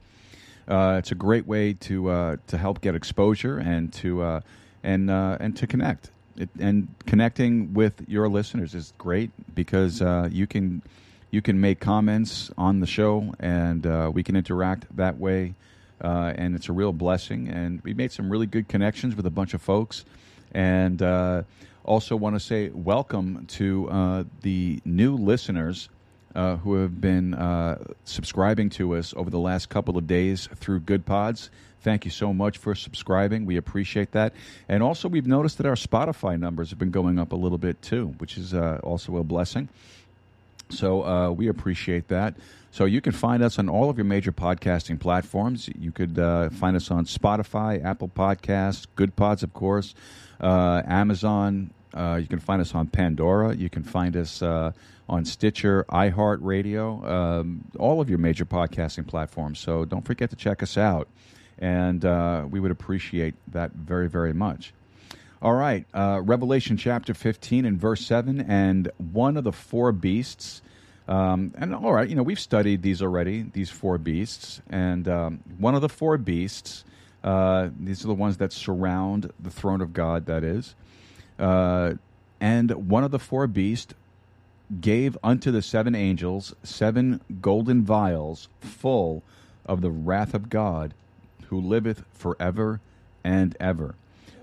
Uh, 0.69 0.97
it's 0.99 1.13
a 1.13 1.15
great 1.15 1.47
way 1.47 1.73
to 1.73 2.11
uh, 2.11 2.37
to 2.47 2.59
help 2.59 2.83
get 2.83 2.95
exposure 2.95 3.57
and 3.59 3.91
to 3.91 4.23
uh, 4.23 4.41
and 4.83 5.11
uh, 5.11 5.39
and 5.41 5.57
to 5.57 5.67
connect. 5.67 6.11
It, 6.37 6.51
and 6.61 6.89
connecting 7.07 7.73
with 7.73 8.05
your 8.07 8.29
listeners 8.29 8.75
is 8.75 8.93
great 8.99 9.31
because 9.55 10.03
uh, 10.03 10.29
you 10.31 10.47
can 10.47 10.83
you 11.31 11.41
can 11.41 11.59
make 11.61 11.81
comments 11.81 12.51
on 12.59 12.81
the 12.81 12.87
show 12.87 13.35
and 13.41 13.87
uh, 13.87 14.11
we 14.13 14.23
can 14.23 14.37
interact 14.37 14.95
that 14.97 15.19
way. 15.19 15.55
and 16.01 16.55
it's 16.55 16.69
a 16.69 16.73
real 16.73 16.93
blessing. 16.93 17.49
And 17.49 17.83
we 17.83 17.95
made 17.95 18.13
some 18.13 18.31
really 18.31 18.47
good 18.47 18.69
connections 18.69 19.17
with 19.17 19.27
a 19.27 19.31
bunch 19.31 19.55
of 19.55 19.63
folks. 19.63 20.05
And 20.53 21.03
also 21.85 22.17
want 22.17 22.37
to 22.37 22.41
say 22.41 22.69
welcome 22.69 23.47
to 23.47 24.27
the 24.43 24.81
new 24.85 25.17
listeners 25.17 25.89
uh, 26.35 26.57
who 26.57 26.75
have 26.75 27.01
been 27.01 27.35
uh, 27.35 27.83
subscribing 28.05 28.71
to 28.71 28.97
us 28.97 29.15
over 29.17 29.31
the 29.31 29.39
last 29.39 29.69
couple 29.69 29.97
of 29.97 30.07
days 30.07 30.49
through 30.57 30.81
Good 30.81 31.07
Pods. 31.07 31.51
Thank 31.81 32.05
you 32.05 32.11
so 32.11 32.35
much 32.35 32.59
for 32.59 32.75
subscribing. 32.75 33.47
We 33.47 33.57
appreciate 33.57 34.13
that. 34.13 34.35
And 34.69 34.83
also, 34.83 35.09
we've 35.09 35.27
noticed 35.27 35.59
that 35.59 35.67
our 35.67 35.75
Spotify 35.75 36.39
numbers 36.39 36.71
have 36.71 36.79
been 36.79 36.91
going 36.91 37.19
up 37.19 37.33
a 37.33 37.37
little 37.37 37.59
bit 37.59 37.81
too, 37.81 38.15
which 38.19 38.37
is 38.37 38.53
uh, 38.53 38.81
also 38.83 39.17
a 39.17 39.25
blessing. 39.25 39.69
So 40.71 41.05
uh, 41.05 41.31
we 41.31 41.49
appreciate 41.49 42.09
that. 42.09 42.35
So 42.73 42.85
you 42.85 43.01
can 43.01 43.13
find 43.13 43.43
us 43.43 43.59
on 43.59 43.69
all 43.69 43.89
of 43.89 43.97
your 43.97 44.05
major 44.05 44.33
podcasting 44.33 45.01
platforms. 45.01 45.71
You 45.79 45.91
could 45.91 46.19
uh, 46.19 46.51
find 46.51 46.77
us 46.77 46.91
on 46.91 47.07
Spotify, 47.07 47.83
Apple 47.83 48.09
Podcasts, 48.15 48.87
Good 48.95 49.17
Pods, 49.17 49.43
of 49.43 49.55
course, 49.55 49.95
uh, 50.41 50.83
Amazon. 50.87 51.71
you 51.95 52.27
can 52.29 52.39
find 52.39 52.61
us 52.61 52.75
on 52.75 52.89
Pandora. 52.89 53.57
You 53.57 53.71
can 53.71 53.83
find 53.83 54.15
us 54.15 54.43
on 55.09 55.25
Stitcher, 55.25 55.87
iHeartRadio, 55.89 57.09
um, 57.09 57.65
all 57.79 58.01
of 58.01 58.09
your 58.09 58.19
major 58.19 58.45
podcasting 58.45 59.07
platforms. 59.07 59.59
So 59.59 59.85
don't 59.85 60.05
forget 60.05 60.31
to 60.31 60.37
check 60.37 60.63
us 60.63 60.77
out. 60.77 61.09
And 61.59 62.05
uh, 62.05 62.47
we 62.49 62.61
would 62.61 62.71
appreciate 62.71 63.35
that 63.49 63.73
very, 63.73 64.09
very 64.09 64.33
much. 64.33 64.73
All 65.41 65.55
right, 65.55 65.87
uh, 65.95 66.21
Revelation 66.23 66.77
chapter 66.77 67.15
15 67.15 67.65
and 67.65 67.81
verse 67.81 68.05
7, 68.05 68.41
and 68.41 68.91
one 68.97 69.37
of 69.37 69.45
the 69.45 69.53
four 69.53 69.93
beasts. 69.93 70.63
Um, 71.07 71.55
and 71.57 71.75
all 71.75 71.93
right, 71.93 72.09
you 72.09 72.17
know, 72.17 72.25
we've 72.25 72.41
studied 72.41 72.83
these 72.83 73.01
already, 73.01 73.43
these 73.43 73.71
four 73.71 73.99
beasts. 73.99 74.61
And 74.69 75.09
um, 75.09 75.41
one 75.59 75.75
of 75.75 75.81
the 75.81 75.89
four 75.89 76.19
beasts, 76.19 76.85
uh, 77.23 77.71
these 77.79 78.05
are 78.05 78.09
the 78.09 78.15
ones 78.15 78.39
that 78.39 78.53
surround 78.53 79.33
the 79.39 79.51
throne 79.51 79.81
of 79.81 79.93
God, 79.93 80.27
that 80.27 80.43
is. 80.43 80.75
Uh, 81.39 81.95
and 82.41 82.71
one 82.91 83.05
of 83.05 83.11
the 83.11 83.19
four 83.19 83.47
beasts 83.47 83.95
gave 84.81 85.17
unto 85.23 85.51
the 85.51 85.63
seven 85.63 85.95
angels 85.95 86.55
seven 86.63 87.21
golden 87.41 87.83
vials 87.83 88.49
full 88.61 89.23
of 89.67 89.81
the 89.81 89.91
wrath 89.91 90.35
of 90.35 90.49
God, 90.49 90.95
who 91.47 91.61
liveth 91.61 92.05
forever 92.13 92.81
and 93.25 93.57
ever. 93.61 93.95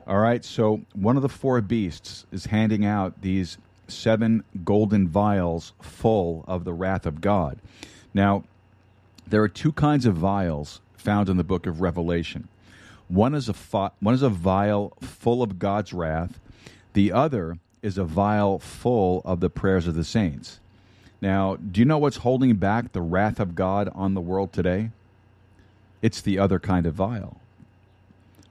All 0.08 0.20
right, 0.20 0.46
so 0.46 0.82
one 0.94 1.16
of 1.16 1.24
the 1.24 1.30
four 1.30 1.62
beasts 1.62 2.26
is 2.32 2.46
handing 2.46 2.86
out 2.86 3.22
these 3.22 3.58
seven 3.88 4.44
golden 4.64 5.08
vials 5.08 5.74
full 5.82 6.44
of 6.48 6.64
the 6.64 6.74
wrath 6.74 7.06
of 7.06 7.22
God. 7.22 7.60
Now, 8.14 8.44
there 9.28 9.42
are 9.42 9.50
two 9.50 9.72
kinds 9.72 10.06
of 10.06 10.16
vials 10.16 10.82
found 10.96 11.30
in 11.30 11.38
the 11.38 11.44
book 11.44 11.66
of 11.66 11.82
Revelation. 11.82 12.48
One 13.08 13.36
is 13.36 13.50
a 13.50 13.54
fi- 13.54 13.92
one 14.00 14.14
is 14.14 14.22
a 14.22 14.30
vial 14.30 14.94
full 15.02 15.44
of 15.44 15.60
God's 15.60 15.94
wrath. 15.94 16.40
The 16.94 17.12
other 17.12 17.58
is 17.86 18.00
a 18.00 18.04
vial 18.04 18.58
full 18.58 19.22
of 19.26 19.42
the 19.42 19.50
prayers 19.50 19.86
of 19.86 19.94
the 19.94 20.04
saints. 20.04 20.60
Now, 21.22 21.56
do 21.58 21.80
you 21.80 21.86
know 21.86 22.00
what's 22.00 22.18
holding 22.18 22.56
back 22.56 22.92
the 22.92 23.02
wrath 23.02 23.40
of 23.40 23.54
God 23.54 23.92
on 23.94 24.16
the 24.16 24.22
world 24.22 24.52
today? 24.52 24.90
It's 26.02 26.20
the 26.20 26.40
other 26.40 26.58
kind 26.58 26.88
of 26.88 26.96
vial. 26.96 27.40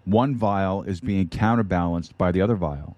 One 0.04 0.36
vial 0.36 0.84
is 0.84 1.00
being 1.00 1.28
counterbalanced 1.28 2.16
by 2.16 2.30
the 2.30 2.42
other 2.42 2.54
vial. 2.54 2.94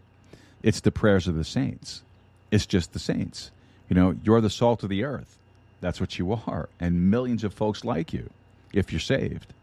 It's 0.62 0.80
the 0.80 0.92
prayers 0.92 1.26
of 1.26 1.36
the 1.36 1.44
saints. 1.44 2.02
It's 2.50 2.66
just 2.66 2.92
the 2.92 2.98
saints. 2.98 3.50
You 3.88 3.96
know, 3.96 4.16
you're 4.22 4.42
the 4.42 4.50
salt 4.50 4.82
of 4.82 4.90
the 4.90 5.04
earth. 5.04 5.38
That's 5.80 6.00
what 6.00 6.18
you 6.18 6.34
are. 6.34 6.68
And 6.78 7.10
millions 7.10 7.44
of 7.44 7.54
folks 7.54 7.82
like 7.82 8.12
you 8.12 8.28
if 8.74 8.92
you're 8.92 9.00
saved. 9.00 9.54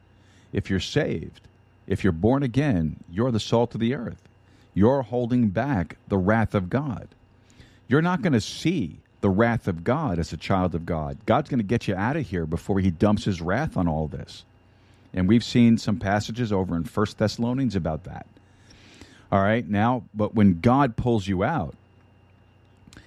If 0.51 0.71
you're 0.71 0.79
saved, 0.79 1.41
if 1.85 2.03
you're 2.03 2.13
born 2.13 2.41
again, 2.41 3.03
you're 3.11 3.31
the 3.31 3.39
salt 3.39 3.75
of 3.75 3.79
the 3.79 3.93
earth 3.93 4.27
you're 4.73 5.03
holding 5.03 5.49
back 5.49 5.97
the 6.07 6.17
wrath 6.17 6.55
of 6.55 6.69
God. 6.69 7.07
You're 7.87 8.01
not 8.01 8.21
going 8.21 8.33
to 8.33 8.41
see 8.41 8.97
the 9.21 9.29
wrath 9.29 9.67
of 9.67 9.83
God 9.83 10.19
as 10.19 10.33
a 10.33 10.37
child 10.37 10.75
of 10.75 10.85
God. 10.85 11.17
God's 11.25 11.49
going 11.49 11.59
to 11.59 11.63
get 11.63 11.87
you 11.87 11.95
out 11.95 12.17
of 12.17 12.27
here 12.27 12.45
before 12.45 12.79
he 12.79 12.91
dumps 12.91 13.25
his 13.25 13.41
wrath 13.41 13.77
on 13.77 13.87
all 13.87 14.07
this. 14.07 14.43
And 15.13 15.27
we've 15.27 15.43
seen 15.43 15.77
some 15.77 15.97
passages 15.97 16.51
over 16.51 16.75
in 16.75 16.83
First 16.83 17.17
Thessalonians 17.17 17.75
about 17.75 18.03
that. 18.05 18.25
All 19.31 19.41
right, 19.41 19.67
now, 19.67 20.03
but 20.13 20.35
when 20.35 20.59
God 20.59 20.95
pulls 20.95 21.27
you 21.27 21.43
out, 21.43 21.75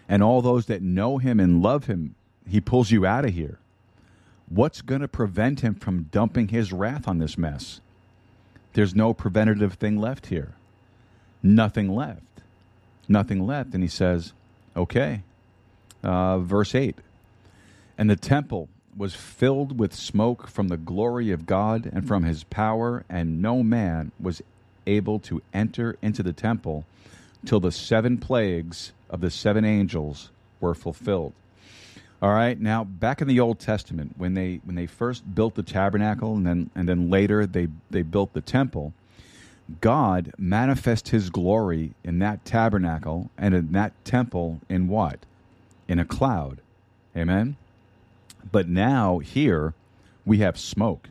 and 0.08 0.22
all 0.22 0.40
those 0.40 0.66
that 0.66 0.82
know 0.82 1.18
him 1.18 1.40
and 1.40 1.62
love 1.62 1.86
him, 1.86 2.14
he 2.48 2.60
pulls 2.60 2.90
you 2.90 3.04
out 3.04 3.24
of 3.24 3.32
here. 3.32 3.58
What's 4.48 4.82
going 4.82 5.00
to 5.00 5.08
prevent 5.08 5.60
him 5.60 5.74
from 5.74 6.04
dumping 6.04 6.48
his 6.48 6.72
wrath 6.72 7.08
on 7.08 7.18
this 7.18 7.36
mess? 7.36 7.80
There's 8.74 8.94
no 8.94 9.12
preventative 9.12 9.74
thing 9.74 10.00
left 10.00 10.26
here 10.26 10.54
nothing 11.54 11.94
left. 11.94 12.22
Nothing 13.08 13.46
left. 13.46 13.74
And 13.74 13.82
he 13.82 13.88
says, 13.88 14.32
okay. 14.76 15.22
Uh, 16.02 16.38
verse 16.38 16.74
8 16.74 16.96
And 17.96 18.10
the 18.10 18.16
temple 18.16 18.68
was 18.96 19.14
filled 19.14 19.78
with 19.78 19.94
smoke 19.94 20.48
from 20.48 20.68
the 20.68 20.76
glory 20.76 21.30
of 21.30 21.46
God 21.46 21.88
and 21.92 22.06
from 22.06 22.24
his 22.24 22.44
power, 22.44 23.04
and 23.08 23.42
no 23.42 23.62
man 23.62 24.12
was 24.18 24.42
able 24.86 25.18
to 25.18 25.42
enter 25.52 25.96
into 26.00 26.22
the 26.22 26.32
temple 26.32 26.84
till 27.44 27.60
the 27.60 27.72
seven 27.72 28.18
plagues 28.18 28.92
of 29.10 29.20
the 29.20 29.30
seven 29.30 29.64
angels 29.64 30.30
were 30.60 30.74
fulfilled. 30.74 31.32
All 32.22 32.32
right, 32.32 32.58
now 32.58 32.84
back 32.84 33.20
in 33.20 33.28
the 33.28 33.40
Old 33.40 33.58
Testament, 33.58 34.14
when 34.16 34.32
they 34.34 34.60
when 34.64 34.74
they 34.74 34.86
first 34.86 35.34
built 35.34 35.54
the 35.54 35.62
tabernacle 35.62 36.34
and 36.34 36.46
then 36.46 36.70
and 36.74 36.88
then 36.88 37.10
later 37.10 37.44
they, 37.44 37.68
they 37.90 38.02
built 38.02 38.32
the 38.32 38.40
temple, 38.40 38.94
God 39.80 40.32
manifest 40.38 41.08
his 41.08 41.30
glory 41.30 41.92
in 42.04 42.18
that 42.20 42.44
tabernacle 42.44 43.30
and 43.36 43.54
in 43.54 43.72
that 43.72 43.92
temple 44.04 44.60
in 44.68 44.88
what? 44.88 45.20
In 45.88 45.98
a 45.98 46.04
cloud. 46.04 46.60
Amen? 47.16 47.56
But 48.52 48.68
now, 48.68 49.18
here, 49.18 49.74
we 50.24 50.38
have 50.38 50.58
smoke. 50.58 51.08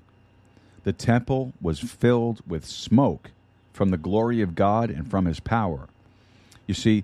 The 0.84 0.94
temple 0.94 1.53
was 1.61 1.80
filled 1.80 2.41
with 2.48 2.65
smoke 2.65 3.32
from 3.73 3.90
the 3.90 3.98
glory 3.98 4.41
of 4.41 4.56
God 4.56 4.90
and 4.90 5.10
from 5.10 5.26
his 5.26 5.40
power. 5.40 5.90
You 6.68 6.73
see, 6.73 7.03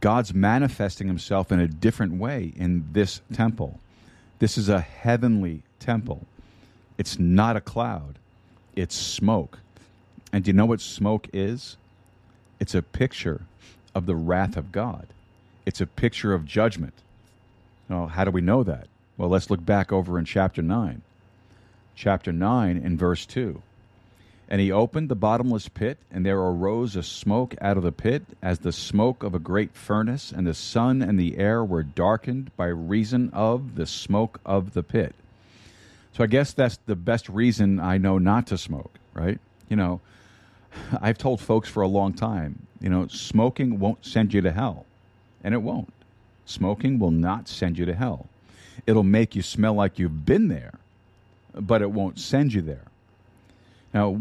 God's 0.00 0.32
manifesting 0.32 1.06
himself 1.06 1.52
in 1.52 1.60
a 1.60 1.68
different 1.68 2.14
way 2.14 2.52
in 2.56 2.86
this 2.92 3.20
temple. 3.32 3.78
This 4.38 4.56
is 4.56 4.68
a 4.68 4.80
heavenly 4.80 5.62
temple. 5.78 6.26
It's 6.98 7.18
not 7.18 7.56
a 7.56 7.60
cloud, 7.60 8.18
it's 8.74 8.94
smoke. 8.94 9.58
And 10.36 10.44
do 10.44 10.50
you 10.50 10.52
know 10.52 10.66
what 10.66 10.82
smoke 10.82 11.28
is? 11.32 11.78
It's 12.60 12.74
a 12.74 12.82
picture 12.82 13.40
of 13.94 14.04
the 14.04 14.14
wrath 14.14 14.58
of 14.58 14.70
God. 14.70 15.06
It's 15.64 15.80
a 15.80 15.86
picture 15.86 16.34
of 16.34 16.44
judgment. 16.44 16.92
Well, 17.88 18.08
how 18.08 18.26
do 18.26 18.30
we 18.30 18.42
know 18.42 18.62
that? 18.62 18.86
Well, 19.16 19.30
let's 19.30 19.48
look 19.48 19.64
back 19.64 19.92
over 19.92 20.18
in 20.18 20.26
chapter 20.26 20.60
9. 20.60 21.00
Chapter 21.94 22.34
9 22.34 22.76
in 22.76 22.98
verse 22.98 23.24
2. 23.24 23.62
And 24.50 24.60
he 24.60 24.70
opened 24.70 25.08
the 25.08 25.14
bottomless 25.14 25.70
pit, 25.70 25.96
and 26.12 26.26
there 26.26 26.38
arose 26.38 26.96
a 26.96 27.02
smoke 27.02 27.54
out 27.62 27.78
of 27.78 27.82
the 27.82 27.90
pit, 27.90 28.22
as 28.42 28.58
the 28.58 28.72
smoke 28.72 29.22
of 29.22 29.34
a 29.34 29.38
great 29.38 29.74
furnace, 29.74 30.32
and 30.32 30.46
the 30.46 30.52
sun 30.52 31.00
and 31.00 31.18
the 31.18 31.38
air 31.38 31.64
were 31.64 31.82
darkened 31.82 32.54
by 32.58 32.66
reason 32.66 33.30
of 33.32 33.76
the 33.76 33.86
smoke 33.86 34.38
of 34.44 34.74
the 34.74 34.82
pit. 34.82 35.14
So 36.12 36.22
I 36.22 36.26
guess 36.26 36.52
that's 36.52 36.78
the 36.84 36.94
best 36.94 37.26
reason 37.30 37.80
I 37.80 37.96
know 37.96 38.18
not 38.18 38.48
to 38.48 38.58
smoke, 38.58 38.92
right? 39.14 39.40
You 39.70 39.76
know, 39.76 40.02
I've 41.00 41.18
told 41.18 41.40
folks 41.40 41.68
for 41.68 41.82
a 41.82 41.88
long 41.88 42.12
time, 42.12 42.66
you 42.80 42.88
know, 42.88 43.06
smoking 43.08 43.78
won't 43.78 44.04
send 44.04 44.32
you 44.34 44.40
to 44.42 44.52
hell, 44.52 44.86
and 45.42 45.54
it 45.54 45.62
won't. 45.62 45.92
Smoking 46.44 46.98
will 46.98 47.10
not 47.10 47.48
send 47.48 47.78
you 47.78 47.84
to 47.86 47.94
hell. 47.94 48.26
It'll 48.86 49.02
make 49.02 49.34
you 49.34 49.42
smell 49.42 49.74
like 49.74 49.98
you've 49.98 50.24
been 50.24 50.48
there, 50.48 50.74
but 51.54 51.82
it 51.82 51.90
won't 51.90 52.18
send 52.18 52.52
you 52.52 52.62
there. 52.62 52.84
Now, 53.92 54.20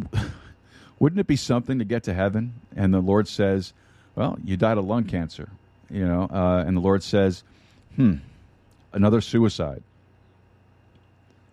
wouldn't 0.99 1.19
it 1.19 1.27
be 1.27 1.35
something 1.35 1.79
to 1.79 1.85
get 1.85 2.03
to 2.03 2.13
heaven 2.13 2.53
and 2.75 2.93
the 2.93 2.99
Lord 2.99 3.27
says, 3.27 3.73
"Well, 4.15 4.37
you 4.43 4.57
died 4.57 4.77
of 4.77 4.85
lung 4.85 5.03
cancer," 5.03 5.49
you 5.89 6.05
know, 6.07 6.23
uh, 6.31 6.63
and 6.65 6.75
the 6.75 6.81
Lord 6.81 7.03
says, 7.03 7.43
"Hmm, 7.95 8.15
another 8.93 9.21
suicide." 9.21 9.83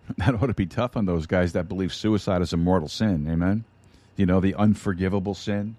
That 0.18 0.34
ought 0.34 0.46
to 0.46 0.54
be 0.54 0.66
tough 0.66 0.96
on 0.96 1.06
those 1.06 1.26
guys 1.26 1.52
that 1.52 1.68
believe 1.68 1.94
suicide 1.94 2.42
is 2.42 2.52
a 2.52 2.56
mortal 2.56 2.88
sin. 2.88 3.26
Amen. 3.30 3.64
You 4.16 4.26
know, 4.26 4.40
the 4.40 4.54
unforgivable 4.54 5.34
sin. 5.34 5.76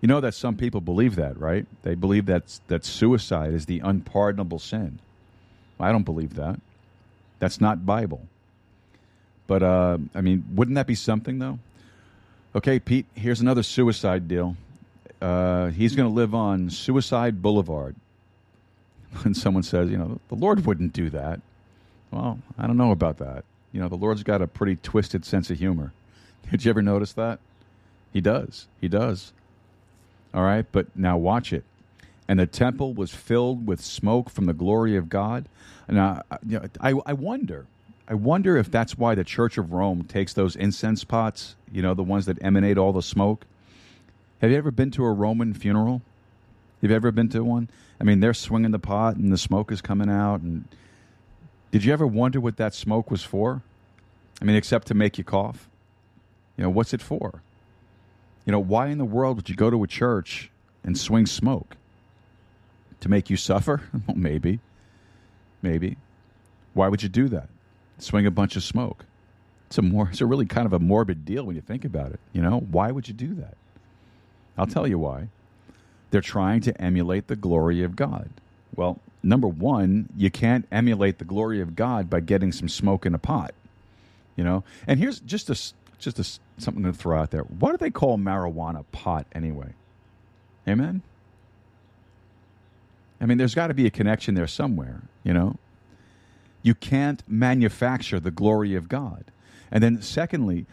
You 0.00 0.08
know 0.08 0.20
that 0.20 0.34
some 0.34 0.56
people 0.56 0.80
believe 0.80 1.16
that, 1.16 1.38
right? 1.38 1.66
They 1.82 1.94
believe 1.94 2.26
that 2.26 2.58
that 2.68 2.84
suicide 2.84 3.52
is 3.52 3.66
the 3.66 3.80
unpardonable 3.80 4.58
sin. 4.58 4.98
I 5.78 5.92
don't 5.92 6.04
believe 6.04 6.36
that. 6.36 6.60
That's 7.38 7.60
not 7.60 7.84
Bible. 7.84 8.26
But 9.46 9.62
uh, 9.62 9.98
I 10.14 10.20
mean, 10.20 10.44
wouldn't 10.54 10.76
that 10.76 10.86
be 10.86 10.94
something 10.94 11.38
though? 11.38 11.58
Okay, 12.54 12.78
Pete. 12.78 13.06
Here's 13.14 13.40
another 13.40 13.62
suicide 13.62 14.26
deal. 14.26 14.56
Uh, 15.20 15.68
he's 15.68 15.94
going 15.94 16.08
to 16.08 16.14
live 16.14 16.34
on 16.34 16.70
Suicide 16.70 17.42
Boulevard. 17.42 17.96
And 19.24 19.36
someone 19.36 19.64
says, 19.64 19.90
you 19.90 19.98
know, 19.98 20.20
the 20.28 20.36
Lord 20.36 20.64
wouldn't 20.64 20.92
do 20.92 21.10
that. 21.10 21.40
Well, 22.12 22.38
I 22.56 22.68
don't 22.68 22.76
know 22.76 22.92
about 22.92 23.18
that. 23.18 23.44
You 23.72 23.80
know, 23.80 23.88
the 23.88 23.96
Lord's 23.96 24.22
got 24.22 24.40
a 24.40 24.46
pretty 24.46 24.76
twisted 24.76 25.24
sense 25.24 25.50
of 25.50 25.58
humor. 25.58 25.92
Did 26.50 26.64
you 26.64 26.70
ever 26.70 26.80
notice 26.80 27.12
that? 27.14 27.40
He 28.12 28.20
does. 28.20 28.66
He 28.80 28.88
does. 28.88 29.32
All 30.32 30.42
right, 30.42 30.66
but 30.70 30.86
now 30.96 31.16
watch 31.16 31.52
it. 31.52 31.64
And 32.28 32.38
the 32.38 32.46
temple 32.46 32.94
was 32.94 33.12
filled 33.12 33.66
with 33.66 33.80
smoke 33.80 34.30
from 34.30 34.46
the 34.46 34.52
glory 34.52 34.96
of 34.96 35.08
God. 35.08 35.46
Now, 35.88 36.22
you 36.46 36.60
know, 36.60 36.68
I, 36.80 36.94
I 37.04 37.12
wonder, 37.12 37.66
I 38.06 38.14
wonder 38.14 38.56
if 38.56 38.70
that's 38.70 38.96
why 38.96 39.16
the 39.16 39.24
Church 39.24 39.58
of 39.58 39.72
Rome 39.72 40.04
takes 40.04 40.32
those 40.32 40.54
incense 40.54 41.02
pots, 41.02 41.56
you 41.72 41.82
know, 41.82 41.94
the 41.94 42.04
ones 42.04 42.26
that 42.26 42.40
emanate 42.42 42.78
all 42.78 42.92
the 42.92 43.02
smoke. 43.02 43.46
Have 44.40 44.50
you 44.50 44.56
ever 44.56 44.70
been 44.70 44.92
to 44.92 45.04
a 45.04 45.12
Roman 45.12 45.54
funeral? 45.54 46.02
Have 46.80 46.90
you 46.90 46.96
ever 46.96 47.10
been 47.10 47.28
to 47.30 47.42
one? 47.42 47.68
I 48.00 48.04
mean, 48.04 48.20
they're 48.20 48.32
swinging 48.32 48.70
the 48.70 48.78
pot 48.78 49.16
and 49.16 49.32
the 49.32 49.38
smoke 49.38 49.70
is 49.72 49.80
coming 49.80 50.08
out. 50.08 50.40
And 50.40 50.64
did 51.72 51.84
you 51.84 51.92
ever 51.92 52.06
wonder 52.06 52.40
what 52.40 52.56
that 52.56 52.74
smoke 52.74 53.10
was 53.10 53.22
for? 53.22 53.62
I 54.40 54.44
mean, 54.44 54.56
except 54.56 54.86
to 54.86 54.94
make 54.94 55.18
you 55.18 55.24
cough. 55.24 55.68
You 56.56 56.64
know, 56.64 56.70
what's 56.70 56.94
it 56.94 57.02
for? 57.02 57.42
You 58.44 58.52
know, 58.52 58.60
why 58.60 58.88
in 58.88 58.98
the 58.98 59.04
world 59.04 59.36
would 59.36 59.48
you 59.48 59.54
go 59.54 59.70
to 59.70 59.82
a 59.82 59.86
church 59.86 60.50
and 60.84 60.96
swing 60.96 61.26
smoke? 61.26 61.76
To 63.00 63.08
make 63.08 63.30
you 63.30 63.36
suffer? 63.36 63.82
Well, 64.06 64.16
maybe. 64.16 64.60
Maybe. 65.62 65.96
Why 66.74 66.88
would 66.88 67.02
you 67.02 67.08
do 67.08 67.28
that? 67.28 67.48
Swing 67.98 68.26
a 68.26 68.30
bunch 68.30 68.56
of 68.56 68.62
smoke. 68.62 69.04
It's 69.66 69.78
a 69.78 69.82
more 69.82 70.08
it's 70.10 70.20
a 70.20 70.26
really 70.26 70.46
kind 70.46 70.66
of 70.66 70.72
a 70.72 70.78
morbid 70.78 71.24
deal 71.24 71.44
when 71.44 71.56
you 71.56 71.62
think 71.62 71.84
about 71.84 72.12
it. 72.12 72.20
You 72.32 72.42
know, 72.42 72.60
why 72.60 72.90
would 72.90 73.08
you 73.08 73.14
do 73.14 73.34
that? 73.34 73.56
I'll 74.58 74.66
tell 74.66 74.86
you 74.86 74.98
why. 74.98 75.28
They're 76.10 76.20
trying 76.20 76.60
to 76.62 76.80
emulate 76.80 77.28
the 77.28 77.36
glory 77.36 77.82
of 77.82 77.94
God. 77.94 78.28
Well, 78.74 78.98
number 79.22 79.46
one, 79.46 80.08
you 80.16 80.30
can't 80.30 80.66
emulate 80.72 81.18
the 81.18 81.24
glory 81.24 81.60
of 81.60 81.76
God 81.76 82.10
by 82.10 82.20
getting 82.20 82.52
some 82.52 82.68
smoke 82.68 83.06
in 83.06 83.14
a 83.14 83.18
pot. 83.18 83.54
You 84.36 84.44
know, 84.44 84.64
and 84.86 84.98
here's 84.98 85.20
just 85.20 85.50
a 85.50 85.54
just 86.00 86.18
a, 86.18 86.60
something 86.60 86.82
to 86.84 86.92
throw 86.92 87.18
out 87.18 87.30
there. 87.30 87.42
Why 87.42 87.70
do 87.70 87.76
they 87.76 87.90
call 87.90 88.18
marijuana 88.18 88.84
pot 88.92 89.26
anyway? 89.32 89.74
Amen. 90.68 91.02
I 93.20 93.26
mean, 93.26 93.38
there's 93.38 93.54
got 93.54 93.68
to 93.68 93.74
be 93.74 93.86
a 93.86 93.90
connection 93.90 94.34
there 94.34 94.46
somewhere. 94.46 95.02
You 95.24 95.34
know, 95.34 95.56
you 96.62 96.74
can't 96.74 97.22
manufacture 97.28 98.18
the 98.18 98.30
glory 98.30 98.74
of 98.74 98.88
God. 98.88 99.24
And 99.70 99.82
then, 99.82 100.02
secondly, 100.02 100.66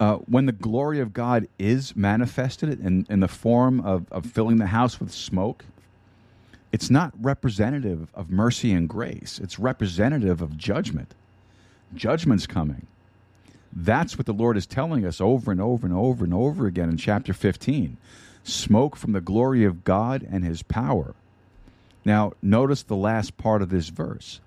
uh, 0.00 0.16
when 0.16 0.46
the 0.46 0.52
glory 0.52 1.00
of 1.00 1.12
God 1.12 1.48
is 1.58 1.94
manifested 1.94 2.80
in, 2.80 3.06
in 3.10 3.20
the 3.20 3.28
form 3.28 3.80
of, 3.80 4.10
of 4.10 4.26
filling 4.26 4.58
the 4.58 4.66
house 4.66 4.98
with 4.98 5.12
smoke, 5.12 5.64
it's 6.72 6.88
not 6.88 7.12
representative 7.20 8.08
of 8.14 8.30
mercy 8.30 8.72
and 8.72 8.88
grace. 8.88 9.38
It's 9.42 9.58
representative 9.58 10.40
of 10.40 10.56
judgment. 10.56 11.14
Judgment's 11.94 12.46
coming. 12.46 12.86
That's 13.72 14.18
what 14.18 14.26
the 14.26 14.34
Lord 14.34 14.56
is 14.56 14.66
telling 14.66 15.06
us 15.06 15.20
over 15.20 15.50
and 15.50 15.60
over 15.60 15.86
and 15.86 15.96
over 15.96 16.24
and 16.24 16.34
over 16.34 16.66
again 16.66 16.90
in 16.90 16.96
chapter 16.96 17.32
15. 17.32 17.96
Smoke 18.44 18.96
from 18.96 19.12
the 19.12 19.20
glory 19.20 19.64
of 19.64 19.84
God 19.84 20.26
and 20.30 20.44
his 20.44 20.62
power. 20.62 21.14
Now, 22.04 22.32
notice 22.42 22.82
the 22.82 22.96
last 22.96 23.36
part 23.36 23.62
of 23.62 23.70
this 23.70 23.88
verse. 23.88 24.40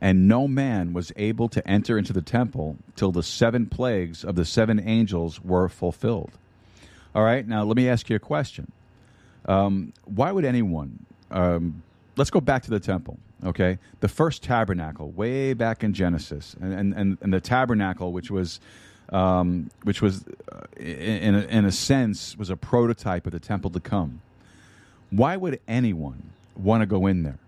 And 0.00 0.28
no 0.28 0.48
man 0.48 0.92
was 0.92 1.12
able 1.16 1.48
to 1.50 1.66
enter 1.68 1.98
into 1.98 2.12
the 2.12 2.22
temple 2.22 2.76
till 2.96 3.12
the 3.12 3.22
seven 3.22 3.66
plagues 3.66 4.24
of 4.24 4.34
the 4.34 4.44
seven 4.44 4.80
angels 4.80 5.42
were 5.42 5.68
fulfilled. 5.68 6.30
All 7.14 7.24
right, 7.24 7.46
now 7.46 7.64
let 7.64 7.76
me 7.76 7.88
ask 7.88 8.08
you 8.08 8.16
a 8.16 8.20
question. 8.20 8.70
Um, 9.46 9.92
why 10.04 10.30
would 10.30 10.44
anyone, 10.44 11.04
um, 11.30 11.82
let's 12.16 12.30
go 12.30 12.40
back 12.40 12.62
to 12.64 12.70
the 12.70 12.80
temple, 12.80 13.18
okay? 13.44 13.78
The 14.00 14.08
first 14.08 14.42
tabernacle, 14.42 15.10
way 15.10 15.54
back 15.54 15.82
in 15.82 15.92
Genesis, 15.92 16.54
and, 16.60 16.94
and, 16.94 17.18
and 17.20 17.32
the 17.32 17.40
tabernacle, 17.40 18.12
which 18.12 18.30
was, 18.30 18.60
um, 19.10 19.70
which 19.82 20.02
was 20.02 20.24
uh, 20.52 20.60
in, 20.76 21.34
a, 21.34 21.40
in 21.42 21.64
a 21.64 21.72
sense, 21.72 22.36
was 22.36 22.50
a 22.50 22.56
prototype 22.56 23.26
of 23.26 23.32
the 23.32 23.40
temple 23.40 23.70
to 23.70 23.80
come. 23.80 24.20
Why 25.10 25.36
would 25.36 25.60
anyone 25.66 26.30
want 26.56 26.82
to 26.82 26.86
go 26.86 27.06
in 27.06 27.22
there? 27.22 27.38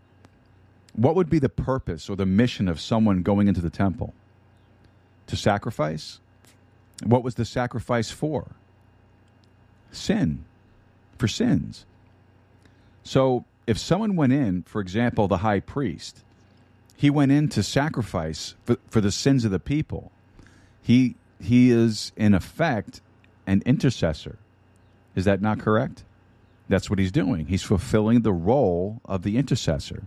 What 0.95 1.15
would 1.15 1.31
be 1.31 1.39
the 1.39 1.49
purpose 1.49 2.11
or 2.11 2.17
the 2.17 2.27
mission 2.27 2.69
of 2.69 2.81
someone 2.81 3.23
going 3.23 3.49
into 3.49 3.61
the 3.61 3.71
temple? 3.71 4.13
To 5.29 5.37
sacrifice? 5.37 6.21
What 7.05 7.23
was 7.23 7.37
the 7.37 7.45
sacrifice 7.45 8.11
for? 8.11 8.49
Sin. 9.91 10.45
For 11.19 11.29
sins. 11.29 11.87
So 13.05 13.45
if 13.67 13.79
someone 13.79 14.17
went 14.17 14.33
in, 14.33 14.63
for 14.63 14.81
example, 14.81 15.29
the 15.29 15.39
high 15.39 15.61
priest, 15.61 16.23
he 16.97 17.11
went 17.11 17.33
in 17.33 17.49
to 17.51 17.63
sacrifice 17.63 18.55
for, 18.65 18.77
for 18.89 19.01
the 19.01 19.13
sins 19.13 19.45
of 19.45 19.51
the 19.51 19.59
people. 19.59 20.13
He 20.83 21.17
he 21.41 21.71
is 21.71 22.13
in 22.17 22.35
effect 22.35 23.01
an 23.47 23.63
intercessor. 23.67 24.39
Is 25.17 25.25
that 25.25 25.43
not 25.43 25.59
correct? 25.59 26.05
That's 26.69 26.89
what 26.89 26.99
he's 26.99 27.13
doing. 27.13 27.47
He's 27.47 27.63
fulfilling 27.63 28.23
the 28.23 28.33
role 28.33 29.01
of 29.05 29.23
the 29.23 29.37
intercessor. 29.37 30.05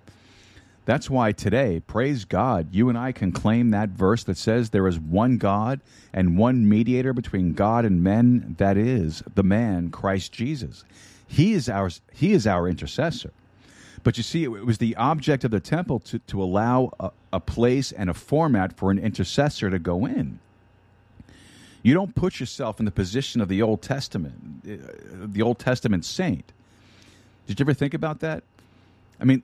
That's 0.85 1.09
why 1.09 1.31
today, 1.31 1.81
praise 1.85 2.25
God, 2.25 2.67
you 2.71 2.89
and 2.89 2.97
I 2.97 3.11
can 3.11 3.31
claim 3.31 3.71
that 3.71 3.89
verse 3.89 4.23
that 4.23 4.37
says 4.37 4.69
there 4.69 4.87
is 4.87 4.99
one 4.99 5.37
God 5.37 5.81
and 6.13 6.37
one 6.37 6.69
mediator 6.69 7.11
between 7.11 7.53
God 7.53 7.85
and 7.85 8.03
men, 8.03 8.55
that 8.59 8.77
is 8.77 9.23
the 9.33 9.43
man 9.43 9.89
Christ 9.89 10.31
Jesus. 10.31 10.85
He 11.27 11.53
is 11.53 11.67
our 11.67 11.89
he 12.13 12.33
is 12.33 12.45
our 12.45 12.67
intercessor. 12.67 13.31
But 14.05 14.17
you 14.17 14.23
see, 14.23 14.43
it 14.43 14.49
was 14.49 14.77
the 14.77 14.95
object 14.97 15.43
of 15.45 15.49
the 15.49 15.59
temple 15.59 15.99
to, 16.01 16.19
to 16.19 16.43
allow 16.43 16.91
a, 16.99 17.09
a 17.33 17.39
place 17.39 17.91
and 17.91 18.07
a 18.07 18.13
format 18.13 18.77
for 18.77 18.91
an 18.91 18.99
intercessor 18.99 19.71
to 19.71 19.79
go 19.79 20.05
in. 20.05 20.37
You 21.81 21.95
don't 21.95 22.13
put 22.13 22.39
yourself 22.39 22.77
in 22.77 22.85
the 22.85 22.91
position 22.91 23.41
of 23.41 23.49
the 23.49 23.63
Old 23.63 23.81
Testament, 23.81 24.61
uh, 24.63 24.75
the 25.25 25.41
Old 25.41 25.57
Testament 25.57 26.05
saint. 26.05 26.53
Did 27.47 27.59
you 27.59 27.63
ever 27.63 27.73
think 27.73 27.95
about 27.95 28.19
that? 28.19 28.43
I 29.19 29.23
mean, 29.23 29.41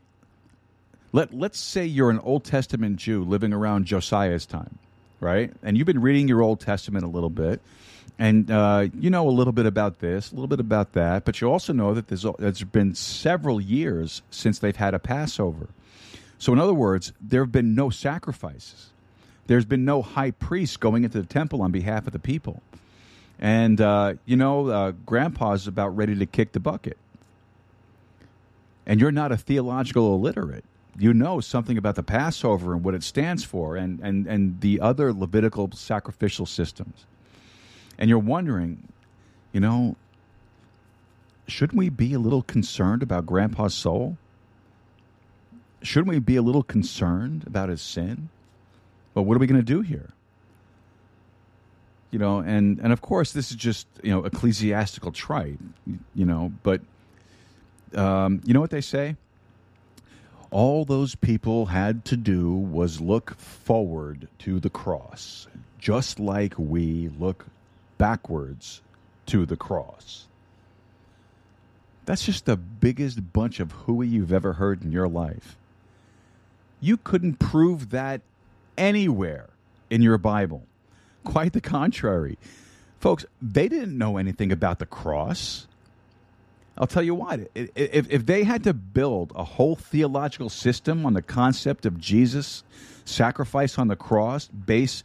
let 1.12 1.34
let's 1.34 1.60
say 1.60 1.88
you're 1.88 2.12
an 2.12 2.20
Old 2.20 2.44
Testament 2.44 2.98
Jew 2.98 3.24
living 3.24 3.54
around 3.54 3.86
Josiah's 3.86 4.46
time, 4.46 4.78
right? 5.20 5.52
And 5.64 5.76
you've 5.76 5.88
been 5.88 6.02
reading 6.02 6.28
your 6.28 6.44
Old 6.44 6.60
Testament 6.60 7.04
a 7.04 7.08
little 7.08 7.32
bit, 7.32 7.62
and 8.20 8.52
uh, 8.52 8.88
you 9.00 9.10
know 9.10 9.28
a 9.28 9.32
little 9.32 9.54
bit 9.54 9.66
about 9.66 10.00
this, 10.00 10.32
a 10.32 10.36
little 10.36 10.48
bit 10.48 10.60
about 10.60 10.94
that, 10.94 11.26
but 11.26 11.42
you 11.42 11.52
also 11.52 11.74
know 11.74 11.94
that 11.94 12.08
there's 12.08 12.26
there's 12.40 12.64
been 12.64 12.96
several 12.96 13.60
years 13.60 14.22
since 14.30 14.60
they've 14.60 14.76
had 14.76 14.94
a 14.94 15.00
Passover. 15.00 15.68
So, 16.42 16.52
in 16.54 16.60
other 16.60 16.74
words, 16.74 17.14
there 17.22 17.44
have 17.44 17.52
been 17.52 17.76
no 17.76 17.92
sacrifices. 17.92 18.90
There's 19.46 19.66
been 19.66 19.86
no 19.86 20.02
high 20.02 20.32
priest 20.32 20.80
going 20.80 21.04
into 21.04 21.22
the 21.22 21.28
temple 21.28 21.62
on 21.62 21.72
behalf 21.72 22.08
of 22.08 22.14
the 22.14 22.20
people. 22.20 22.64
And, 23.40 23.80
uh, 23.80 24.16
you 24.26 24.38
know, 24.38 24.68
uh, 24.68 24.92
grandpa's 25.06 25.68
about 25.68 25.90
ready 25.90 26.16
to 26.16 26.26
kick 26.26 26.54
the 26.54 26.60
bucket. 26.60 26.98
And 28.88 29.00
you're 29.00 29.12
not 29.12 29.32
a 29.32 29.38
theological 29.38 30.16
illiterate. 30.16 30.66
You 30.98 31.14
know 31.14 31.42
something 31.42 31.78
about 31.78 31.94
the 31.94 32.02
Passover 32.02 32.74
and 32.74 32.84
what 32.84 32.96
it 32.96 33.04
stands 33.04 33.44
for 33.44 33.76
and, 33.76 34.00
and, 34.00 34.26
and 34.26 34.62
the 34.62 34.80
other 34.80 35.14
Levitical 35.14 35.70
sacrificial 35.74 36.48
systems. 36.48 37.06
And 38.02 38.10
you're 38.10 38.20
wondering, 38.20 38.88
you 39.54 39.60
know, 39.60 39.96
shouldn't 41.48 41.78
we 41.78 41.90
be 41.90 42.16
a 42.16 42.20
little 42.20 42.42
concerned 42.42 43.04
about 43.04 43.28
Grandpa's 43.28 43.76
soul? 43.76 44.18
Shouldn't 45.84 46.10
we 46.10 46.18
be 46.18 46.36
a 46.36 46.42
little 46.42 46.64
concerned 46.64 47.44
about 47.46 47.70
his 47.70 47.80
sin? 47.82 48.30
Well, 49.14 49.24
what 49.24 49.38
are 49.38 49.40
we 49.40 49.46
going 49.46 49.62
to 49.62 49.66
do 49.66 49.82
here? 49.82 50.10
You 52.10 52.18
know, 52.18 52.40
and 52.40 52.80
and 52.80 52.92
of 52.92 53.02
course, 53.02 53.34
this 53.34 53.52
is 53.52 53.56
just 53.56 53.88
you 54.04 54.12
know 54.12 54.26
ecclesiastical 54.26 55.12
trite, 55.12 55.60
you 56.16 56.26
know, 56.26 56.52
but 56.64 56.82
um, 57.96 58.42
you 58.44 58.54
know 58.54 58.60
what 58.62 58.72
they 58.72 58.82
say? 58.82 59.16
All 60.50 60.86
those 60.86 61.14
people 61.16 61.68
had 61.68 62.04
to 62.06 62.18
do 62.18 62.52
was 62.52 63.00
look 63.00 63.38
forward 63.38 64.28
to 64.40 64.60
the 64.60 64.70
cross, 64.72 65.48
just 65.80 66.20
like 66.20 66.56
we 66.58 67.10
look 67.18 67.46
backwards 68.02 68.82
to 69.28 69.46
the 69.46 69.56
cross. 69.56 70.26
That's 72.06 72.26
just 72.26 72.48
the 72.48 72.58
biggest 72.58 73.32
bunch 73.32 73.60
of 73.60 73.72
hooey 73.72 74.08
you've 74.08 74.34
ever 74.34 74.54
heard 74.54 74.84
in 74.84 74.92
your 74.92 75.08
life. 75.08 75.56
You 76.80 76.98
couldn't 76.98 77.36
prove 77.36 77.92
that 77.92 78.22
anywhere 78.76 79.50
in 79.92 80.02
your 80.02 80.18
Bible. 80.18 80.64
Quite 81.24 81.54
the 81.54 81.62
contrary. 81.62 82.40
Folks, 83.00 83.24
they 83.40 83.68
didn't 83.68 83.96
know 83.96 84.18
anything 84.18 84.52
about 84.52 84.80
the 84.80 84.88
cross. 84.88 85.68
I'll 86.80 86.88
tell 86.88 87.04
you 87.04 87.14
what, 87.14 87.52
if, 87.54 88.10
if 88.10 88.26
they 88.26 88.46
had 88.46 88.64
to 88.64 88.74
build 88.74 89.32
a 89.36 89.44
whole 89.44 89.76
theological 89.76 90.50
system 90.50 91.06
on 91.06 91.14
the 91.14 91.22
concept 91.22 91.86
of 91.86 92.00
Jesus' 92.00 92.64
sacrifice 93.06 93.78
on 93.78 93.90
the 93.90 93.96
cross 93.96 94.48
based, 94.48 95.04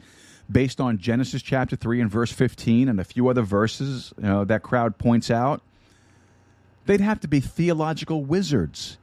based 0.50 0.80
on 0.80 0.98
Genesis 0.98 1.42
chapter 1.42 1.76
3 1.76 2.00
and 2.00 2.10
verse 2.10 2.32
15 2.32 2.88
and 2.88 3.00
a 3.00 3.04
few 3.04 3.28
other 3.28 3.42
verses 3.42 4.12
you 4.16 4.24
know, 4.24 4.44
that 4.44 4.62
crowd 4.62 4.98
points 4.98 5.30
out, 5.30 5.62
they'd 6.86 7.00
have 7.00 7.20
to 7.20 7.28
be 7.28 7.40
theological 7.40 8.24
wizards. 8.24 8.98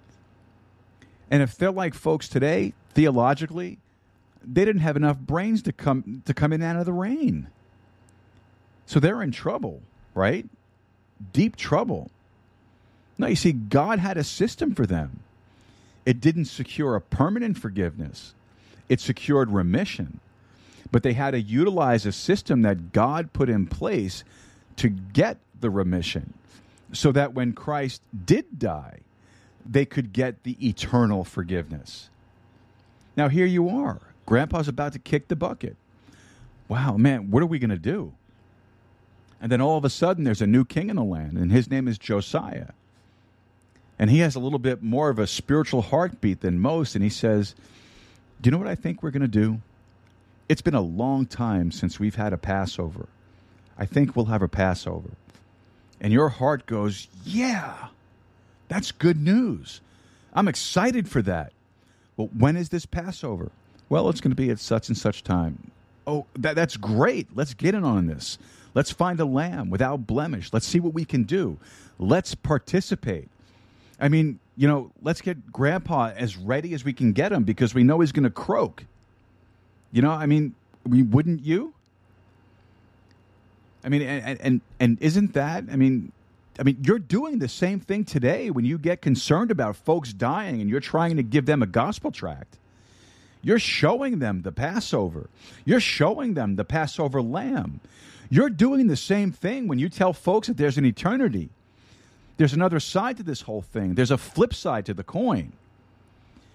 And 1.29 1.41
if 1.41 1.57
they're 1.57 1.71
like 1.71 1.93
folks 1.93 2.29
today, 2.29 2.73
theologically, 2.93 3.79
they 4.43 4.65
didn't 4.65 4.81
have 4.81 4.95
enough 4.95 5.17
brains 5.17 5.61
to 5.63 5.71
come 5.73 6.21
to 6.25 6.33
come 6.33 6.53
in 6.53 6.61
out 6.61 6.75
of 6.75 6.85
the 6.85 6.93
rain. 6.93 7.47
So 8.85 8.99
they're 8.99 9.21
in 9.21 9.31
trouble, 9.31 9.81
right? 10.13 10.45
Deep 11.31 11.55
trouble. 11.55 12.11
No, 13.17 13.27
you 13.27 13.35
see, 13.35 13.53
God 13.53 13.99
had 13.99 14.17
a 14.17 14.23
system 14.23 14.75
for 14.75 14.85
them. 14.85 15.21
It 16.05 16.19
didn't 16.19 16.45
secure 16.45 16.95
a 16.95 17.01
permanent 17.01 17.57
forgiveness, 17.57 18.33
it 18.89 18.99
secured 18.99 19.51
remission. 19.51 20.19
But 20.93 21.01
they 21.01 21.13
had 21.13 21.31
to 21.31 21.41
utilize 21.41 22.05
a 22.05 22.11
system 22.11 22.61
that 22.61 22.91
God 22.91 23.33
put 23.33 23.49
in 23.49 23.65
place 23.65 24.23
to 24.75 24.89
get 24.89 25.39
the 25.59 25.71
remission 25.71 26.35
so 26.91 27.11
that 27.11 27.33
when 27.33 27.53
Christ 27.53 28.03
did 28.25 28.59
die, 28.59 28.99
they 29.65 29.85
could 29.85 30.13
get 30.13 30.43
the 30.43 30.55
eternal 30.65 31.23
forgiveness. 31.23 32.11
Now, 33.17 33.27
here 33.27 33.47
you 33.47 33.69
are. 33.69 34.01
Grandpa's 34.27 34.67
about 34.67 34.93
to 34.93 34.99
kick 34.99 35.29
the 35.29 35.35
bucket. 35.35 35.77
Wow, 36.67 36.97
man, 36.97 37.31
what 37.31 37.41
are 37.41 37.47
we 37.47 37.57
going 37.57 37.71
to 37.71 37.75
do? 37.75 38.13
And 39.41 39.51
then 39.51 39.61
all 39.61 39.79
of 39.79 39.85
a 39.85 39.89
sudden, 39.89 40.25
there's 40.25 40.43
a 40.43 40.47
new 40.47 40.63
king 40.63 40.91
in 40.91 40.97
the 40.97 41.03
land, 41.03 41.39
and 41.39 41.51
his 41.51 41.71
name 41.71 41.87
is 41.87 41.97
Josiah. 41.97 42.69
And 43.97 44.11
he 44.11 44.19
has 44.19 44.35
a 44.35 44.39
little 44.39 44.59
bit 44.59 44.83
more 44.83 45.09
of 45.09 45.17
a 45.17 45.25
spiritual 45.25 45.81
heartbeat 45.81 46.41
than 46.41 46.59
most. 46.59 46.93
And 46.93 47.03
he 47.03 47.09
says, 47.09 47.55
Do 48.39 48.47
you 48.47 48.51
know 48.51 48.59
what 48.59 48.67
I 48.67 48.75
think 48.75 49.01
we're 49.01 49.09
going 49.09 49.23
to 49.23 49.27
do? 49.27 49.59
It's 50.49 50.61
been 50.61 50.75
a 50.75 50.81
long 50.81 51.25
time 51.25 51.71
since 51.71 51.99
we've 51.99 52.15
had 52.15 52.33
a 52.33 52.37
Passover. 52.37 53.07
I 53.77 53.85
think 53.85 54.15
we'll 54.15 54.25
have 54.25 54.41
a 54.41 54.47
Passover. 54.47 55.11
And 56.01 56.11
your 56.11 56.29
heart 56.29 56.65
goes, 56.65 57.07
Yeah, 57.23 57.87
that's 58.67 58.91
good 58.91 59.19
news. 59.19 59.81
I'm 60.33 60.47
excited 60.47 61.07
for 61.07 61.21
that. 61.23 61.53
Well, 62.17 62.29
when 62.37 62.55
is 62.57 62.69
this 62.69 62.85
Passover? 62.85 63.51
Well, 63.89 64.09
it's 64.09 64.21
going 64.21 64.31
to 64.31 64.35
be 64.35 64.49
at 64.49 64.59
such 64.59 64.89
and 64.89 64.97
such 64.97 65.23
time. 65.23 65.71
Oh, 66.05 66.25
that, 66.39 66.55
that's 66.55 66.77
great. 66.77 67.27
Let's 67.35 67.53
get 67.53 67.75
in 67.75 67.83
on 67.83 68.07
this. 68.07 68.37
Let's 68.73 68.91
find 68.91 69.19
a 69.19 69.25
lamb 69.25 69.69
without 69.69 70.07
blemish. 70.07 70.51
Let's 70.51 70.67
see 70.67 70.79
what 70.79 70.93
we 70.93 71.05
can 71.05 71.23
do. 71.23 71.57
Let's 71.99 72.35
participate. 72.35 73.29
I 73.99 74.09
mean, 74.09 74.39
you 74.57 74.67
know, 74.67 74.91
let's 75.01 75.21
get 75.21 75.51
Grandpa 75.51 76.11
as 76.15 76.35
ready 76.35 76.73
as 76.73 76.83
we 76.83 76.91
can 76.93 77.13
get 77.13 77.31
him 77.31 77.43
because 77.43 77.73
we 77.73 77.83
know 77.83 77.99
he's 77.99 78.11
going 78.11 78.23
to 78.23 78.29
croak. 78.29 78.83
You 79.93 80.01
know, 80.01 80.11
I 80.11 80.25
mean, 80.25 80.55
we 80.85 81.03
wouldn't 81.03 81.45
you? 81.45 81.73
I 83.85 83.89
mean, 83.89 84.01
and, 84.01 84.41
and 84.41 84.61
and 84.79 84.97
isn't 85.01 85.33
that? 85.33 85.65
I 85.71 85.75
mean, 85.75 86.11
I 86.59 86.63
mean, 86.63 86.77
you're 86.81 86.99
doing 86.99 87.39
the 87.39 87.47
same 87.47 87.79
thing 87.79 88.03
today 88.03 88.49
when 88.49 88.65
you 88.65 88.77
get 88.77 89.01
concerned 89.01 89.51
about 89.51 89.75
folks 89.75 90.11
dying 90.11 90.61
and 90.61 90.69
you're 90.69 90.79
trying 90.79 91.17
to 91.17 91.23
give 91.23 91.45
them 91.45 91.61
a 91.61 91.67
gospel 91.67 92.11
tract. 92.11 92.57
You're 93.43 93.59
showing 93.59 94.19
them 94.19 94.41
the 94.41 94.51
Passover. 94.51 95.29
You're 95.63 95.79
showing 95.79 96.33
them 96.33 96.55
the 96.55 96.65
Passover 96.65 97.21
lamb. 97.21 97.79
You're 98.29 98.49
doing 98.49 98.87
the 98.87 98.95
same 98.95 99.31
thing 99.31 99.67
when 99.67 99.79
you 99.79 99.89
tell 99.89 100.13
folks 100.13 100.47
that 100.47 100.57
there's 100.57 100.77
an 100.77 100.85
eternity. 100.85 101.49
There's 102.37 102.53
another 102.53 102.79
side 102.79 103.17
to 103.17 103.23
this 103.23 103.41
whole 103.41 103.61
thing, 103.61 103.93
there's 103.93 104.11
a 104.11 104.17
flip 104.17 104.55
side 104.55 104.87
to 104.87 104.93
the 104.93 105.03
coin. 105.03 105.51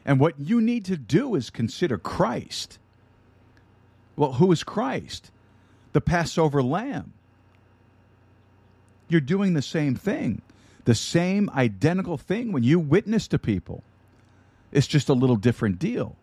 And 0.04 0.18
what 0.18 0.40
you 0.40 0.60
need 0.60 0.86
to 0.86 0.96
do 0.96 1.34
is 1.34 1.50
consider 1.50 1.98
Christ. 1.98 2.78
Well, 4.18 4.32
who 4.32 4.50
is 4.50 4.64
Christ? 4.64 5.30
The 5.92 6.00
Passover 6.00 6.60
lamb. 6.60 7.12
You're 9.08 9.20
doing 9.20 9.54
the 9.54 9.62
same 9.62 9.94
thing, 9.94 10.42
the 10.84 10.94
same 10.94 11.48
identical 11.54 12.18
thing 12.18 12.50
when 12.50 12.64
you 12.64 12.80
witness 12.80 13.28
to 13.28 13.38
people. 13.38 13.84
It's 14.72 14.88
just 14.88 15.08
a 15.08 15.14
little 15.14 15.36
different 15.36 15.78
deal. 15.78 16.16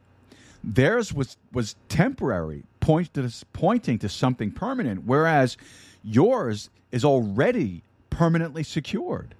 Theirs 0.61 1.13
was 1.13 1.37
was 1.53 1.77
temporary, 1.87 2.63
point 2.81 3.13
to, 3.13 3.31
pointing 3.53 3.97
to 3.99 4.09
something 4.09 4.51
permanent, 4.51 5.05
whereas 5.05 5.55
yours 6.03 6.69
is 6.91 7.05
already 7.05 7.81
permanently 8.09 8.63
secured. 8.63 9.35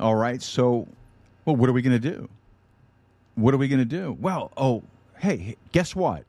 All 0.00 0.14
right, 0.14 0.42
so, 0.42 0.88
well, 1.44 1.56
what 1.56 1.68
are 1.68 1.72
we 1.72 1.82
going 1.82 2.00
to 2.00 2.10
do? 2.10 2.28
What 3.34 3.52
are 3.52 3.58
we 3.58 3.68
going 3.68 3.80
to 3.80 3.84
do? 3.84 4.16
Well, 4.18 4.52
oh, 4.56 4.82
hey, 5.18 5.56
guess 5.72 5.94
what? 5.94 6.24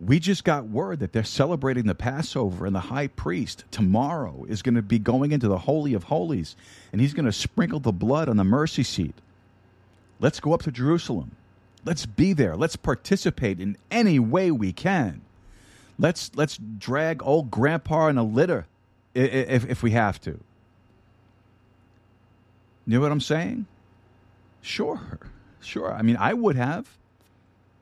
We 0.00 0.20
just 0.20 0.44
got 0.44 0.68
word 0.68 1.00
that 1.00 1.12
they're 1.12 1.24
celebrating 1.24 1.86
the 1.86 1.94
Passover, 1.94 2.66
and 2.66 2.74
the 2.74 2.80
high 2.80 3.08
priest 3.08 3.64
tomorrow 3.70 4.46
is 4.48 4.62
going 4.62 4.76
to 4.76 4.82
be 4.82 4.98
going 4.98 5.32
into 5.32 5.48
the 5.48 5.58
Holy 5.58 5.92
of 5.92 6.04
Holies, 6.04 6.54
and 6.92 7.00
he's 7.00 7.14
going 7.14 7.24
to 7.24 7.32
sprinkle 7.32 7.80
the 7.80 7.92
blood 7.92 8.28
on 8.28 8.36
the 8.36 8.44
mercy 8.44 8.84
seat. 8.84 9.14
Let's 10.20 10.38
go 10.38 10.52
up 10.52 10.62
to 10.62 10.72
Jerusalem. 10.72 11.32
Let's 11.84 12.06
be 12.06 12.32
there. 12.32 12.56
Let's 12.56 12.76
participate 12.76 13.60
in 13.60 13.76
any 13.90 14.18
way 14.18 14.50
we 14.50 14.72
can. 14.72 15.22
Let's 15.98 16.30
let's 16.36 16.58
drag 16.78 17.22
old 17.22 17.50
grandpa 17.50 18.08
in 18.08 18.18
a 18.18 18.22
litter 18.22 18.66
if, 19.14 19.68
if 19.68 19.82
we 19.82 19.92
have 19.92 20.20
to. 20.22 20.30
You 20.30 20.38
know 22.86 23.00
what 23.00 23.10
I'm 23.10 23.20
saying? 23.20 23.66
Sure. 24.62 25.00
Sure. 25.60 25.92
I 25.92 26.02
mean, 26.02 26.16
I 26.16 26.34
would 26.34 26.56
have. 26.56 26.88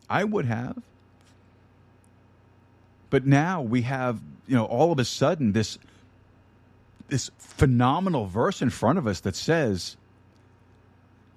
I 0.09 0.25
would 0.25 0.47
have. 0.47 0.81
But 3.11 3.27
now 3.27 3.63
we 3.63 3.83
have, 3.83 4.21
you 4.47 4.57
know, 4.57 4.65
all 4.65 4.93
of 4.93 4.99
a 4.99 5.05
sudden 5.05 5.53
this 5.53 5.79
this 7.09 7.31
phenomenal 7.39 8.27
verse 8.27 8.61
in 8.61 8.71
front 8.71 8.99
of 8.99 9.07
us 9.07 9.21
that 9.21 9.37
says 9.37 9.97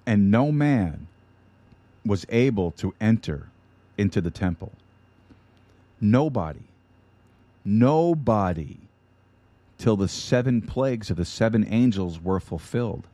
and 0.04 0.30
no 0.30 0.50
man 0.50 1.06
was 2.04 2.26
able 2.28 2.72
to 2.72 2.92
enter 3.00 3.46
into 3.96 4.20
the 4.20 4.30
temple. 4.30 4.72
Nobody. 6.00 6.64
Nobody 7.64 8.78
till 9.78 9.96
the 9.96 10.08
seven 10.08 10.62
plagues 10.62 11.10
of 11.10 11.16
the 11.16 11.24
seven 11.24 11.66
angels 11.68 12.20
were 12.20 12.40
fulfilled. 12.40 13.04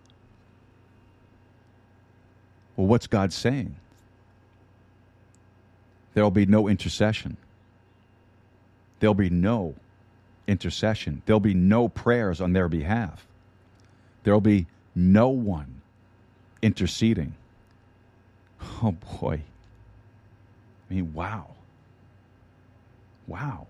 Well, 2.77 2.87
what's 2.87 3.07
God 3.07 3.33
saying? 3.33 3.77
There'll 6.17 6.31
be 6.31 6.47
no 6.47 6.67
intercession. 6.67 7.37
There'll 9.01 9.13
be 9.13 9.29
no 9.29 9.75
intercession. 10.47 11.21
There'll 11.27 11.41
be 11.41 11.53
no 11.53 11.91
prayers 11.91 12.41
on 12.41 12.55
their 12.55 12.71
behalf. 12.71 13.27
There'll 14.25 14.41
be 14.41 14.65
no 14.95 15.29
one 15.29 15.83
interceding. 16.63 17.35
Oh 18.83 18.93
boy. 19.21 19.43
I 20.91 20.95
mean, 20.95 21.13
wow. 21.13 21.49
Wow. 23.27 23.67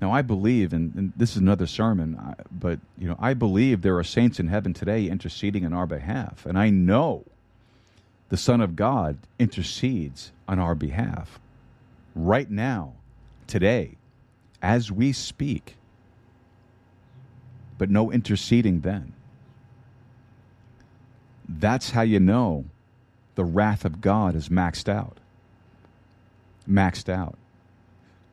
Now, 0.00 0.12
I 0.12 0.22
believe, 0.22 0.72
and, 0.72 0.94
and 0.94 1.12
this 1.16 1.32
is 1.32 1.38
another 1.38 1.66
sermon, 1.66 2.36
but 2.52 2.78
you 2.96 3.08
know, 3.08 3.16
I 3.18 3.34
believe 3.34 3.82
there 3.82 3.98
are 3.98 4.04
saints 4.04 4.38
in 4.38 4.46
heaven 4.46 4.74
today 4.74 5.08
interceding 5.08 5.66
on 5.66 5.72
our 5.72 5.88
behalf, 5.88 6.46
and 6.46 6.56
I 6.56 6.70
know 6.70 7.24
the 8.28 8.36
Son 8.36 8.60
of 8.60 8.76
God 8.76 9.18
intercedes 9.38 10.32
on 10.48 10.58
our 10.58 10.74
behalf 10.74 11.38
right 12.14 12.50
now, 12.50 12.94
today 13.46 13.96
as 14.62 14.90
we 14.90 15.12
speak, 15.12 15.76
but 17.78 17.90
no 17.90 18.10
interceding 18.10 18.80
then. 18.80 19.12
That's 21.48 21.90
how 21.90 22.02
you 22.02 22.18
know 22.18 22.64
the 23.36 23.44
wrath 23.44 23.84
of 23.84 24.00
God 24.00 24.34
is 24.34 24.48
maxed 24.48 24.88
out. 24.88 25.18
Maxed 26.68 27.08
out. 27.08 27.38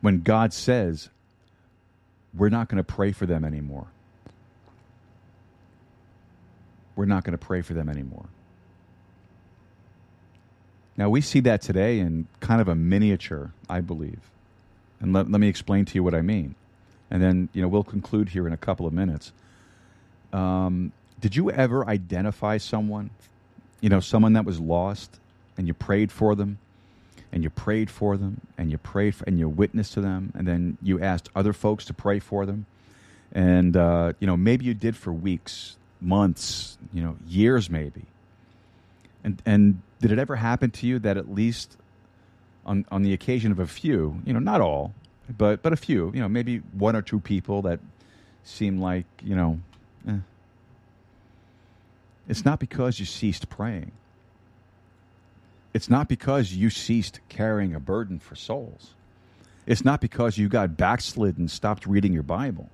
When 0.02 0.22
God 0.22 0.54
says, 0.54 1.10
we're 2.36 2.50
not 2.50 2.68
going 2.68 2.78
to 2.78 2.84
pray 2.84 3.12
for 3.12 3.26
them 3.26 3.46
anymore. 3.46 3.88
We're 6.96 7.06
not 7.06 7.24
going 7.24 7.38
to 7.38 7.46
pray 7.46 7.62
for 7.62 7.74
them 7.74 7.90
anymore. 7.90 8.26
Now, 10.96 11.10
we 11.10 11.22
see 11.22 11.40
that 11.42 11.62
today 11.62 12.00
in 12.00 12.28
kind 12.40 12.62
of 12.62 12.68
a 12.68 12.76
miniature, 12.76 13.52
I 13.70 13.82
believe. 13.82 14.20
And 15.00 15.12
let, 15.12 15.30
let 15.30 15.42
me 15.42 15.48
explain 15.48 15.86
to 15.86 15.96
you 15.96 16.04
what 16.04 16.14
I 16.14 16.22
mean. 16.22 16.56
And 17.10 17.22
then, 17.22 17.50
you 17.54 17.62
know, 17.62 17.68
we'll 17.68 17.84
conclude 17.84 18.30
here 18.30 18.48
in 18.48 18.54
a 18.54 18.58
couple 18.58 18.86
of 18.86 18.94
minutes. 18.94 19.32
Um, 20.32 20.92
did 21.20 21.36
you 21.36 21.52
ever 21.52 21.88
identify 21.88 22.58
someone, 22.58 23.10
you 23.82 23.90
know, 23.90 24.00
someone 24.00 24.34
that 24.34 24.46
was 24.46 24.60
lost 24.60 25.20
and 25.58 25.68
you 25.68 25.74
prayed 25.74 26.12
for 26.12 26.36
them 26.36 26.58
and 27.32 27.44
you 27.44 27.50
prayed 27.50 27.90
for 27.90 28.18
them 28.18 28.42
and 28.58 28.72
you 28.72 28.78
prayed 28.78 29.16
for, 29.16 29.24
and 29.26 29.40
you 29.40 29.50
witnessed 29.50 29.94
to 29.94 30.02
them 30.02 30.32
and 30.36 30.48
then 30.48 30.78
you 30.82 31.02
asked 31.02 31.30
other 31.36 31.54
folks 31.54 31.86
to 31.86 31.94
pray 31.94 32.20
for 32.20 32.46
them? 32.46 32.66
And, 33.32 33.76
uh, 33.76 34.14
you 34.20 34.28
know, 34.28 34.38
maybe 34.38 34.66
you 34.66 34.74
did 34.74 34.96
for 34.96 35.12
weeks, 35.12 35.76
months, 36.00 36.78
you 36.94 37.04
know, 37.04 37.18
years 37.28 37.70
maybe. 37.70 38.04
And, 39.24 39.42
and 39.46 39.82
did 40.02 40.12
it 40.12 40.20
ever 40.20 40.36
happen 40.36 40.72
to 40.72 40.88
you 40.88 41.00
that 41.00 41.18
at 41.18 41.34
least 41.34 41.78
on, 42.66 42.86
on 42.92 43.04
the 43.04 43.14
occasion 43.14 43.52
of 43.52 43.60
a 43.60 43.68
few, 43.68 44.22
you 44.26 44.34
know, 44.34 44.40
not 44.40 44.62
all, 44.62 44.94
but, 45.38 45.62
but 45.62 45.74
a 45.74 45.78
few, 45.78 46.12
you 46.14 46.20
know, 46.20 46.28
maybe 46.28 46.58
one 46.74 46.96
or 46.96 47.02
two 47.02 47.20
people 47.20 47.62
that 47.64 47.80
seem 48.44 48.80
like, 48.80 49.06
you 49.22 49.36
know, 49.36 49.60
eh. 50.08 50.18
it's 52.28 52.44
not 52.44 52.60
because 52.60 53.00
you 53.00 53.06
ceased 53.06 53.50
praying. 53.50 53.92
It's 55.74 55.90
not 55.90 56.08
because 56.08 56.54
you 56.54 56.70
ceased 56.70 57.20
carrying 57.30 57.74
a 57.74 57.80
burden 57.80 58.20
for 58.20 58.36
souls. 58.36 58.94
It's 59.66 59.84
not 59.84 60.02
because 60.02 60.38
you 60.38 60.50
got 60.50 60.78
backslid 60.78 61.38
and 61.38 61.50
stopped 61.50 61.88
reading 61.88 62.14
your 62.14 62.24
Bible. 62.24 62.70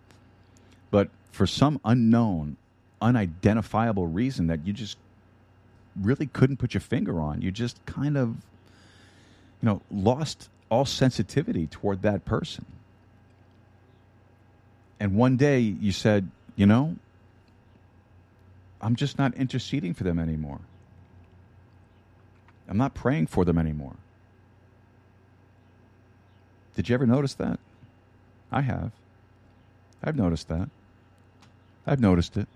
But 0.92 1.10
for 1.32 1.48
some 1.48 1.80
unknown, 1.86 2.58
unidentifiable 3.02 4.08
reason 4.08 4.48
that 4.48 4.66
you 4.66 4.74
just 4.74 4.98
really 6.02 6.28
couldn't 6.28 6.58
put 6.58 6.74
your 6.74 6.82
finger 6.82 7.20
on. 7.20 7.42
You 7.42 7.52
just 7.52 7.84
kind 7.86 8.18
of, 8.18 8.30
you 8.30 9.64
know, 9.64 9.82
lost 9.92 10.50
all 10.70 10.86
sensitivity 10.86 11.68
toward 11.68 12.02
that 12.04 12.26
person. 12.26 12.66
And 15.00 15.16
one 15.16 15.38
day 15.38 15.60
you 15.60 15.92
said, 15.92 16.30
you 16.56 16.66
know, 16.66 16.96
I'm 18.82 18.96
just 18.96 19.18
not 19.18 19.34
interceding 19.36 19.94
for 19.94 20.04
them 20.04 20.20
anymore. 20.20 20.60
I'm 22.68 22.78
not 22.78 22.94
praying 22.94 23.28
for 23.28 23.46
them 23.46 23.58
anymore. 23.58 23.96
Did 26.76 26.88
you 26.88 26.96
ever 26.96 27.08
notice 27.08 27.34
that? 27.36 27.60
I 28.52 28.62
have. 28.62 28.92
I've 30.04 30.16
noticed 30.16 30.48
that. 30.50 30.70
I've 31.86 32.00
noticed 32.00 32.38
it 32.38 32.48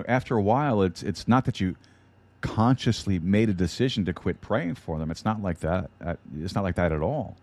know, 0.00 0.04
after 0.08 0.36
a 0.36 0.42
while, 0.42 0.82
it's 0.82 1.02
it's 1.02 1.28
not 1.28 1.44
that 1.44 1.60
you 1.60 1.76
consciously 2.40 3.18
made 3.18 3.48
a 3.48 3.54
decision 3.54 4.04
to 4.04 4.12
quit 4.12 4.40
praying 4.40 4.74
for 4.74 4.98
them. 4.98 5.10
It's 5.10 5.24
not 5.24 5.42
like 5.42 5.60
that. 5.60 5.90
Uh, 6.04 6.16
it's 6.40 6.54
not 6.54 6.64
like 6.64 6.76
that 6.76 6.92
at 6.92 7.00
all. 7.00 7.36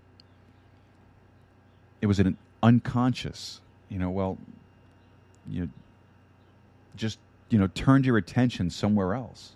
It 2.02 2.08
was 2.08 2.20
an 2.20 2.38
unconscious. 2.64 3.62
You 3.90 4.00
know, 4.00 4.10
well, 4.10 4.38
you 5.48 5.70
just 6.96 7.20
you 7.50 7.60
know 7.60 7.68
turned 7.68 8.06
your 8.06 8.18
attention 8.18 8.70
somewhere 8.70 9.14
else. 9.14 9.54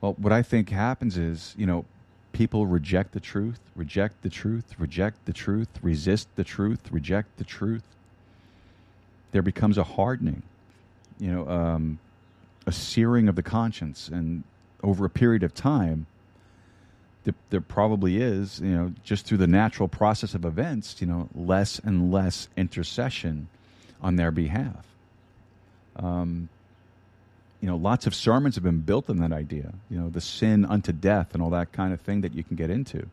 Well, 0.00 0.14
what 0.18 0.32
I 0.32 0.42
think 0.42 0.68
happens 0.68 1.16
is, 1.16 1.54
you 1.56 1.66
know, 1.66 1.86
people 2.32 2.66
reject 2.66 3.12
the 3.12 3.20
truth, 3.20 3.60
reject 3.74 4.22
the 4.22 4.28
truth, 4.28 4.74
reject 4.78 5.24
the 5.24 5.32
truth, 5.32 5.68
resist 5.82 6.28
the 6.36 6.44
truth, 6.44 6.92
reject 6.92 7.38
the 7.38 7.44
truth 7.44 7.95
there 9.32 9.42
becomes 9.42 9.78
a 9.78 9.84
hardening, 9.84 10.42
you 11.18 11.30
know, 11.30 11.48
um, 11.48 11.98
a 12.66 12.72
searing 12.72 13.28
of 13.28 13.36
the 13.36 13.42
conscience, 13.42 14.08
and 14.08 14.44
over 14.82 15.04
a 15.04 15.10
period 15.10 15.42
of 15.42 15.54
time, 15.54 16.06
there, 17.24 17.34
there, 17.50 17.60
probably 17.60 18.18
is, 18.18 18.60
you 18.60 18.70
know, 18.70 18.92
just 19.02 19.26
through 19.26 19.38
the 19.38 19.46
natural 19.46 19.88
process 19.88 20.34
of 20.34 20.44
events, 20.44 21.00
you 21.00 21.06
know, 21.06 21.28
less 21.34 21.80
and 21.80 22.12
less 22.12 22.48
intercession 22.56 23.48
on 24.00 24.16
their 24.16 24.30
behalf. 24.30 24.86
Um, 25.96 26.48
you 27.60 27.68
know, 27.68 27.76
lots 27.76 28.06
of 28.06 28.14
sermons 28.14 28.54
have 28.54 28.64
been 28.64 28.80
built 28.80 29.10
on 29.10 29.16
that 29.18 29.32
idea, 29.32 29.72
you 29.90 29.98
know, 29.98 30.08
the 30.08 30.20
sin 30.20 30.64
unto 30.64 30.92
death 30.92 31.34
and 31.34 31.42
all 31.42 31.50
that 31.50 31.72
kind 31.72 31.92
of 31.92 32.00
thing 32.00 32.20
that 32.20 32.34
you 32.34 32.44
can 32.44 32.56
get 32.56 32.70
into. 32.70 33.08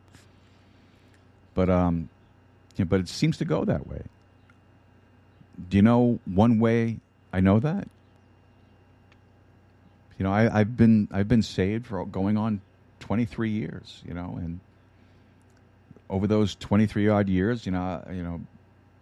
But, 1.56 1.70
um, 1.70 2.10
you 2.76 2.86
know, 2.86 2.90
but 2.90 3.00
it 3.00 3.10
seems 3.10 3.38
to 3.38 3.46
go 3.46 3.66
that 3.66 3.88
way. 3.88 4.02
Do 5.70 5.78
you 5.78 5.84
know 5.84 6.20
one 6.26 6.60
way 6.60 7.00
I 7.32 7.40
know 7.40 7.60
that? 7.60 7.88
You 10.18 10.24
know, 10.24 10.32
I, 10.32 10.60
I've 10.60 10.78
been 10.78 11.08
I've 11.12 11.28
been 11.28 11.42
saved 11.42 11.88
for 11.88 12.06
going 12.06 12.38
on 12.38 12.62
23 13.02 13.50
years. 13.50 14.02
You 14.08 14.14
know, 14.14 14.38
and 14.38 14.60
over 16.10 16.28
those 16.28 16.56
23 16.56 17.10
odd 17.10 17.30
years, 17.30 17.66
you 17.66 17.72
know, 17.72 18.04
you 18.12 18.24
know, 18.24 18.42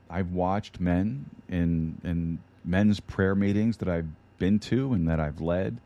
I've 0.09 0.31
watched 0.31 0.79
men 0.79 1.25
in 1.49 1.99
in 2.03 2.39
men's 2.63 2.99
prayer 2.99 3.35
meetings 3.35 3.77
that 3.77 3.89
I've 3.89 4.07
been 4.37 4.59
to 4.59 4.93
and 4.93 5.07
that 5.07 5.19
I've 5.19 5.41
led. 5.41 5.77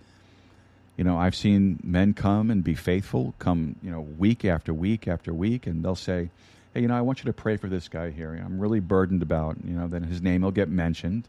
You 0.97 1.03
know, 1.03 1.17
I've 1.17 1.35
seen 1.35 1.79
men 1.83 2.13
come 2.13 2.49
and 2.49 2.63
be 2.63 2.73
faithful, 2.73 3.33
come, 3.37 3.75
you 3.83 3.91
know, 3.91 3.99
week 3.99 4.45
after 4.45 4.73
week 4.73 5.07
after 5.07 5.33
week, 5.33 5.67
and 5.67 5.83
they'll 5.83 5.95
say, 5.95 6.29
hey, 6.75 6.81
you 6.81 6.87
know, 6.89 6.95
I 6.95 7.01
want 7.01 7.19
you 7.19 7.25
to 7.25 7.33
pray 7.33 7.55
for 7.55 7.67
this 7.67 7.87
guy 7.87 8.11
here. 8.11 8.33
I'm 8.33 8.59
really 8.59 8.81
burdened 8.81 9.23
about, 9.23 9.55
you 9.63 9.73
know, 9.73 9.87
then 9.87 10.03
his 10.03 10.21
name 10.21 10.41
will 10.41 10.51
get 10.51 10.69
mentioned 10.69 11.27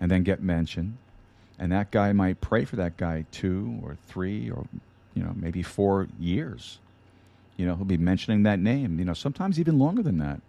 and 0.00 0.10
then 0.10 0.22
get 0.22 0.42
mentioned. 0.42 0.96
And 1.58 1.70
that 1.72 1.90
guy 1.90 2.12
might 2.12 2.40
pray 2.40 2.64
for 2.64 2.76
that 2.76 2.96
guy 2.96 3.26
two 3.30 3.78
or 3.82 3.98
three 4.08 4.50
or, 4.50 4.66
you 5.14 5.22
know, 5.22 5.32
maybe 5.36 5.62
four 5.62 6.08
years. 6.18 6.78
You 7.58 7.66
know, 7.66 7.76
he'll 7.76 7.84
be 7.84 7.98
mentioning 7.98 8.44
that 8.44 8.58
name, 8.58 8.98
you 8.98 9.04
know, 9.04 9.12
sometimes 9.12 9.60
even 9.60 9.78
longer 9.78 10.02
than 10.02 10.18
that. 10.18 10.40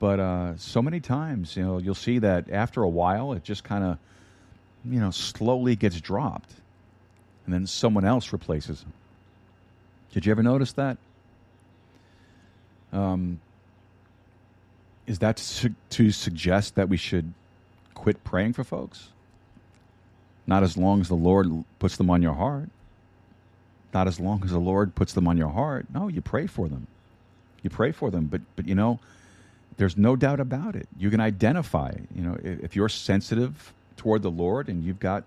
But 0.00 0.18
uh, 0.18 0.56
so 0.56 0.82
many 0.82 0.98
times, 0.98 1.56
you 1.56 1.62
know, 1.62 1.78
you'll 1.78 1.94
see 1.94 2.18
that 2.18 2.50
after 2.50 2.82
a 2.82 2.88
while, 2.88 3.32
it 3.34 3.44
just 3.44 3.62
kind 3.62 3.84
of, 3.84 3.98
you 4.84 4.98
know, 4.98 5.12
slowly 5.12 5.76
gets 5.76 6.00
dropped. 6.00 6.50
And 7.44 7.54
then 7.54 7.68
someone 7.68 8.04
else 8.04 8.32
replaces 8.32 8.82
him. 8.82 8.92
Did 10.12 10.26
you 10.26 10.32
ever 10.32 10.42
notice 10.42 10.72
that? 10.72 10.96
Um, 12.92 13.40
is 15.06 15.18
that 15.20 15.36
to, 15.38 15.42
su- 15.42 15.74
to 15.90 16.10
suggest 16.10 16.74
that 16.74 16.88
we 16.88 16.96
should 16.96 17.32
quit 17.94 18.22
praying 18.24 18.52
for 18.52 18.64
folks? 18.64 19.08
Not 20.46 20.62
as 20.62 20.76
long 20.76 21.00
as 21.00 21.08
the 21.08 21.14
Lord 21.14 21.64
puts 21.78 21.96
them 21.96 22.10
on 22.10 22.22
your 22.22 22.34
heart. 22.34 22.68
Not 23.94 24.08
as 24.08 24.18
long 24.18 24.42
as 24.44 24.50
the 24.50 24.58
Lord 24.58 24.94
puts 24.94 25.12
them 25.12 25.28
on 25.28 25.36
your 25.36 25.50
heart. 25.50 25.86
No, 25.92 26.08
you 26.08 26.20
pray 26.20 26.46
for 26.46 26.68
them. 26.68 26.86
You 27.62 27.70
pray 27.70 27.92
for 27.92 28.10
them, 28.10 28.26
but 28.26 28.40
but 28.56 28.66
you 28.66 28.74
know, 28.74 28.98
there's 29.76 29.96
no 29.96 30.16
doubt 30.16 30.40
about 30.40 30.74
it. 30.74 30.88
You 30.98 31.10
can 31.10 31.20
identify. 31.20 31.92
You 32.14 32.22
know, 32.22 32.38
if, 32.42 32.64
if 32.64 32.76
you're 32.76 32.88
sensitive 32.88 33.72
toward 33.96 34.22
the 34.22 34.30
Lord 34.30 34.68
and 34.68 34.82
you've 34.84 34.98
got, 34.98 35.24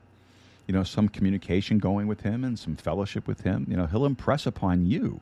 you 0.67 0.73
know, 0.73 0.83
some 0.83 1.07
communication 1.07 1.77
going 1.77 2.07
with 2.07 2.21
Him 2.21 2.43
and 2.43 2.57
some 2.57 2.75
fellowship 2.75 3.27
with 3.27 3.41
Him, 3.41 3.67
you 3.69 3.77
know, 3.77 3.85
He'll 3.85 4.05
impress 4.05 4.45
upon 4.45 4.85
you 4.85 5.21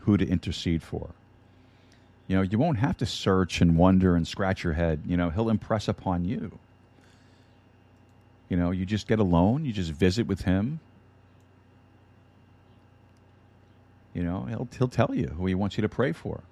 who 0.00 0.16
to 0.16 0.26
intercede 0.26 0.82
for. 0.82 1.10
You 2.28 2.36
know, 2.36 2.42
you 2.42 2.58
won't 2.58 2.78
have 2.78 2.96
to 2.98 3.06
search 3.06 3.60
and 3.60 3.76
wonder 3.76 4.16
and 4.16 4.26
scratch 4.26 4.64
your 4.64 4.72
head. 4.72 5.02
You 5.06 5.16
know, 5.16 5.30
he'll 5.30 5.50
impress 5.50 5.88
upon 5.88 6.24
you. 6.24 6.58
You 8.48 8.56
know, 8.56 8.70
you 8.70 8.86
just 8.86 9.08
get 9.08 9.18
alone, 9.18 9.64
you 9.64 9.72
just 9.72 9.90
visit 9.90 10.26
with 10.26 10.42
him. 10.42 10.80
You 14.14 14.22
know, 14.22 14.42
he'll 14.42 14.68
he'll 14.76 14.88
tell 14.88 15.14
you 15.14 15.28
who 15.28 15.46
he 15.46 15.54
wants 15.54 15.78
you 15.78 15.82
to 15.82 15.88
pray 15.88 16.12
for. 16.12 16.42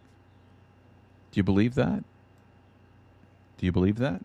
Do 1.30 1.38
you 1.38 1.42
believe 1.42 1.74
that? 1.74 2.02
Do 3.58 3.66
you 3.66 3.72
believe 3.72 3.98
that? 3.98 4.22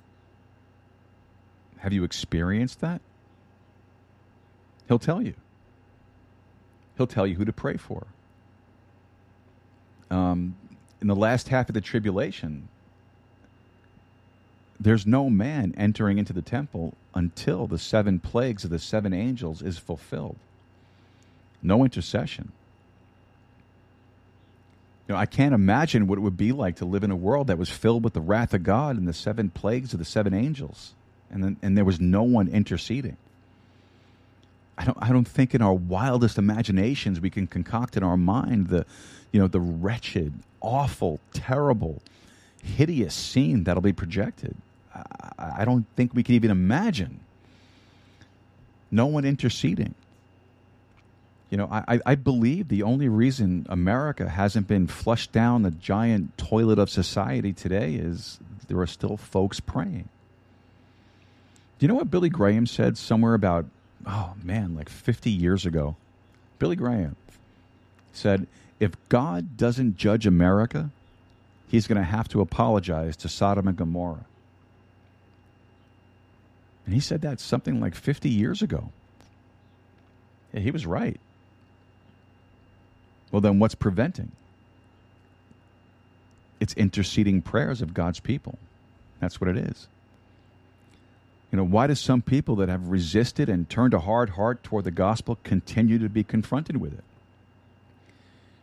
Have 1.78 1.94
you 1.94 2.04
experienced 2.04 2.80
that? 2.82 3.02
He'll 4.88 5.00
tell 5.00 5.22
you. 5.22 5.34
He'll 6.98 7.08
tell 7.08 7.28
you 7.28 7.36
who 7.36 7.46
to 7.46 7.54
pray 7.54 7.78
for. 7.78 8.08
Um, 10.10 10.56
in 11.02 11.08
the 11.08 11.16
last 11.16 11.50
half 11.50 11.70
of 11.70 11.74
the 11.74 11.82
tribulation, 11.82 12.68
there's 14.80 15.06
no 15.06 15.30
man 15.30 15.74
entering 15.78 16.18
into 16.18 16.34
the 16.34 16.42
temple 16.42 16.94
until 17.14 17.68
the 17.68 17.80
seven 17.80 18.20
plagues 18.20 18.64
of 18.64 18.70
the 18.70 18.80
seven 18.80 19.14
angels 19.14 19.62
is 19.62 19.78
fulfilled. 19.78 20.38
No 21.62 21.84
intercession. 21.84 22.52
You 25.08 25.14
know, 25.14 25.20
I 25.20 25.26
can't 25.26 25.54
imagine 25.54 26.08
what 26.08 26.18
it 26.18 26.22
would 26.22 26.38
be 26.38 26.52
like 26.52 26.78
to 26.78 26.86
live 26.86 27.04
in 27.04 27.12
a 27.12 27.16
world 27.16 27.48
that 27.48 27.58
was 27.58 27.70
filled 27.70 28.04
with 28.04 28.14
the 28.14 28.22
wrath 28.22 28.54
of 28.54 28.64
God 28.64 28.98
and 28.98 29.08
the 29.08 29.14
seven 29.14 29.50
plagues 29.50 29.94
of 29.94 30.00
the 30.00 30.06
seven 30.06 30.34
angels, 30.34 30.94
and 31.30 31.44
then, 31.44 31.58
and 31.62 31.78
there 31.78 31.86
was 31.86 32.02
no 32.02 32.24
one 32.24 32.48
interceding. 32.48 33.18
I 34.78 34.86
don't, 34.86 34.98
I 35.00 35.10
don't 35.10 35.28
think 35.28 35.56
in 35.56 35.62
our 35.62 35.74
wildest 35.74 36.38
imaginations 36.38 37.22
we 37.22 37.30
can 37.30 37.48
concoct 37.48 37.96
in 37.96 38.04
our 38.04 38.18
mind 38.18 38.68
the, 38.68 38.86
you 39.36 39.42
know, 39.42 39.48
the 39.48 39.60
wretched, 39.60 40.32
awful, 40.62 41.20
terrible, 41.34 42.02
hideous 42.64 43.14
scene 43.14 43.66
that'll 43.66 43.82
be 43.82 43.92
projected. 43.92 44.56
I, 44.96 45.56
I 45.58 45.66
don't 45.66 45.86
think 45.98 46.14
we 46.14 46.24
can 46.24 46.36
even 46.36 46.52
imagine. 46.52 47.20
No 48.92 49.08
one 49.08 49.26
interceding. 49.26 49.94
You 51.50 51.58
know, 51.58 51.68
I, 51.70 52.00
I 52.06 52.16
believe 52.16 52.70
the 52.70 52.84
only 52.84 53.10
reason 53.10 53.66
America 53.68 54.30
hasn't 54.30 54.70
been 54.70 54.88
flushed 54.88 55.34
down 55.34 55.64
the 55.64 55.72
giant 55.72 56.38
toilet 56.38 56.80
of 56.80 56.90
society 56.90 57.52
today 57.52 57.96
is 57.96 58.40
there 58.70 58.80
are 58.80 58.88
still 58.88 59.18
folks 59.18 59.60
praying. 59.60 60.08
Do 61.78 61.86
you 61.86 61.90
know 61.90 61.96
what 61.96 62.10
Billy 62.10 62.30
Graham 62.30 62.68
said 62.68 62.98
somewhere 62.98 63.34
about, 63.34 63.66
oh 64.08 64.36
man, 64.42 64.78
like 64.78 64.88
50 64.88 65.30
years 65.30 65.66
ago? 65.66 65.98
Billy 66.58 66.78
Graham 66.78 67.18
said, 68.14 68.48
if 68.80 68.94
God 69.10 69.58
doesn't 69.58 69.98
judge 69.98 70.26
America, 70.26 70.90
he's 71.68 71.88
going 71.88 71.98
to 71.98 72.04
have 72.04 72.28
to 72.30 72.42
apologize 72.42 73.16
to 73.18 73.30
Sodom 73.30 73.68
and 73.68 73.78
Gomorrah. 73.78 74.26
And 76.86 76.94
he 76.94 77.00
said 77.00 77.22
that 77.22 77.40
something 77.40 77.80
like 77.80 77.96
50 77.96 78.30
years 78.30 78.62
ago. 78.62 78.90
Yeah, 80.54 80.60
he 80.60 80.72
was 80.72 80.86
right. 80.86 81.20
Well, 83.32 83.42
then 83.42 83.60
what's 83.60 83.76
preventing? 83.76 84.32
It's 86.60 86.74
interceding 86.76 87.42
prayers 87.42 87.82
of 87.82 87.94
God's 87.94 88.20
people. 88.20 88.58
That's 89.20 89.42
what 89.42 89.50
it 89.50 89.58
is. 89.58 89.88
You 91.52 91.58
know, 91.58 91.64
why 91.64 91.88
do 91.88 91.96
some 91.96 92.22
people 92.22 92.56
that 92.58 92.70
have 92.70 92.88
resisted 92.90 93.50
and 93.50 93.70
turned 93.70 93.94
a 93.94 94.00
hard 94.00 94.32
heart 94.32 94.64
toward 94.64 94.84
the 94.84 94.92
gospel 94.92 95.38
continue 95.44 95.98
to 96.00 96.10
be 96.10 96.24
confronted 96.24 96.78
with 96.78 96.94
it? 96.94 97.04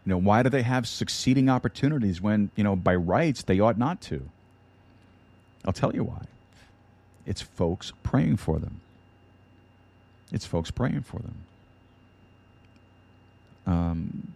You 0.05 0.11
know, 0.11 0.19
why 0.19 0.43
do 0.43 0.49
they 0.49 0.63
have 0.63 0.89
succeeding 0.89 1.49
opportunities 1.49 2.21
when, 2.21 2.51
you 2.57 2.65
know, 2.65 2.75
by 2.75 2.95
rights 2.95 3.43
they 3.43 3.61
ought 3.61 3.79
not 3.79 4.01
to? 4.03 4.29
I'll 5.65 5.73
tell 5.73 5.95
you 5.95 6.03
why. 6.05 6.23
It's 7.25 7.41
folks 7.41 7.93
praying 8.03 8.39
for 8.39 8.59
them. 8.59 8.81
It's 10.33 10.45
folks 10.45 10.71
praying 10.71 11.03
for 11.03 11.21
them. 11.21 11.35
Um, 13.65 14.33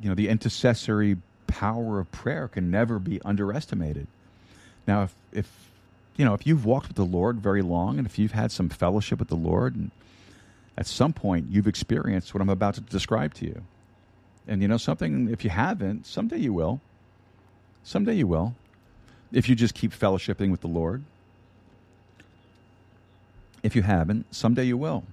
you 0.00 0.08
know, 0.08 0.16
the 0.16 0.28
intercessory 0.28 1.18
power 1.46 2.00
of 2.00 2.10
prayer 2.10 2.48
can 2.48 2.70
never 2.70 2.98
be 2.98 3.20
underestimated. 3.22 4.08
Now, 4.88 5.04
if, 5.04 5.14
if 5.32 5.70
you 6.16 6.24
know, 6.24 6.34
if 6.34 6.46
you've 6.46 6.64
walked 6.64 6.88
with 6.88 6.96
the 6.96 7.04
Lord 7.04 7.40
very 7.40 7.62
long, 7.62 7.98
and 7.98 8.06
if 8.06 8.18
you've 8.18 8.32
had 8.32 8.50
some 8.50 8.68
fellowship 8.68 9.18
with 9.18 9.28
the 9.28 9.36
Lord, 9.36 9.76
and 9.76 9.90
at 10.76 10.86
some 10.86 11.12
point 11.12 11.46
you've 11.50 11.68
experienced 11.68 12.34
what 12.34 12.40
I'm 12.40 12.48
about 12.48 12.74
to 12.74 12.80
describe 12.80 13.34
to 13.34 13.44
you, 13.44 13.62
and 14.46 14.62
you 14.62 14.68
know 14.68 14.76
something, 14.76 15.28
if 15.28 15.44
you 15.44 15.50
haven't, 15.50 16.06
someday 16.06 16.38
you 16.38 16.52
will. 16.52 16.80
Someday 17.84 18.14
you 18.14 18.26
will, 18.26 18.54
if 19.32 19.48
you 19.48 19.54
just 19.54 19.74
keep 19.74 19.92
fellowshipping 19.92 20.50
with 20.50 20.60
the 20.60 20.66
Lord. 20.66 21.04
If 23.62 23.76
you 23.76 23.82
haven't, 23.82 24.34
someday 24.34 24.64
you 24.64 24.76
will. 24.76 25.04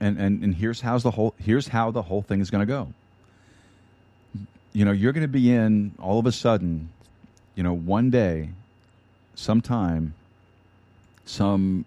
And 0.00 0.18
and 0.18 0.42
and 0.42 0.54
here's 0.54 0.80
how's 0.80 1.02
the 1.02 1.12
whole 1.12 1.34
here's 1.38 1.68
how 1.68 1.90
the 1.90 2.02
whole 2.02 2.22
thing 2.22 2.40
is 2.40 2.50
going 2.50 2.66
to 2.66 2.70
go 2.70 2.92
you 4.74 4.84
know, 4.84 4.92
you're 4.92 5.12
going 5.12 5.22
to 5.22 5.28
be 5.28 5.52
in 5.52 5.92
all 6.00 6.18
of 6.18 6.26
a 6.26 6.32
sudden, 6.32 6.90
you 7.54 7.62
know, 7.62 7.72
one 7.72 8.10
day, 8.10 8.50
sometime, 9.36 10.14
some 11.24 11.84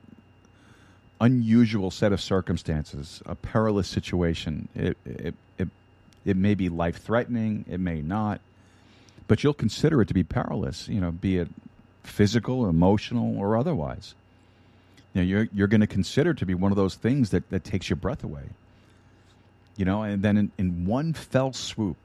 unusual 1.19 1.91
set 1.91 2.14
of 2.14 2.22
circumstances, 2.22 3.22
a 3.26 3.35
perilous 3.35 3.88
situation. 3.88 4.69
It, 4.73 4.98
it, 5.06 5.35
it, 6.28 6.38
may 6.38 6.56
be 6.56 6.70
life 6.70 7.02
threatening, 7.02 7.66
it 7.70 7.80
may 7.80 8.02
not, 8.02 8.41
but 9.28 9.44
you'll 9.44 9.54
consider 9.54 10.02
it 10.02 10.08
to 10.08 10.14
be 10.14 10.24
perilous, 10.24 10.88
you 10.88 11.02
know, 11.02 11.12
be 11.12 11.38
it 11.38 11.49
physical, 12.04 12.68
emotional, 12.68 13.38
or 13.38 13.58
otherwise. 13.58 14.16
You 15.14 15.22
know, 15.22 15.28
you're, 15.28 15.48
you're 15.54 15.68
going 15.68 15.82
to 15.82 15.88
consider 15.88 16.34
to 16.34 16.45
be 16.45 16.54
one 16.54 16.72
of 16.72 16.76
those 16.76 16.95
things 16.95 17.32
that, 17.32 17.49
that 17.49 17.64
takes 17.64 17.90
your 17.90 17.98
breath 17.98 18.24
away. 18.24 18.44
You 19.76 19.86
know, 19.86 20.04
and 20.04 20.22
then 20.22 20.38
in, 20.38 20.52
in 20.58 20.86
one 20.86 21.14
fell 21.14 21.54
swoop, 21.54 21.98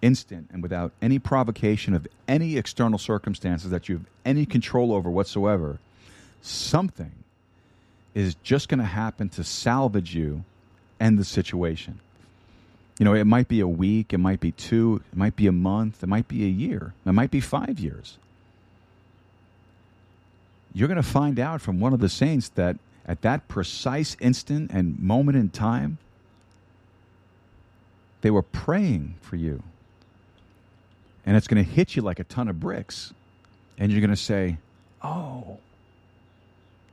instant 0.00 0.48
and 0.52 0.62
without 0.62 0.92
any 1.02 1.18
provocation 1.18 1.94
of 1.94 2.06
any 2.26 2.56
external 2.56 2.98
circumstances 2.98 3.70
that 3.70 3.88
you 3.88 3.96
have 3.96 4.06
any 4.24 4.46
control 4.46 4.92
over 4.92 5.10
whatsoever, 5.10 5.78
something 6.40 7.12
is 8.14 8.34
just 8.42 8.68
going 8.68 8.78
to 8.78 8.84
happen 8.84 9.28
to 9.28 9.44
salvage 9.44 10.14
you 10.14 10.44
and 11.00 11.18
the 11.18 11.24
situation. 11.24 12.00
You 12.98 13.04
know, 13.04 13.14
it 13.14 13.24
might 13.24 13.48
be 13.48 13.60
a 13.60 13.68
week, 13.68 14.12
it 14.12 14.18
might 14.18 14.40
be 14.40 14.52
two, 14.52 15.02
it 15.12 15.16
might 15.16 15.36
be 15.36 15.46
a 15.46 15.52
month, 15.52 16.02
it 16.02 16.08
might 16.08 16.26
be 16.26 16.44
a 16.44 16.48
year, 16.48 16.94
it 17.06 17.12
might 17.12 17.30
be 17.30 17.40
five 17.40 17.78
years. 17.78 18.18
You're 20.74 20.88
going 20.88 20.96
to 20.96 21.02
find 21.02 21.38
out 21.38 21.60
from 21.60 21.80
one 21.80 21.92
of 21.92 22.00
the 22.00 22.08
saints 22.08 22.48
that 22.50 22.76
at 23.06 23.22
that 23.22 23.48
precise 23.48 24.16
instant 24.20 24.70
and 24.72 24.98
moment 24.98 25.38
in 25.38 25.48
time, 25.48 25.98
they 28.20 28.30
were 28.30 28.42
praying 28.42 29.14
for 29.22 29.36
you 29.36 29.62
and 31.28 31.36
it's 31.36 31.46
going 31.46 31.62
to 31.62 31.70
hit 31.70 31.94
you 31.94 32.00
like 32.00 32.20
a 32.20 32.24
ton 32.24 32.48
of 32.48 32.58
bricks. 32.58 33.12
And 33.76 33.92
you're 33.92 34.00
going 34.00 34.08
to 34.08 34.16
say, 34.16 34.56
oh, 35.02 35.58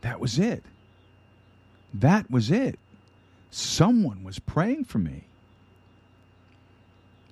that 0.02 0.20
was 0.20 0.38
it. 0.38 0.62
That 1.94 2.30
was 2.30 2.52
it. 2.52 2.78
Someone 3.50 4.26
was 4.26 4.40
praying 4.40 4.84
for 4.84 4.98
me. 4.98 5.24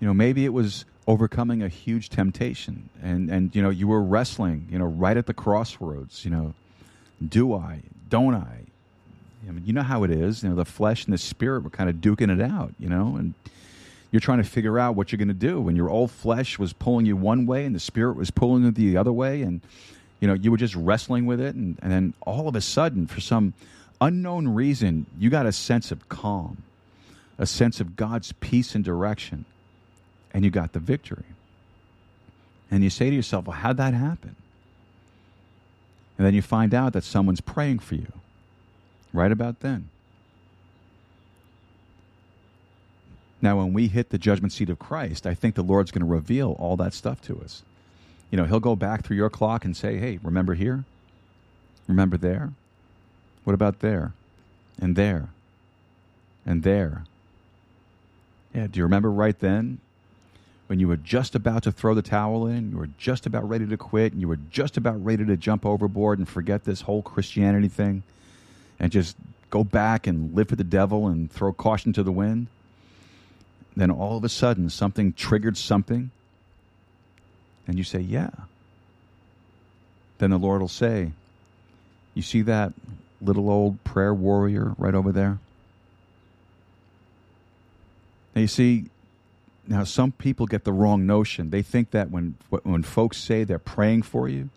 You 0.03 0.07
know, 0.07 0.13
maybe 0.13 0.43
it 0.43 0.51
was 0.51 0.83
overcoming 1.07 1.63
a 1.63 1.69
huge 1.69 2.09
temptation 2.09 2.89
and, 3.01 3.29
and 3.29 3.55
you 3.55 3.61
know, 3.61 3.69
you 3.69 3.87
were 3.87 4.01
wrestling, 4.03 4.67
you 4.69 4.77
know, 4.77 4.83
right 4.83 5.15
at 5.15 5.27
the 5.27 5.33
crossroads, 5.33 6.25
you 6.25 6.31
know, 6.31 6.53
do 7.25 7.53
I, 7.53 7.83
don't 8.09 8.35
I? 8.35 8.65
I 9.47 9.51
mean, 9.51 9.63
you 9.65 9.71
know 9.71 9.81
how 9.81 10.03
it 10.03 10.11
is. 10.11 10.43
You 10.43 10.49
know, 10.49 10.55
the 10.55 10.65
flesh 10.65 11.05
and 11.05 11.13
the 11.13 11.17
spirit 11.17 11.63
were 11.63 11.69
kind 11.69 11.89
of 11.89 12.01
duking 12.01 12.29
it 12.29 12.41
out, 12.41 12.73
you 12.77 12.89
know, 12.89 13.15
and 13.15 13.33
you're 14.11 14.19
trying 14.19 14.39
to 14.39 14.43
figure 14.43 14.77
out 14.77 14.97
what 14.97 15.13
you're 15.13 15.19
going 15.19 15.29
to 15.29 15.33
do 15.33 15.61
when 15.61 15.77
your 15.77 15.89
old 15.89 16.11
flesh 16.11 16.59
was 16.59 16.73
pulling 16.73 17.05
you 17.05 17.15
one 17.15 17.45
way 17.45 17.63
and 17.63 17.73
the 17.73 17.79
spirit 17.79 18.17
was 18.17 18.29
pulling 18.29 18.65
you 18.65 18.71
the 18.71 18.97
other 18.97 19.13
way 19.13 19.41
and 19.41 19.61
you 20.19 20.27
know 20.27 20.33
you 20.33 20.51
were 20.51 20.57
just 20.57 20.75
wrestling 20.75 21.25
with 21.25 21.39
it 21.39 21.55
and, 21.55 21.79
and 21.81 21.93
then 21.93 22.13
all 22.23 22.49
of 22.49 22.57
a 22.57 22.61
sudden 22.61 23.07
for 23.07 23.21
some 23.21 23.53
unknown 24.01 24.49
reason 24.49 25.05
you 25.17 25.29
got 25.29 25.45
a 25.45 25.53
sense 25.53 25.93
of 25.93 26.09
calm 26.09 26.61
a 27.37 27.45
sense 27.45 27.79
of 27.79 27.95
god's 27.95 28.33
peace 28.33 28.75
and 28.75 28.83
direction 28.83 29.45
and 30.33 30.43
you 30.43 30.51
got 30.51 30.73
the 30.73 30.79
victory 30.79 31.25
and 32.71 32.83
you 32.83 32.89
say 32.89 33.09
to 33.09 33.15
yourself 33.15 33.45
well 33.45 33.57
how'd 33.57 33.77
that 33.77 33.93
happen 33.93 34.35
and 36.17 36.27
then 36.27 36.33
you 36.33 36.41
find 36.41 36.73
out 36.73 36.93
that 36.93 37.03
someone's 37.03 37.41
praying 37.41 37.79
for 37.79 37.95
you 37.95 38.11
right 39.13 39.31
about 39.31 39.59
then 39.61 39.89
Now, 43.43 43.57
when 43.57 43.73
we 43.73 43.89
hit 43.89 44.09
the 44.09 44.17
judgment 44.17 44.53
seat 44.53 44.69
of 44.69 44.79
Christ, 44.79 45.27
I 45.27 45.33
think 45.33 45.55
the 45.55 45.63
Lord's 45.63 45.91
going 45.91 45.99
to 45.99 46.09
reveal 46.09 46.55
all 46.59 46.77
that 46.77 46.93
stuff 46.93 47.21
to 47.23 47.41
us. 47.41 47.61
You 48.31 48.37
know, 48.37 48.45
He'll 48.45 48.61
go 48.61 48.77
back 48.77 49.03
through 49.03 49.17
your 49.17 49.29
clock 49.29 49.65
and 49.65 49.75
say, 49.75 49.97
hey, 49.97 50.17
remember 50.23 50.53
here? 50.53 50.85
Remember 51.89 52.15
there? 52.15 52.53
What 53.43 53.53
about 53.53 53.79
there? 53.79 54.13
And 54.79 54.95
there? 54.95 55.27
And 56.45 56.63
there? 56.63 57.03
Yeah, 58.55 58.67
do 58.67 58.77
you 58.77 58.83
remember 58.83 59.11
right 59.11 59.37
then 59.37 59.79
when 60.67 60.79
you 60.79 60.87
were 60.87 60.97
just 60.97 61.35
about 61.35 61.63
to 61.63 61.71
throw 61.71 61.93
the 61.93 62.01
towel 62.01 62.47
in, 62.47 62.71
you 62.71 62.77
were 62.77 62.89
just 62.97 63.25
about 63.25 63.47
ready 63.47 63.67
to 63.67 63.77
quit, 63.77 64.13
and 64.13 64.21
you 64.21 64.27
were 64.27 64.39
just 64.51 64.77
about 64.77 65.03
ready 65.03 65.25
to 65.25 65.37
jump 65.37 65.65
overboard 65.65 66.19
and 66.19 66.27
forget 66.27 66.63
this 66.63 66.81
whole 66.81 67.01
Christianity 67.01 67.67
thing 67.67 68.03
and 68.79 68.91
just 68.91 69.15
go 69.49 69.63
back 69.63 70.07
and 70.07 70.33
live 70.33 70.49
for 70.49 70.55
the 70.55 70.63
devil 70.63 71.07
and 71.07 71.31
throw 71.31 71.53
caution 71.53 71.93
to 71.93 72.03
the 72.03 72.11
wind? 72.11 72.47
then 73.75 73.91
all 73.91 74.17
of 74.17 74.23
a 74.23 74.29
sudden 74.29 74.69
something 74.69 75.13
triggered 75.13 75.57
something, 75.57 76.11
and 77.67 77.77
you 77.77 77.83
say, 77.83 77.99
Yeah. 77.99 78.29
Then 80.19 80.29
the 80.29 80.37
Lord 80.37 80.61
will 80.61 80.67
say, 80.67 81.11
You 82.13 82.21
see 82.21 82.41
that 82.43 82.73
little 83.21 83.49
old 83.49 83.83
prayer 83.83 84.13
warrior 84.13 84.75
right 84.77 84.93
over 84.93 85.11
there? 85.11 85.39
Now, 88.35 88.41
you 88.41 88.47
see, 88.47 88.85
now 89.67 89.83
some 89.83 90.11
people 90.11 90.45
get 90.45 90.63
the 90.63 90.73
wrong 90.73 91.05
notion. 91.05 91.49
They 91.49 91.61
think 91.61 91.91
that 91.91 92.11
when, 92.11 92.35
when 92.49 92.83
folks 92.83 93.17
say 93.17 93.43
they're 93.43 93.59
praying 93.59 94.03
for 94.03 94.27
you, 94.27 94.49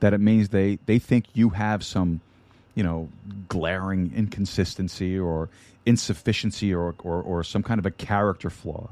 that 0.00 0.12
it 0.12 0.20
means 0.20 0.50
they, 0.50 0.78
they 0.86 0.98
think 0.98 1.26
you 1.32 1.50
have 1.50 1.84
some, 1.84 2.20
you 2.74 2.82
know, 2.82 3.08
glaring 3.48 4.12
inconsistency 4.14 5.18
or 5.18 5.48
insufficiency 5.86 6.74
or, 6.74 6.94
or, 7.02 7.22
or 7.22 7.42
some 7.44 7.62
kind 7.62 7.78
of 7.78 7.86
a 7.86 7.90
character 7.90 8.50
flaw. 8.50 8.90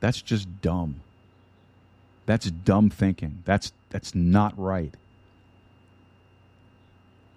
That's 0.00 0.20
just 0.20 0.60
dumb. 0.60 0.96
That's 2.26 2.50
dumb 2.50 2.90
thinking. 2.90 3.42
That's 3.44 3.72
that's 3.90 4.14
not 4.14 4.58
right. 4.58 4.94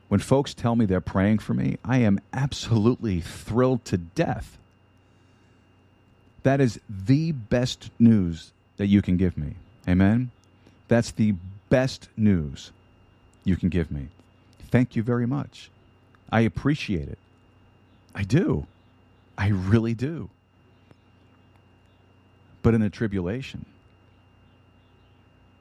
When 0.08 0.20
folks 0.20 0.54
tell 0.54 0.76
me 0.76 0.86
they're 0.86 1.02
praying 1.02 1.40
for 1.40 1.54
me, 1.54 1.78
I 1.84 1.98
am 1.98 2.20
absolutely 2.32 3.22
thrilled 3.22 3.84
to 3.86 3.98
death. 3.98 4.58
That 6.46 6.62
is 6.62 6.80
the 6.88 7.32
best 7.32 7.90
news 7.98 8.52
that 8.78 8.86
you 8.86 9.02
can 9.02 9.18
give 9.18 9.36
me. 9.36 9.56
Amen. 9.90 10.30
That's 10.88 11.10
the 11.10 11.34
best 11.70 12.08
news 12.16 12.72
you 13.44 13.56
can 13.56 13.70
give 13.70 13.90
me. 13.90 14.10
Thank 14.70 14.96
you 14.96 15.02
very 15.02 15.26
much. 15.26 15.72
I 16.32 16.42
appreciate 16.42 17.08
it. 17.08 17.18
I 18.14 18.22
do. 18.22 18.68
I 19.36 19.48
really 19.48 19.96
do. 19.96 20.30
But 22.62 22.76
in 22.76 22.82
the 22.82 22.92
tribulation, 22.92 23.66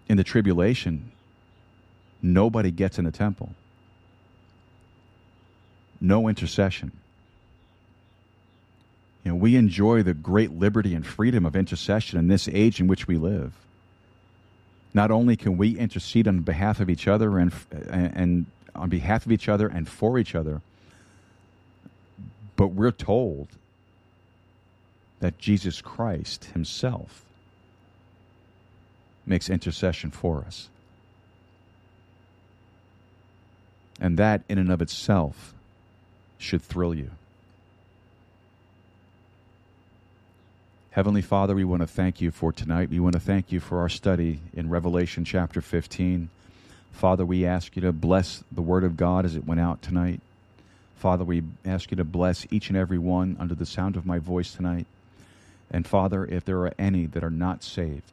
in 0.07 0.19
the 0.19 0.25
tribulation, 0.25 1.13
nobody 2.21 2.71
gets 2.71 2.99
in 2.99 3.07
the 3.07 3.11
temple. 3.11 3.55
No 5.99 6.29
intercession. 6.29 6.93
You 9.25 9.31
know, 9.31 9.37
we 9.37 9.57
enjoy 9.57 10.03
the 10.03 10.13
great 10.13 10.53
liberty 10.53 10.95
and 10.95 11.05
freedom 11.05 11.47
of 11.47 11.57
intercession 11.57 12.19
in 12.19 12.29
this 12.29 12.47
age 12.47 12.79
in 12.79 12.87
which 12.87 13.09
we 13.09 13.17
live. 13.17 13.55
Not 14.93 15.11
only 15.11 15.35
can 15.35 15.57
we 15.57 15.77
intercede 15.79 16.29
on 16.29 16.41
behalf 16.41 16.79
of 16.79 16.91
each 16.91 17.09
other 17.09 17.39
and, 17.39 17.53
and 17.91 18.47
on 18.75 18.91
behalf 18.91 19.25
of 19.25 19.33
each 19.33 19.49
other 19.49 19.67
and 19.67 19.89
for 19.89 20.19
each 20.19 20.35
other, 20.35 20.61
but 22.57 22.69
we're 22.69 22.93
told 22.93 23.49
that 25.21 25.39
Jesus 25.39 25.81
Christ 25.81 26.45
himself 26.53 27.25
makes 29.27 29.49
intercession 29.49 30.11
for 30.11 30.45
us. 30.47 30.69
And 34.01 34.19
that, 34.19 34.43
in 34.49 34.59
and 34.59 34.71
of 34.71 34.83
itself, 34.83 35.55
should 36.37 36.63
thrill 36.63 36.95
you. 36.95 37.11
Heavenly 40.95 41.23
Father, 41.23 41.57
we 41.57 41.65
want 41.65 41.83
to 41.83 41.89
thank 41.89 42.21
you 42.21 42.31
for 42.31 42.53
tonight. 42.53 42.89
We 42.89 43.01
want 43.01 43.15
to 43.15 43.21
thank 43.21 43.51
you 43.51 43.59
for 43.59 43.81
our 43.81 43.89
study 43.89 44.39
in 44.53 44.71
Revelation 44.71 45.25
chapter 45.25 45.61
15. 45.61 46.29
Father, 46.93 47.27
we 47.27 47.45
ask 47.45 47.75
you 47.75 47.83
to 47.83 47.91
bless 47.91 48.45
the 48.53 48.63
Word 48.63 48.85
of 48.85 48.97
God 48.97 49.25
as 49.25 49.35
it 49.35 49.45
went 49.45 49.61
out 49.61 49.83
tonight. 49.83 50.21
Father, 50.95 51.25
we 51.25 51.43
ask 51.65 51.91
you 51.91 51.97
to 51.97 52.05
bless 52.05 52.47
each 52.53 52.69
and 52.69 52.79
every 52.79 52.99
one 52.99 53.37
under 53.41 53.57
the 53.57 53.67
sound 53.67 53.97
of 53.97 54.07
my 54.07 54.21
voice 54.21 54.55
tonight. 54.55 54.87
And 55.69 55.85
Father, 55.85 56.27
if 56.27 56.45
there 56.45 56.59
are 56.59 56.75
any 56.79 57.07
that 57.07 57.25
are 57.25 57.29
not 57.29 57.65
saved, 57.65 58.13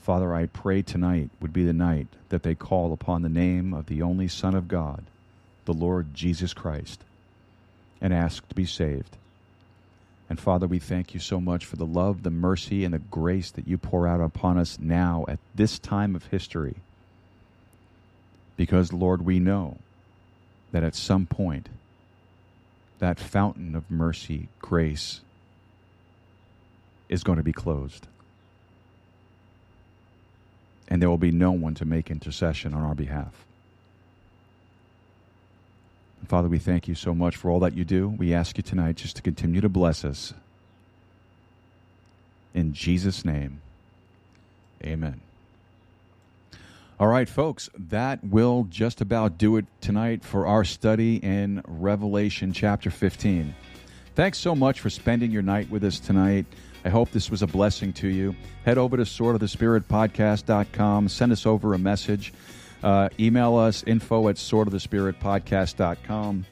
Father, 0.00 0.34
I 0.34 0.46
pray 0.46 0.80
tonight 0.80 1.28
would 1.38 1.52
be 1.52 1.66
the 1.66 1.74
night 1.74 2.06
that 2.30 2.42
they 2.42 2.54
call 2.54 2.94
upon 2.94 3.20
the 3.20 3.28
name 3.28 3.74
of 3.74 3.88
the 3.88 4.00
only 4.00 4.26
Son 4.26 4.54
of 4.54 4.68
God, 4.68 5.04
the 5.66 5.74
Lord 5.74 6.14
Jesus 6.14 6.54
Christ, 6.54 7.02
and 8.00 8.14
ask 8.14 8.48
to 8.48 8.54
be 8.54 8.64
saved. 8.64 9.18
And 10.30 10.38
Father, 10.38 10.68
we 10.68 10.78
thank 10.78 11.12
you 11.12 11.18
so 11.18 11.40
much 11.40 11.66
for 11.66 11.74
the 11.74 11.84
love, 11.84 12.22
the 12.22 12.30
mercy, 12.30 12.84
and 12.84 12.94
the 12.94 13.00
grace 13.00 13.50
that 13.50 13.66
you 13.66 13.76
pour 13.76 14.06
out 14.06 14.20
upon 14.20 14.58
us 14.58 14.78
now 14.78 15.24
at 15.26 15.40
this 15.56 15.76
time 15.76 16.14
of 16.14 16.26
history. 16.26 16.76
Because, 18.56 18.92
Lord, 18.92 19.22
we 19.22 19.40
know 19.40 19.78
that 20.70 20.84
at 20.84 20.94
some 20.94 21.26
point, 21.26 21.68
that 23.00 23.18
fountain 23.18 23.74
of 23.74 23.90
mercy, 23.90 24.46
grace, 24.60 25.20
is 27.08 27.24
going 27.24 27.38
to 27.38 27.42
be 27.42 27.52
closed. 27.52 28.06
And 30.86 31.02
there 31.02 31.10
will 31.10 31.18
be 31.18 31.32
no 31.32 31.50
one 31.50 31.74
to 31.74 31.84
make 31.84 32.08
intercession 32.08 32.72
on 32.72 32.82
our 32.82 32.94
behalf. 32.94 33.44
Father, 36.26 36.48
we 36.48 36.58
thank 36.58 36.86
you 36.86 36.94
so 36.94 37.14
much 37.14 37.36
for 37.36 37.50
all 37.50 37.60
that 37.60 37.76
you 37.76 37.84
do. 37.84 38.08
We 38.08 38.32
ask 38.32 38.56
you 38.56 38.62
tonight 38.62 38.96
just 38.96 39.16
to 39.16 39.22
continue 39.22 39.60
to 39.60 39.68
bless 39.68 40.04
us. 40.04 40.32
In 42.54 42.72
Jesus' 42.72 43.24
name, 43.24 43.60
amen. 44.84 45.20
All 46.98 47.06
right, 47.06 47.28
folks, 47.28 47.70
that 47.88 48.22
will 48.22 48.66
just 48.68 49.00
about 49.00 49.38
do 49.38 49.56
it 49.56 49.64
tonight 49.80 50.22
for 50.22 50.46
our 50.46 50.64
study 50.64 51.16
in 51.16 51.62
Revelation 51.66 52.52
chapter 52.52 52.90
15. 52.90 53.54
Thanks 54.14 54.38
so 54.38 54.54
much 54.54 54.80
for 54.80 54.90
spending 54.90 55.30
your 55.30 55.40
night 55.40 55.70
with 55.70 55.82
us 55.82 55.98
tonight. 55.98 56.44
I 56.84 56.90
hope 56.90 57.10
this 57.10 57.30
was 57.30 57.40
a 57.40 57.46
blessing 57.46 57.94
to 57.94 58.08
you. 58.08 58.36
Head 58.66 58.76
over 58.76 58.98
to 58.98 59.04
swordofthespiritpodcast.com, 59.04 61.08
send 61.08 61.32
us 61.32 61.46
over 61.46 61.72
a 61.72 61.78
message. 61.78 62.34
Uh, 62.82 63.08
email 63.18 63.56
us 63.56 63.82
info 63.86 64.28
at 64.28 64.36
swordofthespiritpodcast.com. 64.36 66.46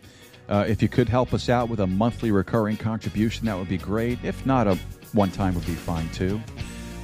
Uh, 0.49 0.65
if 0.67 0.83
you 0.83 0.89
could 0.89 1.09
help 1.09 1.35
us 1.35 1.49
out 1.49 1.69
with 1.69 1.81
a 1.81 1.87
monthly 1.87 2.31
recurring 2.31 2.77
contribution, 2.77 3.47
that 3.47 3.59
would 3.59 3.69
be 3.69 3.79
great. 3.79 4.19
If 4.25 4.47
not, 4.47 4.67
a 4.67 4.79
one 5.13 5.31
time 5.31 5.55
would 5.55 5.67
be 5.67 5.75
fine 5.75 6.09
too. 6.11 6.41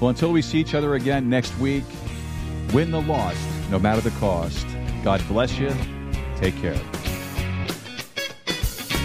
Well, 0.00 0.10
until 0.10 0.32
we 0.32 0.42
see 0.42 0.58
each 0.58 0.74
other 0.74 0.94
again 0.94 1.28
next 1.28 1.56
week, 1.58 1.84
win 2.72 2.90
the 2.90 3.02
lost, 3.02 3.38
no 3.70 3.78
matter 3.78 4.00
the 4.00 4.10
cost. 4.18 4.66
God 5.02 5.22
bless 5.28 5.58
you. 5.58 5.72
Take 6.36 6.56
care. 6.56 7.13